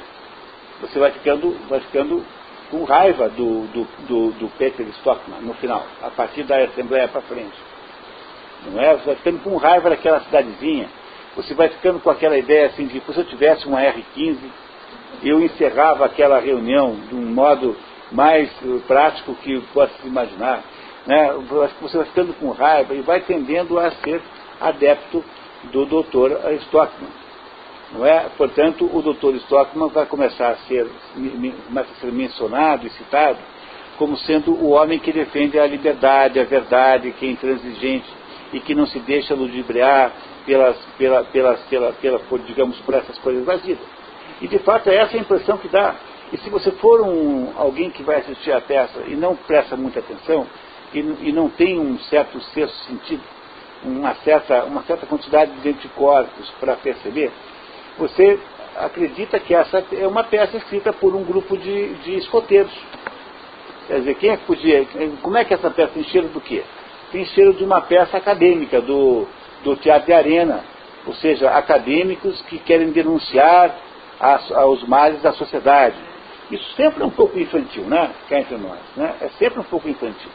Você 0.81 0.99
vai 0.99 1.11
ficando, 1.11 1.57
vai 1.69 1.79
ficando 1.79 2.23
com 2.69 2.83
raiva 2.83 3.29
do, 3.29 3.67
do, 3.67 3.87
do, 4.07 4.31
do 4.31 4.49
Peter 4.57 4.85
Stockman 4.99 5.41
no 5.41 5.53
final, 5.55 5.85
a 6.01 6.09
partir 6.09 6.43
da 6.43 6.57
Assembleia 6.57 7.07
para 7.07 7.21
frente. 7.21 7.57
Não 8.65 8.81
é? 8.81 8.93
Você 8.97 9.05
vai 9.05 9.15
ficando 9.15 9.39
com 9.39 9.55
raiva 9.57 9.89
daquela 9.89 10.19
cidadezinha. 10.21 10.89
Você 11.35 11.53
vai 11.53 11.69
ficando 11.69 11.99
com 11.99 12.09
aquela 12.09 12.37
ideia 12.37 12.67
assim 12.67 12.87
de, 12.87 12.99
se 12.99 13.17
eu 13.17 13.25
tivesse 13.25 13.65
uma 13.65 13.81
R-15, 13.81 14.37
eu 15.23 15.41
encerrava 15.41 16.05
aquela 16.05 16.39
reunião 16.39 16.95
de 17.09 17.15
um 17.15 17.25
modo 17.33 17.75
mais 18.11 18.49
prático 18.87 19.35
que 19.35 19.59
possa 19.73 19.93
se 20.01 20.07
imaginar 20.07 20.63
né, 21.05 21.33
você 21.81 21.97
vai 21.97 22.05
ficando 22.05 22.33
com 22.33 22.51
raiva 22.51 22.93
e 22.93 23.01
vai 23.01 23.21
tendendo 23.21 23.79
a 23.79 23.91
ser 23.91 24.21
adepto 24.59 25.23
do 25.71 25.85
doutor 25.85 26.31
Stockman. 26.61 27.09
Não 27.91 28.05
é? 28.05 28.27
Portanto, 28.37 28.89
o 28.91 29.01
doutor 29.01 29.35
Stockman 29.35 29.89
vai 29.89 30.05
começar 30.05 30.49
a 30.49 30.55
ser, 30.57 30.87
a 30.87 31.83
ser 31.99 32.11
mencionado 32.11 32.87
e 32.87 32.89
citado 32.91 33.39
como 33.97 34.17
sendo 34.17 34.53
o 34.53 34.69
homem 34.69 34.97
que 34.97 35.11
defende 35.11 35.59
a 35.59 35.67
liberdade, 35.67 36.39
a 36.39 36.43
verdade, 36.43 37.11
que 37.11 37.25
é 37.25 37.29
intransigente 37.29 38.09
e 38.53 38.59
que 38.59 38.73
não 38.73 38.87
se 38.87 38.99
deixa 38.99 39.35
ludibriar 39.35 40.11
pelas, 40.45 40.77
pela, 40.97 41.23
pelas, 41.25 41.59
pela, 41.65 41.93
pela, 41.93 42.19
por, 42.19 42.39
digamos, 42.39 42.79
por 42.79 42.95
essas 42.95 43.17
coisas 43.19 43.45
da 43.45 43.57
vida. 43.57 43.79
E 44.41 44.47
de 44.47 44.59
fato 44.59 44.89
é 44.89 44.95
essa 44.95 45.15
a 45.15 45.19
impressão 45.19 45.57
que 45.57 45.67
dá. 45.67 45.95
E 46.33 46.37
se 46.37 46.49
você 46.49 46.71
for 46.71 47.01
um, 47.01 47.53
alguém 47.57 47.91
que 47.91 48.03
vai 48.03 48.17
assistir 48.17 48.51
a 48.51 48.61
peça 48.61 49.01
e 49.07 49.15
não 49.15 49.35
presta 49.35 49.75
muita 49.75 49.99
atenção, 49.99 50.47
e, 50.93 50.99
e 50.99 51.31
não 51.31 51.49
tem 51.49 51.79
um 51.79 51.97
certo 51.99 52.39
sexto 52.41 52.75
sentido, 52.85 53.23
uma 53.83 54.13
certa, 54.15 54.63
uma 54.63 54.83
certa 54.83 55.05
quantidade 55.05 55.51
de 55.61 55.69
anticorpos 55.69 56.49
para 56.59 56.75
perceber, 56.75 57.31
você 57.97 58.39
acredita 58.77 59.39
que 59.39 59.53
essa 59.53 59.83
é 59.91 60.07
uma 60.07 60.23
peça 60.23 60.57
escrita 60.57 60.93
por 60.93 61.15
um 61.15 61.23
grupo 61.23 61.57
de, 61.57 61.93
de 61.95 62.15
escoteiros. 62.17 62.71
Quer 63.87 63.99
dizer, 63.99 64.15
quem 64.15 64.29
é 64.29 64.37
que 64.37 64.45
podia. 64.45 64.85
Como 65.21 65.37
é 65.37 65.43
que 65.43 65.53
essa 65.53 65.69
peça 65.69 65.91
tem 65.93 66.03
cheiro 66.05 66.29
do 66.29 66.39
quê? 66.39 66.63
Tem 67.11 67.25
cheiro 67.25 67.53
de 67.53 67.63
uma 67.63 67.81
peça 67.81 68.17
acadêmica, 68.17 68.79
do, 68.79 69.27
do 69.63 69.75
teatro 69.75 70.07
de 70.07 70.13
arena. 70.13 70.63
Ou 71.05 71.13
seja, 71.15 71.49
acadêmicos 71.49 72.41
que 72.43 72.59
querem 72.59 72.91
denunciar 72.91 73.75
as, 74.21 74.51
os 74.51 74.87
males 74.87 75.21
da 75.21 75.33
sociedade. 75.33 75.97
Isso 76.51 76.75
sempre 76.75 77.01
é 77.01 77.05
um 77.05 77.09
pouco 77.09 77.39
infantil, 77.39 77.83
né? 77.83 78.11
Cá 78.29 78.39
entre 78.39 78.57
nós. 78.57 78.79
Né? 78.95 79.15
É 79.21 79.29
sempre 79.39 79.59
um 79.59 79.63
pouco 79.63 79.89
infantil. 79.89 80.29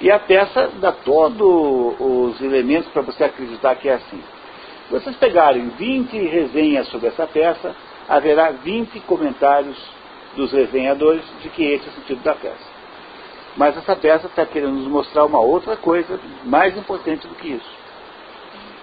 E 0.00 0.10
a 0.10 0.18
peça 0.18 0.70
dá 0.80 0.90
todos 0.90 1.96
os 2.00 2.40
elementos 2.40 2.90
para 2.90 3.02
você 3.02 3.24
acreditar 3.24 3.76
que 3.76 3.88
é 3.88 3.94
assim. 3.94 4.22
Se 4.86 4.92
vocês 4.92 5.16
pegarem 5.16 5.68
20 5.68 6.18
resenhas 6.26 6.88
sobre 6.88 7.08
essa 7.08 7.26
peça, 7.26 7.74
haverá 8.08 8.50
20 8.50 8.98
comentários 9.00 9.78
dos 10.34 10.52
resenhadores 10.52 11.22
de 11.40 11.48
que 11.50 11.62
esse 11.62 11.86
é 11.86 11.90
o 11.90 11.94
sentido 11.94 12.22
da 12.22 12.34
peça. 12.34 12.74
Mas 13.56 13.76
essa 13.76 13.94
peça 13.94 14.26
está 14.26 14.44
querendo 14.44 14.72
nos 14.72 14.88
mostrar 14.88 15.24
uma 15.24 15.38
outra 15.38 15.76
coisa 15.76 16.18
mais 16.44 16.76
importante 16.76 17.26
do 17.28 17.34
que 17.36 17.48
isso. 17.52 17.84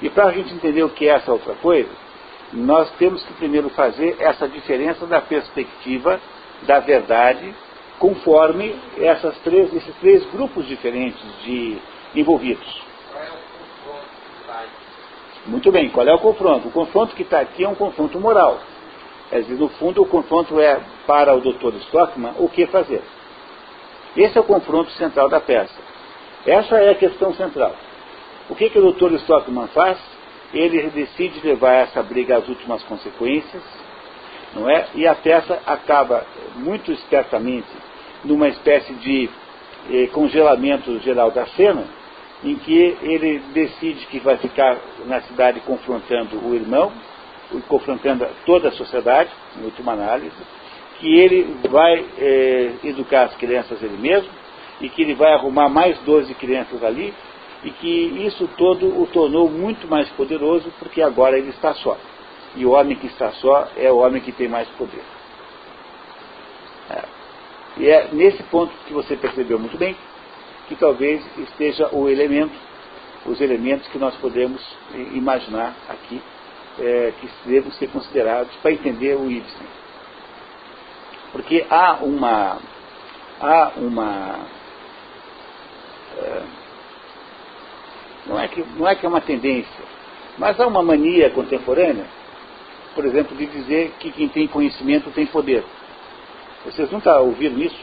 E 0.01 0.09
para 0.09 0.25
a 0.25 0.31
gente 0.31 0.53
entender 0.53 0.83
o 0.83 0.89
que 0.89 1.07
é 1.07 1.15
essa 1.15 1.31
outra 1.31 1.53
coisa, 1.55 1.89
nós 2.53 2.89
temos 2.97 3.23
que 3.23 3.33
primeiro 3.33 3.69
fazer 3.69 4.17
essa 4.19 4.47
diferença 4.47 5.05
da 5.05 5.21
perspectiva 5.21 6.19
da 6.63 6.79
verdade 6.79 7.53
conforme 7.97 8.75
essas 8.97 9.37
três, 9.39 9.73
esses 9.73 9.95
três 9.97 10.25
grupos 10.31 10.67
diferentes 10.67 11.21
de 11.43 11.77
envolvidos. 12.15 12.81
Qual 13.11 13.23
é 13.23 13.27
o 13.27 13.31
confronto 13.85 14.69
Muito 15.45 15.71
bem, 15.71 15.89
qual 15.89 16.07
é 16.07 16.13
o 16.13 16.19
confronto? 16.19 16.67
O 16.67 16.71
confronto 16.71 17.15
que 17.15 17.21
está 17.21 17.39
aqui 17.39 17.63
é 17.63 17.69
um 17.69 17.75
confronto 17.75 18.19
moral. 18.19 18.59
Quer 19.29 19.43
dizer, 19.43 19.55
no 19.55 19.69
fundo, 19.69 20.01
o 20.01 20.05
confronto 20.07 20.59
é 20.59 20.81
para 21.07 21.33
o 21.33 21.39
Dr. 21.39 21.75
Stockman 21.83 22.33
o 22.39 22.49
que 22.49 22.65
fazer. 22.67 23.01
Esse 24.17 24.37
é 24.37 24.41
o 24.41 24.43
confronto 24.43 24.91
central 24.91 25.29
da 25.29 25.39
peça. 25.39 25.79
Essa 26.45 26.77
é 26.79 26.89
a 26.89 26.95
questão 26.95 27.33
central. 27.35 27.73
O 28.49 28.55
que, 28.55 28.69
que 28.69 28.79
o 28.79 28.91
Dr. 28.91 29.13
Stockman 29.13 29.67
faz? 29.67 29.97
Ele 30.53 30.89
decide 30.89 31.45
levar 31.45 31.73
essa 31.73 32.03
briga 32.03 32.37
às 32.37 32.47
últimas 32.47 32.83
consequências, 32.83 33.63
não 34.53 34.69
é? 34.69 34.87
E 34.95 35.07
a 35.07 35.15
peça 35.15 35.59
acaba 35.65 36.25
muito 36.55 36.91
espertamente 36.91 37.67
numa 38.23 38.49
espécie 38.49 38.93
de 38.95 39.29
eh, 39.89 40.07
congelamento 40.07 40.99
geral 40.99 41.31
da 41.31 41.45
cena, 41.47 41.85
em 42.43 42.55
que 42.55 42.97
ele 43.01 43.39
decide 43.53 44.05
que 44.07 44.19
vai 44.19 44.37
ficar 44.37 44.77
na 45.05 45.21
cidade 45.21 45.59
confrontando 45.61 46.37
o 46.45 46.55
irmão, 46.55 46.91
confrontando 47.67 48.27
toda 48.45 48.69
a 48.69 48.71
sociedade, 48.71 49.29
em 49.57 49.65
última 49.65 49.93
análise, 49.93 50.35
que 50.99 51.19
ele 51.19 51.57
vai 51.69 52.05
eh, 52.17 52.71
educar 52.83 53.23
as 53.23 53.35
crianças 53.35 53.81
ele 53.81 53.97
mesmo, 53.97 54.29
e 54.79 54.89
que 54.89 55.01
ele 55.01 55.13
vai 55.13 55.33
arrumar 55.33 55.69
mais 55.69 55.97
12 55.99 56.33
crianças 56.35 56.83
ali, 56.83 57.13
e 57.63 57.71
que 57.71 58.25
isso 58.25 58.47
todo 58.57 58.87
o 59.01 59.07
tornou 59.07 59.49
muito 59.49 59.87
mais 59.87 60.09
poderoso, 60.09 60.71
porque 60.79 61.01
agora 61.01 61.37
ele 61.37 61.49
está 61.49 61.73
só. 61.75 61.97
E 62.55 62.65
o 62.65 62.71
homem 62.71 62.97
que 62.97 63.07
está 63.07 63.31
só 63.33 63.69
é 63.77 63.91
o 63.91 63.97
homem 63.97 64.21
que 64.21 64.31
tem 64.31 64.47
mais 64.47 64.67
poder. 64.69 65.03
É. 66.89 67.03
E 67.77 67.89
é 67.89 68.09
nesse 68.11 68.43
ponto 68.43 68.73
que 68.85 68.93
você 68.93 69.15
percebeu 69.15 69.57
muito 69.57 69.77
bem 69.77 69.95
que 70.67 70.75
talvez 70.75 71.21
esteja 71.37 71.89
o 71.91 72.07
elemento, 72.09 72.55
os 73.25 73.41
elementos 73.41 73.87
que 73.89 73.97
nós 73.97 74.15
podemos 74.15 74.61
imaginar 75.13 75.75
aqui, 75.89 76.21
é, 76.79 77.13
que 77.19 77.29
devem 77.45 77.71
ser 77.73 77.89
considerados 77.89 78.55
para 78.61 78.71
entender 78.71 79.15
o 79.15 79.29
Ibsen. 79.29 79.67
Porque 81.31 81.65
há 81.69 81.97
uma. 82.01 82.57
Há 83.41 83.71
uma. 83.77 84.47
É, 86.17 86.43
não, 88.25 88.39
é 88.39 88.47
que, 88.47 88.63
não 88.77 88.87
é 88.87 88.95
que 88.95 89.05
é 89.05 89.09
uma 89.09 89.21
tendência, 89.21 89.83
mas 90.37 90.59
há 90.59 90.67
uma 90.67 90.83
mania 90.83 91.29
contemporânea, 91.29 92.05
por 92.95 93.05
exemplo, 93.05 93.35
de 93.35 93.45
dizer 93.45 93.93
que 93.99 94.11
quem 94.11 94.27
tem 94.27 94.47
conhecimento 94.47 95.11
tem 95.11 95.25
poder. 95.25 95.63
Vocês 96.65 96.91
nunca 96.91 97.19
ouviram 97.19 97.57
isso? 97.57 97.79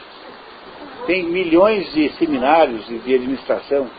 Tem 1.05 1.23
milhões 1.23 1.91
de 1.93 2.09
seminários 2.13 2.85
de 2.87 3.15
administração 3.15 3.89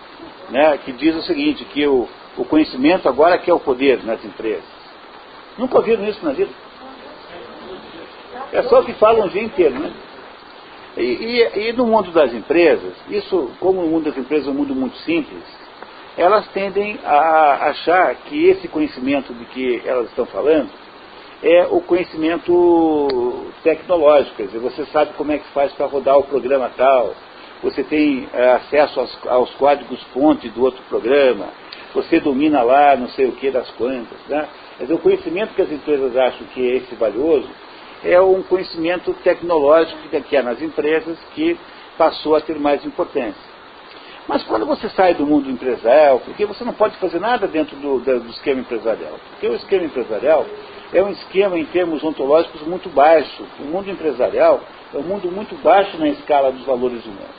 né, 0.51 0.79
que 0.79 0.93
diz 0.93 1.17
o 1.17 1.23
seguinte, 1.23 1.65
que 1.65 1.87
o, 1.87 2.09
o 2.37 2.45
conhecimento 2.45 3.09
agora 3.09 3.39
que 3.39 3.51
é 3.51 3.55
o 3.55 3.61
poder 3.61 4.05
nas 4.05 4.25
empresas. 4.25 4.65
Nunca 5.57 5.79
ouviram 5.79 6.07
isso 6.07 6.25
na 6.25 6.33
vida? 6.33 6.51
É 8.53 8.63
só 8.63 8.83
que 8.83 8.93
falam 8.95 9.27
o 9.27 9.31
dia 9.31 9.43
inteiro, 9.43 9.79
né? 9.79 9.93
E, 10.97 11.03
e, 11.03 11.69
e, 11.69 11.73
no 11.73 11.87
mundo 11.87 12.11
das 12.11 12.35
empresas, 12.35 12.95
isso, 13.09 13.51
como 13.61 13.81
o 13.81 13.89
mundo 13.89 14.05
das 14.05 14.19
empresas 14.19 14.49
é 14.49 14.51
um 14.51 14.55
mundo 14.55 14.75
muito 14.75 14.97
simples, 14.99 15.43
elas 16.21 16.47
tendem 16.49 16.99
a 17.03 17.71
achar 17.71 18.15
que 18.15 18.49
esse 18.51 18.69
conhecimento 18.69 19.33
de 19.33 19.45
que 19.47 19.83
elas 19.87 20.09
estão 20.11 20.27
falando 20.27 20.69
é 21.43 21.67
o 21.71 21.81
conhecimento 21.81 23.47
tecnológico, 23.63 24.37
quer 24.37 24.47
dizer, 24.47 24.59
você 24.59 24.85
sabe 24.87 25.15
como 25.15 25.33
é 25.33 25.39
que 25.39 25.49
faz 25.55 25.73
para 25.73 25.87
rodar 25.87 26.19
o 26.19 26.25
programa 26.25 26.71
tal, 26.77 27.15
você 27.63 27.83
tem 27.83 28.29
é, 28.35 28.51
acesso 28.51 29.01
aos, 29.01 29.27
aos 29.27 29.51
códigos-fonte 29.55 30.51
do 30.51 30.63
outro 30.63 30.83
programa, 30.91 31.47
você 31.95 32.21
domina 32.21 32.63
lá 32.63 32.95
não 32.97 33.09
sei 33.09 33.27
o 33.27 33.33
que 33.33 33.51
das 33.51 33.71
quantas. 33.71 34.19
Né? 34.29 34.47
Quer 34.77 34.85
dizer, 34.85 34.95
o 34.95 34.99
conhecimento 34.99 35.55
que 35.55 35.63
as 35.63 35.73
empresas 35.73 36.15
acham 36.17 36.47
que 36.49 36.71
é 36.71 36.77
esse 36.77 36.95
valioso 36.97 37.49
é 38.05 38.21
um 38.21 38.43
conhecimento 38.43 39.15
tecnológico 39.25 40.09
que 40.29 40.37
há 40.37 40.43
nas 40.43 40.61
empresas 40.61 41.19
que 41.35 41.59
passou 41.97 42.37
a 42.37 42.41
ter 42.43 42.59
mais 42.59 42.85
importância. 42.85 43.50
Mas 44.31 44.45
quando 44.45 44.65
você 44.65 44.89
sai 44.91 45.13
do 45.13 45.27
mundo 45.27 45.51
empresarial, 45.51 46.21
porque 46.21 46.47
você 46.47 46.63
não 46.63 46.73
pode 46.73 46.97
fazer 46.99 47.19
nada 47.19 47.49
dentro 47.49 47.75
do, 47.75 47.99
do 47.99 48.31
esquema 48.31 48.61
empresarial, 48.61 49.19
porque 49.29 49.49
o 49.49 49.57
esquema 49.57 49.87
empresarial 49.87 50.47
é 50.93 51.03
um 51.03 51.11
esquema 51.11 51.59
em 51.59 51.65
termos 51.65 52.05
ontológicos 52.05 52.63
muito 52.63 52.89
baixo. 52.91 53.45
O 53.59 53.65
mundo 53.65 53.91
empresarial 53.91 54.61
é 54.95 54.99
um 54.99 55.03
mundo 55.03 55.33
muito 55.33 55.61
baixo 55.65 55.99
na 55.99 56.07
escala 56.11 56.53
dos 56.53 56.65
valores 56.65 57.05
humanos. 57.05 57.35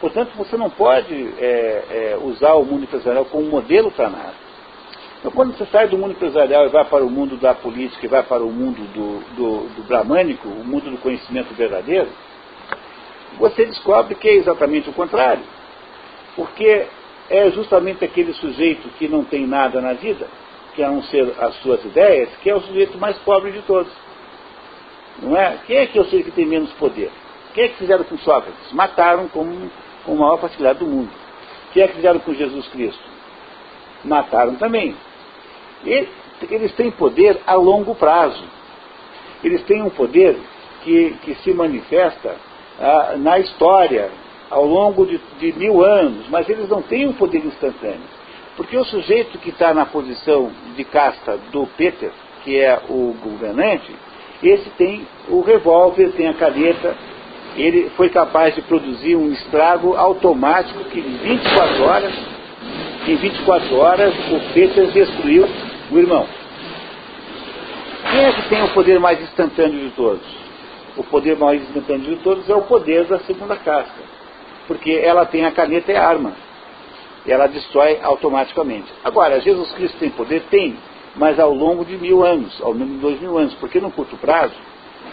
Portanto, 0.00 0.32
você 0.36 0.56
não 0.56 0.68
pode 0.68 1.14
é, 1.38 1.84
é, 1.88 2.18
usar 2.20 2.54
o 2.54 2.64
mundo 2.64 2.82
empresarial 2.82 3.24
como 3.26 3.44
modelo 3.44 3.92
para 3.92 4.10
nada. 4.10 4.34
Então, 5.20 5.30
quando 5.30 5.56
você 5.56 5.64
sai 5.66 5.86
do 5.86 5.96
mundo 5.96 6.10
empresarial 6.10 6.66
e 6.66 6.70
vai 6.70 6.84
para 6.86 7.04
o 7.04 7.08
mundo 7.08 7.36
da 7.36 7.54
política 7.54 8.04
e 8.04 8.08
vai 8.08 8.24
para 8.24 8.42
o 8.42 8.50
mundo 8.50 8.82
do, 8.92 9.36
do, 9.36 9.76
do 9.76 9.82
bramânico, 9.84 10.48
o 10.48 10.64
mundo 10.64 10.90
do 10.90 10.98
conhecimento 10.98 11.54
verdadeiro, 11.54 12.08
você 13.38 13.64
descobre 13.64 14.16
que 14.16 14.28
é 14.28 14.34
exatamente 14.34 14.90
o 14.90 14.92
contrário. 14.92 15.61
Porque 16.36 16.86
é 17.30 17.50
justamente 17.50 18.04
aquele 18.04 18.32
sujeito 18.34 18.88
que 18.98 19.08
não 19.08 19.24
tem 19.24 19.46
nada 19.46 19.80
na 19.80 19.94
vida, 19.94 20.26
que 20.74 20.82
a 20.82 20.90
não 20.90 21.02
ser 21.02 21.34
as 21.38 21.54
suas 21.62 21.84
ideias, 21.84 22.28
que 22.42 22.50
é 22.50 22.54
o 22.54 22.60
sujeito 22.60 22.98
mais 22.98 23.16
pobre 23.18 23.52
de 23.52 23.62
todos. 23.62 23.92
Não 25.20 25.36
é? 25.36 25.58
Quem 25.66 25.76
é 25.76 25.86
que 25.86 25.98
eu 25.98 26.04
sei 26.06 26.22
que 26.22 26.30
tem 26.30 26.46
menos 26.46 26.72
poder? 26.72 27.10
Quem 27.54 27.64
é 27.64 27.68
que 27.68 27.76
fizeram 27.76 28.04
com 28.04 28.16
Sócrates? 28.18 28.72
Mataram 28.72 29.28
como, 29.28 29.70
com 30.04 30.12
a 30.12 30.16
maior 30.16 30.38
facilidade 30.38 30.78
do 30.78 30.86
mundo. 30.86 31.10
Quem 31.72 31.82
é 31.82 31.88
que 31.88 31.94
fizeram 31.94 32.20
com 32.20 32.34
Jesus 32.34 32.66
Cristo? 32.68 33.02
Mataram 34.04 34.54
também. 34.56 34.96
E 35.84 36.08
eles 36.50 36.72
têm 36.72 36.90
poder 36.90 37.40
a 37.46 37.54
longo 37.54 37.94
prazo. 37.94 38.44
Eles 39.44 39.62
têm 39.64 39.82
um 39.82 39.90
poder 39.90 40.38
que, 40.82 41.16
que 41.22 41.34
se 41.36 41.52
manifesta 41.52 42.36
ah, 42.80 43.14
na 43.16 43.38
história, 43.38 44.10
ao 44.52 44.66
longo 44.66 45.06
de, 45.06 45.18
de 45.40 45.52
mil 45.58 45.82
anos, 45.82 46.28
mas 46.28 46.46
eles 46.46 46.68
não 46.68 46.82
têm 46.82 47.08
um 47.08 47.14
poder 47.14 47.42
instantâneo. 47.44 48.22
Porque 48.54 48.76
o 48.76 48.84
sujeito 48.84 49.38
que 49.38 49.48
está 49.48 49.72
na 49.72 49.86
posição 49.86 50.50
de 50.76 50.84
casta 50.84 51.38
do 51.50 51.66
Peter, 51.68 52.10
que 52.44 52.60
é 52.60 52.78
o 52.90 53.16
governante, 53.22 53.90
esse 54.42 54.68
tem 54.70 55.06
o 55.30 55.40
revólver, 55.40 56.12
tem 56.12 56.28
a 56.28 56.34
caneta, 56.34 56.94
ele 57.56 57.90
foi 57.96 58.10
capaz 58.10 58.54
de 58.54 58.60
produzir 58.60 59.16
um 59.16 59.32
estrago 59.32 59.96
automático 59.96 60.84
que 60.84 61.00
em 61.00 61.16
24 61.16 61.82
horas, 61.84 62.14
em 63.08 63.16
24 63.16 63.76
horas, 63.76 64.14
o 64.30 64.52
Peter 64.52 64.86
destruiu 64.88 65.48
o 65.90 65.98
irmão. 65.98 66.26
Quem 68.10 68.24
é 68.24 68.32
que 68.32 68.48
tem 68.50 68.62
o 68.62 68.68
poder 68.74 69.00
mais 69.00 69.18
instantâneo 69.22 69.80
de 69.80 69.90
todos? 69.96 70.26
O 70.94 71.04
poder 71.04 71.38
mais 71.38 71.62
instantâneo 71.62 72.16
de 72.16 72.16
todos 72.16 72.50
é 72.50 72.54
o 72.54 72.62
poder 72.62 73.04
da 73.04 73.18
segunda 73.20 73.56
casta. 73.56 74.11
Porque 74.66 74.90
ela 74.90 75.26
tem 75.26 75.44
a 75.44 75.52
caneta 75.52 75.92
e 75.92 75.96
a 75.96 76.06
arma 76.06 76.32
e 77.24 77.32
ela 77.32 77.46
destrói 77.46 78.00
automaticamente. 78.02 78.92
Agora, 79.04 79.40
Jesus 79.40 79.72
Cristo 79.72 79.98
tem 79.98 80.10
poder? 80.10 80.42
Tem, 80.50 80.76
mas 81.14 81.38
ao 81.38 81.52
longo 81.52 81.84
de 81.84 81.96
mil 81.96 82.24
anos, 82.24 82.60
ao 82.60 82.72
longo 82.72 82.86
de 82.86 82.98
dois 82.98 83.20
mil 83.20 83.38
anos, 83.38 83.54
porque 83.54 83.80
no 83.80 83.90
curto 83.90 84.16
prazo 84.16 84.54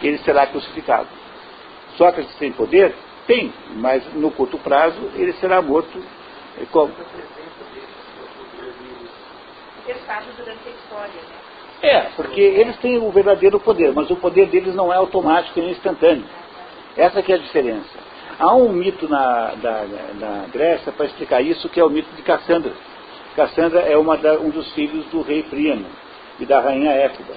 ele 0.01 0.17
será 0.19 0.47
crucificado. 0.47 1.07
Sócrates 1.97 2.33
tem 2.35 2.51
poder? 2.51 2.95
Tem, 3.27 3.53
mas 3.75 4.03
no 4.13 4.31
curto 4.31 4.57
prazo 4.57 4.97
ele 5.15 5.33
será 5.33 5.61
morto. 5.61 6.01
É, 6.59 6.65
como? 6.71 6.87
Né? 6.87 7.05
É, 11.81 12.01
porque 12.15 12.41
eles 12.41 12.77
têm 12.77 12.97
o 12.97 13.11
verdadeiro 13.11 13.59
poder, 13.59 13.93
mas 13.93 14.09
o 14.09 14.15
poder 14.15 14.47
deles 14.47 14.75
não 14.75 14.91
é 14.91 14.97
automático 14.97 15.59
nem 15.59 15.71
instantâneo. 15.71 16.25
Essa 16.97 17.21
que 17.21 17.31
é 17.31 17.35
a 17.35 17.39
diferença. 17.39 18.08
Há 18.39 18.55
um 18.55 18.71
mito 18.71 19.09
na, 19.09 19.53
da, 19.55 19.85
na 20.17 20.45
Grécia 20.49 20.93
para 20.93 21.05
explicar 21.07 21.41
isso, 21.41 21.67
que 21.67 21.77
é 21.77 21.83
o 21.83 21.89
mito 21.89 22.09
de 22.15 22.21
Cassandra. 22.21 22.71
Cassandra 23.35 23.81
é 23.81 23.95
da, 24.17 24.33
um 24.39 24.49
dos 24.49 24.71
filhos 24.73 25.05
do 25.07 25.21
rei 25.21 25.43
Príamo 25.43 25.85
e 26.39 26.45
da 26.45 26.61
rainha 26.61 26.91
Éfida. 26.91 27.33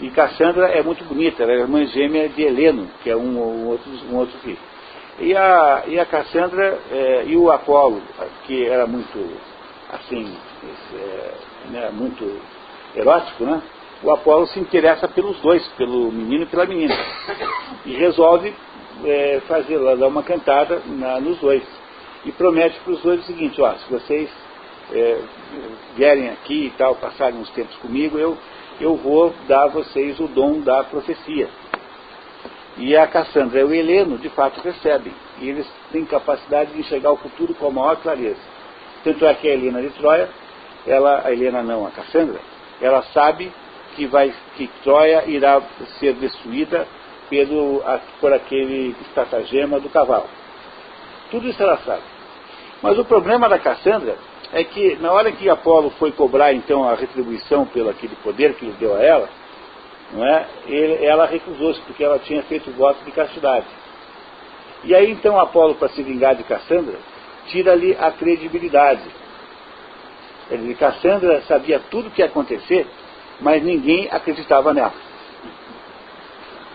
E 0.00 0.08
Cassandra 0.10 0.68
é 0.68 0.82
muito 0.82 1.02
bonita, 1.04 1.42
ela 1.42 1.52
é 1.52 1.56
irmã 1.56 1.84
gêmea 1.86 2.28
de 2.28 2.42
Heleno, 2.42 2.88
que 3.02 3.10
é 3.10 3.16
um, 3.16 3.38
um, 3.38 3.66
outro, 3.66 3.90
um 4.08 4.16
outro 4.16 4.38
filho. 4.38 4.58
E 5.18 5.34
a, 5.36 5.82
e 5.88 5.98
a 5.98 6.06
Cassandra 6.06 6.78
é, 6.92 7.24
e 7.26 7.36
o 7.36 7.50
Apolo, 7.50 8.00
que 8.46 8.66
era 8.66 8.86
muito, 8.86 9.18
assim, 9.92 10.32
é, 10.94 11.30
né, 11.70 11.90
muito 11.92 12.40
erótico, 12.94 13.44
né? 13.44 13.62
O 14.02 14.12
Apolo 14.12 14.46
se 14.46 14.60
interessa 14.60 15.08
pelos 15.08 15.40
dois, 15.40 15.66
pelo 15.68 16.12
menino 16.12 16.44
e 16.44 16.46
pela 16.46 16.66
menina. 16.66 16.94
E 17.86 17.96
resolve 17.96 18.54
é, 19.04 19.40
fazer, 19.46 19.78
dar 19.78 20.06
uma 20.06 20.22
cantada 20.22 20.82
na, 20.86 21.20
nos 21.20 21.38
dois. 21.38 21.62
E 22.24 22.32
promete 22.32 22.78
para 22.80 22.92
os 22.92 23.02
dois 23.02 23.20
o 23.20 23.24
seguinte, 23.24 23.60
ó, 23.60 23.72
se 23.74 23.90
vocês 23.90 24.30
é, 24.92 25.20
vierem 25.96 26.28
aqui 26.30 26.66
e 26.66 26.70
tal, 26.70 26.94
passarem 26.96 27.38
uns 27.38 27.50
tempos 27.50 27.76
comigo, 27.76 28.18
eu, 28.18 28.36
eu 28.80 28.96
vou 28.96 29.34
dar 29.46 29.64
a 29.64 29.68
vocês 29.68 30.18
o 30.20 30.28
dom 30.28 30.60
da 30.60 30.84
profecia. 30.84 31.48
E 32.78 32.96
a 32.96 33.06
Cassandra 33.06 33.60
e 33.60 33.64
o 33.64 33.72
Heleno, 33.72 34.18
de 34.18 34.28
fato, 34.30 34.60
recebem. 34.60 35.12
E 35.40 35.48
eles 35.48 35.66
têm 35.90 36.04
capacidade 36.04 36.72
de 36.72 36.80
enxergar 36.80 37.10
o 37.10 37.16
futuro 37.16 37.54
com 37.54 37.68
a 37.68 37.70
maior 37.70 37.96
clareza. 37.96 38.40
Tanto 39.02 39.24
é 39.24 39.34
que 39.34 39.48
a 39.48 39.52
Helena 39.52 39.80
de 39.80 39.90
Troia, 39.90 40.28
ela, 40.86 41.22
a 41.24 41.32
Helena 41.32 41.62
não, 41.62 41.86
a 41.86 41.90
Cassandra, 41.90 42.38
ela 42.80 43.02
sabe 43.14 43.50
que, 43.94 44.06
vai, 44.06 44.32
que 44.56 44.68
Troia 44.82 45.24
irá 45.26 45.62
ser 45.98 46.14
destruída 46.14 46.86
pelo, 47.28 47.82
por 48.20 48.32
aquele 48.32 48.94
estratagema 49.02 49.80
do 49.80 49.88
cavalo. 49.88 50.28
Tudo 51.30 51.48
isso 51.48 51.62
ela 51.62 51.78
sabe. 51.78 52.02
Mas 52.82 52.98
o 52.98 53.04
problema 53.04 53.48
da 53.48 53.58
Cassandra 53.58 54.16
é 54.52 54.62
que 54.62 54.96
na 54.96 55.12
hora 55.12 55.32
que 55.32 55.48
Apolo 55.48 55.90
foi 55.98 56.12
cobrar 56.12 56.52
então 56.52 56.88
a 56.88 56.94
retribuição 56.94 57.66
pelo 57.66 57.90
aquele 57.90 58.14
poder 58.16 58.54
que 58.54 58.66
ele 58.66 58.76
deu 58.78 58.94
a 58.94 59.02
ela, 59.02 59.28
não 60.12 60.24
é? 60.24 60.46
Ele, 60.66 61.04
ela 61.04 61.26
recusou-se 61.26 61.80
porque 61.82 62.04
ela 62.04 62.18
tinha 62.18 62.42
feito 62.44 62.70
o 62.70 62.74
voto 62.74 63.04
de 63.04 63.10
castidade. 63.10 63.66
E 64.84 64.94
aí 64.94 65.10
então 65.10 65.38
Apolo, 65.40 65.74
para 65.74 65.88
se 65.88 66.02
vingar 66.02 66.36
de 66.36 66.44
Cassandra, 66.44 66.96
tira-lhe 67.46 67.96
a 67.98 68.10
credibilidade. 68.12 69.02
Ele, 70.50 70.74
Cassandra 70.74 71.42
sabia 71.42 71.80
tudo 71.90 72.08
o 72.08 72.10
que 72.10 72.20
ia 72.20 72.26
acontecer, 72.26 72.86
mas 73.40 73.62
ninguém 73.62 74.08
acreditava 74.10 74.72
nela. 74.72 74.94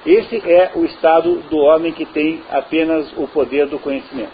Esse 0.05 0.37
é 0.37 0.71
o 0.75 0.83
estado 0.83 1.41
do 1.49 1.57
homem 1.57 1.93
que 1.93 2.05
tem 2.05 2.41
apenas 2.49 3.11
o 3.15 3.27
poder 3.27 3.67
do 3.67 3.77
conhecimento. 3.77 4.33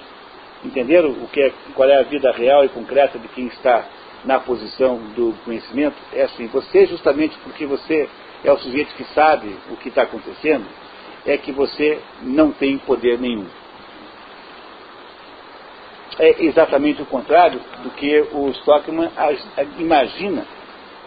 Entenderam 0.63 1.09
o 1.09 1.27
que 1.27 1.41
é, 1.41 1.53
qual 1.75 1.89
é 1.89 1.99
a 1.99 2.03
vida 2.03 2.31
real 2.31 2.63
e 2.63 2.69
concreta 2.69 3.19
de 3.19 3.27
quem 3.29 3.47
está 3.47 3.85
na 4.23 4.39
posição 4.39 4.97
do 5.13 5.35
conhecimento? 5.43 5.95
É 6.13 6.23
assim, 6.23 6.47
você 6.47 6.85
justamente 6.85 7.37
porque 7.39 7.65
você 7.65 8.09
é 8.43 8.51
o 8.51 8.57
sujeito 8.57 8.95
que 8.95 9.03
sabe 9.13 9.55
o 9.69 9.75
que 9.75 9.89
está 9.89 10.03
acontecendo, 10.03 10.65
é 11.25 11.37
que 11.37 11.51
você 11.51 11.99
não 12.21 12.51
tem 12.51 12.77
poder 12.77 13.19
nenhum. 13.19 13.47
É 16.17 16.45
exatamente 16.45 17.01
o 17.01 17.05
contrário 17.05 17.59
do 17.83 17.91
que 17.91 18.21
o 18.31 18.49
Stockman 18.49 19.11
imagina 19.77 20.47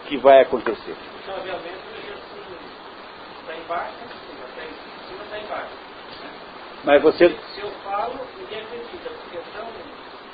que 0.07 0.17
vai 0.17 0.41
acontecer. 0.41 0.95
Então, 1.23 1.35
obviamente, 1.35 1.81
está 3.41 3.57
embaixo 3.57 4.00
mas 6.83 7.01
você. 7.01 7.29
Se 7.29 7.61
eu 7.61 7.69
falo, 7.83 8.13
ninguém 8.39 8.59
acredita, 8.59 9.09
porque 9.09 9.37
então 9.37 9.67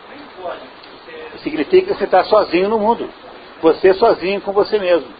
nem 0.09 0.19
pode. 0.41 0.61
Você... 1.05 1.39
Significa 1.43 1.87
que 1.87 1.97
você 1.97 2.05
está 2.05 2.23
sozinho 2.23 2.69
no 2.69 2.79
mundo. 2.79 3.09
Você 3.61 3.93
sozinho 3.93 4.41
com 4.41 4.51
você 4.51 4.77
mesmo. 4.77 5.11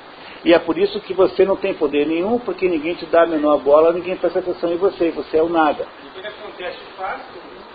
E 0.45 0.53
é 0.53 0.59
por 0.59 0.77
isso 0.77 0.99
que 1.01 1.13
você 1.13 1.43
não 1.43 1.55
tem 1.55 1.73
poder 1.73 2.05
nenhum, 2.07 2.39
porque 2.39 2.69
ninguém 2.69 2.93
te 2.93 3.05
dá 3.07 3.23
a 3.23 3.27
menor 3.27 3.57
bola, 3.59 3.91
ninguém 3.91 4.15
presta 4.15 4.39
atenção 4.39 4.71
em 4.71 4.77
você, 4.77 5.11
você 5.11 5.37
é 5.37 5.43
o 5.43 5.49
nada. 5.49 5.85
O 6.15 6.21
que 6.21 6.27
acontece 6.27 6.77
fácil, 6.95 7.25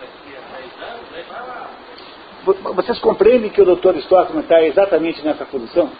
daqui 0.00 0.36
a 0.36 0.56
10 0.56 0.90
anos, 0.90 1.06
aí 1.14 1.24
vai. 1.28 2.72
Vocês 2.74 2.98
compreendem 2.98 3.50
que 3.50 3.60
o 3.60 3.76
Dr. 3.76 3.96
Stockman 3.98 4.42
está 4.42 4.62
exatamente 4.62 5.22
nessa 5.22 5.44
posição? 5.44 5.90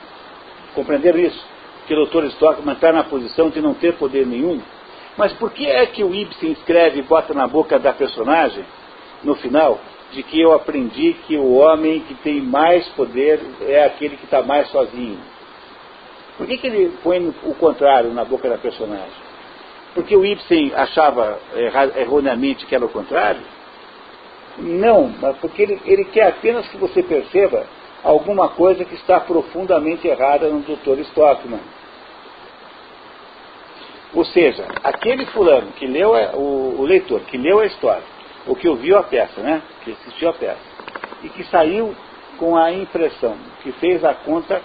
Compreenderam 0.74 1.18
isso? 1.18 1.44
Que 1.86 1.94
o 1.94 2.06
Dr. 2.06 2.24
Stockman 2.26 2.74
está 2.74 2.92
na 2.92 3.04
posição 3.04 3.50
de 3.50 3.60
não 3.60 3.74
ter 3.74 3.94
poder 3.94 4.26
nenhum? 4.26 4.60
Mas 5.16 5.32
por 5.34 5.51
que 5.52 5.66
é 5.66 5.86
que 5.86 6.02
o 6.02 6.14
Ibsen 6.14 6.52
escreve 6.52 7.01
e 7.01 7.02
bota 7.02 7.34
na 7.34 7.47
boca 7.47 7.78
da 7.78 7.93
personagem, 7.93 8.64
no 9.22 9.34
final, 9.36 9.78
de 10.12 10.22
que 10.22 10.40
eu 10.40 10.52
aprendi 10.52 11.14
que 11.26 11.36
o 11.36 11.55
homem 11.55 12.01
que 12.01 12.14
tem 12.16 12.40
mais 12.40 12.86
poder 12.90 13.40
é 13.62 13.84
aquele 13.84 14.16
que 14.16 14.24
está 14.24 14.43
mais 14.43 14.68
sozinho. 14.68 15.18
Por 16.36 16.47
que, 16.47 16.59
que 16.59 16.66
ele 16.66 16.93
põe 17.02 17.34
o 17.44 17.55
contrário 17.55 18.12
na 18.12 18.24
boca 18.24 18.48
da 18.48 18.59
personagem? 18.59 19.32
Porque 19.94 20.16
o 20.16 20.24
Ibsen 20.24 20.72
achava 20.74 21.39
erroneamente 21.97 22.66
que 22.66 22.74
era 22.74 22.84
o 22.84 22.89
contrário? 22.89 23.43
Não, 24.59 25.12
mas 25.20 25.36
porque 25.39 25.62
ele, 25.62 25.80
ele 25.84 26.05
quer 26.05 26.28
apenas 26.28 26.66
que 26.68 26.76
você 26.76 27.02
perceba 27.02 27.66
alguma 28.02 28.48
coisa 28.51 28.84
que 28.84 28.94
está 28.94 29.20
profundamente 29.20 30.06
errada 30.06 30.48
no 30.48 30.60
Dr. 30.60 31.01
Stockman. 31.10 31.60
Ou 34.14 34.24
seja, 34.26 34.66
aquele 34.84 35.24
fulano 35.26 35.72
que 35.72 35.86
leu, 35.86 36.12
o, 36.34 36.80
o 36.80 36.84
leitor 36.84 37.20
que 37.22 37.39
leu 37.39 37.60
a 37.60 37.66
história, 37.66 38.05
ou 38.47 38.55
que 38.55 38.68
ouviu 38.68 38.98
a 38.98 39.02
peça, 39.02 39.40
né, 39.40 39.62
que 39.82 39.93
assistiu 39.93 40.28
a 40.28 40.32
peça, 40.34 40.60
e 41.22 41.28
que 41.30 41.44
saiu 41.44 41.94
com 42.39 42.56
a 42.56 42.72
impressão, 42.72 43.36
que 43.62 43.72
fez 43.72 44.05
a 44.05 44.14
conta, 44.14 44.60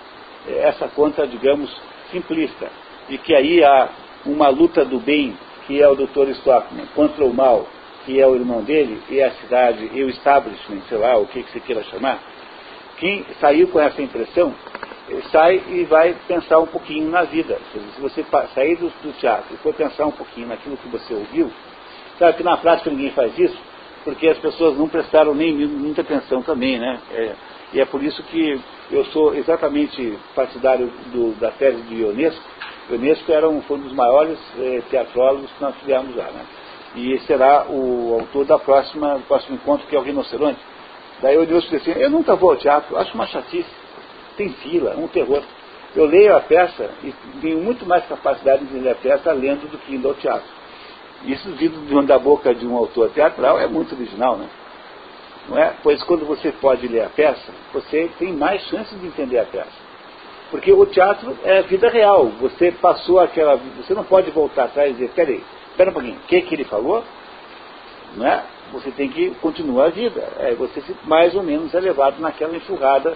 essa 0.48 0.88
conta, 0.90 1.26
digamos, 1.26 1.74
simplista, 2.12 2.70
de 3.08 3.18
que 3.18 3.34
aí 3.34 3.64
há 3.64 3.90
uma 4.26 4.50
luta 4.50 4.84
do 4.84 5.00
bem, 5.00 5.38
que 5.66 5.82
é 5.82 5.88
o 5.88 5.96
Dr. 5.96 6.30
Stockman, 6.32 6.88
contra 6.96 7.24
o 7.24 7.34
mal, 7.34 7.68
que 8.06 8.20
é 8.20 8.28
o 8.28 8.36
irmão 8.36 8.64
dele, 8.64 9.02
e 9.10 9.22
a 9.22 9.32
cidade, 9.32 9.90
e 9.94 10.04
o 10.04 10.10
establishment, 10.10 10.82
sei 10.90 10.98
lá, 10.98 11.18
o 11.18 11.28
que, 11.28 11.44
que 11.44 11.52
você 11.52 11.60
queira 11.60 11.84
chamar, 11.84 12.20
quem 12.98 13.26
saiu 13.40 13.68
com 13.68 13.80
essa 13.80 14.02
impressão, 14.02 14.54
sai 15.32 15.62
e 15.68 15.86
vai 15.86 16.16
pensar 16.28 16.60
um 16.60 16.68
pouquinho 16.68 17.10
na 17.10 17.24
vida. 17.24 17.58
Se 17.72 18.02
você 18.02 18.26
sair 18.54 18.76
do, 18.76 18.90
do, 19.02 19.14
teatro 19.18 19.54
e 19.54 19.58
for 19.58 19.74
pensar 19.74 20.06
um 20.06 20.12
pouquinho 20.12 20.48
naquilo 20.48 20.78
que 20.78 20.88
você 20.90 21.14
ouviu, 21.14 21.52
sabe 22.20 22.38
que 22.38 22.44
na 22.44 22.58
prática 22.58 22.90
ninguém 22.90 23.12
faz 23.12 23.38
isso, 23.38 23.58
porque 24.04 24.28
as 24.28 24.38
pessoas 24.38 24.78
não 24.78 24.90
prestaram 24.90 25.34
nem 25.34 25.54
muita 25.54 26.02
atenção 26.02 26.42
também, 26.42 26.78
né? 26.78 27.00
É, 27.12 27.36
e 27.74 27.82
é 27.82 27.86
por 27.86 28.02
isso 28.04 28.22
que 28.24 28.60
eu 28.92 29.06
sou 29.06 29.36
exatamente 29.36 30.18
partidário 30.36 30.88
do, 31.12 31.38
da 31.40 31.52
tese 31.52 31.82
de 31.84 32.02
Ionesco. 32.02 32.44
Ionesco 32.90 33.32
era 33.32 33.50
um, 33.50 33.62
foi 33.62 33.78
um 33.78 33.82
dos 33.82 33.94
maiores 33.94 34.40
é, 34.60 34.82
teatrólogos 34.90 35.52
que 35.52 35.62
nós 35.62 35.76
tivemos 35.80 36.16
lá, 36.16 36.26
né? 36.26 36.46
E 36.96 37.20
será 37.20 37.66
o 37.70 38.18
autor 38.20 38.46
da 38.46 38.58
próxima, 38.58 39.16
do 39.16 39.28
próximo 39.28 39.56
encontro, 39.56 39.88
que 39.88 39.96
é 39.96 40.00
o 40.00 40.04
Rinoceronte. 40.04 40.60
Daí 41.22 41.36
Ionesco 41.36 41.72
disse 41.72 41.92
assim, 41.92 42.00
eu 42.00 42.10
nunca 42.10 42.36
vou 42.36 42.52
ao 42.52 42.58
teatro, 42.58 42.98
acho 42.98 43.14
uma 43.14 43.28
chatice 43.28 43.87
tem 44.38 44.50
fila, 44.50 44.96
um 44.96 45.08
terror. 45.08 45.44
Eu 45.96 46.06
leio 46.06 46.36
a 46.36 46.42
peça 46.42 46.90
e 47.04 47.14
tenho 47.42 47.60
muito 47.60 47.86
mais 47.86 48.06
capacidade 48.06 48.66
de 48.66 48.78
ler 48.78 48.92
a 48.92 48.96
peça 48.96 49.32
lendo 49.32 49.70
do 49.70 49.78
que 49.78 49.96
indo 49.96 50.08
ao 50.08 50.14
teatro. 50.14 50.48
Isso 51.26 51.50
vindo 51.54 52.06
da 52.06 52.20
boca 52.20 52.54
de 52.54 52.66
um 52.68 52.78
autor 52.78 53.10
teatral 53.10 53.60
é 53.60 53.68
muito 53.68 53.96
original, 53.96 54.38
né? 54.38 54.48
Não 55.50 55.58
é? 55.58 55.74
Pois 55.82 56.04
quando 56.04 56.26
você 56.26 56.52
pode 56.52 56.88
ler 56.88 57.04
a 57.04 57.10
peça, 57.10 57.52
você 57.74 58.10
tem 58.20 58.34
mais 58.34 58.62
chances 58.68 59.00
de 59.00 59.08
entender 59.08 59.40
a 59.40 59.46
peça. 59.46 59.88
Porque 60.52 60.72
o 60.72 60.86
teatro 60.86 61.36
é 61.44 61.62
vida 61.64 61.90
real. 61.90 62.28
Você 62.40 62.72
passou 62.72 63.20
aquela. 63.20 63.58
Você 63.78 63.94
não 63.94 64.04
pode 64.04 64.30
voltar 64.32 64.66
atrás 64.66 64.92
e 64.92 64.94
dizer, 64.94 65.10
peraí, 65.10 65.44
espera 65.70 65.90
um 65.90 65.94
pouquinho, 65.94 66.16
o 66.16 66.28
que, 66.28 66.42
que 66.42 66.56
ele 66.56 66.64
falou? 66.66 67.04
Não 68.16 68.26
é? 68.26 68.44
Você 68.74 68.92
tem 68.92 69.10
que 69.10 69.32
continuar 69.42 69.86
a 69.86 69.90
vida. 69.90 70.22
É, 70.40 70.54
você 70.54 70.82
mais 71.06 71.34
ou 71.34 71.44
menos 71.44 71.74
é 71.74 71.80
levado 71.80 72.20
naquela 72.20 72.56
enxurrada 72.56 73.16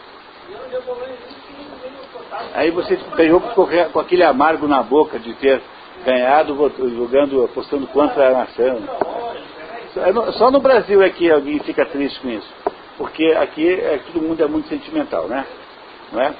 Aí 2.53 2.71
você 2.71 2.97
pegou 3.15 3.39
com 3.41 3.99
aquele 3.99 4.23
amargo 4.23 4.67
na 4.67 4.81
boca 4.83 5.19
de 5.19 5.33
ter 5.35 5.61
ganhado 6.05 6.55
jogando, 6.95 7.43
apostando 7.43 7.87
contra 7.87 8.29
a 8.29 8.31
nação. 8.31 8.79
Só 10.33 10.49
no 10.49 10.59
Brasil 10.59 11.01
é 11.01 11.09
que 11.09 11.29
alguém 11.29 11.59
fica 11.59 11.85
triste 11.85 12.19
com 12.19 12.29
isso. 12.29 12.53
Porque 12.97 13.25
aqui 13.39 13.67
é, 13.67 13.99
todo 14.11 14.21
mundo 14.21 14.43
é 14.43 14.47
muito 14.47 14.67
sentimental, 14.69 15.27
né? 15.27 15.45
Não 16.11 16.21
é? 16.21 16.33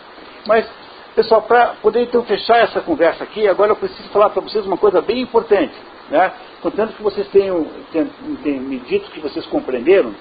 Mas, 0.47 0.69
pessoal, 1.15 1.41
para 1.41 1.75
poder 1.81 2.03
então 2.03 2.23
fechar 2.23 2.57
essa 2.57 2.81
conversa 2.81 3.23
aqui, 3.23 3.47
agora 3.47 3.71
eu 3.71 3.75
preciso 3.75 4.09
falar 4.09 4.29
para 4.29 4.41
vocês 4.41 4.65
uma 4.65 4.77
coisa 4.77 5.01
bem 5.01 5.21
importante. 5.21 5.73
Né? 6.09 6.31
Contanto 6.61 6.93
que 6.93 7.01
vocês 7.01 7.27
tenham, 7.29 7.65
tenham, 7.91 8.09
tenham 8.43 8.61
me 8.61 8.79
dito 8.79 9.09
que 9.11 9.19
vocês 9.19 9.45
compreenderam, 9.47 10.13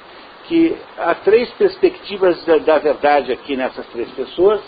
que 0.51 0.77
há 0.99 1.15
três 1.15 1.49
perspectivas 1.51 2.45
da, 2.45 2.59
da, 2.59 2.79
verdade 2.81 3.31
aqui 3.31 3.57
nessas 3.57 3.87
três 3.87 4.11
pessoas 4.11 4.61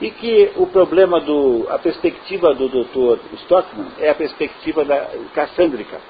e 0.00 0.12
que 0.12 0.52
o 0.54 0.68
problema 0.68 1.20
do 1.20 1.66
a 1.70 1.78
perspectiva 1.80 2.54
do 2.54 2.68
Dr. 2.68 3.18
Stockman 3.42 3.88
é 3.98 4.10
a 4.10 4.14
perspectiva 4.14 4.84
da 4.84 5.10
cassandrica. 5.34 6.00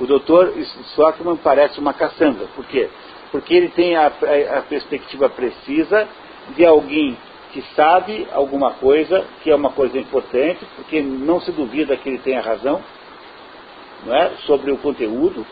O 0.00 0.06
Dr. 0.06 0.56
Stockman 0.92 1.36
parece 1.36 1.78
uma 1.78 1.92
Cassandra. 1.92 2.46
Por 2.56 2.64
quê? 2.64 2.88
Porque 3.30 3.52
ele 3.52 3.68
tem 3.68 3.96
a, 3.96 4.06
a, 4.06 4.58
a 4.60 4.62
perspectiva 4.62 5.28
precisa 5.28 6.08
de 6.56 6.64
alguém 6.64 7.18
que 7.52 7.62
sabe 7.76 8.26
alguma 8.32 8.72
coisa, 8.74 9.26
que 9.42 9.50
é 9.50 9.54
uma 9.54 9.72
coisa 9.72 9.98
importante, 9.98 10.64
porque 10.74 11.02
não 11.02 11.38
se 11.38 11.52
duvida 11.52 11.98
que 11.98 12.08
ele 12.08 12.18
tenha 12.18 12.40
razão, 12.40 12.80
não 14.06 14.14
é? 14.14 14.30
sobre 14.46 14.72
o 14.72 14.78
conteúdo, 14.78 15.44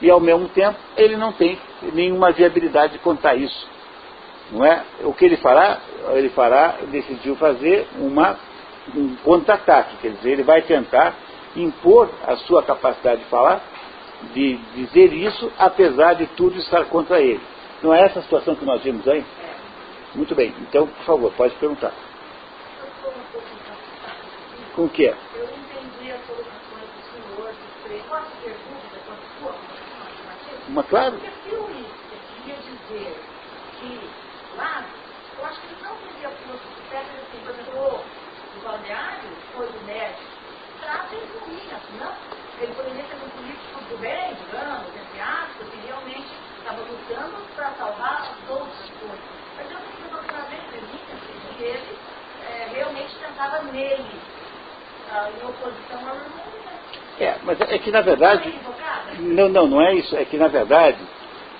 e 0.00 0.10
ao 0.10 0.20
mesmo 0.20 0.48
tempo 0.48 0.78
ele 0.96 1.16
não 1.16 1.32
tem 1.32 1.58
nenhuma 1.92 2.32
viabilidade 2.32 2.94
de 2.94 2.98
contar 3.00 3.34
isso. 3.34 3.68
Não 4.52 4.64
é? 4.64 4.82
O 5.02 5.12
que 5.12 5.24
ele 5.24 5.36
fará? 5.36 5.78
Ele 6.12 6.30
fará, 6.30 6.76
decidiu 6.90 7.36
fazer 7.36 7.86
uma, 7.98 8.38
um 8.96 9.14
contra-ataque, 9.16 9.96
quer 10.00 10.12
dizer, 10.12 10.30
ele 10.30 10.42
vai 10.42 10.62
tentar 10.62 11.14
impor 11.54 12.08
a 12.26 12.36
sua 12.36 12.62
capacidade 12.62 13.22
de 13.22 13.28
falar, 13.28 13.62
de 14.32 14.56
dizer 14.74 15.12
isso, 15.12 15.52
apesar 15.58 16.14
de 16.14 16.26
tudo 16.28 16.58
estar 16.58 16.84
contra 16.86 17.20
ele. 17.20 17.40
Não 17.82 17.94
é 17.94 18.00
essa 18.04 18.20
a 18.20 18.22
situação 18.22 18.54
que 18.54 18.64
nós 18.64 18.82
vimos 18.82 19.06
aí? 19.06 19.24
Muito 20.14 20.34
bem, 20.34 20.54
então, 20.62 20.86
por 20.86 21.04
favor, 21.04 21.32
pode 21.36 21.54
perguntar. 21.56 21.92
Com 24.74 24.84
o 24.84 24.88
que? 24.88 25.12
Uma 30.68 30.84
claro. 30.84 31.12
Porque 31.18 31.30
se 31.48 31.54
o 31.56 31.68
dizer 32.60 33.24
que 33.80 34.10
lá, 34.56 34.84
eu 35.38 35.46
acho 35.46 35.60
que 35.62 35.66
ele 35.68 35.82
não 35.82 35.96
o 38.56 38.60
balneário 38.62 39.30
foi 39.54 39.66
o 39.68 39.84
médico, 39.84 40.22
trata 40.82 41.14
não. 41.98 42.14
Ele 42.60 42.74
poderia 42.74 43.06
ser 43.06 43.16
um 43.16 43.30
político 43.30 43.98
bem, 43.98 44.34
digamos, 44.34 44.88
entre 44.96 45.20
aspas, 45.20 45.68
que 45.70 45.76
realmente 45.86 46.28
estava 46.58 46.82
lutando 46.82 47.46
para 47.54 47.74
salvar. 47.76 48.36
Mas 49.56 49.70
eu 49.70 49.78
que 51.56 51.62
ele 51.62 51.98
é, 52.46 52.68
realmente 52.74 53.16
tentava 53.18 53.62
nele, 53.64 54.20
ah, 55.10 55.30
em 55.30 55.46
oposição 55.46 56.08
ao 56.08 56.16
irmão 56.16 56.47
é, 57.20 57.36
mas 57.44 57.60
é 57.60 57.78
que 57.78 57.90
na 57.90 58.00
verdade. 58.00 58.52
Não, 59.20 59.48
não, 59.48 59.66
não 59.66 59.82
é 59.82 59.94
isso. 59.94 60.16
É 60.16 60.24
que 60.24 60.36
na 60.36 60.48
verdade, 60.48 60.98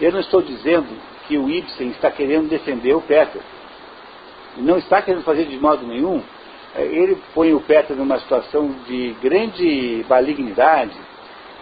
eu 0.00 0.12
não 0.12 0.20
estou 0.20 0.40
dizendo 0.42 0.88
que 1.26 1.36
o 1.36 1.48
Ibsen 1.48 1.88
está 1.90 2.10
querendo 2.10 2.48
defender 2.48 2.94
o 2.94 3.02
Peter. 3.02 3.42
Não 4.56 4.78
está 4.78 5.02
querendo 5.02 5.22
fazer 5.22 5.44
de 5.46 5.58
modo 5.58 5.86
nenhum. 5.86 6.22
É, 6.74 6.82
ele 6.82 7.18
põe 7.34 7.52
o 7.52 7.60
Peter 7.60 7.96
numa 7.96 8.18
situação 8.20 8.74
de 8.86 9.14
grande 9.20 10.04
malignidade. 10.08 10.96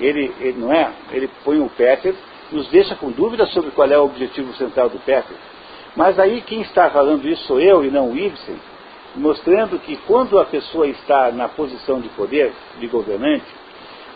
Ele, 0.01 0.33
ele, 0.41 0.59
não 0.59 0.73
é? 0.73 0.91
Ele 1.11 1.29
põe 1.45 1.59
o 1.61 1.71
Peter, 1.71 2.15
nos 2.53 2.69
deixa 2.69 2.95
com 2.95 3.11
dúvidas 3.11 3.51
sobre 3.53 3.71
qual 3.71 3.91
é 3.91 3.99
o 3.99 4.05
objetivo 4.05 4.53
central 4.55 4.89
do 4.89 4.99
Peter. 4.99 5.37
Mas 5.95 6.19
aí 6.19 6.43
quem 6.43 6.61
está 6.61 6.91
falando 6.91 7.27
isso 7.27 7.45
sou 7.45 7.59
eu 7.59 7.83
e 7.85 7.91
não 7.91 8.11
o 8.11 8.17
Ibsen, 8.17 8.57
mostrando 9.15 9.79
que 9.79 9.97
quando 10.07 10.39
a 10.39 10.45
pessoa 10.45 10.87
está 10.87 11.33
na 11.33 11.49
posição 11.49 12.01
de 12.01 12.09
poder, 12.11 12.53
de 12.79 12.87
governante, 12.87 13.47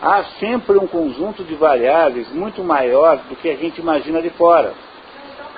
há 0.00 0.24
sempre 0.38 0.78
um 0.78 0.86
conjunto 0.86 1.44
de 1.44 1.54
variáveis 1.54 2.30
muito 2.32 2.62
maior 2.64 3.18
do 3.28 3.36
que 3.36 3.50
a 3.50 3.56
gente 3.56 3.80
imagina 3.80 4.22
de 4.22 4.30
fora. 4.30 4.72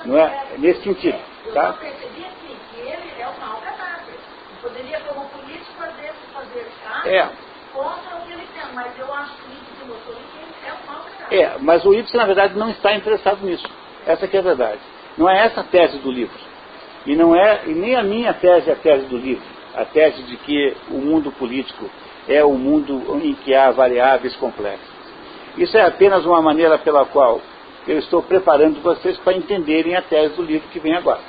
Não 0.04 0.18
é? 0.18 0.46
Nesse 0.58 0.82
sentido. 0.82 1.18
Tá? 1.54 1.68
Eu 1.68 1.74
percebi 1.74 2.24
assim, 2.24 2.56
que 2.72 2.80
ele 2.80 3.20
é 3.20 3.24
mau 3.40 3.60
caráter. 3.60 4.18
Poderia, 4.60 5.00
como 5.00 5.28
político, 5.28 5.72
fazer, 5.78 6.12
fazer 6.32 6.66
é. 7.04 7.28
contra 7.72 8.16
o 8.16 8.26
que 8.26 8.32
ele 8.32 8.46
tem, 8.54 8.74
mas 8.74 8.98
eu 8.98 9.12
acho 9.14 9.32
que 9.36 9.52
ele 9.82 9.92
é 10.66 10.72
um 10.72 10.92
mau. 10.92 11.04
É, 11.30 11.58
mas 11.60 11.84
o 11.84 11.94
Ibsen, 11.94 12.18
na 12.18 12.26
verdade, 12.26 12.56
não 12.56 12.70
está 12.70 12.94
interessado 12.94 13.44
nisso. 13.44 13.68
Essa 14.06 14.26
que 14.26 14.36
é 14.36 14.40
a 14.40 14.42
verdade. 14.42 14.80
Não 15.16 15.28
é 15.28 15.46
essa 15.46 15.60
a 15.60 15.64
tese 15.64 15.98
do 15.98 16.10
livro. 16.10 16.38
E 17.06 17.16
não 17.16 17.34
é, 17.34 17.62
e 17.66 17.74
nem 17.74 17.96
a 17.96 18.02
minha 18.02 18.32
tese 18.34 18.70
é 18.70 18.72
a 18.72 18.76
tese 18.76 19.06
do 19.06 19.16
livro. 19.16 19.44
A 19.74 19.84
tese 19.84 20.22
de 20.22 20.36
que 20.36 20.76
o 20.90 20.98
mundo 20.98 21.32
político 21.32 21.88
é 22.28 22.44
o 22.44 22.52
mundo 22.52 23.20
em 23.22 23.34
que 23.34 23.54
há 23.54 23.70
variáveis 23.70 24.34
complexas. 24.36 24.92
Isso 25.56 25.76
é 25.76 25.84
apenas 25.84 26.24
uma 26.24 26.40
maneira 26.40 26.78
pela 26.78 27.04
qual 27.04 27.40
eu 27.86 27.98
estou 27.98 28.22
preparando 28.22 28.80
vocês 28.80 29.18
para 29.18 29.34
entenderem 29.34 29.96
a 29.96 30.02
tese 30.02 30.34
do 30.34 30.42
livro 30.42 30.68
que 30.68 30.78
vem 30.78 30.94
agora. 30.94 31.20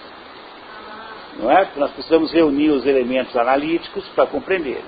Não 1.40 1.52
é? 1.52 1.68
Nós 1.76 1.92
precisamos 1.92 2.32
reunir 2.32 2.70
os 2.70 2.86
elementos 2.86 3.36
analíticos 3.36 4.08
para 4.10 4.28
compreender. 4.28 4.82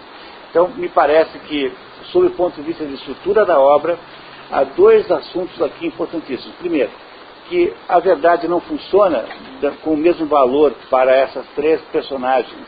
Então, 0.50 0.70
me 0.70 0.88
parece 0.88 1.38
que, 1.40 1.72
sob 2.12 2.28
o 2.28 2.32
ponto 2.32 2.56
de 2.56 2.62
vista 2.62 2.86
de 2.86 2.94
estrutura 2.94 3.46
da 3.46 3.60
obra, 3.60 3.98
há 4.52 4.64
dois 4.64 5.12
assuntos 5.12 5.60
aqui 5.62 5.88
importantíssimos. 5.88 6.56
Primeiro, 6.58 6.92
que 7.50 7.74
a 7.90 8.00
verdade 8.00 8.48
não 8.48 8.60
funciona 8.62 9.26
com 9.84 9.92
o 9.92 9.98
mesmo 9.98 10.28
valor 10.28 10.74
para 10.90 11.12
essas 11.14 11.46
três 11.56 11.82
personagens. 11.92 12.68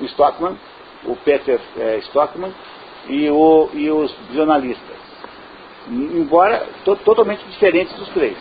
O 0.00 0.04
Stockman, 0.04 0.56
o 1.04 1.16
Peter 1.16 1.60
eh, 1.76 1.98
Stockman 2.04 2.52
e, 3.08 3.28
o, 3.30 3.70
e 3.72 3.90
os 3.90 4.14
jornalistas. 4.32 4.96
Embora 5.88 6.66
to, 6.84 6.96
totalmente 6.96 7.44
diferentes 7.46 7.94
dos 7.96 8.08
três. 8.10 8.36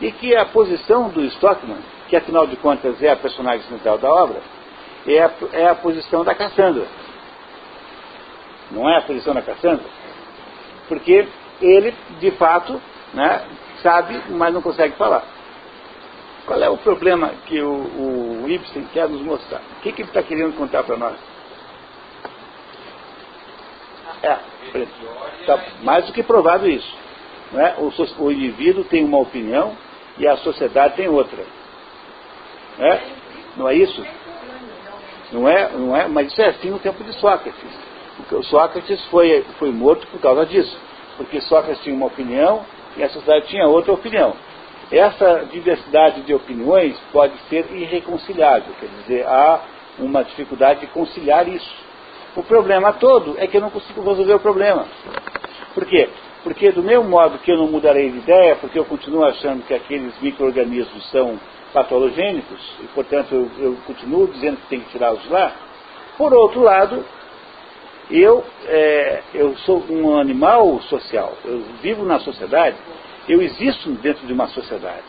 E 0.00 0.10
que 0.12 0.34
a 0.36 0.44
posição 0.46 1.08
do 1.08 1.22
Stockman, 1.24 1.78
que 2.08 2.16
afinal 2.16 2.46
de 2.46 2.56
contas 2.56 3.00
é 3.02 3.10
a 3.10 3.16
personagem 3.16 3.66
central 3.68 3.98
da 3.98 4.10
obra, 4.10 4.40
é 5.06 5.22
a, 5.22 5.30
é 5.52 5.68
a 5.68 5.74
posição 5.74 6.24
da 6.24 6.34
Cassandra. 6.34 6.86
Não 8.70 8.88
é 8.88 8.98
a 8.98 9.02
posição 9.02 9.32
da 9.32 9.42
Cassandra? 9.42 9.86
Porque 10.88 11.26
ele, 11.60 11.94
de 12.18 12.30
fato, 12.32 12.80
né, 13.14 13.44
sabe, 13.82 14.20
mas 14.30 14.52
não 14.52 14.60
consegue 14.60 14.96
falar. 14.96 15.24
Qual 16.44 16.60
é 16.60 16.68
o 16.68 16.76
problema 16.76 17.32
que 17.46 17.60
o, 17.60 18.42
o 18.42 18.44
Ibsen 18.48 18.84
quer 18.92 19.08
nos 19.08 19.20
mostrar? 19.22 19.60
O 19.78 19.82
que, 19.82 19.92
que 19.92 20.02
ele 20.02 20.08
está 20.08 20.22
querendo 20.22 20.56
contar 20.56 20.84
para 20.84 20.96
nós? 20.96 21.16
É, 24.26 24.86
está 25.40 25.58
mais 25.82 26.06
do 26.06 26.12
que 26.12 26.22
provado 26.22 26.68
isso. 26.68 26.96
Né? 27.52 27.76
O, 27.78 28.24
o, 28.24 28.32
indivíduo 28.32 28.84
tem 28.84 29.04
uma 29.04 29.18
opinião 29.18 29.76
e 30.18 30.26
a 30.26 30.36
sociedade 30.38 30.96
tem 30.96 31.08
outra. 31.08 31.44
Né? 32.78 33.00
Não 33.56 33.68
é 33.68 33.74
isso? 33.74 34.04
Não 35.32 35.48
é, 35.48 35.70
não 35.70 35.96
é, 35.96 36.08
mas 36.08 36.28
isso 36.28 36.40
é 36.40 36.48
assim 36.48 36.70
no 36.70 36.78
tempo 36.78 37.02
de 37.04 37.12
Sócrates. 37.14 37.86
Porque 38.16 38.34
o 38.34 38.42
Sócrates 38.42 39.04
foi, 39.06 39.44
foi 39.58 39.70
morto 39.70 40.06
por 40.08 40.20
causa 40.20 40.44
disso. 40.46 40.76
Porque 41.16 41.40
Sócrates 41.42 41.82
tinha 41.82 41.94
uma 41.94 42.06
opinião 42.06 42.64
e 42.96 43.02
a 43.02 43.08
sociedade 43.10 43.46
tinha 43.46 43.66
outra 43.66 43.92
opinião. 43.92 44.34
Essa 44.90 45.46
diversidade 45.50 46.22
de 46.22 46.34
opiniões 46.34 46.96
pode 47.12 47.36
ser 47.48 47.66
irreconciliável, 47.72 48.72
quer 48.78 48.86
dizer, 48.86 49.26
há 49.26 49.60
uma 49.98 50.22
dificuldade 50.22 50.80
de 50.80 50.86
conciliar 50.88 51.48
isso. 51.48 51.85
O 52.36 52.42
problema 52.42 52.92
todo 52.92 53.34
é 53.38 53.46
que 53.46 53.56
eu 53.56 53.62
não 53.62 53.70
consigo 53.70 54.02
resolver 54.02 54.34
o 54.34 54.40
problema. 54.40 54.86
Por 55.74 55.86
quê? 55.86 56.08
Porque 56.44 56.70
do 56.70 56.82
mesmo 56.82 57.08
modo 57.08 57.38
que 57.38 57.50
eu 57.50 57.56
não 57.56 57.66
mudarei 57.66 58.10
de 58.10 58.18
ideia, 58.18 58.56
porque 58.56 58.78
eu 58.78 58.84
continuo 58.84 59.24
achando 59.24 59.64
que 59.66 59.74
aqueles 59.74 60.20
micro-organismos 60.20 61.10
são 61.10 61.40
patologênicos, 61.72 62.76
e 62.80 62.86
portanto 62.88 63.34
eu, 63.34 63.50
eu, 63.58 63.76
continuo 63.86 64.28
dizendo 64.28 64.58
que 64.58 64.68
tem 64.68 64.80
que 64.80 64.90
tirá-los 64.90 65.28
lá, 65.30 65.52
por 66.16 66.32
outro 66.32 66.60
lado, 66.60 67.04
eu, 68.10 68.44
é, 68.66 69.22
eu 69.34 69.56
sou 69.58 69.84
um 69.90 70.16
animal 70.18 70.80
social, 70.82 71.36
eu 71.44 71.60
vivo 71.82 72.04
na 72.04 72.20
sociedade, 72.20 72.76
eu 73.28 73.42
existo 73.42 73.90
dentro 73.92 74.26
de 74.26 74.32
uma 74.32 74.46
sociedade. 74.48 75.04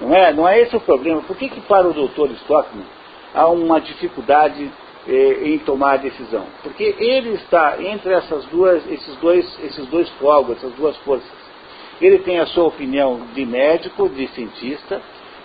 Não 0.00 0.14
é, 0.14 0.32
não 0.32 0.48
é 0.48 0.60
esse 0.60 0.74
o 0.74 0.80
problema. 0.80 1.20
Por 1.22 1.36
que, 1.36 1.48
que 1.48 1.60
para 1.60 1.88
o 1.88 1.92
doutor 1.92 2.30
Stockman 2.30 2.86
há 3.34 3.46
uma 3.48 3.80
dificuldade 3.80 4.72
eh, 5.10 5.48
em 5.48 5.58
tomar 5.58 5.98
decisão. 5.98 6.44
Porque 6.62 6.94
ele 6.96 7.30
está 7.30 7.82
entre 7.82 8.12
essas 8.12 8.44
duas, 8.46 8.88
esses, 8.88 9.16
dois, 9.16 9.58
esses 9.64 9.84
dois 9.86 10.08
fogos, 10.10 10.56
essas 10.56 10.72
duas 10.74 10.96
forças. 10.98 11.28
Ele 12.00 12.20
tem 12.20 12.38
a 12.38 12.46
sua 12.46 12.68
opinião 12.68 13.20
de 13.34 13.44
médico, 13.44 14.08
de 14.08 14.28
cientista, 14.28 15.02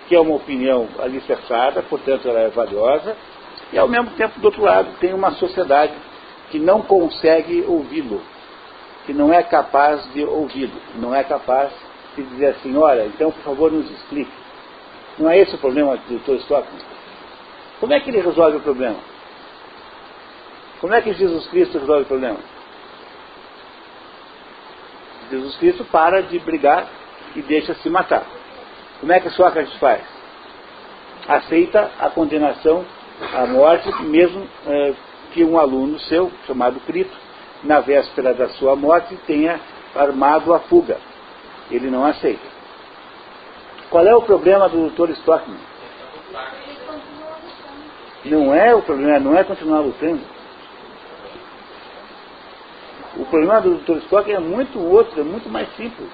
que 0.07 0.15
é 0.15 0.19
uma 0.19 0.35
opinião 0.35 0.87
alicerçada, 0.99 1.81
portanto 1.81 2.29
ela 2.29 2.41
é 2.41 2.49
valiosa, 2.49 3.17
e 3.73 3.77
ao 3.79 3.87
mesmo 3.87 4.11
tempo, 4.11 4.39
do 4.39 4.45
outro 4.45 4.61
lado, 4.61 4.87
tem 4.99 5.13
uma 5.15 5.31
sociedade 5.31 5.93
que 6.51 6.59
não 6.59 6.83
consegue 6.83 7.65
ouvi-lo, 7.67 8.21
que 9.07 9.13
não 9.13 9.33
é 9.33 9.41
capaz 9.41 10.07
de 10.13 10.23
ouvi-lo, 10.23 10.79
não 10.97 11.13
é 11.13 11.23
capaz 11.23 11.73
de 12.15 12.21
dizer 12.21 12.49
assim, 12.49 12.77
olha, 12.77 13.07
então 13.07 13.31
por 13.31 13.41
favor 13.41 13.71
nos 13.71 13.89
explique. 13.89 14.31
Não 15.17 15.27
é 15.27 15.39
esse 15.39 15.55
o 15.55 15.57
problema 15.57 15.97
do 15.97 16.19
Dr. 16.19 16.35
Stockman? 16.43 16.81
Como 17.79 17.93
é 17.93 17.99
que 17.99 18.11
ele 18.11 18.21
resolve 18.21 18.57
o 18.57 18.61
problema? 18.61 19.14
Como 20.79 20.93
é 20.93 21.01
que 21.01 21.13
Jesus 21.13 21.47
Cristo 21.47 21.79
resolve 21.79 22.03
o 22.03 22.07
problema? 22.07 22.39
Jesus 25.29 25.55
Cristo 25.57 25.85
para 25.85 26.21
de 26.23 26.37
brigar 26.39 26.87
e 27.35 27.41
deixa 27.41 27.73
se 27.75 27.89
matar. 27.89 28.25
Como 28.99 29.11
é 29.11 29.19
que 29.19 29.29
Sócrates 29.31 29.73
faz? 29.77 30.01
Aceita 31.27 31.91
a 31.99 32.09
condenação 32.09 32.85
à 33.33 33.45
morte, 33.45 33.89
mesmo 34.03 34.47
é, 34.67 34.93
que 35.31 35.43
um 35.43 35.57
aluno 35.57 35.99
seu, 35.99 36.31
chamado 36.45 36.79
Crito, 36.81 37.15
na 37.63 37.79
véspera 37.79 38.33
da 38.33 38.49
sua 38.49 38.75
morte, 38.75 39.15
tenha 39.25 39.59
armado 39.95 40.53
a 40.53 40.59
fuga. 40.59 40.97
Ele 41.71 41.89
não 41.89 42.05
aceita. 42.05 42.55
Qual 43.89 44.05
é 44.05 44.15
o 44.15 44.21
problema 44.21 44.69
do 44.69 44.89
Dr. 44.89 45.11
Stockman? 45.11 45.59
Não 48.25 48.53
é 48.53 48.73
o 48.73 48.81
problema, 48.81 49.19
não 49.19 49.37
é 49.37 49.43
continuar 49.43 49.79
lutando. 49.79 50.34
O 53.17 53.25
problema 53.25 53.61
do 53.61 53.77
Dr. 53.77 53.97
Spock 54.03 54.31
é 54.31 54.39
muito 54.39 54.79
outro, 54.79 55.19
é 55.19 55.23
muito 55.23 55.49
mais 55.49 55.73
simples. 55.75 56.09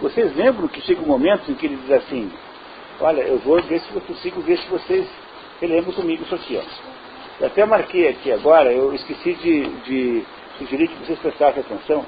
Vocês 0.00 0.34
lembram 0.34 0.66
que 0.68 0.80
chega 0.80 1.02
um 1.02 1.06
momento 1.06 1.50
em 1.50 1.54
que 1.54 1.66
ele 1.66 1.76
diz 1.76 1.90
assim, 1.92 2.32
olha, 3.00 3.22
eu 3.22 3.38
vou 3.38 3.60
ver 3.62 3.80
se 3.80 3.94
eu 3.94 4.00
consigo 4.00 4.40
ver 4.40 4.58
se 4.58 4.68
vocês 4.68 5.06
relembram 5.60 5.92
comigo 5.92 6.22
isso 6.24 6.34
aqui. 6.34 6.56
Ó. 6.56 6.62
Eu 7.40 7.46
até 7.48 7.64
marquei 7.66 8.08
aqui 8.08 8.32
agora, 8.32 8.72
eu 8.72 8.94
esqueci 8.94 9.34
de, 9.34 9.68
de 9.82 10.26
sugerir 10.58 10.88
que 10.88 11.04
vocês 11.04 11.18
prestassem 11.18 11.60
atenção. 11.60 12.04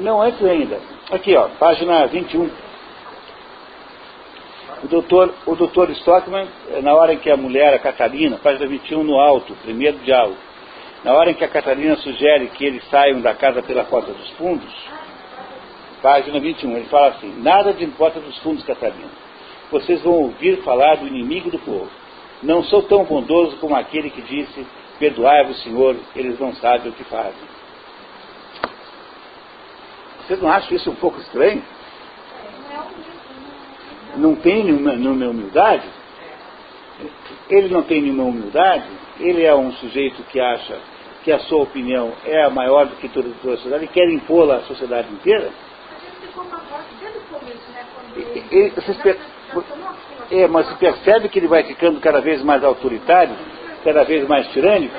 Não, 0.00 0.20
antes 0.20 0.44
ainda. 0.44 0.80
Aqui, 1.10 1.36
ó, 1.36 1.48
página 1.58 2.06
21. 2.06 2.50
O 4.84 4.88
doutor, 4.88 5.34
o 5.46 5.54
doutor 5.54 5.90
Stockman, 5.90 6.46
eh, 6.70 6.82
na 6.82 6.94
hora 6.94 7.14
em 7.14 7.18
que 7.18 7.30
a 7.30 7.36
mulher, 7.36 7.72
a 7.72 7.78
Catarina, 7.78 8.36
página 8.36 8.66
21 8.66 9.02
no 9.02 9.18
alto, 9.18 9.54
primeiro 9.62 9.98
diálogo, 9.98 10.36
na 11.02 11.14
hora 11.14 11.30
em 11.30 11.34
que 11.34 11.44
a 11.44 11.48
Catarina 11.48 11.96
sugere 11.96 12.48
que 12.48 12.64
eles 12.64 12.84
saiam 12.90 13.20
da 13.20 13.34
casa 13.34 13.62
pela 13.62 13.84
porta 13.84 14.12
dos 14.12 14.30
fundos, 14.32 14.72
página 16.02 16.38
21, 16.38 16.76
ele 16.76 16.86
fala 16.86 17.08
assim, 17.08 17.34
nada 17.40 17.72
de 17.72 17.86
porta 17.88 18.20
dos 18.20 18.36
fundos, 18.38 18.64
Catarina. 18.64 19.08
Vocês 19.70 20.02
vão 20.02 20.12
ouvir 20.12 20.62
falar 20.62 20.96
do 20.96 21.06
inimigo 21.06 21.50
do 21.50 21.58
povo. 21.58 21.90
Não 22.42 22.62
sou 22.64 22.82
tão 22.82 23.04
bondoso 23.04 23.56
como 23.56 23.74
aquele 23.74 24.10
que 24.10 24.20
disse, 24.22 24.66
perdoai-vos, 24.98 25.62
Senhor, 25.62 25.96
eles 26.14 26.38
não 26.38 26.54
sabem 26.54 26.90
o 26.90 26.94
que 26.94 27.04
fazem. 27.04 27.56
Vocês 30.26 30.40
não 30.40 30.50
acham 30.50 30.76
isso 30.76 30.90
um 30.90 30.94
pouco 30.96 31.18
estranho? 31.20 31.62
Não 34.16 34.34
tem 34.36 34.64
nenhuma, 34.64 34.92
nenhuma 34.94 35.26
humildade, 35.26 35.88
ele 37.48 37.68
não 37.68 37.82
tem 37.82 38.02
nenhuma 38.02 38.24
humildade, 38.24 38.84
ele 39.20 39.44
é 39.44 39.54
um 39.54 39.72
sujeito 39.72 40.22
que 40.24 40.40
acha 40.40 40.78
que 41.24 41.32
a 41.32 41.40
sua 41.40 41.62
opinião 41.62 42.12
é 42.24 42.44
a 42.44 42.50
maior 42.50 42.86
do 42.86 42.96
que 42.96 43.08
toda, 43.08 43.28
a 43.28 43.56
sociedade 43.56 43.84
e 43.84 43.88
quer 43.88 44.08
impô-la 44.08 44.56
à 44.56 44.60
sociedade 44.60 45.12
inteira. 45.12 45.50
Ele, 48.50 48.70
per... 49.02 49.18
é, 50.30 50.46
mas 50.46 50.68
você 50.68 50.74
percebe 50.76 51.28
que 51.28 51.38
ele 51.38 51.48
vai 51.48 51.64
ficando 51.64 52.00
cada 52.00 52.20
vez 52.20 52.42
mais 52.42 52.62
autoritário, 52.62 53.34
cada 53.84 54.04
vez 54.04 54.26
mais 54.28 54.46
tirânico? 54.52 54.94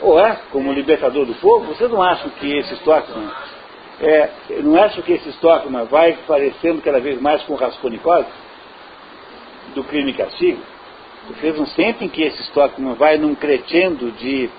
Ou 0.00 0.20
é, 0.20 0.38
como 0.52 0.72
libertador 0.72 1.26
do 1.26 1.34
povo? 1.34 1.74
Vocês 1.74 1.90
não 1.90 2.02
acham 2.02 2.30
que 2.30 2.58
esse 2.58 2.74
Stockman 2.74 3.30
é, 4.00 4.30
não 4.62 4.76
acho 4.82 5.02
que 5.02 5.12
esse 5.12 5.30
Stockman 5.30 5.84
vai 5.84 6.18
parecendo 6.26 6.82
cada 6.82 7.00
vez 7.00 7.20
mais 7.20 7.42
com 7.44 7.54
Raskolnikov 7.54 8.26
do 9.74 9.82
crime 9.84 10.10
e 10.10 10.14
castigo? 10.14 10.60
Vocês 11.28 11.58
não 11.58 11.66
sentem 11.66 12.08
que 12.08 12.22
esse 12.22 12.42
Stockman 12.42 12.94
vai 12.94 13.16
num 13.16 13.34
cretendo 13.34 14.12
de, 14.12 14.50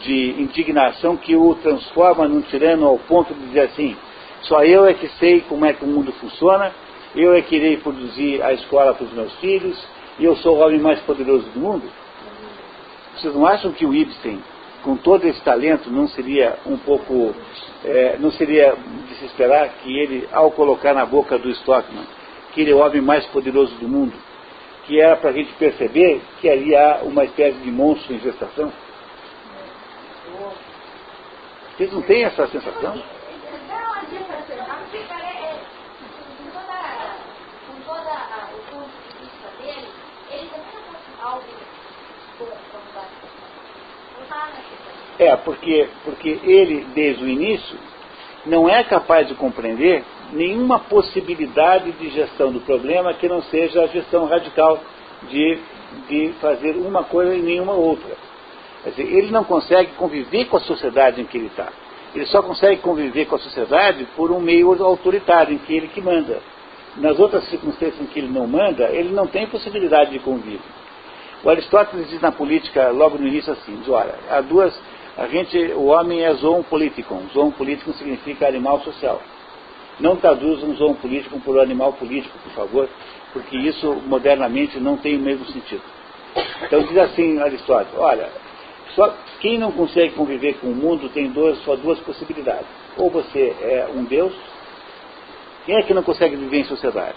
de 0.00 0.40
indignação 0.40 1.16
que 1.16 1.34
o 1.34 1.54
transforma 1.56 2.28
num 2.28 2.40
tirano 2.42 2.86
ao 2.86 2.98
ponto 2.98 3.34
de 3.34 3.46
dizer 3.46 3.62
assim, 3.62 3.96
só 4.42 4.62
eu 4.62 4.86
é 4.86 4.94
que 4.94 5.08
sei 5.18 5.40
como 5.40 5.64
é 5.64 5.72
que 5.72 5.84
o 5.84 5.88
mundo 5.88 6.12
funciona, 6.12 6.72
eu 7.16 7.34
é 7.34 7.42
que 7.42 7.56
irei 7.56 7.76
produzir 7.78 8.42
a 8.42 8.52
escola 8.52 8.94
para 8.94 9.04
os 9.04 9.12
meus 9.12 9.32
filhos, 9.34 9.76
e 10.18 10.24
eu 10.24 10.36
sou 10.36 10.56
o 10.56 10.60
homem 10.60 10.78
mais 10.78 11.00
poderoso 11.00 11.46
do 11.50 11.60
mundo? 11.60 11.90
Vocês 13.16 13.34
não 13.34 13.46
acham 13.46 13.72
que 13.72 13.84
o 13.84 13.92
Ibsen 13.92 14.40
com 14.84 14.96
todo 14.96 15.26
esse 15.26 15.40
talento, 15.40 15.90
não 15.90 16.06
seria 16.06 16.58
um 16.66 16.76
pouco, 16.76 17.34
é, 17.82 18.18
não 18.18 18.30
seria 18.30 18.76
de 19.08 19.14
se 19.14 19.24
esperar 19.24 19.68
que 19.82 19.98
ele, 19.98 20.28
ao 20.30 20.50
colocar 20.50 20.92
na 20.92 21.06
boca 21.06 21.38
do 21.38 21.50
Stockman, 21.50 22.04
que 22.52 22.60
ele 22.60 22.70
é 22.70 22.74
o 22.74 22.78
homem 22.78 23.00
mais 23.00 23.24
poderoso 23.26 23.74
do 23.76 23.88
mundo, 23.88 24.12
que 24.86 25.00
era 25.00 25.16
para 25.16 25.30
a 25.30 25.32
gente 25.32 25.52
perceber 25.54 26.20
que 26.40 26.48
ali 26.48 26.76
há 26.76 27.00
uma 27.02 27.24
espécie 27.24 27.58
de 27.58 27.70
monstro 27.70 28.14
em 28.14 28.20
gestação? 28.20 28.70
Vocês 31.76 31.90
não 31.90 32.02
têm 32.02 32.24
essa 32.24 32.46
sensação? 32.48 33.02
É, 45.18 45.36
porque, 45.36 45.88
porque 46.04 46.40
ele, 46.42 46.86
desde 46.94 47.24
o 47.24 47.28
início, 47.28 47.78
não 48.46 48.68
é 48.68 48.82
capaz 48.84 49.28
de 49.28 49.34
compreender 49.34 50.04
nenhuma 50.32 50.80
possibilidade 50.80 51.92
de 51.92 52.10
gestão 52.10 52.50
do 52.50 52.60
problema 52.60 53.14
que 53.14 53.28
não 53.28 53.42
seja 53.42 53.82
a 53.82 53.86
gestão 53.86 54.26
radical 54.26 54.80
de, 55.28 55.58
de 56.08 56.32
fazer 56.40 56.72
uma 56.76 57.04
coisa 57.04 57.34
e 57.34 57.42
nenhuma 57.42 57.72
outra. 57.72 58.16
Quer 58.82 58.90
dizer, 58.90 59.02
ele 59.02 59.30
não 59.30 59.44
consegue 59.44 59.92
conviver 59.92 60.46
com 60.46 60.56
a 60.56 60.60
sociedade 60.60 61.20
em 61.20 61.24
que 61.24 61.38
ele 61.38 61.46
está. 61.46 61.68
Ele 62.14 62.26
só 62.26 62.42
consegue 62.42 62.80
conviver 62.80 63.24
com 63.26 63.36
a 63.36 63.38
sociedade 63.38 64.06
por 64.14 64.30
um 64.30 64.40
meio 64.40 64.70
autoritário, 64.84 65.54
em 65.54 65.58
que 65.58 65.74
ele 65.74 65.88
que 65.88 66.00
manda. 66.00 66.40
Nas 66.96 67.18
outras 67.18 67.44
circunstâncias 67.48 68.00
em 68.00 68.06
que 68.06 68.20
ele 68.20 68.28
não 68.28 68.46
manda, 68.46 68.84
ele 68.90 69.12
não 69.12 69.26
tem 69.26 69.46
possibilidade 69.46 70.12
de 70.12 70.18
convívio. 70.20 70.60
O 71.42 71.50
Aristóteles 71.50 72.08
diz 72.08 72.20
na 72.20 72.30
política, 72.30 72.88
logo 72.90 73.18
no 73.18 73.26
início, 73.26 73.52
assim, 73.52 73.76
diz, 73.76 73.88
olha, 73.88 74.14
há 74.30 74.40
duas, 74.40 74.78
a 75.16 75.26
gente, 75.28 75.56
o 75.72 75.86
homem 75.86 76.22
é 76.22 76.34
zoon 76.34 76.62
politicum. 76.64 77.22
Zoon 77.32 77.52
politicum 77.52 77.92
significa 77.94 78.48
animal 78.48 78.80
social. 78.80 79.20
Não 80.00 80.16
traduzam 80.16 80.74
zoon 80.74 80.94
politicum 80.94 81.38
por 81.40 81.60
animal 81.60 81.92
político, 81.92 82.36
por 82.38 82.52
favor, 82.52 82.88
porque 83.32 83.56
isso 83.56 83.94
modernamente 84.06 84.80
não 84.80 84.96
tem 84.96 85.16
o 85.16 85.20
mesmo 85.20 85.46
sentido. 85.46 85.82
Então 86.62 86.82
diz 86.82 86.96
assim 86.96 87.38
Aristóteles, 87.38 87.96
olha, 87.96 88.28
só 88.96 89.14
quem 89.40 89.56
não 89.56 89.70
consegue 89.70 90.14
conviver 90.14 90.54
com 90.54 90.68
o 90.68 90.74
mundo 90.74 91.08
tem 91.10 91.30
duas, 91.30 91.58
só 91.64 91.76
duas 91.76 92.00
possibilidades. 92.00 92.66
Ou 92.96 93.08
você 93.08 93.54
é 93.60 93.88
um 93.94 94.02
Deus, 94.04 94.32
quem 95.64 95.76
é 95.76 95.82
que 95.82 95.94
não 95.94 96.02
consegue 96.02 96.34
viver 96.34 96.58
em 96.58 96.64
sociedade? 96.64 97.16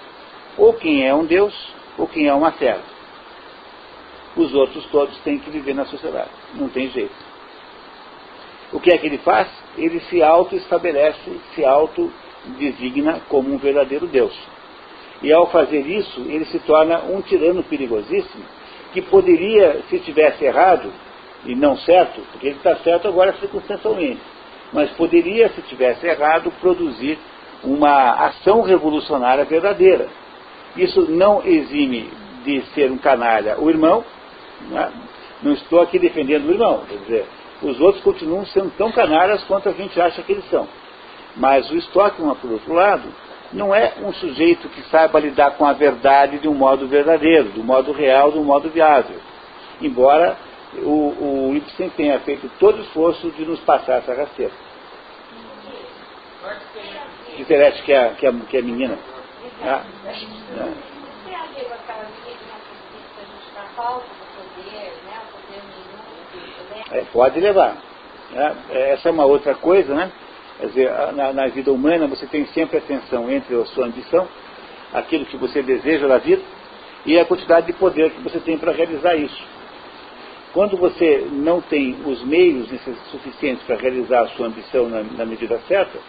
Ou 0.56 0.74
quem 0.74 1.08
é 1.08 1.14
um 1.14 1.26
Deus, 1.26 1.54
ou 1.98 2.08
quem 2.08 2.28
é 2.28 2.34
uma 2.34 2.52
terra. 2.52 2.82
Os 4.36 4.54
outros 4.54 4.86
todos 4.92 5.18
têm 5.20 5.40
que 5.40 5.50
viver 5.50 5.74
na 5.74 5.86
sociedade. 5.86 6.30
Não 6.54 6.70
tem 6.70 6.90
jeito. 6.90 7.37
O 8.72 8.80
que 8.80 8.92
é 8.92 8.98
que 8.98 9.08
ele 9.08 9.18
faz? 9.20 9.48
Ele 9.78 10.00
se 10.02 10.22
auto-estabelece, 10.22 11.40
se 11.56 11.64
auto-designa 11.64 13.22
como 13.30 13.54
um 13.54 13.58
verdadeiro 13.58 14.08
Deus. 14.08 14.38
E 15.22 15.32
ao 15.32 15.48
fazer 15.48 15.88
isso, 15.88 16.22
ele 16.28 16.46
se 16.46 16.60
torna 16.60 17.00
um 17.00 17.22
tirano 17.22 17.64
perigosíssimo, 17.64 18.44
que 18.94 19.02
poderia, 19.02 19.82
se 19.90 20.00
tivesse 20.00 20.44
errado, 20.44 20.92
e 21.46 21.56
não 21.56 21.78
certo, 21.78 22.22
porque 22.32 22.48
ele 22.48 22.58
está 22.58 22.76
certo 22.78 23.08
agora 23.08 23.34
circunstancialmente, 23.34 24.22
mas 24.74 24.90
poderia, 24.92 25.50
se 25.50 25.62
tivesse 25.64 26.06
errado, 26.06 26.52
produzir 26.60 27.18
uma 27.64 28.12
ação 28.28 28.62
revolucionária 28.62 29.46
verdadeira. 29.46 30.08
Isso 30.76 31.10
não 31.10 31.42
exime 31.46 32.10
de 32.44 32.62
ser 32.74 32.92
um 32.92 32.98
canalha 32.98 33.60
o 33.60 33.70
irmão, 33.70 34.04
né? 34.70 34.92
não 35.42 35.54
estou 35.54 35.82
aqui 35.82 35.98
defendendo 35.98 36.48
o 36.48 36.52
irmão, 36.52 36.84
quer 36.88 36.98
dizer, 36.98 37.26
os 37.62 37.80
outros 37.80 38.04
continuam 38.04 38.46
sendo 38.48 38.72
tão 38.78 38.92
canalhas 38.92 39.44
quanto 39.46 39.70
a 39.70 39.72
gente 39.72 40.00
acha 40.00 40.22
que 40.22 40.32
eles 40.32 40.50
são. 40.50 40.68
Mas 41.36 41.70
o 41.70 41.76
Stockman, 41.76 42.36
por 42.36 42.52
outro 42.52 42.74
lado, 42.74 43.14
não 43.54 43.74
é 43.74 43.94
um 44.02 44.14
sujeito 44.14 44.68
que 44.70 44.82
saiba 44.90 45.20
lidar 45.20 45.52
com 45.52 45.66
a 45.66 45.74
verdade 45.74 46.40
de 46.40 46.48
um 46.48 46.54
modo 46.54 46.88
verdadeiro, 46.88 47.50
de 47.50 47.60
um 47.60 47.64
modo 47.64 47.92
real, 47.92 48.30
um 48.32 48.44
modo 48.44 48.70
viável. 48.70 49.20
Embora 49.82 50.38
o, 50.76 51.50
o 51.50 51.56
Ibsen 51.56 51.90
tenha 51.92 52.20
feito 52.20 52.50
todo 52.60 52.80
o 52.80 52.82
esforço 52.82 53.30
de 53.32 53.46
nos 53.46 53.60
passar 53.62 54.00
essa 54.00 54.14
rasteira. 54.14 54.54
Interesse 57.38 57.82
que 57.84 57.94
é, 57.94 58.10
que 58.16 58.26
é, 58.26 58.34
que 58.50 58.58
é 58.58 58.62
menina. 58.62 58.98
Ah, 59.64 59.84
ah. 60.58 60.98
É, 66.92 67.02
pode 67.12 67.40
levar. 67.40 67.78
Né? 68.32 68.56
Essa 68.72 69.10
é 69.10 69.12
uma 69.12 69.26
outra 69.26 69.56
coisa, 69.56 69.94
né? 69.94 70.12
Quer 70.60 70.68
dizer, 70.68 70.92
na, 71.14 71.34
na, 71.34 71.48
vida 71.48 71.72
humana 71.72 72.08
você 72.08 72.26
tem 72.26 72.46
sempre 72.48 72.78
a 72.78 72.82
tensão 72.82 73.30
entre 73.30 73.56
a 73.56 73.66
sua 73.66 73.86
ambição, 73.86 74.28
aquilo 74.92 75.26
que 75.26 75.38
você 75.38 75.62
deseja 75.62 76.08
da 76.08 76.18
vida, 76.18 76.42
e 77.06 77.20
a 77.20 77.26
quantidade 77.26 77.68
de 77.68 77.74
poder 77.74 78.10
que 78.12 78.22
você 78.22 78.40
tem 78.40 78.58
para 78.58 78.72
realizar 78.72 79.16
isso. 79.16 79.46
Quando 80.54 80.76
você 80.76 81.28
não 81.32 81.62
tem 81.62 81.96
os 82.06 82.24
meios 82.24 82.68
suficientes 83.12 83.64
para 83.66 83.76
realizar 83.76 84.22
a 84.22 84.28
sua 84.30 84.48
ambição 84.48 84.90
na, 84.90 85.04
na 85.04 85.26
medida 85.26 85.60
certa, 85.68 86.00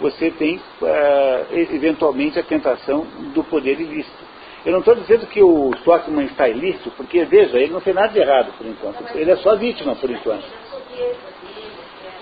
você 0.00 0.30
tem 0.30 0.56
uh, 0.56 1.56
eventualmente 1.74 2.38
a 2.38 2.42
tentação 2.42 3.04
do 3.34 3.42
poder 3.42 3.80
ilícito. 3.80 4.27
Eu 4.68 4.72
não 4.72 4.80
estou 4.80 4.96
dizendo 4.96 5.26
que 5.28 5.42
o 5.42 5.70
Stockman 5.76 6.26
está 6.26 6.46
ilícito, 6.46 6.90
porque, 6.90 7.24
veja, 7.24 7.56
ele 7.56 7.72
não 7.72 7.80
fez 7.80 7.96
nada 7.96 8.08
de 8.08 8.18
errado 8.18 8.52
por 8.58 8.66
enquanto. 8.66 9.02
Ele 9.16 9.30
é 9.30 9.36
só 9.36 9.56
vítima 9.56 9.96
por 9.96 10.10
enquanto. 10.10 10.44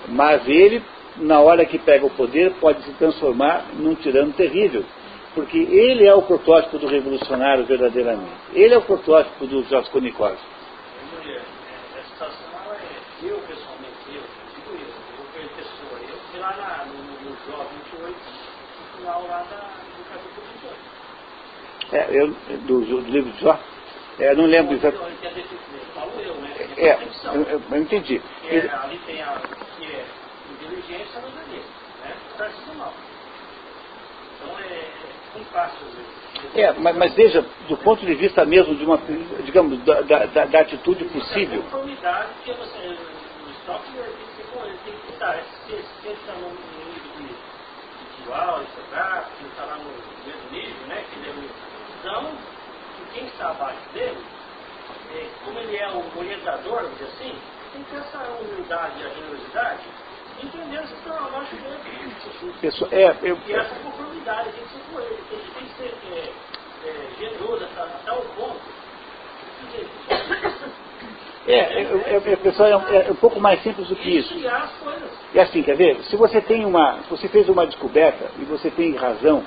Mas 0.07 0.47
ele, 0.47 0.81
na 1.17 1.41
hora 1.41 1.65
que 1.65 1.77
pega 1.77 2.05
o 2.05 2.09
poder, 2.09 2.53
pode 2.53 2.81
se 2.83 2.93
transformar 2.93 3.65
num 3.73 3.95
tirano 3.95 4.31
terrível. 4.31 4.85
Porque 5.35 5.57
ele 5.57 6.07
é 6.07 6.13
o 6.13 6.21
protótipo 6.21 6.77
do 6.77 6.87
revolucionário 6.87 7.65
verdadeiramente. 7.65 8.31
Ele 8.53 8.73
é 8.73 8.77
o 8.77 8.81
protótipo 8.81 9.45
do 9.45 9.63
Raskolnikov. 9.63 10.37
Eu, 13.23 13.39
pessoalmente, 13.39 14.07
eu, 14.07 14.21
digo 14.55 14.71
eu, 14.71 15.43
eu, 15.43 16.17
fui 16.31 16.39
lá 16.39 16.85
no, 16.85 17.29
no 17.29 17.37
Jó 17.45 17.65
28, 17.91 18.15
no 18.15 18.97
final 18.97 19.27
lá 19.27 19.43
da, 19.51 19.66
é, 21.91 22.07
eu, 22.11 22.27
do, 22.65 22.81
do 22.81 22.99
livro 23.01 23.31
de 23.31 23.41
Jó? 23.41 23.57
É, 24.19 24.35
não 24.35 24.45
lembro 24.45 24.75
exatamente. 24.75 25.25
É, 26.77 26.97
eu, 27.33 27.43
eu, 27.43 27.61
eu 27.69 27.77
entendi. 27.77 28.21
É, 28.49 28.69
ali 28.75 28.97
tem 29.05 29.21
a 29.21 29.39
que 29.77 29.85
é 29.85 30.05
inteligência 30.51 31.03
e 31.03 31.13
sabedoria, 31.13 31.61
né? 32.03 32.15
Tá 32.37 32.49
mal. 32.75 32.93
Então 34.35 34.59
é, 34.59 35.39
é 35.39 35.43
fácil. 35.51 35.87
É, 36.53 36.71
mas, 36.73 36.95
mas, 36.95 37.13
veja, 37.13 37.45
do 37.67 37.77
ponto 37.77 38.05
de 38.05 38.13
vista 38.15 38.45
mesmo 38.45 38.75
de 38.75 38.85
uma, 38.85 38.99
digamos, 39.43 39.83
da, 39.83 40.01
da, 40.01 40.45
da 40.45 40.59
atitude 40.59 41.05
possível. 41.05 41.63
Que 42.43 42.53
você, 42.53 42.87
o 42.87 43.49
estoque 43.51 43.91
tem 43.91 44.03
que, 44.03 44.77
tem 44.85 44.93
que 44.99 45.13
estar, 45.13 45.43
se 45.65 45.73
ele 45.73 45.83
está 46.13 46.33
no 46.33 46.49
nível 46.49 47.11
de 47.17 47.33
individual, 48.27 48.63
isográfico, 48.63 49.37
ele 49.39 49.49
está 49.49 49.65
lá 49.65 49.77
no 49.77 49.89
mesmo 50.25 50.51
nível, 50.51 50.87
né, 50.87 51.03
que 51.11 51.19
ele 51.19 51.29
é 51.29 51.46
então, 52.07 52.23
quem 53.13 53.25
está 53.25 53.49
abaixo 53.49 53.81
dele, 53.93 54.17
é, 55.13 55.27
como 55.43 55.59
ele 55.59 55.75
é 55.75 55.89
o 55.89 56.17
orientador, 56.17 56.83
vamos 56.83 56.97
dizer 56.97 57.05
assim, 57.05 57.35
tem 57.73 57.83
que 57.83 57.91
ter 57.91 57.97
essa 57.97 58.23
humildade 58.39 59.01
e 59.01 59.05
a 59.05 59.09
generosidade, 59.09 59.83
entendendo 60.41 60.83
essa 60.83 60.93
está 60.93 61.17
abaixo 61.17 61.55
dele. 61.57 62.55
Pessoal, 62.61 62.89
é, 62.93 63.17
eu, 63.21 63.37
e 63.45 63.53
essa 63.53 63.75
conformidade 63.75 64.51
tem 64.51 64.63
que 64.63 64.69
ser 64.69 64.79
com 64.89 65.01
ele, 65.01 65.19
ele 65.31 65.51
tem 65.53 65.65
que 65.65 65.73
ser 65.75 65.93
é, 66.13 66.33
é, 66.87 67.07
generoso 67.19 67.65
até, 67.65 67.81
até 67.81 68.11
o 68.13 68.21
ponto. 68.21 68.61
É, 71.45 71.53
é, 71.55 71.81
é, 71.81 72.15
é, 72.15 72.35
pessoal, 72.37 72.87
é, 72.87 73.07
é, 73.07 73.11
um 73.11 73.15
pouco 73.15 73.41
mais 73.41 73.61
simples 73.63 73.89
do 73.89 73.95
que 73.97 74.17
isso. 74.17 74.33
É 75.33 75.41
assim, 75.41 75.61
quer 75.61 75.75
ver? 75.75 76.01
Se 76.03 76.15
você 76.15 76.39
tem 76.39 76.65
uma, 76.65 76.99
você 77.09 77.27
fez 77.27 77.49
uma 77.49 77.65
descoberta 77.67 78.31
e 78.39 78.45
você 78.45 78.71
tem 78.71 78.95
razão 78.95 79.43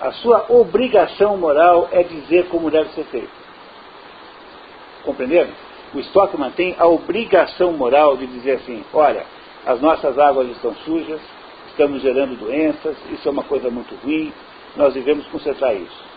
a 0.00 0.12
sua 0.12 0.46
obrigação 0.48 1.36
moral 1.36 1.88
é 1.90 2.02
dizer 2.02 2.48
como 2.48 2.70
deve 2.70 2.90
ser 2.90 3.04
feito. 3.04 3.30
Compreenderam? 5.04 5.50
O 5.94 5.98
Stockman 6.00 6.50
tem 6.50 6.76
a 6.78 6.86
obrigação 6.86 7.72
moral 7.72 8.16
de 8.16 8.26
dizer 8.26 8.52
assim: 8.52 8.84
olha, 8.92 9.24
as 9.66 9.80
nossas 9.80 10.18
águas 10.18 10.48
estão 10.50 10.74
sujas, 10.84 11.20
estamos 11.68 12.02
gerando 12.02 12.38
doenças, 12.38 12.96
isso 13.10 13.26
é 13.26 13.30
uma 13.30 13.42
coisa 13.42 13.70
muito 13.70 13.94
ruim, 13.96 14.32
nós 14.76 14.94
devemos 14.94 15.26
consertar 15.28 15.74
isso. 15.74 16.08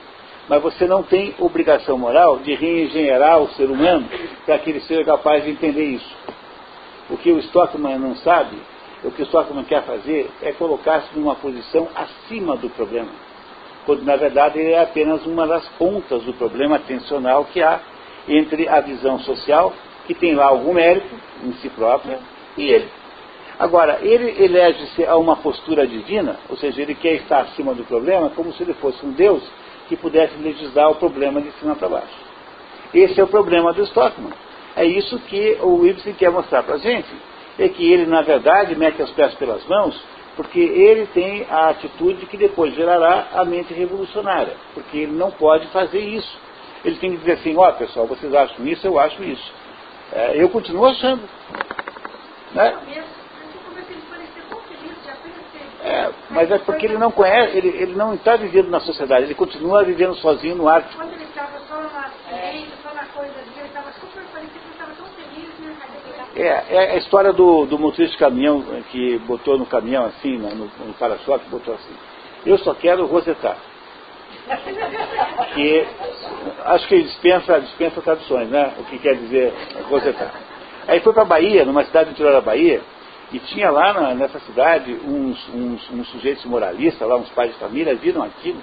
Mas 0.47 0.61
você 0.61 0.85
não 0.85 1.01
tem 1.03 1.33
obrigação 1.39 1.97
moral 1.97 2.37
de 2.39 2.53
reengenheirar 2.53 3.39
o 3.39 3.49
ser 3.49 3.69
humano 3.69 4.07
para 4.45 4.59
que 4.59 4.69
ele 4.69 4.81
seja 4.81 5.03
capaz 5.05 5.43
de 5.43 5.51
entender 5.51 5.85
isso. 5.85 6.15
O 7.09 7.17
que 7.17 7.31
o 7.31 7.39
Stockman 7.39 7.97
não 7.97 8.15
sabe, 8.17 8.57
o 9.03 9.11
que 9.11 9.21
o 9.21 9.25
Stockman 9.25 9.63
quer 9.63 9.83
fazer 9.83 10.29
é 10.41 10.51
colocar-se 10.51 11.17
numa 11.17 11.35
posição 11.35 11.87
acima 11.95 12.57
do 12.57 12.69
problema 12.69 13.30
quando 13.85 14.03
na 14.03 14.15
verdade 14.15 14.59
ele 14.59 14.71
é 14.71 14.81
apenas 14.81 15.25
uma 15.25 15.47
das 15.47 15.67
pontas 15.77 16.23
do 16.23 16.33
problema 16.33 16.79
tensional 16.79 17.45
que 17.45 17.61
há 17.61 17.79
entre 18.27 18.67
a 18.67 18.79
visão 18.81 19.19
social 19.19 19.73
que 20.05 20.13
tem 20.13 20.35
lá 20.35 20.45
algum 20.45 20.73
mérito 20.73 21.13
em 21.43 21.53
si 21.53 21.69
próprio, 21.69 22.17
e 22.57 22.69
ele. 22.69 22.87
Agora, 23.59 23.99
ele 24.01 24.43
elege-se 24.43 25.05
a 25.05 25.15
uma 25.17 25.35
postura 25.35 25.85
divina, 25.85 26.37
ou 26.49 26.57
seja, 26.57 26.81
ele 26.81 26.95
quer 26.95 27.13
estar 27.15 27.41
acima 27.41 27.73
do 27.73 27.83
problema, 27.83 28.29
como 28.31 28.51
se 28.53 28.63
ele 28.63 28.73
fosse 28.73 29.05
um 29.05 29.11
Deus 29.11 29.43
que 29.87 29.95
pudesse 29.95 30.35
legislar 30.37 30.89
o 30.89 30.95
problema 30.95 31.41
de 31.41 31.51
cima 31.53 31.75
para 31.75 31.89
baixo. 31.89 32.31
Esse 32.93 33.19
é 33.19 33.23
o 33.23 33.27
problema 33.27 33.71
do 33.73 33.83
Stockman. 33.83 34.33
É 34.75 34.85
isso 34.85 35.19
que 35.19 35.57
o 35.61 35.85
Ibsen 35.85 36.13
quer 36.13 36.31
mostrar 36.31 36.63
para 36.63 36.75
a 36.75 36.79
gente. 36.79 37.09
É 37.59 37.69
que 37.69 37.91
ele, 37.91 38.05
na 38.05 38.21
verdade, 38.21 38.75
mete 38.75 39.01
os 39.01 39.11
pés 39.11 39.33
pelas 39.35 39.65
mãos, 39.67 40.01
porque 40.35 40.59
ele 40.59 41.07
tem 41.07 41.45
a 41.49 41.69
atitude 41.69 42.25
que 42.25 42.37
depois 42.37 42.73
gerará 42.73 43.27
a 43.33 43.45
mente 43.45 43.73
revolucionária. 43.73 44.55
Porque 44.73 44.99
ele 44.99 45.11
não 45.11 45.31
pode 45.31 45.67
fazer 45.67 45.99
isso. 45.99 46.39
Ele 46.83 46.95
tem 46.97 47.11
que 47.11 47.17
dizer 47.17 47.33
assim, 47.33 47.55
ó 47.57 47.69
oh, 47.69 47.73
pessoal, 47.73 48.07
vocês 48.07 48.33
acham 48.33 48.65
isso, 48.65 48.85
eu 48.87 48.97
acho 48.97 49.21
isso. 49.23 49.53
É, 50.13 50.41
eu 50.41 50.49
continuo 50.49 50.85
achando. 50.85 51.21
Né? 52.53 52.77
É, 55.83 56.11
mas 56.29 56.51
é 56.51 56.59
porque 56.59 56.85
ele 56.85 56.97
não 56.97 57.11
conhece, 57.11 57.57
ele, 57.57 57.69
ele 57.69 57.95
não 57.95 58.13
está 58.13 58.35
vivendo 58.35 58.69
na 58.69 58.79
sociedade, 58.79 59.25
ele 59.25 59.33
continua 59.33 59.83
vivendo 59.83 60.13
sozinho 60.15 60.55
no 60.55 60.69
Ártico. 60.69 60.95
Quando 60.95 61.13
ele 61.13 61.23
estava 61.23 61.59
só 61.67 61.75
na 61.75 62.11
ciência, 62.29 62.77
só 62.83 62.93
na 62.93 63.05
coisa 63.05 63.33
dele, 63.33 63.51
ele 63.57 63.67
estava 63.67 63.91
super 63.93 64.23
parecido, 64.31 64.59
ele 64.63 64.71
estava 64.73 64.91
tão 64.93 65.07
feliz, 65.07 65.49
né? 65.59 65.75
É, 66.41 66.65
é 66.69 66.91
a 66.93 66.97
história 66.97 67.31
do, 67.31 67.67
do 67.67 67.77
motorista 67.77 68.13
de 68.13 68.17
caminhão 68.17 68.63
que 68.91 69.19
botou 69.19 69.59
no 69.59 69.65
caminhão 69.67 70.05
assim, 70.05 70.39
no, 70.39 70.55
no 70.55 70.93
para-choque, 70.97 71.47
botou 71.49 71.75
assim. 71.75 71.93
Eu 72.43 72.57
só 72.57 72.73
quero 72.73 73.05
rosetar. 73.05 73.57
Que 75.53 75.85
acho 76.65 76.87
que 76.87 77.03
dispensa, 77.03 77.61
dispensa 77.61 78.01
traduções, 78.01 78.49
né? 78.49 78.73
O 78.79 78.83
que 78.85 78.97
quer 78.97 79.17
dizer 79.17 79.53
rosetar. 79.87 80.33
Aí 80.87 80.99
foi 81.01 81.13
para 81.13 81.21
a 81.21 81.25
Bahia, 81.25 81.63
numa 81.63 81.85
cidade 81.85 82.09
interior 82.09 82.33
da 82.33 82.41
Bahia, 82.41 82.81
e 83.31 83.37
tinha 83.37 83.69
lá 83.69 83.93
na, 83.93 84.15
nessa 84.15 84.39
cidade 84.39 84.93
uns, 85.05 85.47
uns, 85.49 85.91
uns, 85.91 86.07
sujeitos 86.09 86.43
moralistas, 86.45 87.07
lá 87.07 87.17
uns 87.17 87.29
pais 87.29 87.51
de 87.51 87.59
família, 87.59 87.93
viram 87.93 88.23
aquilo 88.23 88.61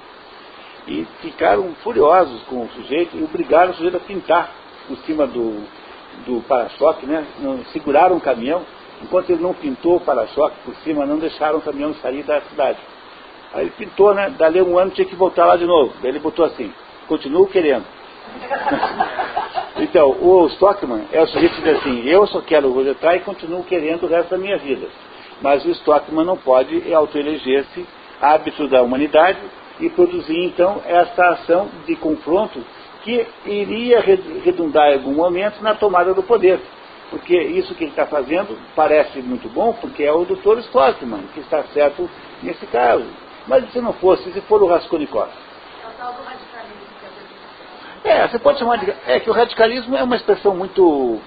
e 0.89 1.07
ficaram 1.23 1.73
furiosos 1.85 2.43
com 2.45 2.65
o 2.65 2.69
sujeito 2.71 3.17
e 3.17 3.23
obrigaram 3.23 3.71
o 3.71 3.75
sujeito 3.75 3.99
a 3.99 4.01
pintar 4.01 4.51
por 4.89 4.97
cima 4.99 5.29
do, 5.29 5.65
do 6.27 6.43
para-choque, 6.43 7.07
né? 7.07 7.27
seguraram 7.73 8.17
o 8.17 8.21
caminhão, 8.21 8.63
enquanto 9.03 9.31
ele 9.31 9.43
não 9.43 9.55
pintou 9.55 9.97
o 9.97 10.01
para-choque 10.01 10.57
por 10.65 10.75
cima, 10.77 11.07
não 11.07 11.19
deixaram 11.19 11.59
o 11.59 11.63
caminhão 11.63 11.95
sair 11.95 12.23
da 12.23 12.41
cidade. 12.43 12.79
Aí 13.53 13.63
ele 13.63 13.73
pintou, 13.77 14.15
né? 14.15 14.31
Dali 14.37 14.61
um 14.61 14.79
ano 14.79 14.91
tinha 14.91 15.07
que 15.07 15.17
voltar 15.17 15.47
lá 15.47 15.57
de 15.57 15.65
novo. 15.65 15.95
Daí 16.03 16.11
ele 16.11 16.19
botou 16.19 16.45
assim, 16.45 16.73
continuo 17.07 17.47
querendo. 17.47 17.85
Então, 19.81 20.11
o 20.11 20.49
Stockman 20.49 21.05
é 21.13 21.23
o 21.23 21.27
sujeito 21.29 21.55
que 21.55 21.63
diz 21.63 21.77
assim, 21.79 22.05
eu 22.05 22.27
só 22.27 22.41
quero 22.41 22.73
rosetar 22.73 23.15
e 23.15 23.21
continuo 23.21 23.63
querendo 23.63 24.05
o 24.05 24.09
resto 24.09 24.31
da 24.31 24.37
minha 24.37 24.59
vida. 24.59 24.89
Mas 25.41 25.65
o 25.65 25.71
Stockman 25.71 26.25
não 26.25 26.37
pode 26.37 26.93
autoeleger-se 26.93 27.87
hábito 28.21 28.67
da 28.67 28.83
humanidade 28.83 29.39
e 29.79 29.89
produzir 29.89 30.45
então 30.45 30.83
essa 30.85 31.29
ação 31.29 31.69
de 31.87 31.95
confronto 31.95 32.61
que 33.03 33.27
iria 33.47 34.01
redundar 34.01 34.91
em 34.91 34.95
algum 34.95 35.15
momento 35.15 35.63
na 35.63 35.75
tomada 35.75 36.15
do 36.15 36.23
poder. 36.23 36.61
Porque 37.11 37.37
isso 37.37 37.75
que 37.75 37.85
ele 37.85 37.91
está 37.91 38.07
fazendo 38.07 38.59
parece 38.77 39.21
muito 39.21 39.49
bom, 39.49 39.73
porque 39.73 40.03
é 40.03 40.13
o 40.13 40.25
Dr. 40.25 40.59
Stockman 40.59 41.23
que 41.33 41.41
está 41.41 41.63
certo 41.75 42.09
nesse 42.43 42.67
caso. 42.67 43.07
Mas 43.47 43.71
se 43.73 43.81
não 43.81 43.95
fosse, 43.95 44.31
se 44.31 44.41
for 44.43 44.63
o 44.63 44.67
Raskolnikov? 44.67 45.31
É 48.05 48.29
você 48.29 48.39
pode 48.39 48.59
chamar 48.59 48.77
de. 48.77 48.93
É 49.07 49.21
que 49.21 49.31
o 49.31 49.33
radicalismo 49.33 49.97
é 49.97 50.03
uma 50.03 50.17
expressão 50.17 50.55
muito, 50.55 51.19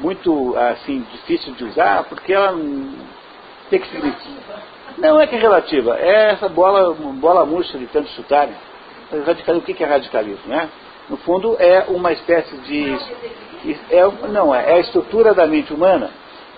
muito 0.00 0.56
assim, 0.56 1.06
difícil 1.12 1.54
de 1.54 1.64
usar, 1.64 2.04
porque 2.04 2.32
ela 2.32 2.52
tem 3.70 3.80
que 3.80 3.88
significar. 3.88 4.62
Não 4.98 5.20
é 5.20 5.26
que 5.26 5.36
é 5.36 5.38
relativa, 5.38 5.96
é 5.96 6.32
essa 6.32 6.48
bola, 6.48 6.92
bola 6.94 7.46
murcha 7.46 7.78
de 7.78 7.86
tanto 7.86 8.08
chutarem. 8.10 8.54
Radicalismo, 9.24 9.58
o 9.58 9.62
que 9.62 9.82
é 9.82 9.86
radicalismo? 9.86 10.48
Né? 10.48 10.68
No 11.08 11.16
fundo, 11.18 11.56
é 11.58 11.86
uma 11.88 12.12
espécie 12.12 12.56
de. 12.58 12.98
É, 13.90 14.28
não, 14.28 14.54
é 14.54 14.74
a 14.74 14.78
estrutura 14.78 15.34
da 15.34 15.46
mente 15.46 15.72
humana, 15.72 16.10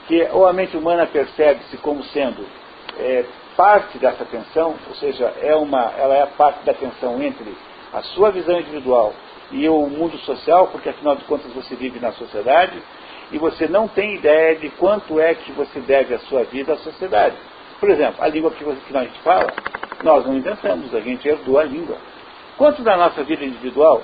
que 0.06 0.28
ou 0.32 0.46
a 0.46 0.52
mente 0.52 0.76
humana 0.76 1.06
percebe-se 1.06 1.76
como 1.78 2.02
sendo 2.04 2.44
é, 2.98 3.24
parte 3.56 3.98
dessa 3.98 4.24
tensão, 4.24 4.74
ou 4.88 4.94
seja, 4.96 5.32
é 5.40 5.54
uma, 5.54 5.92
ela 5.96 6.14
é 6.14 6.22
a 6.22 6.26
parte 6.26 6.64
da 6.64 6.74
tensão 6.74 7.22
entre 7.22 7.56
a 7.92 8.02
sua 8.02 8.30
visão 8.30 8.58
individual 8.58 9.14
e 9.50 9.68
o 9.68 9.86
mundo 9.86 10.18
social, 10.18 10.68
porque 10.68 10.88
afinal 10.88 11.16
de 11.16 11.24
contas 11.24 11.52
você 11.52 11.74
vive 11.74 11.98
na 11.98 12.12
sociedade 12.12 12.80
e 13.32 13.38
você 13.38 13.66
não 13.66 13.88
tem 13.88 14.16
ideia 14.16 14.56
de 14.56 14.68
quanto 14.70 15.18
é 15.20 15.34
que 15.34 15.52
você 15.52 15.80
deve 15.80 16.14
a 16.14 16.18
sua 16.20 16.44
vida 16.44 16.74
à 16.74 16.76
sociedade. 16.78 17.36
Por 17.78 17.88
exemplo, 17.90 18.22
a 18.22 18.28
língua 18.28 18.50
que, 18.50 18.62
você, 18.62 18.80
que 18.80 18.96
a 18.96 19.02
gente 19.02 19.20
fala, 19.20 19.52
nós 20.02 20.26
não 20.26 20.36
inventamos, 20.36 20.94
a 20.94 21.00
gente 21.00 21.26
herdou 21.26 21.58
a 21.58 21.64
língua. 21.64 21.96
Quanto 22.56 22.82
da 22.82 22.96
nossa 22.96 23.22
vida 23.24 23.44
individual 23.44 24.02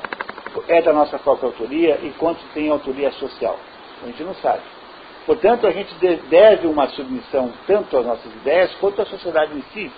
é 0.68 0.82
da 0.82 0.92
nossa 0.92 1.18
própria 1.18 1.48
autoria 1.48 1.98
e 2.02 2.10
quanto 2.18 2.40
tem 2.54 2.70
autoria 2.70 3.10
social? 3.12 3.58
A 4.02 4.06
gente 4.06 4.22
não 4.22 4.34
sabe. 4.34 4.62
Portanto, 5.26 5.66
a 5.66 5.72
gente 5.72 5.92
deve 6.28 6.66
uma 6.66 6.88
submissão 6.88 7.52
tanto 7.66 7.96
às 7.96 8.06
nossas 8.06 8.32
ideias 8.32 8.74
quanto 8.76 9.02
à 9.02 9.06
sociedade 9.06 9.56
em 9.56 9.62
si. 9.72 9.90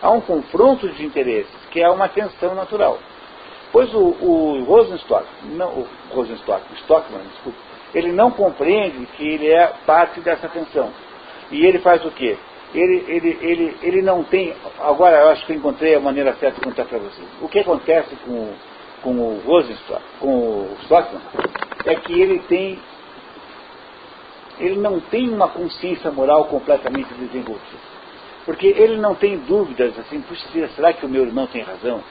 Há 0.00 0.10
um 0.10 0.20
confronto 0.20 0.88
de 0.88 1.04
interesses, 1.04 1.54
que 1.70 1.80
é 1.80 1.88
uma 1.88 2.08
tensão 2.08 2.54
natural. 2.54 2.98
Pois 3.72 3.92
o, 3.92 3.98
o 3.98 4.64
Rosenstock, 4.64 5.26
não, 5.44 5.68
o 5.68 5.88
Rosenstock, 6.14 6.62
Stockman, 6.82 7.22
desculpa, 7.32 7.58
ele 7.94 8.12
não 8.12 8.30
compreende 8.30 9.06
que 9.16 9.26
ele 9.26 9.50
é 9.50 9.72
parte 9.84 10.20
dessa 10.20 10.48
tensão. 10.48 10.92
E 11.50 11.64
ele 11.64 11.78
faz 11.80 12.04
o 12.04 12.10
quê? 12.10 12.36
Ele, 12.74 13.04
ele, 13.08 13.38
ele, 13.40 13.76
ele 13.82 14.02
não 14.02 14.22
tem. 14.22 14.54
Agora 14.78 15.16
eu 15.16 15.28
acho 15.30 15.46
que 15.46 15.52
eu 15.52 15.56
encontrei 15.56 15.94
a 15.94 16.00
maneira 16.00 16.34
certa 16.34 16.60
de 16.60 16.66
contar 16.66 16.84
para 16.84 16.98
vocês. 16.98 17.26
O 17.40 17.48
que 17.48 17.60
acontece 17.60 18.14
com, 18.24 18.52
com 19.06 19.12
o 19.12 19.40
Rosenstock, 19.46 20.02
com 20.18 20.28
o 20.28 20.76
Stockman, 20.82 21.22
é 21.84 21.94
que 21.94 22.20
ele 22.20 22.40
tem. 22.40 22.76
Ele 24.58 24.80
não 24.80 24.98
tem 24.98 25.28
uma 25.28 25.48
consciência 25.48 26.10
moral 26.10 26.46
completamente 26.46 27.14
desenvolvida. 27.14 27.86
Porque 28.44 28.66
ele 28.66 28.96
não 28.96 29.14
tem 29.14 29.38
dúvidas 29.38 29.96
assim, 29.98 30.20
puxa, 30.22 30.48
será 30.74 30.92
que 30.92 31.06
o 31.06 31.08
meu 31.08 31.24
irmão 31.24 31.46
tem 31.46 31.62
razão? 31.62 32.02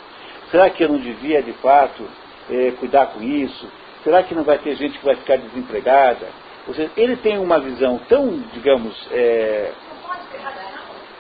Será 0.52 0.70
que 0.70 0.84
eu 0.84 0.90
não 0.90 1.00
devia, 1.00 1.42
de 1.44 1.52
fato, 1.54 2.04
é, 2.50 2.72
cuidar 2.80 3.08
com 3.08 3.22
isso? 3.22 3.68
Será 4.04 4.24
que 4.24 4.36
não 4.36 4.44
vai 4.44 4.58
ter 4.60 4.76
gente 4.76 4.98
que 4.98 5.06
vai 5.06 5.16
ficar 5.16 5.38
desempregada? 5.38 6.28
Ou 6.68 6.74
seja, 6.74 6.92
ele 6.96 7.18
tem 7.18 7.38
uma 7.40 7.60
visão 7.60 8.00
tão, 8.08 8.38
digamos, 8.54 8.96
é, 9.12 9.72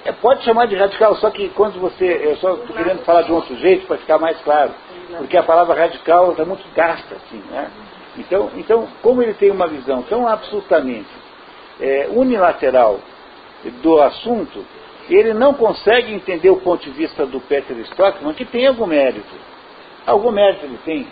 é, 0.05 0.11
pode 0.11 0.43
chamar 0.43 0.67
de 0.67 0.75
radical, 0.75 1.15
só 1.15 1.31
que 1.31 1.49
quando 1.49 1.79
você. 1.79 2.05
Eu 2.05 2.37
só 2.37 2.53
estou 2.53 2.75
querendo 2.75 3.03
falar 3.03 3.23
de 3.23 3.31
um 3.31 3.35
outro 3.35 3.57
jeito 3.57 3.87
para 3.87 3.97
ficar 3.97 4.19
mais 4.19 4.39
claro. 4.41 4.71
Porque 5.17 5.37
a 5.37 5.43
palavra 5.43 5.75
radical 5.75 6.31
está 6.31 6.45
muito 6.45 6.63
gasta, 6.75 7.15
assim, 7.15 7.41
né? 7.49 7.69
Então, 8.17 8.51
então, 8.55 8.87
como 9.01 9.21
ele 9.21 9.33
tem 9.33 9.51
uma 9.51 9.67
visão 9.67 10.01
tão 10.03 10.27
absolutamente 10.27 11.09
é, 11.79 12.07
unilateral 12.11 12.99
do 13.81 14.01
assunto, 14.01 14.65
ele 15.09 15.33
não 15.33 15.53
consegue 15.53 16.13
entender 16.13 16.49
o 16.49 16.61
ponto 16.61 16.83
de 16.83 16.91
vista 16.91 17.25
do 17.25 17.39
Peter 17.41 17.77
Stockman, 17.79 18.33
que 18.33 18.45
tem 18.45 18.67
algum 18.67 18.85
mérito. 18.85 19.35
Algum 20.05 20.31
mérito 20.31 20.65
ele 20.65 20.79
tem. 20.85 21.07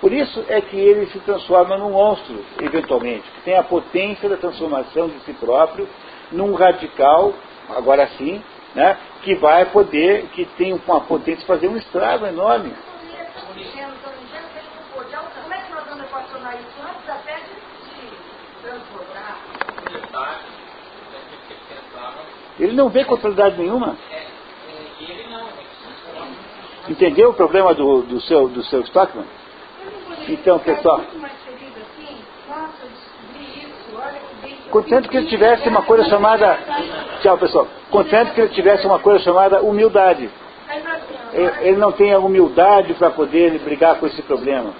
Por 0.00 0.12
isso 0.12 0.44
é 0.48 0.60
que 0.60 0.76
ele 0.78 1.06
se 1.06 1.18
transforma 1.20 1.76
num 1.76 1.90
monstro, 1.90 2.42
eventualmente, 2.60 3.30
que 3.30 3.42
tem 3.42 3.58
a 3.58 3.62
potência 3.62 4.28
da 4.28 4.36
transformação 4.36 5.08
de 5.08 5.20
si 5.20 5.32
próprio 5.34 5.86
num 6.32 6.54
radical, 6.54 7.34
agora 7.68 8.06
sim, 8.16 8.42
né, 8.74 8.96
que 9.22 9.34
vai 9.34 9.66
poder, 9.66 10.28
que 10.28 10.46
tem 10.56 10.72
uma 10.72 11.00
potência 11.02 11.40
de 11.40 11.46
fazer 11.46 11.68
um 11.68 11.76
estrago 11.76 12.26
enorme. 12.26 12.72
Como 15.42 15.54
é 15.54 15.58
que 15.58 15.72
nós 15.72 15.84
vamos 15.86 16.04
equacionar 16.04 16.54
isso 16.54 16.80
antes 16.82 17.08
até 17.08 17.36
de 17.36 18.62
transbordar? 18.62 19.36
Ele 22.60 22.72
não 22.72 22.90
vê 22.90 23.04
contrariedade 23.04 23.58
nenhuma. 23.58 23.96
Entendeu 26.88 27.30
o 27.30 27.34
problema 27.34 27.74
do, 27.74 28.02
do, 28.02 28.20
seu, 28.20 28.48
do 28.48 28.62
seu 28.64 28.82
Stockman? 28.82 29.24
Então, 30.28 30.58
pessoal. 30.58 31.00
Contanto 34.70 35.08
que 35.08 35.16
ele 35.16 35.26
tivesse 35.26 35.68
uma 35.68 35.82
coisa 35.82 36.04
chamada. 36.04 36.58
Tchau, 37.22 37.38
pessoal. 37.38 37.66
Contanto 37.90 38.34
que 38.34 38.40
ele 38.40 38.50
tivesse 38.50 38.86
uma 38.86 38.98
coisa 38.98 39.24
chamada 39.24 39.62
humildade. 39.62 40.30
Ele 41.62 41.76
não 41.76 41.92
tem 41.92 42.12
a 42.12 42.18
humildade 42.18 42.92
para 42.94 43.10
poder 43.10 43.58
brigar 43.60 43.98
com 43.98 44.06
esse 44.06 44.20
problema. 44.22 44.72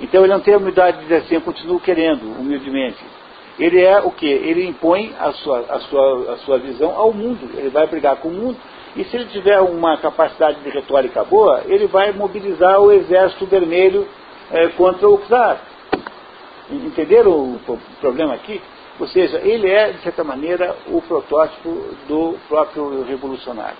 Então 0.00 0.24
ele 0.24 0.32
não 0.32 0.40
tem 0.40 0.54
a 0.54 0.58
humildade 0.58 0.98
de 0.98 1.02
dizer 1.04 1.16
assim, 1.16 1.34
eu 1.34 1.40
continuo 1.40 1.80
querendo, 1.80 2.22
humildemente. 2.38 2.98
Ele 3.58 3.82
é 3.82 4.00
o 4.00 4.10
que? 4.10 4.26
Ele 4.26 4.66
impõe 4.66 5.14
a 5.18 5.32
sua, 5.32 5.64
a, 5.68 5.80
sua, 5.80 6.32
a 6.32 6.36
sua 6.38 6.58
visão 6.58 6.94
ao 6.94 7.12
mundo. 7.12 7.50
Ele 7.54 7.70
vai 7.70 7.86
brigar 7.86 8.16
com 8.16 8.28
o 8.28 8.32
mundo. 8.32 8.56
E 8.96 9.04
se 9.04 9.16
ele 9.16 9.26
tiver 9.26 9.60
uma 9.60 9.96
capacidade 9.96 10.60
de 10.60 10.70
retórica 10.70 11.24
boa, 11.24 11.62
ele 11.66 11.86
vai 11.86 12.12
mobilizar 12.12 12.80
o 12.80 12.92
exército 12.92 13.46
vermelho 13.46 14.06
é, 14.50 14.68
contra 14.68 15.08
o 15.08 15.18
czar. 15.28 15.60
Entenderam 16.70 17.32
o, 17.32 17.78
problema 18.00 18.34
aqui? 18.34 18.60
Ou 19.00 19.06
seja, 19.08 19.38
ele 19.38 19.70
é, 19.70 19.92
de 19.92 19.98
certa 20.02 20.24
maneira, 20.24 20.76
o 20.88 21.00
protótipo 21.02 21.68
do 22.08 22.36
próprio 22.48 23.02
revolucionário. 23.02 23.76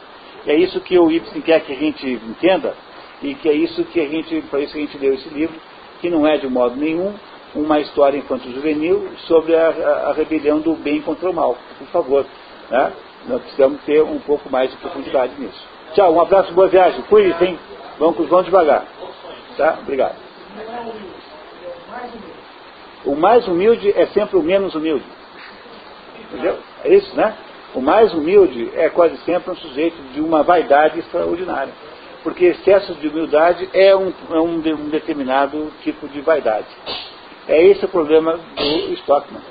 É 0.46 0.54
isso 0.54 0.80
que 0.80 0.98
o 0.98 1.10
Ibsen 1.10 1.42
quer 1.42 1.60
que 1.60 1.72
a 1.72 1.76
gente 1.76 2.06
entenda, 2.06 2.74
e 3.22 3.34
que 3.34 3.48
é 3.48 3.52
isso 3.52 3.84
que 3.84 4.00
a 4.00 4.06
gente, 4.06 4.40
para 4.42 4.60
isso 4.60 4.72
que 4.72 4.78
a 4.78 4.82
gente 4.82 4.98
leu 4.98 5.14
esse 5.14 5.28
livro, 5.28 5.56
que 6.00 6.08
não 6.08 6.26
é 6.26 6.36
de 6.36 6.46
modo 6.46 6.76
nenhum 6.76 7.14
uma 7.54 7.80
história 7.80 8.18
enquanto 8.18 8.50
juvenil 8.52 9.08
sobre 9.26 9.56
a, 9.56 9.68
a, 9.68 10.10
a 10.10 10.12
rebelião 10.12 10.60
do 10.60 10.74
bem 10.74 11.00
contra 11.00 11.30
o 11.30 11.34
mal. 11.34 11.56
Por 11.78 11.86
favor, 11.88 12.26
né? 12.70 12.92
nós 13.26 13.42
precisamos 13.42 13.80
ter 13.82 14.02
um 14.02 14.18
pouco 14.20 14.50
mais 14.50 14.70
de 14.70 14.76
profundidade 14.76 15.32
nisso. 15.38 15.66
Tchau, 15.94 16.12
um 16.12 16.20
abraço, 16.20 16.52
boa 16.52 16.68
viagem. 16.68 17.02
Cuide-se, 17.02 17.44
hein? 17.44 17.58
Vamos, 17.98 18.28
vamos 18.28 18.44
devagar. 18.44 18.84
Tá? 19.56 19.78
Obrigado. 19.80 20.16
O 23.04 23.14
mais 23.16 23.46
humilde 23.48 23.90
é 23.96 24.06
sempre 24.06 24.36
o 24.36 24.42
menos 24.42 24.74
humilde. 24.74 25.04
Entendeu? 26.30 26.58
É 26.84 26.94
isso, 26.94 27.16
né? 27.16 27.34
O 27.74 27.80
mais 27.80 28.12
humilde 28.12 28.70
é 28.74 28.88
quase 28.88 29.16
sempre 29.18 29.50
um 29.50 29.56
sujeito 29.56 29.96
de 30.12 30.20
uma 30.20 30.42
vaidade 30.42 30.98
extraordinária. 30.98 31.72
Porque 32.22 32.46
excesso 32.46 32.94
de 32.94 33.08
humildade 33.08 33.68
é 33.72 33.94
um, 33.96 34.12
é 34.30 34.40
um 34.40 34.88
determinado 34.90 35.72
tipo 35.82 36.08
de 36.08 36.20
vaidade. 36.20 36.66
É 37.48 37.66
esse 37.66 37.84
o 37.84 37.88
problema 37.88 38.36
do 38.36 38.92
Stockman. 38.94 39.42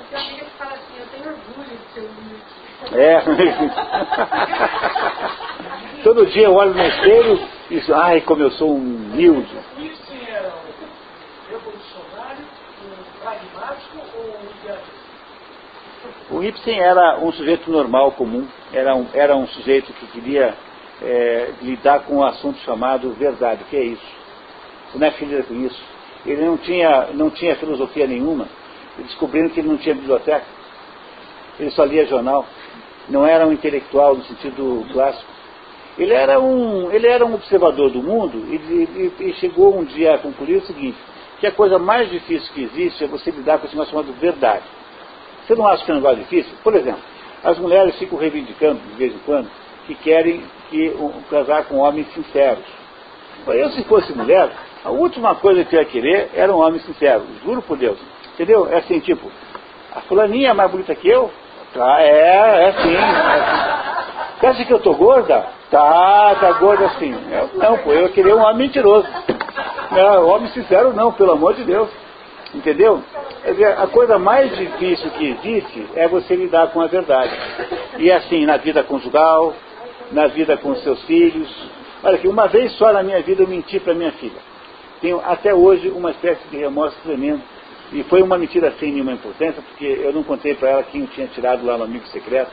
É. 2.92 3.22
Todo 6.04 6.26
dia 6.26 6.44
eu 6.44 6.54
olho 6.54 6.74
no 6.74 6.82
espelho 6.82 7.40
e 7.70 7.80
digo, 7.80 7.94
ai, 7.94 8.20
como 8.20 8.42
eu 8.42 8.50
sou 8.52 8.72
humilde. 8.72 9.58
O 16.30 16.42
Ibsen 16.42 16.78
era 16.78 17.18
um 17.18 17.32
sujeito 17.32 17.70
normal, 17.70 18.12
comum, 18.12 18.46
era 18.72 18.94
um, 18.94 19.08
era 19.12 19.36
um 19.36 19.46
sujeito 19.48 19.92
que 19.94 20.06
queria 20.08 20.54
é, 21.02 21.52
lidar 21.62 22.04
com 22.04 22.18
um 22.18 22.22
assunto 22.22 22.58
chamado 22.60 23.10
verdade. 23.12 23.62
O 23.62 23.66
que 23.66 23.76
é 23.76 23.84
isso? 23.84 24.18
Não 24.94 25.06
é 25.06 25.10
filho 25.10 25.42
com 25.44 25.54
isso. 25.54 25.82
Ele 26.26 26.44
não 26.44 26.56
tinha, 26.56 27.08
não 27.14 27.30
tinha 27.30 27.56
filosofia 27.56 28.06
nenhuma. 28.06 28.48
Descobriram 28.98 29.48
que 29.48 29.60
ele 29.60 29.68
não 29.68 29.76
tinha 29.78 29.94
biblioteca. 29.94 30.44
Ele 31.58 31.70
só 31.70 31.84
lia 31.84 32.06
jornal. 32.06 32.44
Não 33.08 33.26
era 33.26 33.46
um 33.46 33.52
intelectual 33.52 34.16
no 34.16 34.24
sentido 34.24 34.86
clássico. 34.92 35.38
Ele 35.98 36.12
era 36.12 36.38
um, 36.38 36.92
ele 36.92 37.08
era 37.08 37.26
um 37.26 37.34
observador 37.34 37.90
do 37.90 38.00
mundo 38.00 38.44
e, 38.48 38.56
e, 39.20 39.30
e 39.30 39.32
chegou 39.34 39.76
um 39.76 39.84
dia 39.84 40.14
a 40.14 40.18
concluir 40.18 40.56
o 40.56 40.62
seguinte, 40.62 40.96
que 41.40 41.46
a 41.46 41.50
coisa 41.50 41.76
mais 41.76 42.08
difícil 42.08 42.52
que 42.54 42.62
existe 42.62 43.02
é 43.02 43.08
você 43.08 43.32
lidar 43.32 43.58
com 43.58 43.66
esse 43.66 43.74
negócio 43.74 43.90
chamado 43.90 44.12
verdade. 44.20 44.64
Você 45.44 45.56
não 45.56 45.66
acha 45.66 45.84
que 45.84 45.90
é 45.90 45.94
um 45.94 45.96
negócio 45.96 46.18
difícil? 46.18 46.52
Por 46.62 46.76
exemplo, 46.76 47.00
as 47.42 47.58
mulheres 47.58 47.96
ficam 47.96 48.16
reivindicando, 48.16 48.80
de 48.80 48.94
vez 48.96 49.12
em 49.12 49.18
quando, 49.20 49.50
que 49.86 49.94
querem 49.96 50.42
que, 50.70 50.90
um, 50.90 51.10
casar 51.28 51.64
com 51.64 51.78
homens 51.78 52.06
sinceros. 52.12 52.64
Eu, 53.46 53.70
se 53.70 53.82
fosse 53.84 54.12
mulher, 54.12 54.52
a 54.88 54.90
última 54.90 55.34
coisa 55.34 55.62
que 55.66 55.76
eu 55.76 55.80
ia 55.80 55.84
querer 55.84 56.30
era 56.32 56.50
um 56.50 56.60
homem 56.60 56.80
sincero, 56.80 57.22
juro 57.44 57.60
por 57.60 57.76
Deus. 57.76 57.98
Entendeu? 58.32 58.66
É 58.70 58.78
assim, 58.78 58.98
tipo, 59.00 59.30
a 59.94 60.00
fulaninha 60.00 60.48
é 60.48 60.52
mais 60.54 60.70
bonita 60.70 60.94
que 60.94 61.06
eu? 61.06 61.30
Tá, 61.74 62.00
é, 62.00 62.68
é 62.68 62.72
sim. 62.72 62.96
É 62.96 64.40
Você 64.40 64.46
acha 64.46 64.64
que 64.64 64.72
eu 64.72 64.78
tô 64.78 64.94
gorda? 64.94 65.44
Tá, 65.70 66.36
tá 66.40 66.52
gorda 66.52 66.86
assim. 66.86 67.14
Eu, 67.30 67.50
não, 67.58 67.76
pô, 67.78 67.92
eu 67.92 68.04
ia 68.04 68.08
querer 68.08 68.34
um 68.34 68.40
homem 68.40 68.56
mentiroso. 68.56 69.06
Não, 69.90 70.26
homem 70.26 70.48
sincero 70.52 70.94
não, 70.94 71.12
pelo 71.12 71.32
amor 71.32 71.52
de 71.52 71.64
Deus. 71.64 71.90
Entendeu? 72.54 73.02
a 73.76 73.86
coisa 73.88 74.18
mais 74.18 74.56
difícil 74.56 75.10
que 75.10 75.30
existe 75.32 75.86
é 75.96 76.08
você 76.08 76.34
lidar 76.34 76.68
com 76.68 76.80
a 76.80 76.86
verdade. 76.86 77.36
E 77.98 78.10
assim, 78.10 78.46
na 78.46 78.56
vida 78.56 78.82
conjugal, 78.82 79.52
na 80.12 80.28
vida 80.28 80.56
com 80.56 80.74
seus 80.76 81.02
filhos. 81.02 81.54
Olha 82.02 82.16
que 82.16 82.26
uma 82.26 82.48
vez 82.48 82.72
só 82.72 82.90
na 82.90 83.02
minha 83.02 83.20
vida 83.20 83.42
eu 83.42 83.48
menti 83.48 83.78
para 83.78 83.92
minha 83.92 84.12
filha. 84.12 84.48
Tenho 85.00 85.20
até 85.20 85.54
hoje 85.54 85.88
uma 85.90 86.10
espécie 86.10 86.46
de 86.48 86.56
remorso 86.56 86.96
tremendo. 87.02 87.42
E 87.92 88.02
foi 88.04 88.20
uma 88.22 88.36
mentira 88.36 88.72
sem 88.78 88.92
nenhuma 88.92 89.12
importância, 89.12 89.62
porque 89.62 89.86
eu 89.86 90.12
não 90.12 90.22
contei 90.22 90.54
para 90.54 90.68
ela 90.70 90.82
quem 90.82 91.02
eu 91.02 91.06
tinha 91.08 91.26
tirado 91.28 91.64
lá 91.64 91.78
no 91.78 91.84
amigo 91.84 92.06
secreto, 92.08 92.50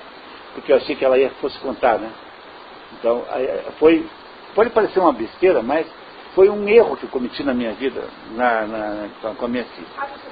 porque 0.53 0.71
eu 0.71 0.77
achei 0.77 0.95
que 0.95 1.03
ela 1.03 1.17
ia 1.17 1.29
fosse 1.41 1.59
contar, 1.59 1.99
né? 1.99 2.09
Então, 2.97 3.25
foi, 3.77 4.05
pode 4.53 4.69
parecer 4.69 4.99
uma 4.99 5.11
besteira, 5.11 5.61
mas 5.61 5.85
foi 6.33 6.49
um 6.49 6.67
erro 6.67 6.95
que 6.95 7.03
eu 7.03 7.09
cometi 7.09 7.43
na 7.43 7.53
minha 7.53 7.73
vida 7.73 8.03
na, 8.31 8.67
na, 8.67 9.09
com 9.35 9.45
a 9.45 9.47
minha 9.47 9.63
filha. 9.63 9.87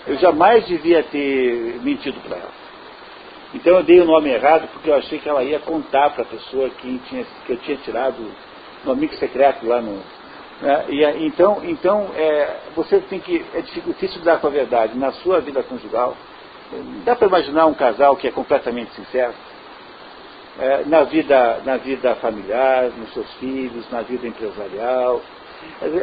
Eu 0.06 0.18
jamais 0.18 0.65
devia 0.68 1.03
ter 1.03 1.80
mentido 1.81 2.19
para 2.22 2.38
ela. 2.38 2.52
Então 3.53 3.77
eu 3.77 3.84
dei 3.84 4.02
o 4.02 4.06
nome 4.06 4.30
errado 4.30 4.68
porque 4.73 4.90
eu 4.90 4.95
achei 4.95 5.19
que 5.19 5.30
ela 5.30 5.44
ia 5.44 5.60
contar 5.60 6.10
para 6.10 6.23
a 6.23 6.27
pessoa 6.27 6.69
que, 6.72 6.99
tinha, 7.07 7.26
que 7.45 7.53
eu 7.53 7.57
tinha 7.57 7.77
tirado 7.77 8.18
no 8.84 8.91
amigo 8.91 9.14
secreto 9.15 9.65
lá 9.65 9.81
no. 9.81 10.02
Né? 10.62 10.86
E, 10.90 11.04
então, 11.26 11.62
então 11.64 12.10
é, 12.16 12.58
você 12.76 13.00
tem 13.02 13.20
que. 13.20 13.46
É 13.54 13.62
difícil 13.62 14.20
lidar 14.20 14.40
com 14.40 14.48
a 14.48 14.52
verdade. 14.52 14.98
Na 14.98 15.12
sua 15.12 15.40
vida 15.42 15.64
conjugal, 15.64 16.16
dá 17.04 17.16
para 17.16 17.28
imaginar 17.28 17.66
um 17.66 17.74
casal 17.74 18.16
que 18.16 18.28
é 18.28 18.32
completamente 18.32 18.94
sincero? 18.94 19.34
É, 20.60 20.84
na, 20.86 21.04
vida, 21.04 21.62
na 21.66 21.78
vida 21.78 22.16
familiar, 22.16 22.92
nos 22.92 23.12
seus 23.14 23.32
filhos, 23.36 23.90
na 23.90 24.02
vida 24.04 24.28
empresarial, 24.28 25.20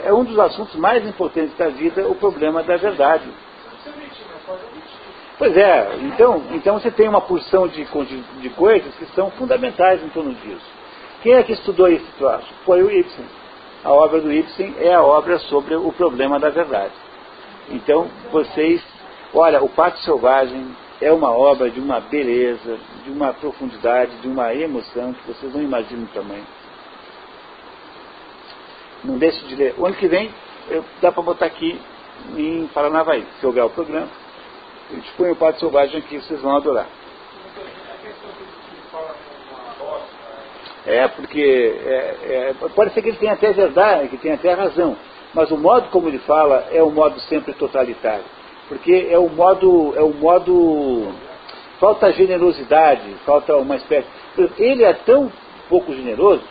é 0.05 0.13
um 0.13 0.25
dos 0.25 0.39
assuntos 0.39 0.75
mais 0.75 1.07
importantes 1.07 1.57
da 1.57 1.69
vida 1.69 2.07
o 2.09 2.17
problema 2.17 2.63
da 2.63 2.77
verdade. 2.77 3.29
Pois 5.39 5.57
é, 5.57 5.97
então, 6.03 6.43
então 6.51 6.79
você 6.79 6.91
tem 6.91 7.09
uma 7.09 7.21
porção 7.21 7.67
de, 7.69 7.85
de, 7.85 8.23
de 8.43 8.51
coisas 8.51 8.95
que 8.97 9.07
são 9.15 9.31
fundamentais 9.31 10.03
em 10.03 10.09
torno 10.09 10.35
disso. 10.35 10.67
Quem 11.23 11.35
é 11.35 11.43
que 11.43 11.53
estudou 11.53 11.89
esse 11.89 12.05
troço? 12.19 12.47
Foi 12.65 12.83
o 12.83 12.91
Ibsen. 12.91 13.25
A 13.83 13.93
obra 13.93 14.21
do 14.21 14.31
Ibsen 14.31 14.75
é 14.79 14.93
a 14.93 15.03
obra 15.03 15.39
sobre 15.39 15.75
o 15.75 15.91
problema 15.93 16.39
da 16.39 16.51
verdade. 16.51 16.93
Então, 17.71 18.09
vocês, 18.31 18.83
olha, 19.33 19.63
o 19.63 19.69
Pacto 19.69 20.01
Selvagem 20.01 20.77
é 21.01 21.11
uma 21.11 21.31
obra 21.31 21.71
de 21.71 21.81
uma 21.81 21.99
beleza, 22.01 22.79
de 23.05 23.11
uma 23.11 23.33
profundidade, 23.33 24.17
de 24.17 24.29
uma 24.29 24.55
emoção 24.55 25.15
que 25.15 25.27
vocês 25.27 25.55
não 25.55 25.63
imaginam 25.63 26.07
tamanho. 26.13 26.47
Não 29.03 29.17
deixe 29.17 29.43
de 29.47 29.55
ler. 29.55 29.75
O 29.79 29.87
ano 29.87 29.97
que 29.97 30.09
vem, 30.09 30.31
eu, 30.69 30.85
dá 31.01 31.11
para 31.11 31.23
botar 31.23 31.47
aqui 31.47 31.81
em 32.37 32.67
Paranavaí. 32.75 33.27
Se 33.41 33.47
houver 33.47 33.65
o 33.65 33.71
programa, 33.71 34.09
eu 34.91 35.01
te 35.01 35.11
ponho 35.13 35.33
o 35.33 35.37
Pátio 35.37 35.61
Selvagem 35.61 36.01
aqui, 36.01 36.19
vocês 36.19 36.41
vão 36.43 36.55
adorar. 36.55 36.87
É, 40.87 41.09
porque 41.09 41.41
é, 41.85 42.17
é, 42.25 42.69
pode 42.75 42.93
ser 42.95 43.03
que 43.03 43.09
ele 43.09 43.19
tenha 43.19 43.33
até 43.33 43.53
verdade, 43.53 44.09
que 44.09 44.17
tenha 44.17 44.35
até 44.35 44.53
razão, 44.53 44.97
mas 45.35 45.51
o 45.51 45.57
modo 45.57 45.89
como 45.91 46.09
ele 46.09 46.19
fala 46.21 46.67
é 46.73 46.83
um 46.83 46.91
modo 46.91 47.21
sempre 47.21 47.53
totalitário. 47.53 48.25
Porque 48.69 49.09
é 49.11 49.19
o 49.19 49.29
modo, 49.29 49.93
é 49.97 50.03
o 50.03 50.15
modo. 50.15 51.13
Falta 51.79 52.13
generosidade, 52.13 53.03
falta 53.25 53.57
uma 53.57 53.77
espécie. 53.77 54.07
Ele 54.59 54.85
é 54.85 54.93
tão 54.93 55.33
pouco 55.69 55.95
generoso 55.95 56.43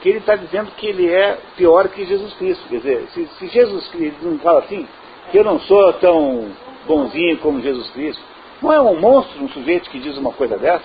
que 0.00 0.08
ele 0.08 0.18
está 0.18 0.34
dizendo 0.36 0.70
que 0.76 0.86
ele 0.86 1.12
é 1.12 1.38
pior 1.56 1.88
que 1.88 2.04
Jesus 2.04 2.32
Cristo. 2.34 2.68
Quer 2.68 2.76
dizer, 2.78 3.08
se, 3.12 3.26
se 3.38 3.46
Jesus 3.48 3.86
Cristo 3.88 4.24
não 4.24 4.38
fala 4.38 4.60
assim, 4.60 4.86
que 5.30 5.38
eu 5.38 5.44
não 5.44 5.60
sou 5.60 5.92
tão 5.94 6.48
bonzinho 6.86 7.38
como 7.38 7.60
Jesus 7.60 7.90
Cristo, 7.90 8.22
não 8.62 8.72
é 8.72 8.80
um 8.80 8.98
monstro 8.98 9.42
um 9.44 9.48
sujeito 9.48 9.90
que 9.90 10.00
diz 10.00 10.16
uma 10.16 10.32
coisa 10.32 10.56
dessa? 10.56 10.84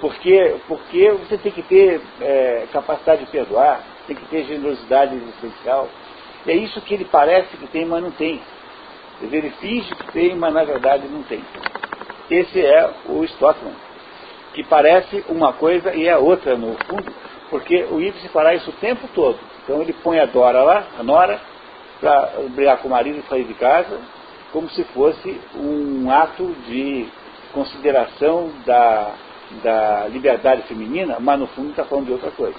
Porque, 0.00 0.56
porque 0.68 1.10
você 1.12 1.38
tem 1.38 1.52
que 1.52 1.62
ter 1.62 2.00
é, 2.20 2.66
capacidade 2.72 3.24
de 3.24 3.30
perdoar, 3.30 3.82
tem 4.06 4.16
que 4.16 4.26
ter 4.26 4.44
generosidade 4.44 5.14
existencial. 5.14 5.88
E 6.46 6.50
é 6.50 6.56
isso 6.56 6.80
que 6.80 6.94
ele 6.94 7.04
parece 7.04 7.56
que 7.56 7.66
tem, 7.66 7.84
mas 7.84 8.02
não 8.02 8.10
tem. 8.10 8.40
Quer 9.18 9.24
dizer, 9.26 9.36
ele 9.38 9.50
finge 9.60 9.94
que 9.94 10.12
tem, 10.12 10.36
mas 10.36 10.52
na 10.52 10.64
verdade 10.64 11.08
não 11.08 11.22
tem. 11.22 11.42
Esse 12.30 12.64
é 12.64 12.90
o 13.08 13.24
Stockman, 13.24 13.74
que 14.52 14.64
parece 14.64 15.24
uma 15.28 15.52
coisa 15.54 15.94
e 15.94 16.06
é 16.06 16.16
outra 16.16 16.56
no 16.56 16.76
fundo. 16.86 17.12
Porque 17.48 17.84
o 17.84 18.00
Ibsen 18.00 18.28
fará 18.30 18.54
isso 18.54 18.70
o 18.70 18.74
tempo 18.74 19.08
todo. 19.14 19.38
Então 19.62 19.80
ele 19.80 19.92
põe 19.92 20.18
a 20.18 20.26
Dora 20.26 20.62
lá, 20.62 20.84
a 20.98 21.02
Nora, 21.02 21.40
para 22.00 22.32
brigar 22.50 22.78
com 22.78 22.88
o 22.88 22.90
marido 22.90 23.18
e 23.18 23.28
sair 23.28 23.44
de 23.44 23.54
casa, 23.54 24.00
como 24.52 24.68
se 24.70 24.84
fosse 24.84 25.40
um 25.54 26.10
ato 26.10 26.44
de 26.66 27.08
consideração 27.52 28.50
da, 28.64 29.12
da 29.62 30.06
liberdade 30.08 30.62
feminina, 30.62 31.18
mas 31.20 31.38
no 31.38 31.46
fundo 31.48 31.70
está 31.70 31.84
falando 31.84 32.06
de 32.06 32.12
outra 32.12 32.30
coisa. 32.30 32.58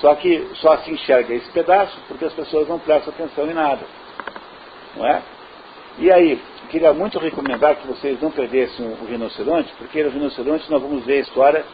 Só 0.00 0.14
que 0.14 0.50
só 0.54 0.76
se 0.78 0.90
enxerga 0.90 1.34
esse 1.34 1.50
pedaço 1.50 1.98
porque 2.06 2.26
as 2.26 2.32
pessoas 2.32 2.68
não 2.68 2.78
prestam 2.78 3.12
atenção 3.14 3.50
em 3.50 3.54
nada. 3.54 3.84
Não 4.94 5.06
é? 5.06 5.22
E 5.98 6.12
aí, 6.12 6.40
queria 6.68 6.92
muito 6.92 7.18
recomendar 7.18 7.76
que 7.76 7.86
vocês 7.86 8.20
não 8.20 8.30
perdessem 8.30 8.86
o 8.86 9.06
rinoceronte, 9.06 9.72
porque 9.78 10.02
no 10.02 10.10
rinoceronte 10.10 10.70
nós 10.70 10.82
vamos 10.82 11.04
ver 11.06 11.14
a 11.14 11.20
história 11.20 11.64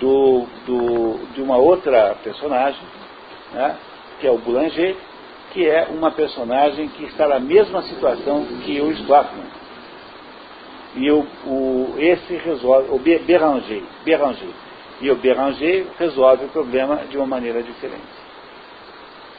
do, 0.00 0.46
do, 0.66 1.18
de 1.34 1.42
uma 1.42 1.58
outra 1.58 2.16
personagem, 2.24 2.80
né, 3.52 3.76
que 4.20 4.26
é 4.26 4.30
o 4.30 4.38
Boulanger, 4.38 4.96
que 5.52 5.68
é 5.68 5.88
uma 5.90 6.10
personagem 6.10 6.88
que 6.88 7.04
está 7.04 7.28
na 7.28 7.38
mesma 7.38 7.82
situação 7.82 8.46
que 8.64 8.80
o 8.80 8.90
Stockman. 8.92 9.65
E 10.96 11.10
o, 11.10 11.26
o, 11.46 11.94
esse 11.98 12.36
resolve, 12.36 12.88
o 12.90 12.98
Béranger, 12.98 13.82
Béranger. 14.04 14.48
E 15.00 15.10
o 15.10 15.16
Béranger 15.16 15.86
resolve 15.98 16.46
o 16.46 16.48
problema 16.48 17.04
de 17.08 17.16
uma 17.16 17.26
maneira 17.26 17.62
diferente. 17.62 18.25